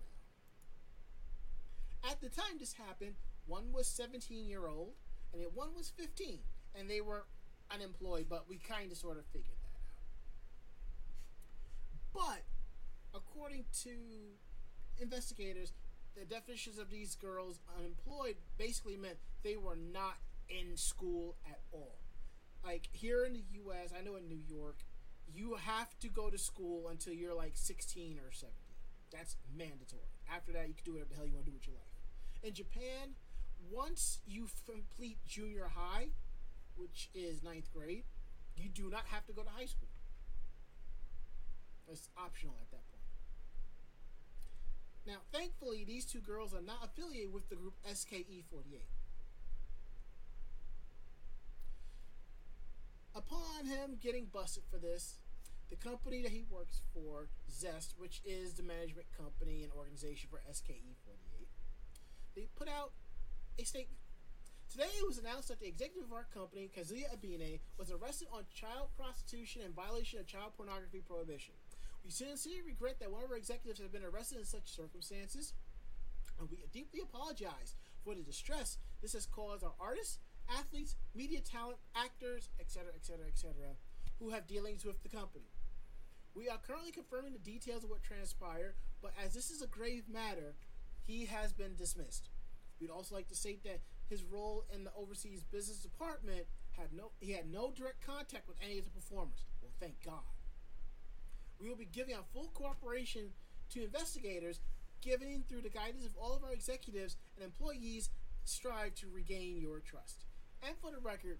now, 2.03 2.09
at 2.11 2.21
the 2.21 2.29
time 2.29 2.57
this 2.59 2.73
happened, 2.73 3.15
one 3.47 3.71
was 3.71 3.87
17 3.87 4.47
year 4.47 4.67
old 4.67 4.93
and 5.33 5.43
one 5.53 5.69
was 5.75 5.91
15, 5.97 6.39
and 6.75 6.89
they 6.89 7.01
were 7.01 7.25
unemployed, 7.71 8.25
but 8.29 8.45
we 8.49 8.57
kind 8.57 8.91
of 8.91 8.97
sort 8.97 9.17
of 9.17 9.25
figured 9.27 9.57
that 9.63 9.79
out. 12.23 12.33
But 12.33 12.43
according 13.17 13.65
to 13.83 13.91
investigators, 14.99 15.71
the 16.17 16.25
definitions 16.25 16.77
of 16.77 16.89
these 16.89 17.15
girls 17.15 17.59
unemployed 17.77 18.35
basically 18.57 18.97
meant 18.97 19.17
they 19.43 19.57
were 19.57 19.77
not 19.77 20.17
in 20.49 20.75
school 20.75 21.35
at 21.49 21.59
all. 21.71 21.99
Like 22.63 22.89
here 22.91 23.23
in 23.25 23.33
the 23.33 23.43
US, 23.63 23.93
I 23.97 24.03
know 24.03 24.15
in 24.15 24.27
New 24.27 24.41
York, 24.47 24.79
you 25.33 25.55
have 25.55 25.97
to 25.99 26.09
go 26.09 26.29
to 26.29 26.37
school 26.37 26.87
until 26.89 27.13
you're 27.13 27.35
like 27.35 27.55
16 27.55 28.17
or 28.19 28.31
17. 28.31 28.53
That's 29.11 29.35
mandatory. 29.55 30.09
After 30.31 30.51
that, 30.53 30.67
you 30.67 30.73
can 30.73 30.85
do 30.85 30.93
whatever 30.93 31.09
the 31.11 31.15
hell 31.15 31.25
you 31.25 31.33
want 31.33 31.45
to 31.45 31.51
do 31.51 31.57
with 31.57 31.67
your 31.67 31.75
life. 31.75 32.43
In 32.43 32.53
Japan, 32.53 33.15
once 33.69 34.19
you 34.25 34.47
complete 34.65 35.17
junior 35.27 35.71
high, 35.75 36.09
which 36.75 37.09
is 37.13 37.43
ninth 37.43 37.71
grade, 37.73 38.03
you 38.55 38.69
do 38.69 38.89
not 38.89 39.05
have 39.07 39.25
to 39.27 39.33
go 39.33 39.43
to 39.43 39.49
high 39.49 39.65
school. 39.65 39.89
It's 41.91 42.09
optional 42.17 42.55
at 42.61 42.69
that 42.71 42.85
point. 42.85 42.88
Now, 45.09 45.25
thankfully, 45.33 45.83
these 45.87 46.05
two 46.05 46.19
girls 46.19 46.53
are 46.53 46.61
not 46.61 46.85
affiliated 46.85 47.33
with 47.33 47.49
the 47.49 47.55
group 47.55 47.73
SKE48. 47.89 48.85
Upon 53.15 53.65
him 53.65 53.97
getting 53.99 54.25
busted 54.31 54.61
for 54.69 54.77
this, 54.77 55.17
the 55.71 55.75
company 55.77 56.21
that 56.21 56.31
he 56.31 56.43
works 56.51 56.81
for, 56.93 57.27
Zest, 57.49 57.95
which 57.97 58.21
is 58.23 58.53
the 58.53 58.61
management 58.61 59.07
company 59.17 59.63
and 59.63 59.71
organization 59.73 60.29
for 60.29 60.41
SKE48, 60.47 61.47
they 62.35 62.47
put 62.55 62.69
out 62.69 62.91
a 63.57 63.65
statement. 63.65 63.97
Today 64.69 64.93
it 64.95 65.07
was 65.07 65.17
announced 65.17 65.47
that 65.47 65.59
the 65.59 65.65
executive 65.65 66.03
of 66.03 66.13
our 66.13 66.27
company, 66.31 66.69
Kazuya 66.69 67.11
Ebine, 67.11 67.57
was 67.79 67.89
arrested 67.89 68.27
on 68.31 68.43
child 68.53 68.89
prostitution 68.95 69.63
and 69.65 69.73
violation 69.73 70.19
of 70.19 70.27
child 70.27 70.53
pornography 70.55 71.01
prohibition. 71.01 71.55
We 72.03 72.11
sincerely 72.11 72.61
regret 72.61 72.99
that 72.99 73.11
one 73.11 73.23
of 73.23 73.31
our 73.31 73.37
executives 73.37 73.79
has 73.79 73.89
been 73.89 74.03
arrested 74.03 74.39
in 74.39 74.45
such 74.45 74.71
circumstances, 74.71 75.53
and 76.39 76.49
we 76.49 76.57
deeply 76.71 77.01
apologize 77.01 77.75
for 78.03 78.15
the 78.15 78.23
distress 78.23 78.77
this 79.01 79.13
has 79.13 79.25
caused 79.25 79.63
our 79.63 79.73
artists, 79.79 80.19
athletes, 80.49 80.95
media 81.13 81.39
talent, 81.39 81.77
actors, 81.95 82.49
etc., 82.59 82.91
etc., 82.95 83.27
etc., 83.27 83.53
who 84.19 84.29
have 84.29 84.47
dealings 84.47 84.85
with 84.85 85.01
the 85.03 85.09
company. 85.09 85.51
We 86.35 86.49
are 86.49 86.57
currently 86.57 86.91
confirming 86.91 87.33
the 87.33 87.39
details 87.39 87.83
of 87.83 87.89
what 87.89 88.03
transpired, 88.03 88.75
but 89.01 89.13
as 89.23 89.33
this 89.33 89.49
is 89.49 89.61
a 89.61 89.67
grave 89.67 90.03
matter, 90.11 90.55
he 91.05 91.25
has 91.25 91.53
been 91.53 91.75
dismissed. 91.75 92.29
We'd 92.79 92.89
also 92.89 93.15
like 93.15 93.27
to 93.29 93.35
state 93.35 93.63
that 93.63 93.81
his 94.09 94.23
role 94.23 94.65
in 94.73 94.83
the 94.83 94.91
overseas 94.95 95.43
business 95.43 95.79
department 95.79 96.45
had 96.71 96.93
no 96.93 97.11
he 97.19 97.33
had 97.33 97.51
no 97.51 97.71
direct 97.71 98.05
contact 98.05 98.47
with 98.47 98.57
any 98.63 98.79
of 98.79 98.85
the 98.85 98.91
performers. 98.91 99.43
Well, 99.61 99.71
thank 99.79 100.03
God. 100.03 100.23
We 101.59 101.69
will 101.69 101.75
be 101.75 101.87
giving 101.91 102.15
our 102.15 102.23
full 102.33 102.49
cooperation 102.53 103.29
to 103.71 103.83
investigators, 103.83 104.59
giving 105.01 105.43
through 105.47 105.61
the 105.61 105.69
guidance 105.69 106.05
of 106.05 106.11
all 106.19 106.35
of 106.35 106.43
our 106.43 106.53
executives 106.53 107.17
and 107.35 107.45
employees 107.45 108.09
strive 108.45 108.95
to 108.95 109.07
regain 109.13 109.59
your 109.59 109.79
trust. 109.79 110.25
And 110.65 110.75
for 110.81 110.91
the 110.91 110.99
record, 110.99 111.39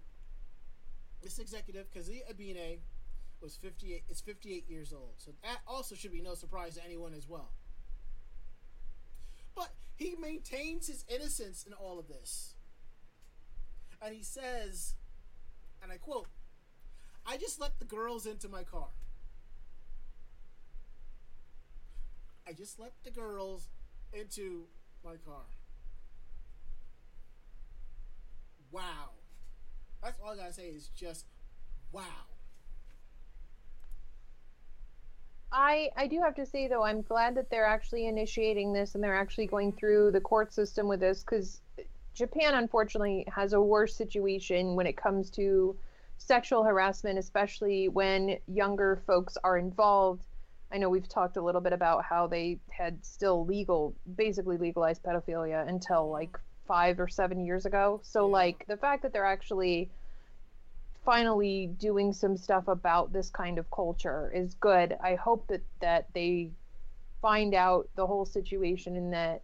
this 1.22 1.38
executive, 1.38 1.90
Kazuya 1.90 2.22
Ebine, 2.28 2.78
was 3.40 3.56
58 3.56 4.04
is 4.08 4.20
58 4.20 4.68
years 4.68 4.92
old. 4.92 5.14
So 5.16 5.32
that 5.42 5.60
also 5.66 5.94
should 5.94 6.12
be 6.12 6.20
no 6.20 6.34
surprise 6.34 6.74
to 6.74 6.84
anyone 6.84 7.14
as 7.14 7.28
well. 7.28 7.50
But 9.54 9.70
he 9.96 10.14
maintains 10.20 10.86
his 10.86 11.04
innocence 11.08 11.64
in 11.66 11.72
all 11.72 11.98
of 11.98 12.08
this. 12.08 12.54
And 14.02 14.14
he 14.14 14.22
says, 14.22 14.94
and 15.82 15.90
I 15.92 15.96
quote, 15.96 16.26
I 17.26 17.36
just 17.36 17.60
let 17.60 17.78
the 17.78 17.84
girls 17.84 18.26
into 18.26 18.48
my 18.48 18.62
car. 18.62 18.88
I 22.50 22.52
just 22.52 22.80
let 22.80 22.90
the 23.04 23.12
girls 23.12 23.68
into 24.12 24.64
my 25.04 25.12
car. 25.24 25.44
Wow. 28.72 29.10
That's 30.02 30.18
all 30.20 30.32
I 30.32 30.36
gotta 30.36 30.52
say 30.52 30.66
is 30.66 30.88
just 30.88 31.26
wow. 31.92 32.02
I 35.52 35.90
I 35.96 36.08
do 36.08 36.20
have 36.22 36.34
to 36.34 36.46
say 36.46 36.66
though, 36.66 36.82
I'm 36.82 37.02
glad 37.02 37.36
that 37.36 37.50
they're 37.50 37.64
actually 37.64 38.08
initiating 38.08 38.72
this 38.72 38.96
and 38.96 39.04
they're 39.04 39.14
actually 39.14 39.46
going 39.46 39.70
through 39.70 40.10
the 40.10 40.20
court 40.20 40.52
system 40.52 40.88
with 40.88 40.98
this 40.98 41.22
because 41.22 41.60
Japan, 42.14 42.54
unfortunately, 42.54 43.24
has 43.32 43.52
a 43.52 43.60
worse 43.60 43.94
situation 43.94 44.74
when 44.74 44.88
it 44.88 44.96
comes 44.96 45.30
to 45.30 45.76
sexual 46.18 46.64
harassment, 46.64 47.16
especially 47.16 47.88
when 47.88 48.38
younger 48.48 49.00
folks 49.06 49.38
are 49.44 49.56
involved. 49.56 50.24
I 50.72 50.78
know 50.78 50.88
we've 50.88 51.08
talked 51.08 51.36
a 51.36 51.42
little 51.42 51.60
bit 51.60 51.72
about 51.72 52.04
how 52.04 52.26
they 52.26 52.58
had 52.70 53.04
still 53.04 53.44
legal, 53.44 53.94
basically 54.16 54.56
legalized 54.56 55.02
pedophilia 55.02 55.66
until 55.68 56.10
like 56.10 56.38
five 56.66 57.00
or 57.00 57.08
seven 57.08 57.44
years 57.44 57.66
ago. 57.66 58.00
So, 58.02 58.26
Yeah. 58.26 58.32
like, 58.32 58.66
the 58.66 58.76
fact 58.76 59.02
that 59.02 59.12
they're 59.12 59.24
actually 59.24 59.90
finally 61.04 61.66
doing 61.78 62.12
some 62.12 62.36
stuff 62.36 62.68
about 62.68 63.12
this 63.12 63.30
kind 63.30 63.58
of 63.58 63.70
culture 63.70 64.30
is 64.34 64.54
good. 64.54 64.96
I 65.02 65.14
hope 65.16 65.46
that 65.48 65.62
that 65.80 66.06
they 66.12 66.50
find 67.22 67.54
out 67.54 67.88
the 67.96 68.06
whole 68.06 68.24
situation 68.24 68.96
and 68.96 69.12
that 69.12 69.42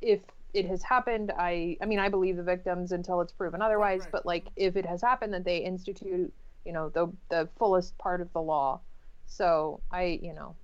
if 0.00 0.20
it 0.54 0.66
has 0.66 0.82
happened, 0.82 1.32
I 1.38 1.76
I 1.80 1.86
mean 1.86 1.98
I 1.98 2.08
believe 2.08 2.36
the 2.36 2.42
victims 2.42 2.92
until 2.92 3.20
it's 3.20 3.32
proven 3.32 3.62
otherwise, 3.62 4.00
right. 4.02 4.12
but 4.12 4.26
like 4.26 4.46
if 4.56 4.76
it 4.76 4.86
has 4.86 5.02
happened 5.02 5.34
that 5.34 5.44
they 5.44 5.58
institute, 5.58 6.32
you 6.64 6.72
know, 6.72 6.88
the 6.88 7.12
the 7.28 7.48
fullest 7.58 7.96
part 7.98 8.20
of 8.20 8.32
the 8.32 8.42
law. 8.42 8.80
So, 9.28 9.80
I, 9.92 10.18
you 10.20 10.34
know, 10.34 10.56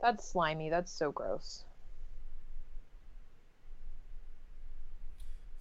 that's 0.00 0.30
slimy. 0.30 0.70
That's 0.70 0.92
so 0.92 1.10
gross. 1.10 1.64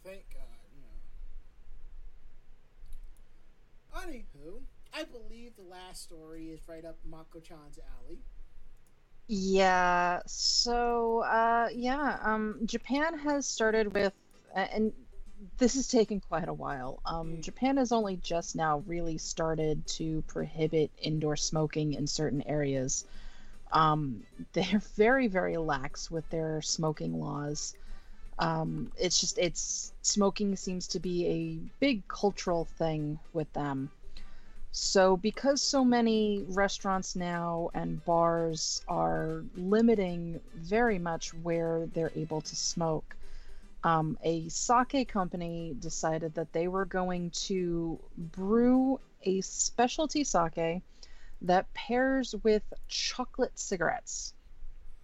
Thank 0.03 0.25
God, 0.33 0.43
you 0.75 0.81
know. 4.11 4.19
Anywho, 4.45 4.61
I 4.93 5.05
believe 5.05 5.55
the 5.55 5.63
last 5.63 6.03
story 6.03 6.49
is 6.49 6.67
right 6.67 6.85
up 6.85 6.97
Mako-chan's 7.09 7.79
alley. 7.97 8.19
Yeah. 9.27 10.19
So, 10.27 11.19
uh, 11.23 11.69
yeah. 11.73 12.19
Um, 12.21 12.59
Japan 12.65 13.17
has 13.19 13.47
started 13.47 13.93
with, 13.93 14.13
and 14.53 14.91
this 15.57 15.75
has 15.75 15.87
taken 15.87 16.19
quite 16.19 16.47
a 16.47 16.53
while. 16.53 16.99
Um, 17.05 17.41
Japan 17.41 17.77
has 17.77 17.91
only 17.91 18.17
just 18.17 18.55
now 18.55 18.83
really 18.85 19.17
started 19.17 19.85
to 19.87 20.23
prohibit 20.27 20.91
indoor 21.01 21.35
smoking 21.35 21.93
in 21.93 22.07
certain 22.07 22.41
areas. 22.47 23.05
Um, 23.71 24.23
they're 24.53 24.81
very, 24.95 25.27
very 25.27 25.57
lax 25.57 26.09
with 26.09 26.29
their 26.29 26.61
smoking 26.61 27.19
laws. 27.19 27.75
Um, 28.39 28.91
it's 28.97 29.19
just, 29.19 29.37
it's 29.37 29.93
smoking 30.01 30.55
seems 30.55 30.87
to 30.89 30.99
be 30.99 31.27
a 31.27 31.69
big 31.79 32.07
cultural 32.07 32.65
thing 32.65 33.19
with 33.33 33.51
them. 33.53 33.91
So, 34.75 35.17
because 35.17 35.61
so 35.61 35.85
many 35.85 36.45
restaurants 36.49 37.15
now 37.15 37.69
and 37.75 38.03
bars 38.05 38.81
are 38.87 39.43
limiting 39.55 40.39
very 40.55 40.97
much 40.97 41.31
where 41.35 41.85
they're 41.93 42.11
able 42.15 42.41
to 42.41 42.55
smoke, 42.55 43.15
um, 43.83 44.17
a 44.23 44.47
sake 44.49 45.07
company 45.09 45.75
decided 45.77 46.35
that 46.35 46.53
they 46.53 46.67
were 46.67 46.85
going 46.85 47.31
to 47.31 47.99
brew 48.17 48.99
a 49.23 49.41
specialty 49.41 50.23
sake 50.23 50.81
that 51.41 51.73
pairs 51.73 52.33
with 52.43 52.63
chocolate 52.87 53.57
cigarettes. 53.59 54.33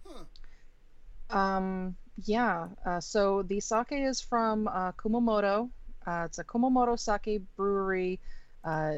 Huh. 0.06 1.36
Um, 1.36 1.96
yeah. 2.24 2.68
Uh, 2.84 3.00
so 3.00 3.42
the 3.42 3.60
sake 3.60 3.92
is 3.92 4.20
from 4.20 4.66
uh, 4.66 4.92
Kumamoto. 4.92 5.68
Uh, 6.06 6.22
it's 6.24 6.38
a 6.38 6.44
Kumamoto 6.44 6.98
sake 6.98 7.42
brewery, 7.56 8.18
uh, 8.64 8.94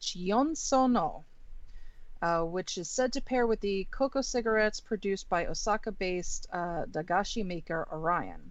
Chiyonosono, 0.00 1.22
uh, 2.20 2.42
which 2.42 2.78
is 2.78 2.90
said 2.90 3.12
to 3.12 3.20
pair 3.20 3.46
with 3.46 3.60
the 3.60 3.86
cocoa 3.92 4.22
cigarettes 4.22 4.80
produced 4.80 5.28
by 5.28 5.46
Osaka-based 5.46 6.48
uh, 6.52 6.84
dagashi 6.90 7.46
maker 7.46 7.86
Orion. 7.92 8.50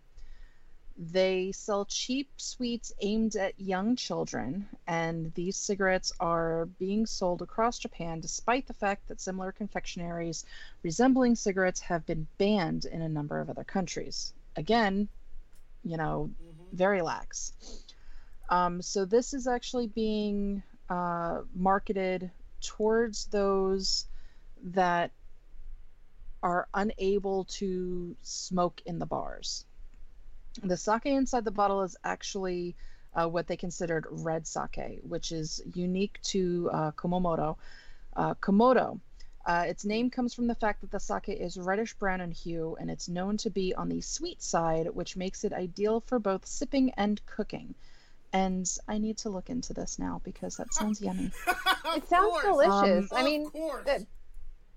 They 0.97 1.51
sell 1.51 1.85
cheap 1.85 2.31
sweets 2.37 2.91
aimed 3.01 3.35
at 3.35 3.59
young 3.59 3.95
children, 3.95 4.67
and 4.87 5.33
these 5.33 5.57
cigarettes 5.57 6.11
are 6.19 6.65
being 6.79 7.05
sold 7.05 7.41
across 7.41 7.79
Japan 7.79 8.19
despite 8.19 8.67
the 8.67 8.73
fact 8.73 9.07
that 9.07 9.19
similar 9.21 9.51
confectionaries 9.51 10.45
resembling 10.83 11.35
cigarettes 11.35 11.81
have 11.81 12.05
been 12.05 12.27
banned 12.37 12.85
in 12.85 13.01
a 13.01 13.09
number 13.09 13.39
of 13.39 13.49
other 13.49 13.63
countries. 13.63 14.33
Again, 14.55 15.09
you 15.83 15.97
know, 15.97 16.31
Mm-hmm. 16.41 16.73
very 16.73 17.01
lax. 17.01 17.53
Um, 18.49 18.81
so 18.81 19.05
this 19.05 19.33
is 19.33 19.47
actually 19.47 19.87
being 19.87 20.63
uh, 20.89 21.41
marketed 21.53 22.31
towards 22.61 23.25
those 23.27 24.05
that 24.63 25.11
are 26.43 26.67
unable 26.73 27.45
to 27.45 28.15
smoke 28.21 28.81
in 28.85 28.99
the 28.99 29.05
bars. 29.05 29.64
The 30.63 30.77
sake 30.77 31.05
inside 31.05 31.45
the 31.45 31.51
bottle 31.51 31.83
is 31.83 31.95
actually 32.03 32.75
uh, 33.13 33.27
what 33.27 33.47
they 33.47 33.57
considered 33.57 34.05
red 34.09 34.45
sake, 34.47 34.99
which 35.03 35.31
is 35.31 35.61
unique 35.73 36.19
to 36.23 36.69
uh, 36.71 36.91
Kumamoto. 36.91 37.57
Uh, 38.15 38.33
Komodo. 38.35 38.99
Uh, 39.45 39.65
its 39.67 39.85
name 39.85 40.09
comes 40.09 40.33
from 40.33 40.47
the 40.47 40.55
fact 40.55 40.81
that 40.81 40.91
the 40.91 40.99
sake 40.99 41.29
is 41.29 41.57
reddish 41.57 41.93
brown 41.93 42.19
in 42.19 42.31
hue 42.31 42.75
and 42.79 42.89
it's 42.89 43.07
known 43.07 43.37
to 43.37 43.51
be 43.51 43.75
on 43.75 43.89
the 43.89 44.01
sweet 44.01 44.41
side, 44.41 44.87
which 44.87 45.15
makes 45.15 45.43
it 45.43 45.53
ideal 45.53 46.01
for 46.01 46.17
both 46.17 46.45
sipping 46.45 46.91
and 46.97 47.23
cooking. 47.27 47.75
And 48.33 48.69
I 48.87 48.97
need 48.97 49.17
to 49.19 49.29
look 49.29 49.49
into 49.49 49.73
this 49.73 49.99
now 49.99 50.19
because 50.23 50.57
that 50.57 50.73
sounds 50.73 50.99
yummy. 50.99 51.31
It 51.95 52.07
sounds 52.09 52.41
course. 52.41 52.43
delicious. 52.43 53.11
Of 53.11 53.17
I 53.17 53.23
mean, 53.23 53.49
course. 53.49 53.85
that 53.85 54.01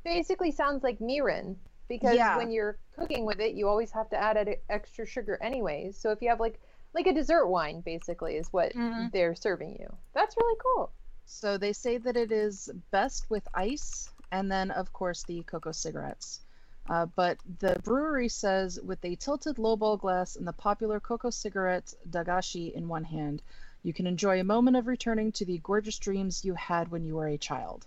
basically 0.05 0.53
sounds 0.53 0.85
like 0.85 0.99
mirin 0.99 1.57
because 1.89 2.15
Yeah. 2.15 2.36
when 2.36 2.51
you're 2.51 2.78
cooking 2.97 3.24
with 3.24 3.40
it, 3.40 3.55
you 3.55 3.69
always 3.69 3.90
have 3.93 4.09
to 4.10 4.16
add 4.16 4.36
ed- 4.36 4.59
extra 4.69 5.06
sugar 5.06 5.39
anyways. 5.43 5.98
So 5.98 6.10
if 6.10 6.20
you 6.23 6.28
have 6.28 6.40
like 6.40 6.60
like 6.94 7.06
a 7.06 7.12
dessert 7.12 7.47
wine, 7.47 7.81
basically, 7.82 8.36
is 8.36 8.52
what 8.52 8.73
Mhm. 8.74 9.12
they're 9.12 9.35
serving 9.35 9.77
you. 9.78 9.94
That's 10.15 10.36
really 10.36 10.59
cool. 10.62 10.90
So 11.27 11.59
they 11.59 11.74
say 11.74 11.98
that 11.98 12.16
it 12.16 12.32
is 12.32 12.70
best 12.90 13.28
with 13.28 13.47
ice 13.55 14.10
and 14.32 14.51
then, 14.51 14.70
of 14.70 14.93
course, 14.93 15.23
the 15.24 15.43
cocoa 15.43 15.73
cigarettes. 15.73 16.40
Uh, 16.89 17.05
but 17.16 17.39
the 17.59 17.78
brewery 17.85 18.31
says 18.31 18.81
with 18.82 19.05
a 19.05 19.15
tilted 19.16 19.56
lowball 19.56 20.01
glass 20.01 20.36
and 20.36 20.48
the 20.48 20.52
popular 20.55 20.98
cocoa 21.01 21.28
cigarette 21.28 21.93
dagashi 22.09 22.73
in 22.73 22.89
one 22.89 23.05
hand, 23.05 23.43
you 23.82 23.93
can 23.93 24.06
enjoy 24.06 24.40
a 24.40 24.44
moment 24.44 24.77
of 24.77 24.86
returning 24.86 25.31
to 25.32 25.44
the 25.44 25.59
gorgeous 25.59 25.98
dreams 25.98 26.44
you 26.47 26.55
had 26.55 26.90
when 26.90 27.05
you 27.05 27.15
were 27.16 27.28
a 27.28 27.36
child. 27.36 27.86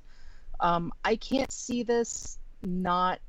Um, 0.60 0.94
I 1.04 1.16
can't 1.16 1.52
see 1.52 1.82
this 1.82 2.38
not 2.62 3.20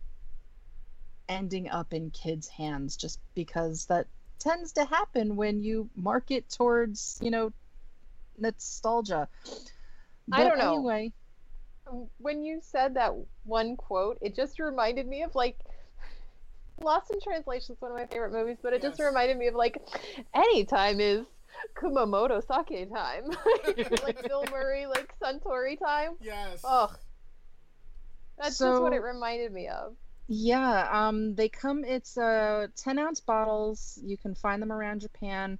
ending 1.32 1.68
up 1.70 1.92
in 1.92 2.10
kids' 2.10 2.48
hands 2.48 2.96
just 2.96 3.18
because 3.34 3.86
that 3.86 4.06
tends 4.38 4.72
to 4.72 4.84
happen 4.84 5.36
when 5.36 5.62
you 5.62 5.88
market 5.96 6.48
towards, 6.50 7.18
you 7.22 7.30
know, 7.30 7.52
nostalgia. 8.38 9.28
I 10.30 10.44
don't 10.44 10.58
know. 10.58 10.74
Anyway, 10.74 11.12
When 12.18 12.42
you 12.42 12.60
said 12.62 12.94
that 12.94 13.12
one 13.44 13.76
quote, 13.76 14.18
it 14.20 14.34
just 14.34 14.58
reminded 14.58 15.06
me 15.06 15.22
of 15.22 15.34
like 15.34 15.58
Lost 16.82 17.10
in 17.10 17.20
Translation 17.20 17.74
is 17.74 17.80
one 17.80 17.92
of 17.92 17.96
my 17.96 18.06
favorite 18.06 18.32
movies, 18.32 18.58
but 18.62 18.72
it 18.72 18.82
just 18.82 19.00
reminded 19.00 19.36
me 19.38 19.48
of 19.48 19.54
like 19.54 19.78
anytime 20.34 21.00
is 21.00 21.24
Kumamoto 21.76 22.40
sake 22.40 22.92
time. 22.92 23.30
like 24.04 24.22
Bill 24.28 24.44
Murray, 24.50 24.86
like 24.86 25.12
Suntory 25.22 25.78
time. 25.78 26.12
yes. 26.20 26.60
Oh. 26.64 26.92
That's 28.38 28.58
just 28.58 28.82
what 28.82 28.92
it 28.92 29.02
reminded 29.02 29.52
me 29.52 29.68
of. 29.68 29.94
Yeah, 30.28 30.88
um, 30.90 31.34
they 31.34 31.48
come. 31.48 31.84
It's 31.84 32.16
uh, 32.16 32.68
ten 32.76 32.98
ounce 32.98 33.20
bottles. 33.20 33.98
You 34.02 34.16
can 34.16 34.34
find 34.34 34.62
them 34.62 34.72
around 34.72 35.00
Japan 35.00 35.58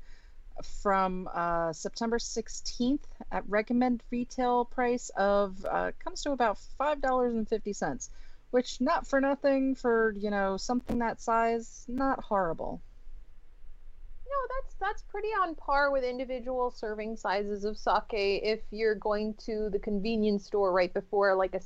from 0.82 1.28
uh, 1.34 1.72
September 1.72 2.18
sixteenth 2.18 3.06
at 3.30 3.48
recommend 3.48 4.02
retail 4.10 4.64
price 4.64 5.10
of 5.16 5.64
uh, 5.70 5.92
comes 6.02 6.22
to 6.22 6.32
about 6.32 6.58
five 6.78 7.00
dollars 7.00 7.34
and 7.34 7.48
fifty 7.48 7.72
cents, 7.72 8.10
which 8.50 8.80
not 8.80 9.06
for 9.06 9.20
nothing 9.20 9.74
for 9.74 10.14
you 10.18 10.30
know 10.30 10.56
something 10.56 10.98
that 11.00 11.20
size, 11.20 11.84
not 11.88 12.22
horrible. 12.24 12.82
No, 14.26 14.36
that's 14.56 14.76
that's 14.80 15.02
pretty 15.02 15.28
on 15.28 15.54
par 15.54 15.90
with 15.90 16.04
individual 16.04 16.70
serving 16.70 17.16
sizes 17.16 17.64
of 17.64 17.76
sake 17.76 18.40
if 18.42 18.60
you're 18.70 18.94
going 18.94 19.34
to 19.46 19.68
the 19.70 19.78
convenience 19.78 20.46
store 20.46 20.72
right 20.72 20.92
before 20.92 21.34
like 21.36 21.54
a, 21.54 21.60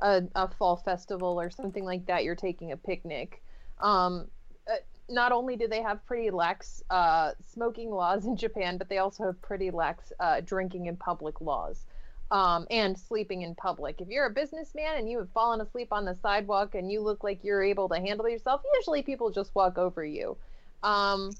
a, 0.00 0.22
a 0.34 0.48
fall 0.48 0.76
festival 0.76 1.40
or 1.40 1.50
something 1.50 1.84
like 1.84 2.06
that 2.06 2.24
you're 2.24 2.34
taking 2.34 2.72
a 2.72 2.76
picnic. 2.76 3.42
Um, 3.80 4.28
uh, 4.70 4.76
not 5.08 5.32
only 5.32 5.56
do 5.56 5.68
they 5.68 5.82
have 5.82 6.04
pretty 6.06 6.30
lax 6.30 6.82
uh, 6.90 7.32
smoking 7.52 7.90
laws 7.90 8.26
in 8.26 8.36
japan 8.36 8.78
but 8.78 8.88
they 8.88 8.98
also 8.98 9.24
have 9.24 9.40
pretty 9.42 9.70
lax 9.70 10.12
uh, 10.18 10.40
drinking 10.40 10.86
in 10.86 10.96
public 10.96 11.40
laws 11.40 11.86
um, 12.30 12.66
and 12.70 12.98
sleeping 12.98 13.42
in 13.42 13.54
public. 13.54 14.00
If 14.00 14.08
you're 14.08 14.26
a 14.26 14.30
businessman 14.30 14.98
and 14.98 15.08
you 15.08 15.18
have 15.18 15.30
fallen 15.30 15.60
asleep 15.60 15.88
on 15.92 16.04
the 16.04 16.16
sidewalk 16.22 16.74
and 16.74 16.90
you 16.90 17.00
look 17.00 17.22
like 17.22 17.44
you're 17.44 17.62
able 17.62 17.88
to 17.88 17.96
handle 17.96 18.28
yourself 18.28 18.62
usually 18.74 19.02
people 19.02 19.30
just 19.30 19.54
walk 19.54 19.78
over 19.78 20.04
you. 20.04 20.36
Um, 20.82 21.30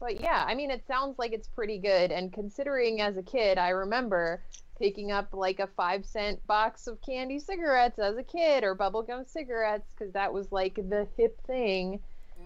but 0.00 0.20
yeah, 0.20 0.44
I 0.46 0.54
mean, 0.54 0.70
it 0.70 0.86
sounds 0.86 1.18
like 1.18 1.32
it's 1.32 1.48
pretty 1.48 1.78
good. 1.78 2.12
And 2.12 2.32
considering 2.32 3.00
as 3.00 3.16
a 3.16 3.22
kid, 3.22 3.56
I 3.56 3.70
remember 3.70 4.42
picking 4.78 5.12
up 5.12 5.28
like 5.32 5.60
a 5.60 5.66
five 5.68 6.04
cent 6.04 6.44
box 6.46 6.86
of 6.86 7.00
candy 7.00 7.38
cigarettes 7.38 7.98
as 7.98 8.16
a 8.16 8.22
kid 8.22 8.64
or 8.64 8.76
bubblegum 8.76 9.28
cigarettes 9.28 9.92
because 9.96 10.12
that 10.12 10.32
was 10.32 10.50
like 10.52 10.74
the 10.74 11.06
hip 11.16 11.38
thing. 11.46 12.00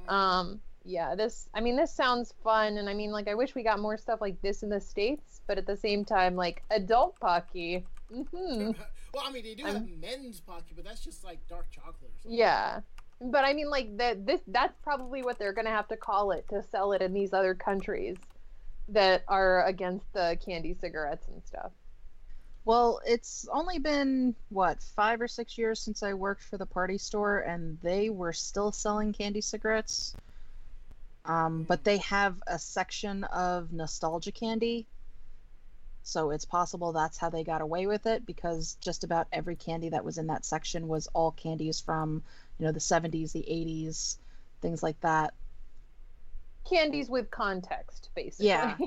Um, 0.09 0.61
yeah, 0.85 1.15
this. 1.15 1.49
I 1.55 1.61
mean, 1.61 1.77
this 1.77 1.93
sounds 1.93 2.33
fun, 2.43 2.79
and 2.79 2.89
I 2.89 2.95
mean, 2.95 3.11
like, 3.11 3.29
I 3.29 3.35
wish 3.35 3.55
we 3.55 3.63
got 3.63 3.79
more 3.79 3.99
stuff 3.99 4.21
like 4.21 4.41
this 4.41 4.63
in 4.63 4.71
the 4.71 4.81
states. 4.81 5.41
But 5.47 5.59
at 5.59 5.67
the 5.67 5.77
same 5.77 6.05
time, 6.05 6.35
like 6.35 6.63
adult 6.71 7.19
Pocky. 7.21 7.85
hmm 8.11 8.25
well, 9.15 9.25
I 9.27 9.31
mean, 9.31 9.45
they 9.45 9.55
do 9.55 9.65
I'm- 9.65 9.75
have 9.75 9.89
men's 10.01 10.41
Pocky, 10.41 10.73
but 10.75 10.85
that's 10.85 11.05
just 11.05 11.25
like 11.25 11.47
dark 11.49 11.71
chocolate 11.71 12.11
or 12.11 12.19
something. 12.23 12.39
Yeah, 12.39 12.81
but 13.21 13.45
I 13.45 13.53
mean, 13.53 13.69
like 13.69 13.97
that. 13.99 14.27
This 14.27 14.41
that's 14.47 14.77
probably 14.83 15.23
what 15.23 15.39
they're 15.39 15.53
gonna 15.53 15.71
have 15.71 15.89
to 15.89 15.97
call 15.97 16.31
it 16.31 16.47
to 16.51 16.63
sell 16.63 16.93
it 16.93 17.03
in 17.03 17.13
these 17.13 17.33
other 17.33 17.55
countries 17.55 18.17
that 18.89 19.25
are 19.29 19.67
against 19.67 20.11
the 20.15 20.39
candy 20.45 20.75
cigarettes 20.81 21.27
and 21.29 21.43
stuff. 21.45 21.73
Well, 22.65 23.01
it's 23.07 23.47
only 23.53 23.79
been 23.79 24.35
what 24.51 24.83
five 24.83 25.21
or 25.21 25.29
six 25.29 25.57
years 25.57 25.81
since 25.81 26.03
I 26.03 26.15
worked 26.15 26.43
for 26.43 26.59
the 26.59 26.67
party 26.67 26.99
store, 26.99 27.39
and 27.39 27.79
they 27.83 28.11
were 28.11 28.33
still 28.33 28.73
selling 28.73 29.13
candy 29.13 29.41
cigarettes. 29.41 30.17
Um, 31.25 31.65
but 31.65 31.85
they 31.85 31.99
have 31.99 32.43
a 32.47 32.59
section 32.59 33.25
of 33.25 33.73
nostalgia 33.73 34.33
candy, 34.33 34.87
so 36.09 36.31
it's 36.31 36.47
possible 36.47 36.93
that's 36.93 37.19
how 37.19 37.29
they 37.29 37.45
got 37.45 37.61
away 37.61 37.87
with 37.87 38.07
it 38.07 38.25
because 38.25 38.79
just 38.81 39.05
about 39.05 39.29
every 39.31 39.57
candy 39.57 39.91
that 39.91 40.07
was 40.07 40.17
in 40.17 40.29
that 40.29 40.47
section 40.47 40.89
was 40.89 41.07
all 41.09 41.33
candies 41.33 41.81
from, 41.81 42.23
you 42.59 42.65
know, 42.65 42.73
the 42.73 42.81
70s, 42.81 43.33
the 43.33 43.45
80s, 43.47 44.17
things 44.63 44.83
like 44.83 44.99
that. 45.03 45.35
Candies 46.69 47.11
with 47.11 47.31
context, 47.31 48.09
basically. 48.15 48.47
Yeah. 48.49 48.77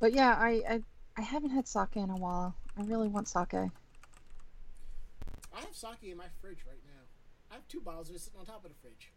But 0.00 0.12
yeah, 0.12 0.34
I 0.38 0.62
I, 0.68 0.82
I 1.16 1.22
haven't 1.22 1.50
had 1.50 1.68
sake 1.68 1.96
in 1.96 2.10
a 2.10 2.16
while. 2.16 2.56
I 2.76 2.82
really 2.82 3.08
want 3.08 3.28
sake. 3.28 3.54
I 3.54 3.70
have 5.60 5.68
sake 5.72 6.02
in 6.02 6.16
my 6.16 6.26
fridge 6.40 6.64
right 6.66 6.82
now. 6.86 7.02
I 7.50 7.54
have 7.54 7.68
two 7.68 7.80
bottles 7.80 8.10
just 8.10 8.24
sitting 8.24 8.40
on 8.40 8.46
top 8.46 8.64
of 8.64 8.70
the 8.70 8.76
fridge. 8.82 9.12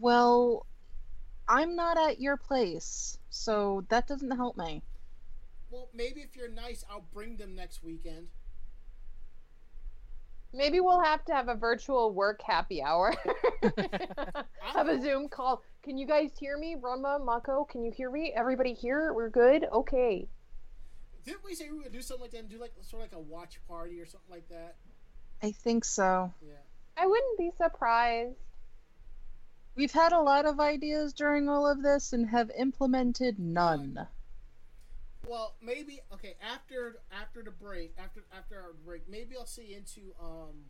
Well, 0.00 0.66
I'm 1.46 1.76
not 1.76 1.98
at 1.98 2.20
your 2.20 2.38
place, 2.38 3.18
so 3.28 3.84
that 3.90 4.06
doesn't 4.06 4.30
help 4.30 4.56
me. 4.56 4.82
Well, 5.70 5.90
maybe 5.92 6.20
if 6.20 6.36
you're 6.36 6.48
nice, 6.48 6.84
I'll 6.90 7.04
bring 7.12 7.36
them 7.36 7.54
next 7.54 7.82
weekend. 7.82 8.28
Maybe 10.54 10.80
we'll 10.80 11.02
have 11.02 11.24
to 11.26 11.34
have 11.34 11.48
a 11.48 11.54
virtual 11.54 12.12
work 12.12 12.40
happy 12.40 12.80
hour. 12.80 13.12
have 14.62 14.88
a 14.88 15.02
Zoom 15.02 15.28
call. 15.28 15.62
Can 15.82 15.98
you 15.98 16.06
guys 16.06 16.30
hear 16.38 16.56
me? 16.56 16.76
Ranma, 16.80 17.22
Mako, 17.22 17.64
can 17.64 17.82
you 17.82 17.90
hear 17.90 18.10
me? 18.10 18.32
Everybody 18.34 18.72
here? 18.72 19.12
We're 19.12 19.30
good? 19.30 19.66
Okay. 19.72 20.28
Didn't 21.24 21.44
we 21.44 21.54
say 21.54 21.70
we 21.70 21.78
would 21.78 21.92
do 21.92 22.02
something 22.02 22.22
like 22.22 22.32
that 22.32 22.40
and 22.40 22.48
do 22.48 22.58
like 22.58 22.72
sort 22.82 23.02
of 23.02 23.12
like 23.12 23.18
a 23.18 23.22
watch 23.22 23.58
party 23.66 24.00
or 24.00 24.06
something 24.06 24.30
like 24.30 24.48
that? 24.48 24.76
I 25.42 25.52
think 25.52 25.84
so. 25.84 26.32
Yeah. 26.42 26.54
I 26.96 27.06
wouldn't 27.06 27.38
be 27.38 27.50
surprised. 27.56 28.36
We've 29.74 29.92
had 29.92 30.12
a 30.12 30.20
lot 30.20 30.46
of 30.46 30.60
ideas 30.60 31.12
during 31.12 31.48
all 31.48 31.66
of 31.66 31.82
this 31.82 32.12
and 32.12 32.28
have 32.28 32.50
implemented 32.56 33.38
none. 33.38 34.06
Well, 35.26 35.54
maybe 35.62 36.00
okay 36.12 36.36
after 36.42 36.96
after 37.10 37.42
the 37.42 37.50
break, 37.50 37.94
after 37.98 38.24
after 38.36 38.56
our 38.56 38.72
break, 38.84 39.08
maybe 39.08 39.36
I'll 39.36 39.46
see 39.46 39.74
into 39.74 40.14
um 40.20 40.66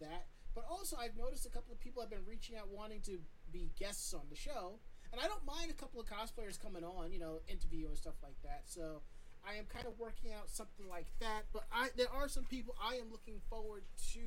that. 0.00 0.26
But 0.54 0.64
also, 0.68 0.96
I've 0.96 1.16
noticed 1.16 1.46
a 1.46 1.50
couple 1.50 1.72
of 1.72 1.80
people 1.80 2.02
have 2.02 2.10
been 2.10 2.24
reaching 2.26 2.56
out 2.56 2.68
wanting 2.68 3.00
to 3.02 3.18
be 3.52 3.70
guests 3.78 4.14
on 4.14 4.22
the 4.30 4.36
show, 4.36 4.78
and 5.12 5.20
I 5.20 5.26
don't 5.26 5.44
mind 5.44 5.70
a 5.70 5.74
couple 5.74 6.00
of 6.00 6.06
cosplayers 6.06 6.60
coming 6.60 6.82
on, 6.82 7.12
you 7.12 7.18
know, 7.18 7.40
interview 7.48 7.88
and 7.88 7.96
stuff 7.96 8.14
like 8.22 8.40
that. 8.42 8.62
So 8.66 9.02
I 9.46 9.54
am 9.58 9.64
kind 9.72 9.86
of 9.86 9.98
working 9.98 10.32
out 10.32 10.48
something 10.48 10.88
like 10.88 11.06
that. 11.20 11.44
But 11.52 11.64
I 11.72 11.88
there 11.96 12.12
are 12.12 12.28
some 12.28 12.44
people 12.44 12.74
I 12.82 12.94
am 12.94 13.10
looking 13.10 13.40
forward 13.48 13.82
to 14.12 14.20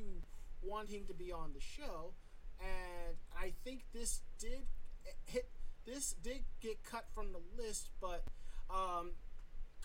wanting 0.62 1.06
to 1.06 1.14
be 1.14 1.32
on 1.32 1.52
the 1.54 1.60
show, 1.60 2.14
and 2.60 3.16
I 3.38 3.52
think 3.64 3.84
this 3.92 4.20
did 4.38 4.66
hit. 5.24 5.48
This 5.86 6.14
did 6.22 6.44
get 6.62 6.82
cut 6.82 7.04
from 7.14 7.26
the 7.32 7.62
list, 7.62 7.90
but 8.00 8.24
um, 8.70 9.10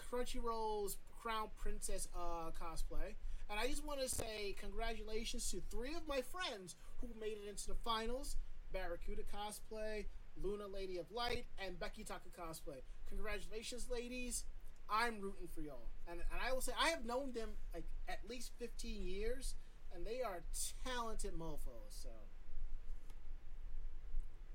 Crunchyroll's 0.09 0.95
Crown 1.21 1.49
Princess 1.57 2.07
uh, 2.15 2.51
cosplay. 2.51 3.15
And 3.49 3.59
I 3.59 3.67
just 3.67 3.83
want 3.83 3.99
to 3.99 4.07
say 4.07 4.55
congratulations 4.59 5.49
to 5.51 5.61
three 5.69 5.95
of 5.95 6.07
my 6.07 6.21
friends 6.21 6.75
who 7.01 7.07
made 7.19 7.37
it 7.43 7.49
into 7.49 7.67
the 7.67 7.75
finals 7.83 8.37
Barracuda 8.71 9.23
cosplay, 9.23 10.05
Luna 10.41 10.67
Lady 10.67 10.97
of 10.97 11.11
Light, 11.11 11.45
and 11.63 11.79
Becky 11.79 12.03
Taka 12.03 12.29
cosplay. 12.29 12.81
Congratulations, 13.07 13.87
ladies. 13.91 14.43
I'm 14.91 15.21
rooting 15.21 15.47
for 15.53 15.61
y'all. 15.61 15.87
And, 16.09 16.19
and 16.19 16.41
I 16.45 16.51
will 16.51 16.61
say, 16.61 16.71
I 16.81 16.89
have 16.89 17.05
known 17.05 17.31
them 17.33 17.49
like 17.73 17.85
at 18.07 18.19
least 18.27 18.51
15 18.59 19.07
years, 19.07 19.55
and 19.93 20.05
they 20.05 20.21
are 20.21 20.41
talented 20.85 21.33
mofos. 21.37 21.91
So, 21.91 22.09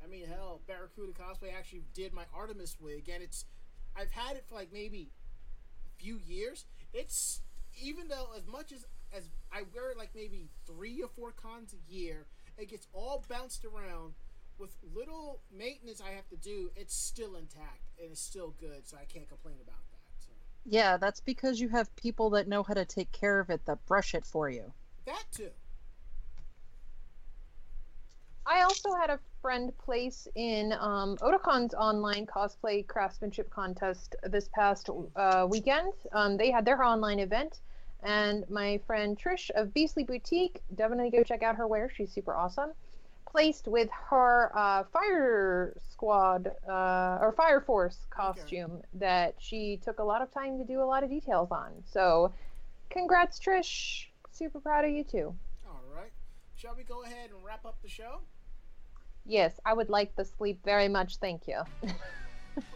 I 0.02 0.08
mean, 0.08 0.26
hell, 0.26 0.60
Barracuda 0.66 1.12
cosplay 1.12 1.54
actually 1.56 1.84
did 1.94 2.12
my 2.12 2.24
Artemis 2.34 2.76
wig, 2.80 3.08
and 3.12 3.22
it's 3.22 3.44
I've 3.96 4.10
had 4.10 4.36
it 4.36 4.44
for 4.48 4.56
like 4.56 4.72
maybe 4.72 5.10
a 5.86 6.02
few 6.02 6.18
years. 6.26 6.64
It's 6.92 7.40
even 7.80 8.08
though 8.08 8.28
as 8.36 8.46
much 8.46 8.72
as 8.72 8.84
as 9.16 9.30
I 9.52 9.62
wear 9.74 9.92
it 9.92 9.98
like 9.98 10.10
maybe 10.14 10.48
three 10.66 11.00
or 11.00 11.08
four 11.08 11.32
cons 11.32 11.74
a 11.74 11.92
year, 11.92 12.26
it 12.58 12.68
gets 12.68 12.88
all 12.92 13.24
bounced 13.28 13.64
around. 13.64 14.14
With 14.56 14.76
little 14.94 15.40
maintenance 15.52 16.00
I 16.00 16.12
have 16.14 16.28
to 16.28 16.36
do, 16.36 16.70
it's 16.76 16.94
still 16.94 17.34
intact 17.34 17.90
and 18.00 18.12
it's 18.12 18.20
still 18.20 18.54
good, 18.60 18.86
so 18.86 18.96
I 18.96 19.04
can't 19.04 19.28
complain 19.28 19.56
about 19.60 19.83
Yeah, 20.66 20.96
that's 20.96 21.20
because 21.20 21.60
you 21.60 21.68
have 21.68 21.94
people 21.96 22.30
that 22.30 22.48
know 22.48 22.62
how 22.62 22.74
to 22.74 22.84
take 22.84 23.12
care 23.12 23.38
of 23.40 23.50
it 23.50 23.64
that 23.66 23.84
brush 23.86 24.14
it 24.14 24.24
for 24.24 24.48
you. 24.48 24.72
that 25.06 25.24
too. 25.30 25.50
I 28.46 28.62
also 28.62 28.94
had 28.94 29.10
a 29.10 29.18
friend 29.40 29.76
place 29.78 30.28
in 30.34 30.72
um, 30.78 31.16
Otakon's 31.18 31.74
online 31.74 32.26
cosplay 32.26 32.86
craftsmanship 32.86 33.48
contest 33.50 34.16
this 34.24 34.48
past 34.54 34.90
uh, 35.16 35.46
weekend. 35.48 35.92
Um, 36.12 36.36
they 36.36 36.50
had 36.50 36.64
their 36.64 36.82
online 36.82 37.20
event, 37.20 37.60
and 38.02 38.48
my 38.50 38.78
friend 38.86 39.18
Trish 39.18 39.50
of 39.50 39.72
Beastly 39.72 40.04
Boutique, 40.04 40.60
definitely 40.74 41.10
go 41.10 41.22
check 41.22 41.42
out 41.42 41.56
her 41.56 41.66
wear. 41.66 41.90
She's 41.94 42.12
super 42.12 42.34
awesome. 42.34 42.72
Placed 43.34 43.66
with 43.66 43.88
her 44.10 44.52
uh, 44.56 44.84
Fire 44.92 45.74
Squad 45.90 46.52
uh, 46.68 47.18
or 47.20 47.34
Fire 47.36 47.60
Force 47.60 48.06
costume 48.08 48.80
that 48.94 49.34
she 49.40 49.80
took 49.84 49.98
a 49.98 50.04
lot 50.04 50.22
of 50.22 50.32
time 50.32 50.56
to 50.58 50.64
do 50.64 50.80
a 50.80 50.84
lot 50.84 51.02
of 51.02 51.10
details 51.10 51.50
on. 51.50 51.72
So, 51.84 52.32
congrats, 52.90 53.40
Trish. 53.40 54.04
Super 54.30 54.60
proud 54.60 54.84
of 54.84 54.92
you 54.92 55.02
too. 55.02 55.34
All 55.66 55.82
right. 55.92 56.12
Shall 56.54 56.76
we 56.76 56.84
go 56.84 57.02
ahead 57.02 57.30
and 57.30 57.44
wrap 57.44 57.66
up 57.66 57.76
the 57.82 57.88
show? 57.88 58.20
Yes, 59.26 59.58
I 59.66 59.72
would 59.72 59.88
like 59.90 60.14
the 60.14 60.24
sleep 60.24 60.60
very 60.64 60.86
much. 60.86 61.16
Thank 61.16 61.48
you. 61.48 61.60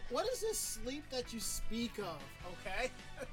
What 0.09 0.27
is 0.27 0.41
this 0.41 0.57
sleep 0.59 1.03
that 1.11 1.31
you 1.31 1.39
speak 1.39 1.99
of? 1.99 2.17
Okay. 2.67 2.89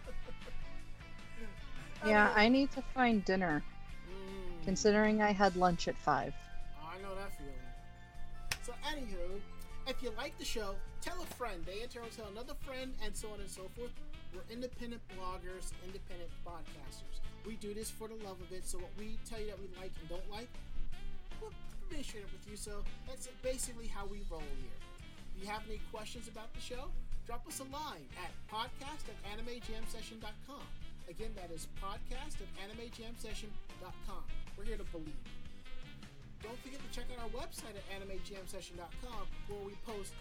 Yeah, 2.06 2.32
I 2.36 2.48
need 2.48 2.70
to 2.72 2.82
find 2.94 3.24
dinner, 3.24 3.64
Mm. 4.08 4.64
considering 4.64 5.22
I 5.22 5.32
had 5.32 5.56
lunch 5.56 5.88
at 5.88 5.96
5. 5.96 6.32
Anywho, 8.86 9.40
if 9.86 10.02
you 10.02 10.10
like 10.16 10.36
the 10.38 10.44
show, 10.44 10.74
tell 11.00 11.20
a 11.22 11.26
friend. 11.34 11.62
They 11.66 11.82
in 11.82 11.88
turn 11.88 12.04
tell 12.14 12.26
another 12.32 12.54
friend, 12.64 12.92
and 13.04 13.14
so 13.14 13.28
on 13.30 13.40
and 13.40 13.48
so 13.48 13.62
forth. 13.76 13.90
We're 14.34 14.46
independent 14.50 15.02
bloggers, 15.14 15.72
independent 15.86 16.30
podcasters. 16.44 17.22
We 17.46 17.54
do 17.56 17.72
this 17.74 17.90
for 17.90 18.08
the 18.08 18.16
love 18.24 18.40
of 18.40 18.50
it. 18.52 18.66
So, 18.66 18.78
what 18.78 18.90
we 18.98 19.18
tell 19.28 19.40
you 19.40 19.46
that 19.46 19.58
we 19.58 19.68
like 19.78 19.92
and 20.00 20.08
don't 20.08 20.30
like, 20.30 20.48
we'll 21.40 21.52
be 21.88 22.02
straight 22.02 22.24
up 22.24 22.32
with 22.32 22.50
you. 22.50 22.56
So, 22.56 22.82
that's 23.06 23.28
basically 23.42 23.86
how 23.86 24.06
we 24.06 24.22
roll 24.30 24.42
here. 24.60 24.78
If 25.36 25.44
you 25.44 25.48
have 25.50 25.62
any 25.68 25.80
questions 25.92 26.28
about 26.28 26.52
the 26.54 26.60
show, 26.60 26.90
drop 27.26 27.46
us 27.46 27.60
a 27.60 27.68
line 27.70 28.06
at 28.18 28.34
podcast 28.50 29.06
at 29.06 29.18
animejamsession.com. 29.38 30.66
Again, 31.08 31.30
that 31.36 31.54
is 31.54 31.68
podcast 31.80 32.42
at 32.42 32.50
animejamsession.com. 32.66 34.24
We're 34.58 34.64
here 34.64 34.76
to 34.76 34.84
believe. 34.84 35.45
Don't 36.42 36.58
forget 36.62 36.80
to 36.80 36.90
check 36.94 37.06
out 37.12 37.22
our 37.22 37.32
website 37.32 37.74
at 37.74 37.84
animejamsession.com 37.94 39.26
where 39.48 39.64
we 39.64 39.72
post 39.86 40.12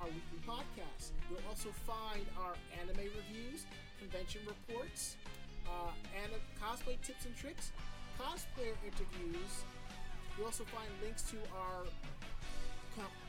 our 0.00 0.06
weekly 0.06 0.40
podcasts. 0.46 1.10
You'll 1.30 1.44
also 1.48 1.70
find 1.86 2.26
our 2.40 2.54
anime 2.80 3.08
reviews, 3.14 3.66
convention 3.98 4.42
reports, 4.46 5.16
uh, 5.66 5.92
and 6.22 6.32
cosplay 6.60 7.00
tips 7.02 7.24
and 7.24 7.36
tricks, 7.36 7.72
cosplayer 8.18 8.76
interviews. 8.84 9.64
You'll 10.36 10.46
also 10.46 10.64
find 10.64 10.88
links 11.02 11.22
to 11.30 11.36
our 11.56 11.86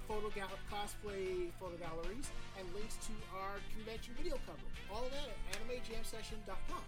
photo 0.08 0.30
gal- 0.36 0.60
cosplay 0.70 1.50
photo 1.60 1.76
galleries 1.78 2.30
and 2.60 2.66
links 2.76 2.98
to 3.08 3.14
our 3.42 3.58
convention 3.74 4.14
video 4.18 4.38
coverage. 4.46 4.78
All 4.94 5.04
of 5.06 5.12
that 5.12 5.30
at 5.30 5.38
animejamsession.com. 5.58 6.84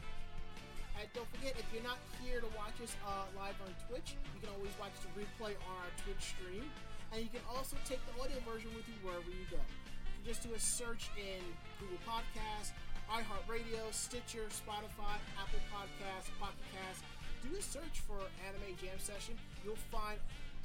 And 0.98 1.06
don't 1.14 1.30
forget, 1.30 1.54
if 1.62 1.66
you're 1.70 1.86
not 1.86 2.02
here 2.26 2.42
to 2.42 2.50
watch 2.58 2.74
us 2.82 2.98
uh, 3.06 3.30
live 3.38 3.54
on 3.62 3.70
Twitch, 3.86 4.18
you 4.34 4.42
can 4.42 4.50
always 4.58 4.74
watch 4.82 4.98
the 5.06 5.12
replay 5.14 5.54
on 5.70 5.74
our 5.78 5.94
Twitch 6.02 6.34
stream. 6.34 6.66
And 7.14 7.22
you 7.22 7.30
can 7.30 7.46
also 7.46 7.78
take 7.86 8.02
the 8.10 8.18
audio 8.18 8.42
version 8.42 8.74
with 8.74 8.90
you 8.90 8.98
wherever 9.06 9.30
you 9.30 9.46
go. 9.54 9.62
You 9.62 10.22
just 10.26 10.42
do 10.42 10.52
a 10.58 10.60
search 10.60 11.14
in 11.14 11.40
Google 11.78 12.02
Podcasts, 12.02 12.74
iHeartRadio, 13.14 13.94
Stitcher, 13.94 14.50
Spotify, 14.50 15.22
Apple 15.38 15.62
Podcasts, 15.70 16.34
Pocket 16.42 16.66
Casts. 16.74 17.06
Do 17.46 17.54
a 17.54 17.62
search 17.62 18.02
for 18.04 18.18
Anime 18.44 18.74
Jam 18.82 18.98
Session. 18.98 19.38
You'll 19.62 19.80
find 19.94 20.18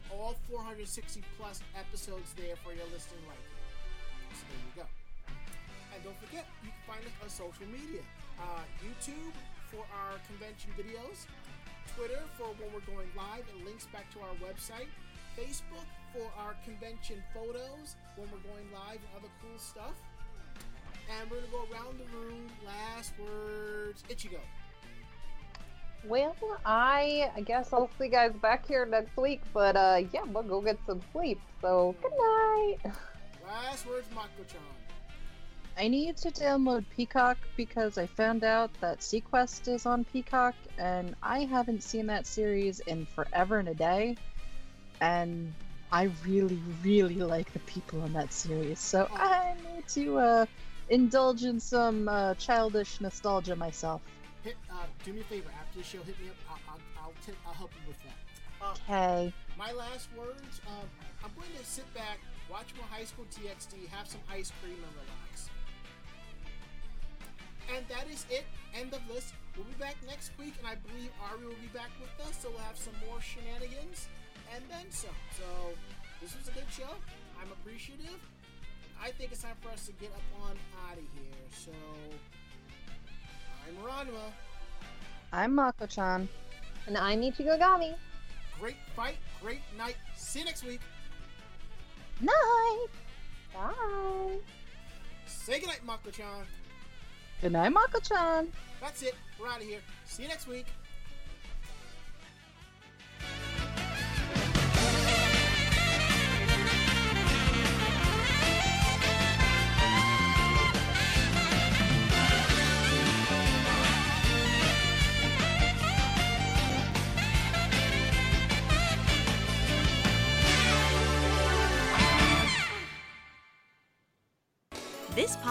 all 0.09 0.35
460 0.49 1.21
plus 1.37 1.61
episodes 1.77 2.33
there 2.41 2.57
for 2.65 2.73
your 2.73 2.89
listening 2.89 3.23
liking. 3.29 3.53
So 4.33 4.49
there 4.49 4.65
you 4.65 4.75
go. 4.81 4.87
And 5.93 6.01
don't 6.01 6.19
forget, 6.25 6.49
you 6.65 6.73
can 6.73 6.85
find 6.89 7.05
us 7.05 7.13
on 7.21 7.29
social 7.29 7.69
media. 7.69 8.01
Uh, 8.41 8.65
YouTube 8.81 9.37
for 9.73 9.85
our 9.97 10.21
convention 10.29 10.71
videos, 10.77 11.25
Twitter 11.97 12.21
for 12.37 12.49
when 12.61 12.69
we're 12.73 12.87
going 12.95 13.09
live 13.17 13.45
and 13.53 13.65
links 13.65 13.87
back 13.93 14.13
to 14.13 14.21
our 14.21 14.37
website, 14.45 14.93
Facebook 15.37 15.89
for 16.13 16.31
our 16.39 16.55
convention 16.65 17.23
photos 17.33 17.97
when 18.17 18.29
we're 18.31 18.45
going 18.53 18.69
live 18.73 19.01
and 19.01 19.13
other 19.17 19.33
cool 19.41 19.59
stuff. 19.59 19.97
And 21.09 21.31
we're 21.31 21.41
gonna 21.41 21.49
go 21.51 21.65
around 21.73 21.99
the 21.99 22.17
room. 22.17 22.47
Last 22.65 23.13
words, 23.19 24.05
Ichigo. 24.09 24.41
Well, 26.05 26.37
I 26.67 27.31
I 27.35 27.41
guess 27.41 27.73
I'll 27.73 27.91
see 27.99 28.05
you 28.05 28.11
guys 28.11 28.33
back 28.43 28.67
here 28.69 28.85
next 28.85 29.17
week, 29.17 29.43
but 29.55 29.77
uh 29.77 30.03
yeah, 30.13 30.23
we'll 30.25 30.43
go 30.43 30.61
get 30.61 30.79
some 30.87 31.01
sleep. 31.13 31.41
So 31.61 31.97
good 32.03 32.13
night. 32.13 32.79
Last 33.47 33.87
words, 33.87 34.07
Mako-chan. 34.15 34.61
I 35.79 35.89
need 35.89 36.17
to 36.19 36.31
download 36.31 36.85
Peacock 36.95 37.39
because 37.57 37.97
I 37.99 38.07
found 38.07 38.45
out 38.45 38.71
that 38.81 39.01
seaQuest 39.01 39.69
is 39.69 39.87
on 39.87 40.05
Peacock, 40.05 40.55
and 40.79 41.15
I 41.23 41.41
haven't 41.41 41.83
seen 41.83 42.07
that 42.07 42.27
series 42.27 42.81
in 42.81 43.07
forever 43.07 43.59
and 43.59 43.69
a 43.69 43.75
day. 43.75 44.17
And 45.01 45.53
I 45.91 46.11
really, 46.27 46.59
really 46.85 47.15
like 47.17 47.53
the 47.53 47.59
people 47.61 48.03
on 48.03 48.13
that 48.13 48.33
series, 48.33 48.79
so 48.79 49.09
I 49.13 49.55
need 49.75 49.89
to 49.89 50.19
uh, 50.19 50.47
indulge 50.91 51.45
in 51.45 51.59
some 51.59 52.09
uh, 52.09 52.35
childish 52.35 53.01
nostalgia 53.01 53.57
myself. 53.57 54.03
Hit, 54.43 54.57
uh, 54.71 54.75
do 55.05 55.13
me 55.13 55.21
a 55.21 55.25
favor. 55.25 55.51
After 55.59 55.79
the 55.79 55.85
show, 55.85 55.99
hit 56.03 56.21
me 56.21 56.29
up. 56.29 56.37
I'll, 56.51 56.59
I'll, 56.75 57.05
I'll, 57.05 57.13
t- 57.27 57.33
I'll 57.47 57.55
help 57.55 57.71
you 57.83 57.89
with 57.89 57.99
that. 58.03 58.15
Uh, 58.61 58.75
Okay. 58.89 59.33
my 59.59 59.73
last 59.73 60.09
words. 60.17 60.61
Um, 60.69 60.87
I'm 61.25 61.31
going 61.35 61.49
to 61.59 61.65
sit 61.65 61.93
back, 61.95 62.19
watch 62.51 62.67
more 62.77 62.87
High 62.91 63.05
School 63.05 63.25
DxD, 63.31 63.89
have 63.89 64.07
some 64.07 64.21
ice 64.31 64.53
cream, 64.63 64.75
and 64.77 64.95
relax. 64.95 65.49
And 67.75 67.87
that 67.89 68.09
is 68.11 68.27
it. 68.31 68.45
End 68.75 68.93
of 68.93 69.01
list. 69.09 69.35
We'll 69.57 69.67
be 69.67 69.75
back 69.79 69.97
next 70.07 70.33
week, 70.39 70.55
and 70.59 70.67
I 70.67 70.77
believe 70.77 71.11
Ari 71.31 71.45
will 71.47 71.61
be 71.61 71.69
back 71.75 71.91
with 72.01 72.27
us, 72.27 72.39
so 72.43 72.49
we'll 72.51 72.61
have 72.61 72.77
some 72.77 72.95
more 73.07 73.21
shenanigans 73.21 74.09
and 74.55 74.65
then 74.69 74.91
some. 74.91 75.11
So 75.37 75.45
this 76.21 76.37
was 76.37 76.49
a 76.49 76.53
good 76.53 76.67
show. 76.71 76.89
I'm 77.41 77.53
appreciative. 77.53 78.19
I 79.03 79.11
think 79.11 79.33
it's 79.33 79.43
time 79.43 79.57
for 79.61 79.71
us 79.71 79.87
to 79.87 79.93
get 79.93 80.11
up 80.13 80.43
on 80.43 80.57
out 80.89 80.97
of 80.97 81.05
here. 81.15 81.49
So 81.51 81.73
I'm 83.67 83.77
Ranma. 83.85 84.33
I'm 85.33 85.55
Mako-chan. 85.55 86.29
And 86.87 86.99
I'm 86.99 87.21
Ichigo 87.21 87.59
Gami. 87.59 87.95
Great 88.61 88.77
fight, 88.95 89.17
great 89.41 89.61
night. 89.77 89.97
See 90.17 90.41
you 90.41 90.45
next 90.45 90.65
week. 90.65 90.81
Night. 92.21 92.87
Bye. 93.53 94.39
Say 95.27 95.59
goodnight, 95.61 95.85
Mako-chan. 95.85 96.47
Good 97.43 97.51
night, 97.51 97.71
Mako-chan. 97.71 98.53
That's 98.81 99.03
it. 99.03 99.17
We're 99.41 99.49
out 99.49 99.57
of 99.57 99.67
here. 99.67 99.81
See 100.07 100.23
you 100.23 100.29
next 100.29 100.47
week. 100.47 100.67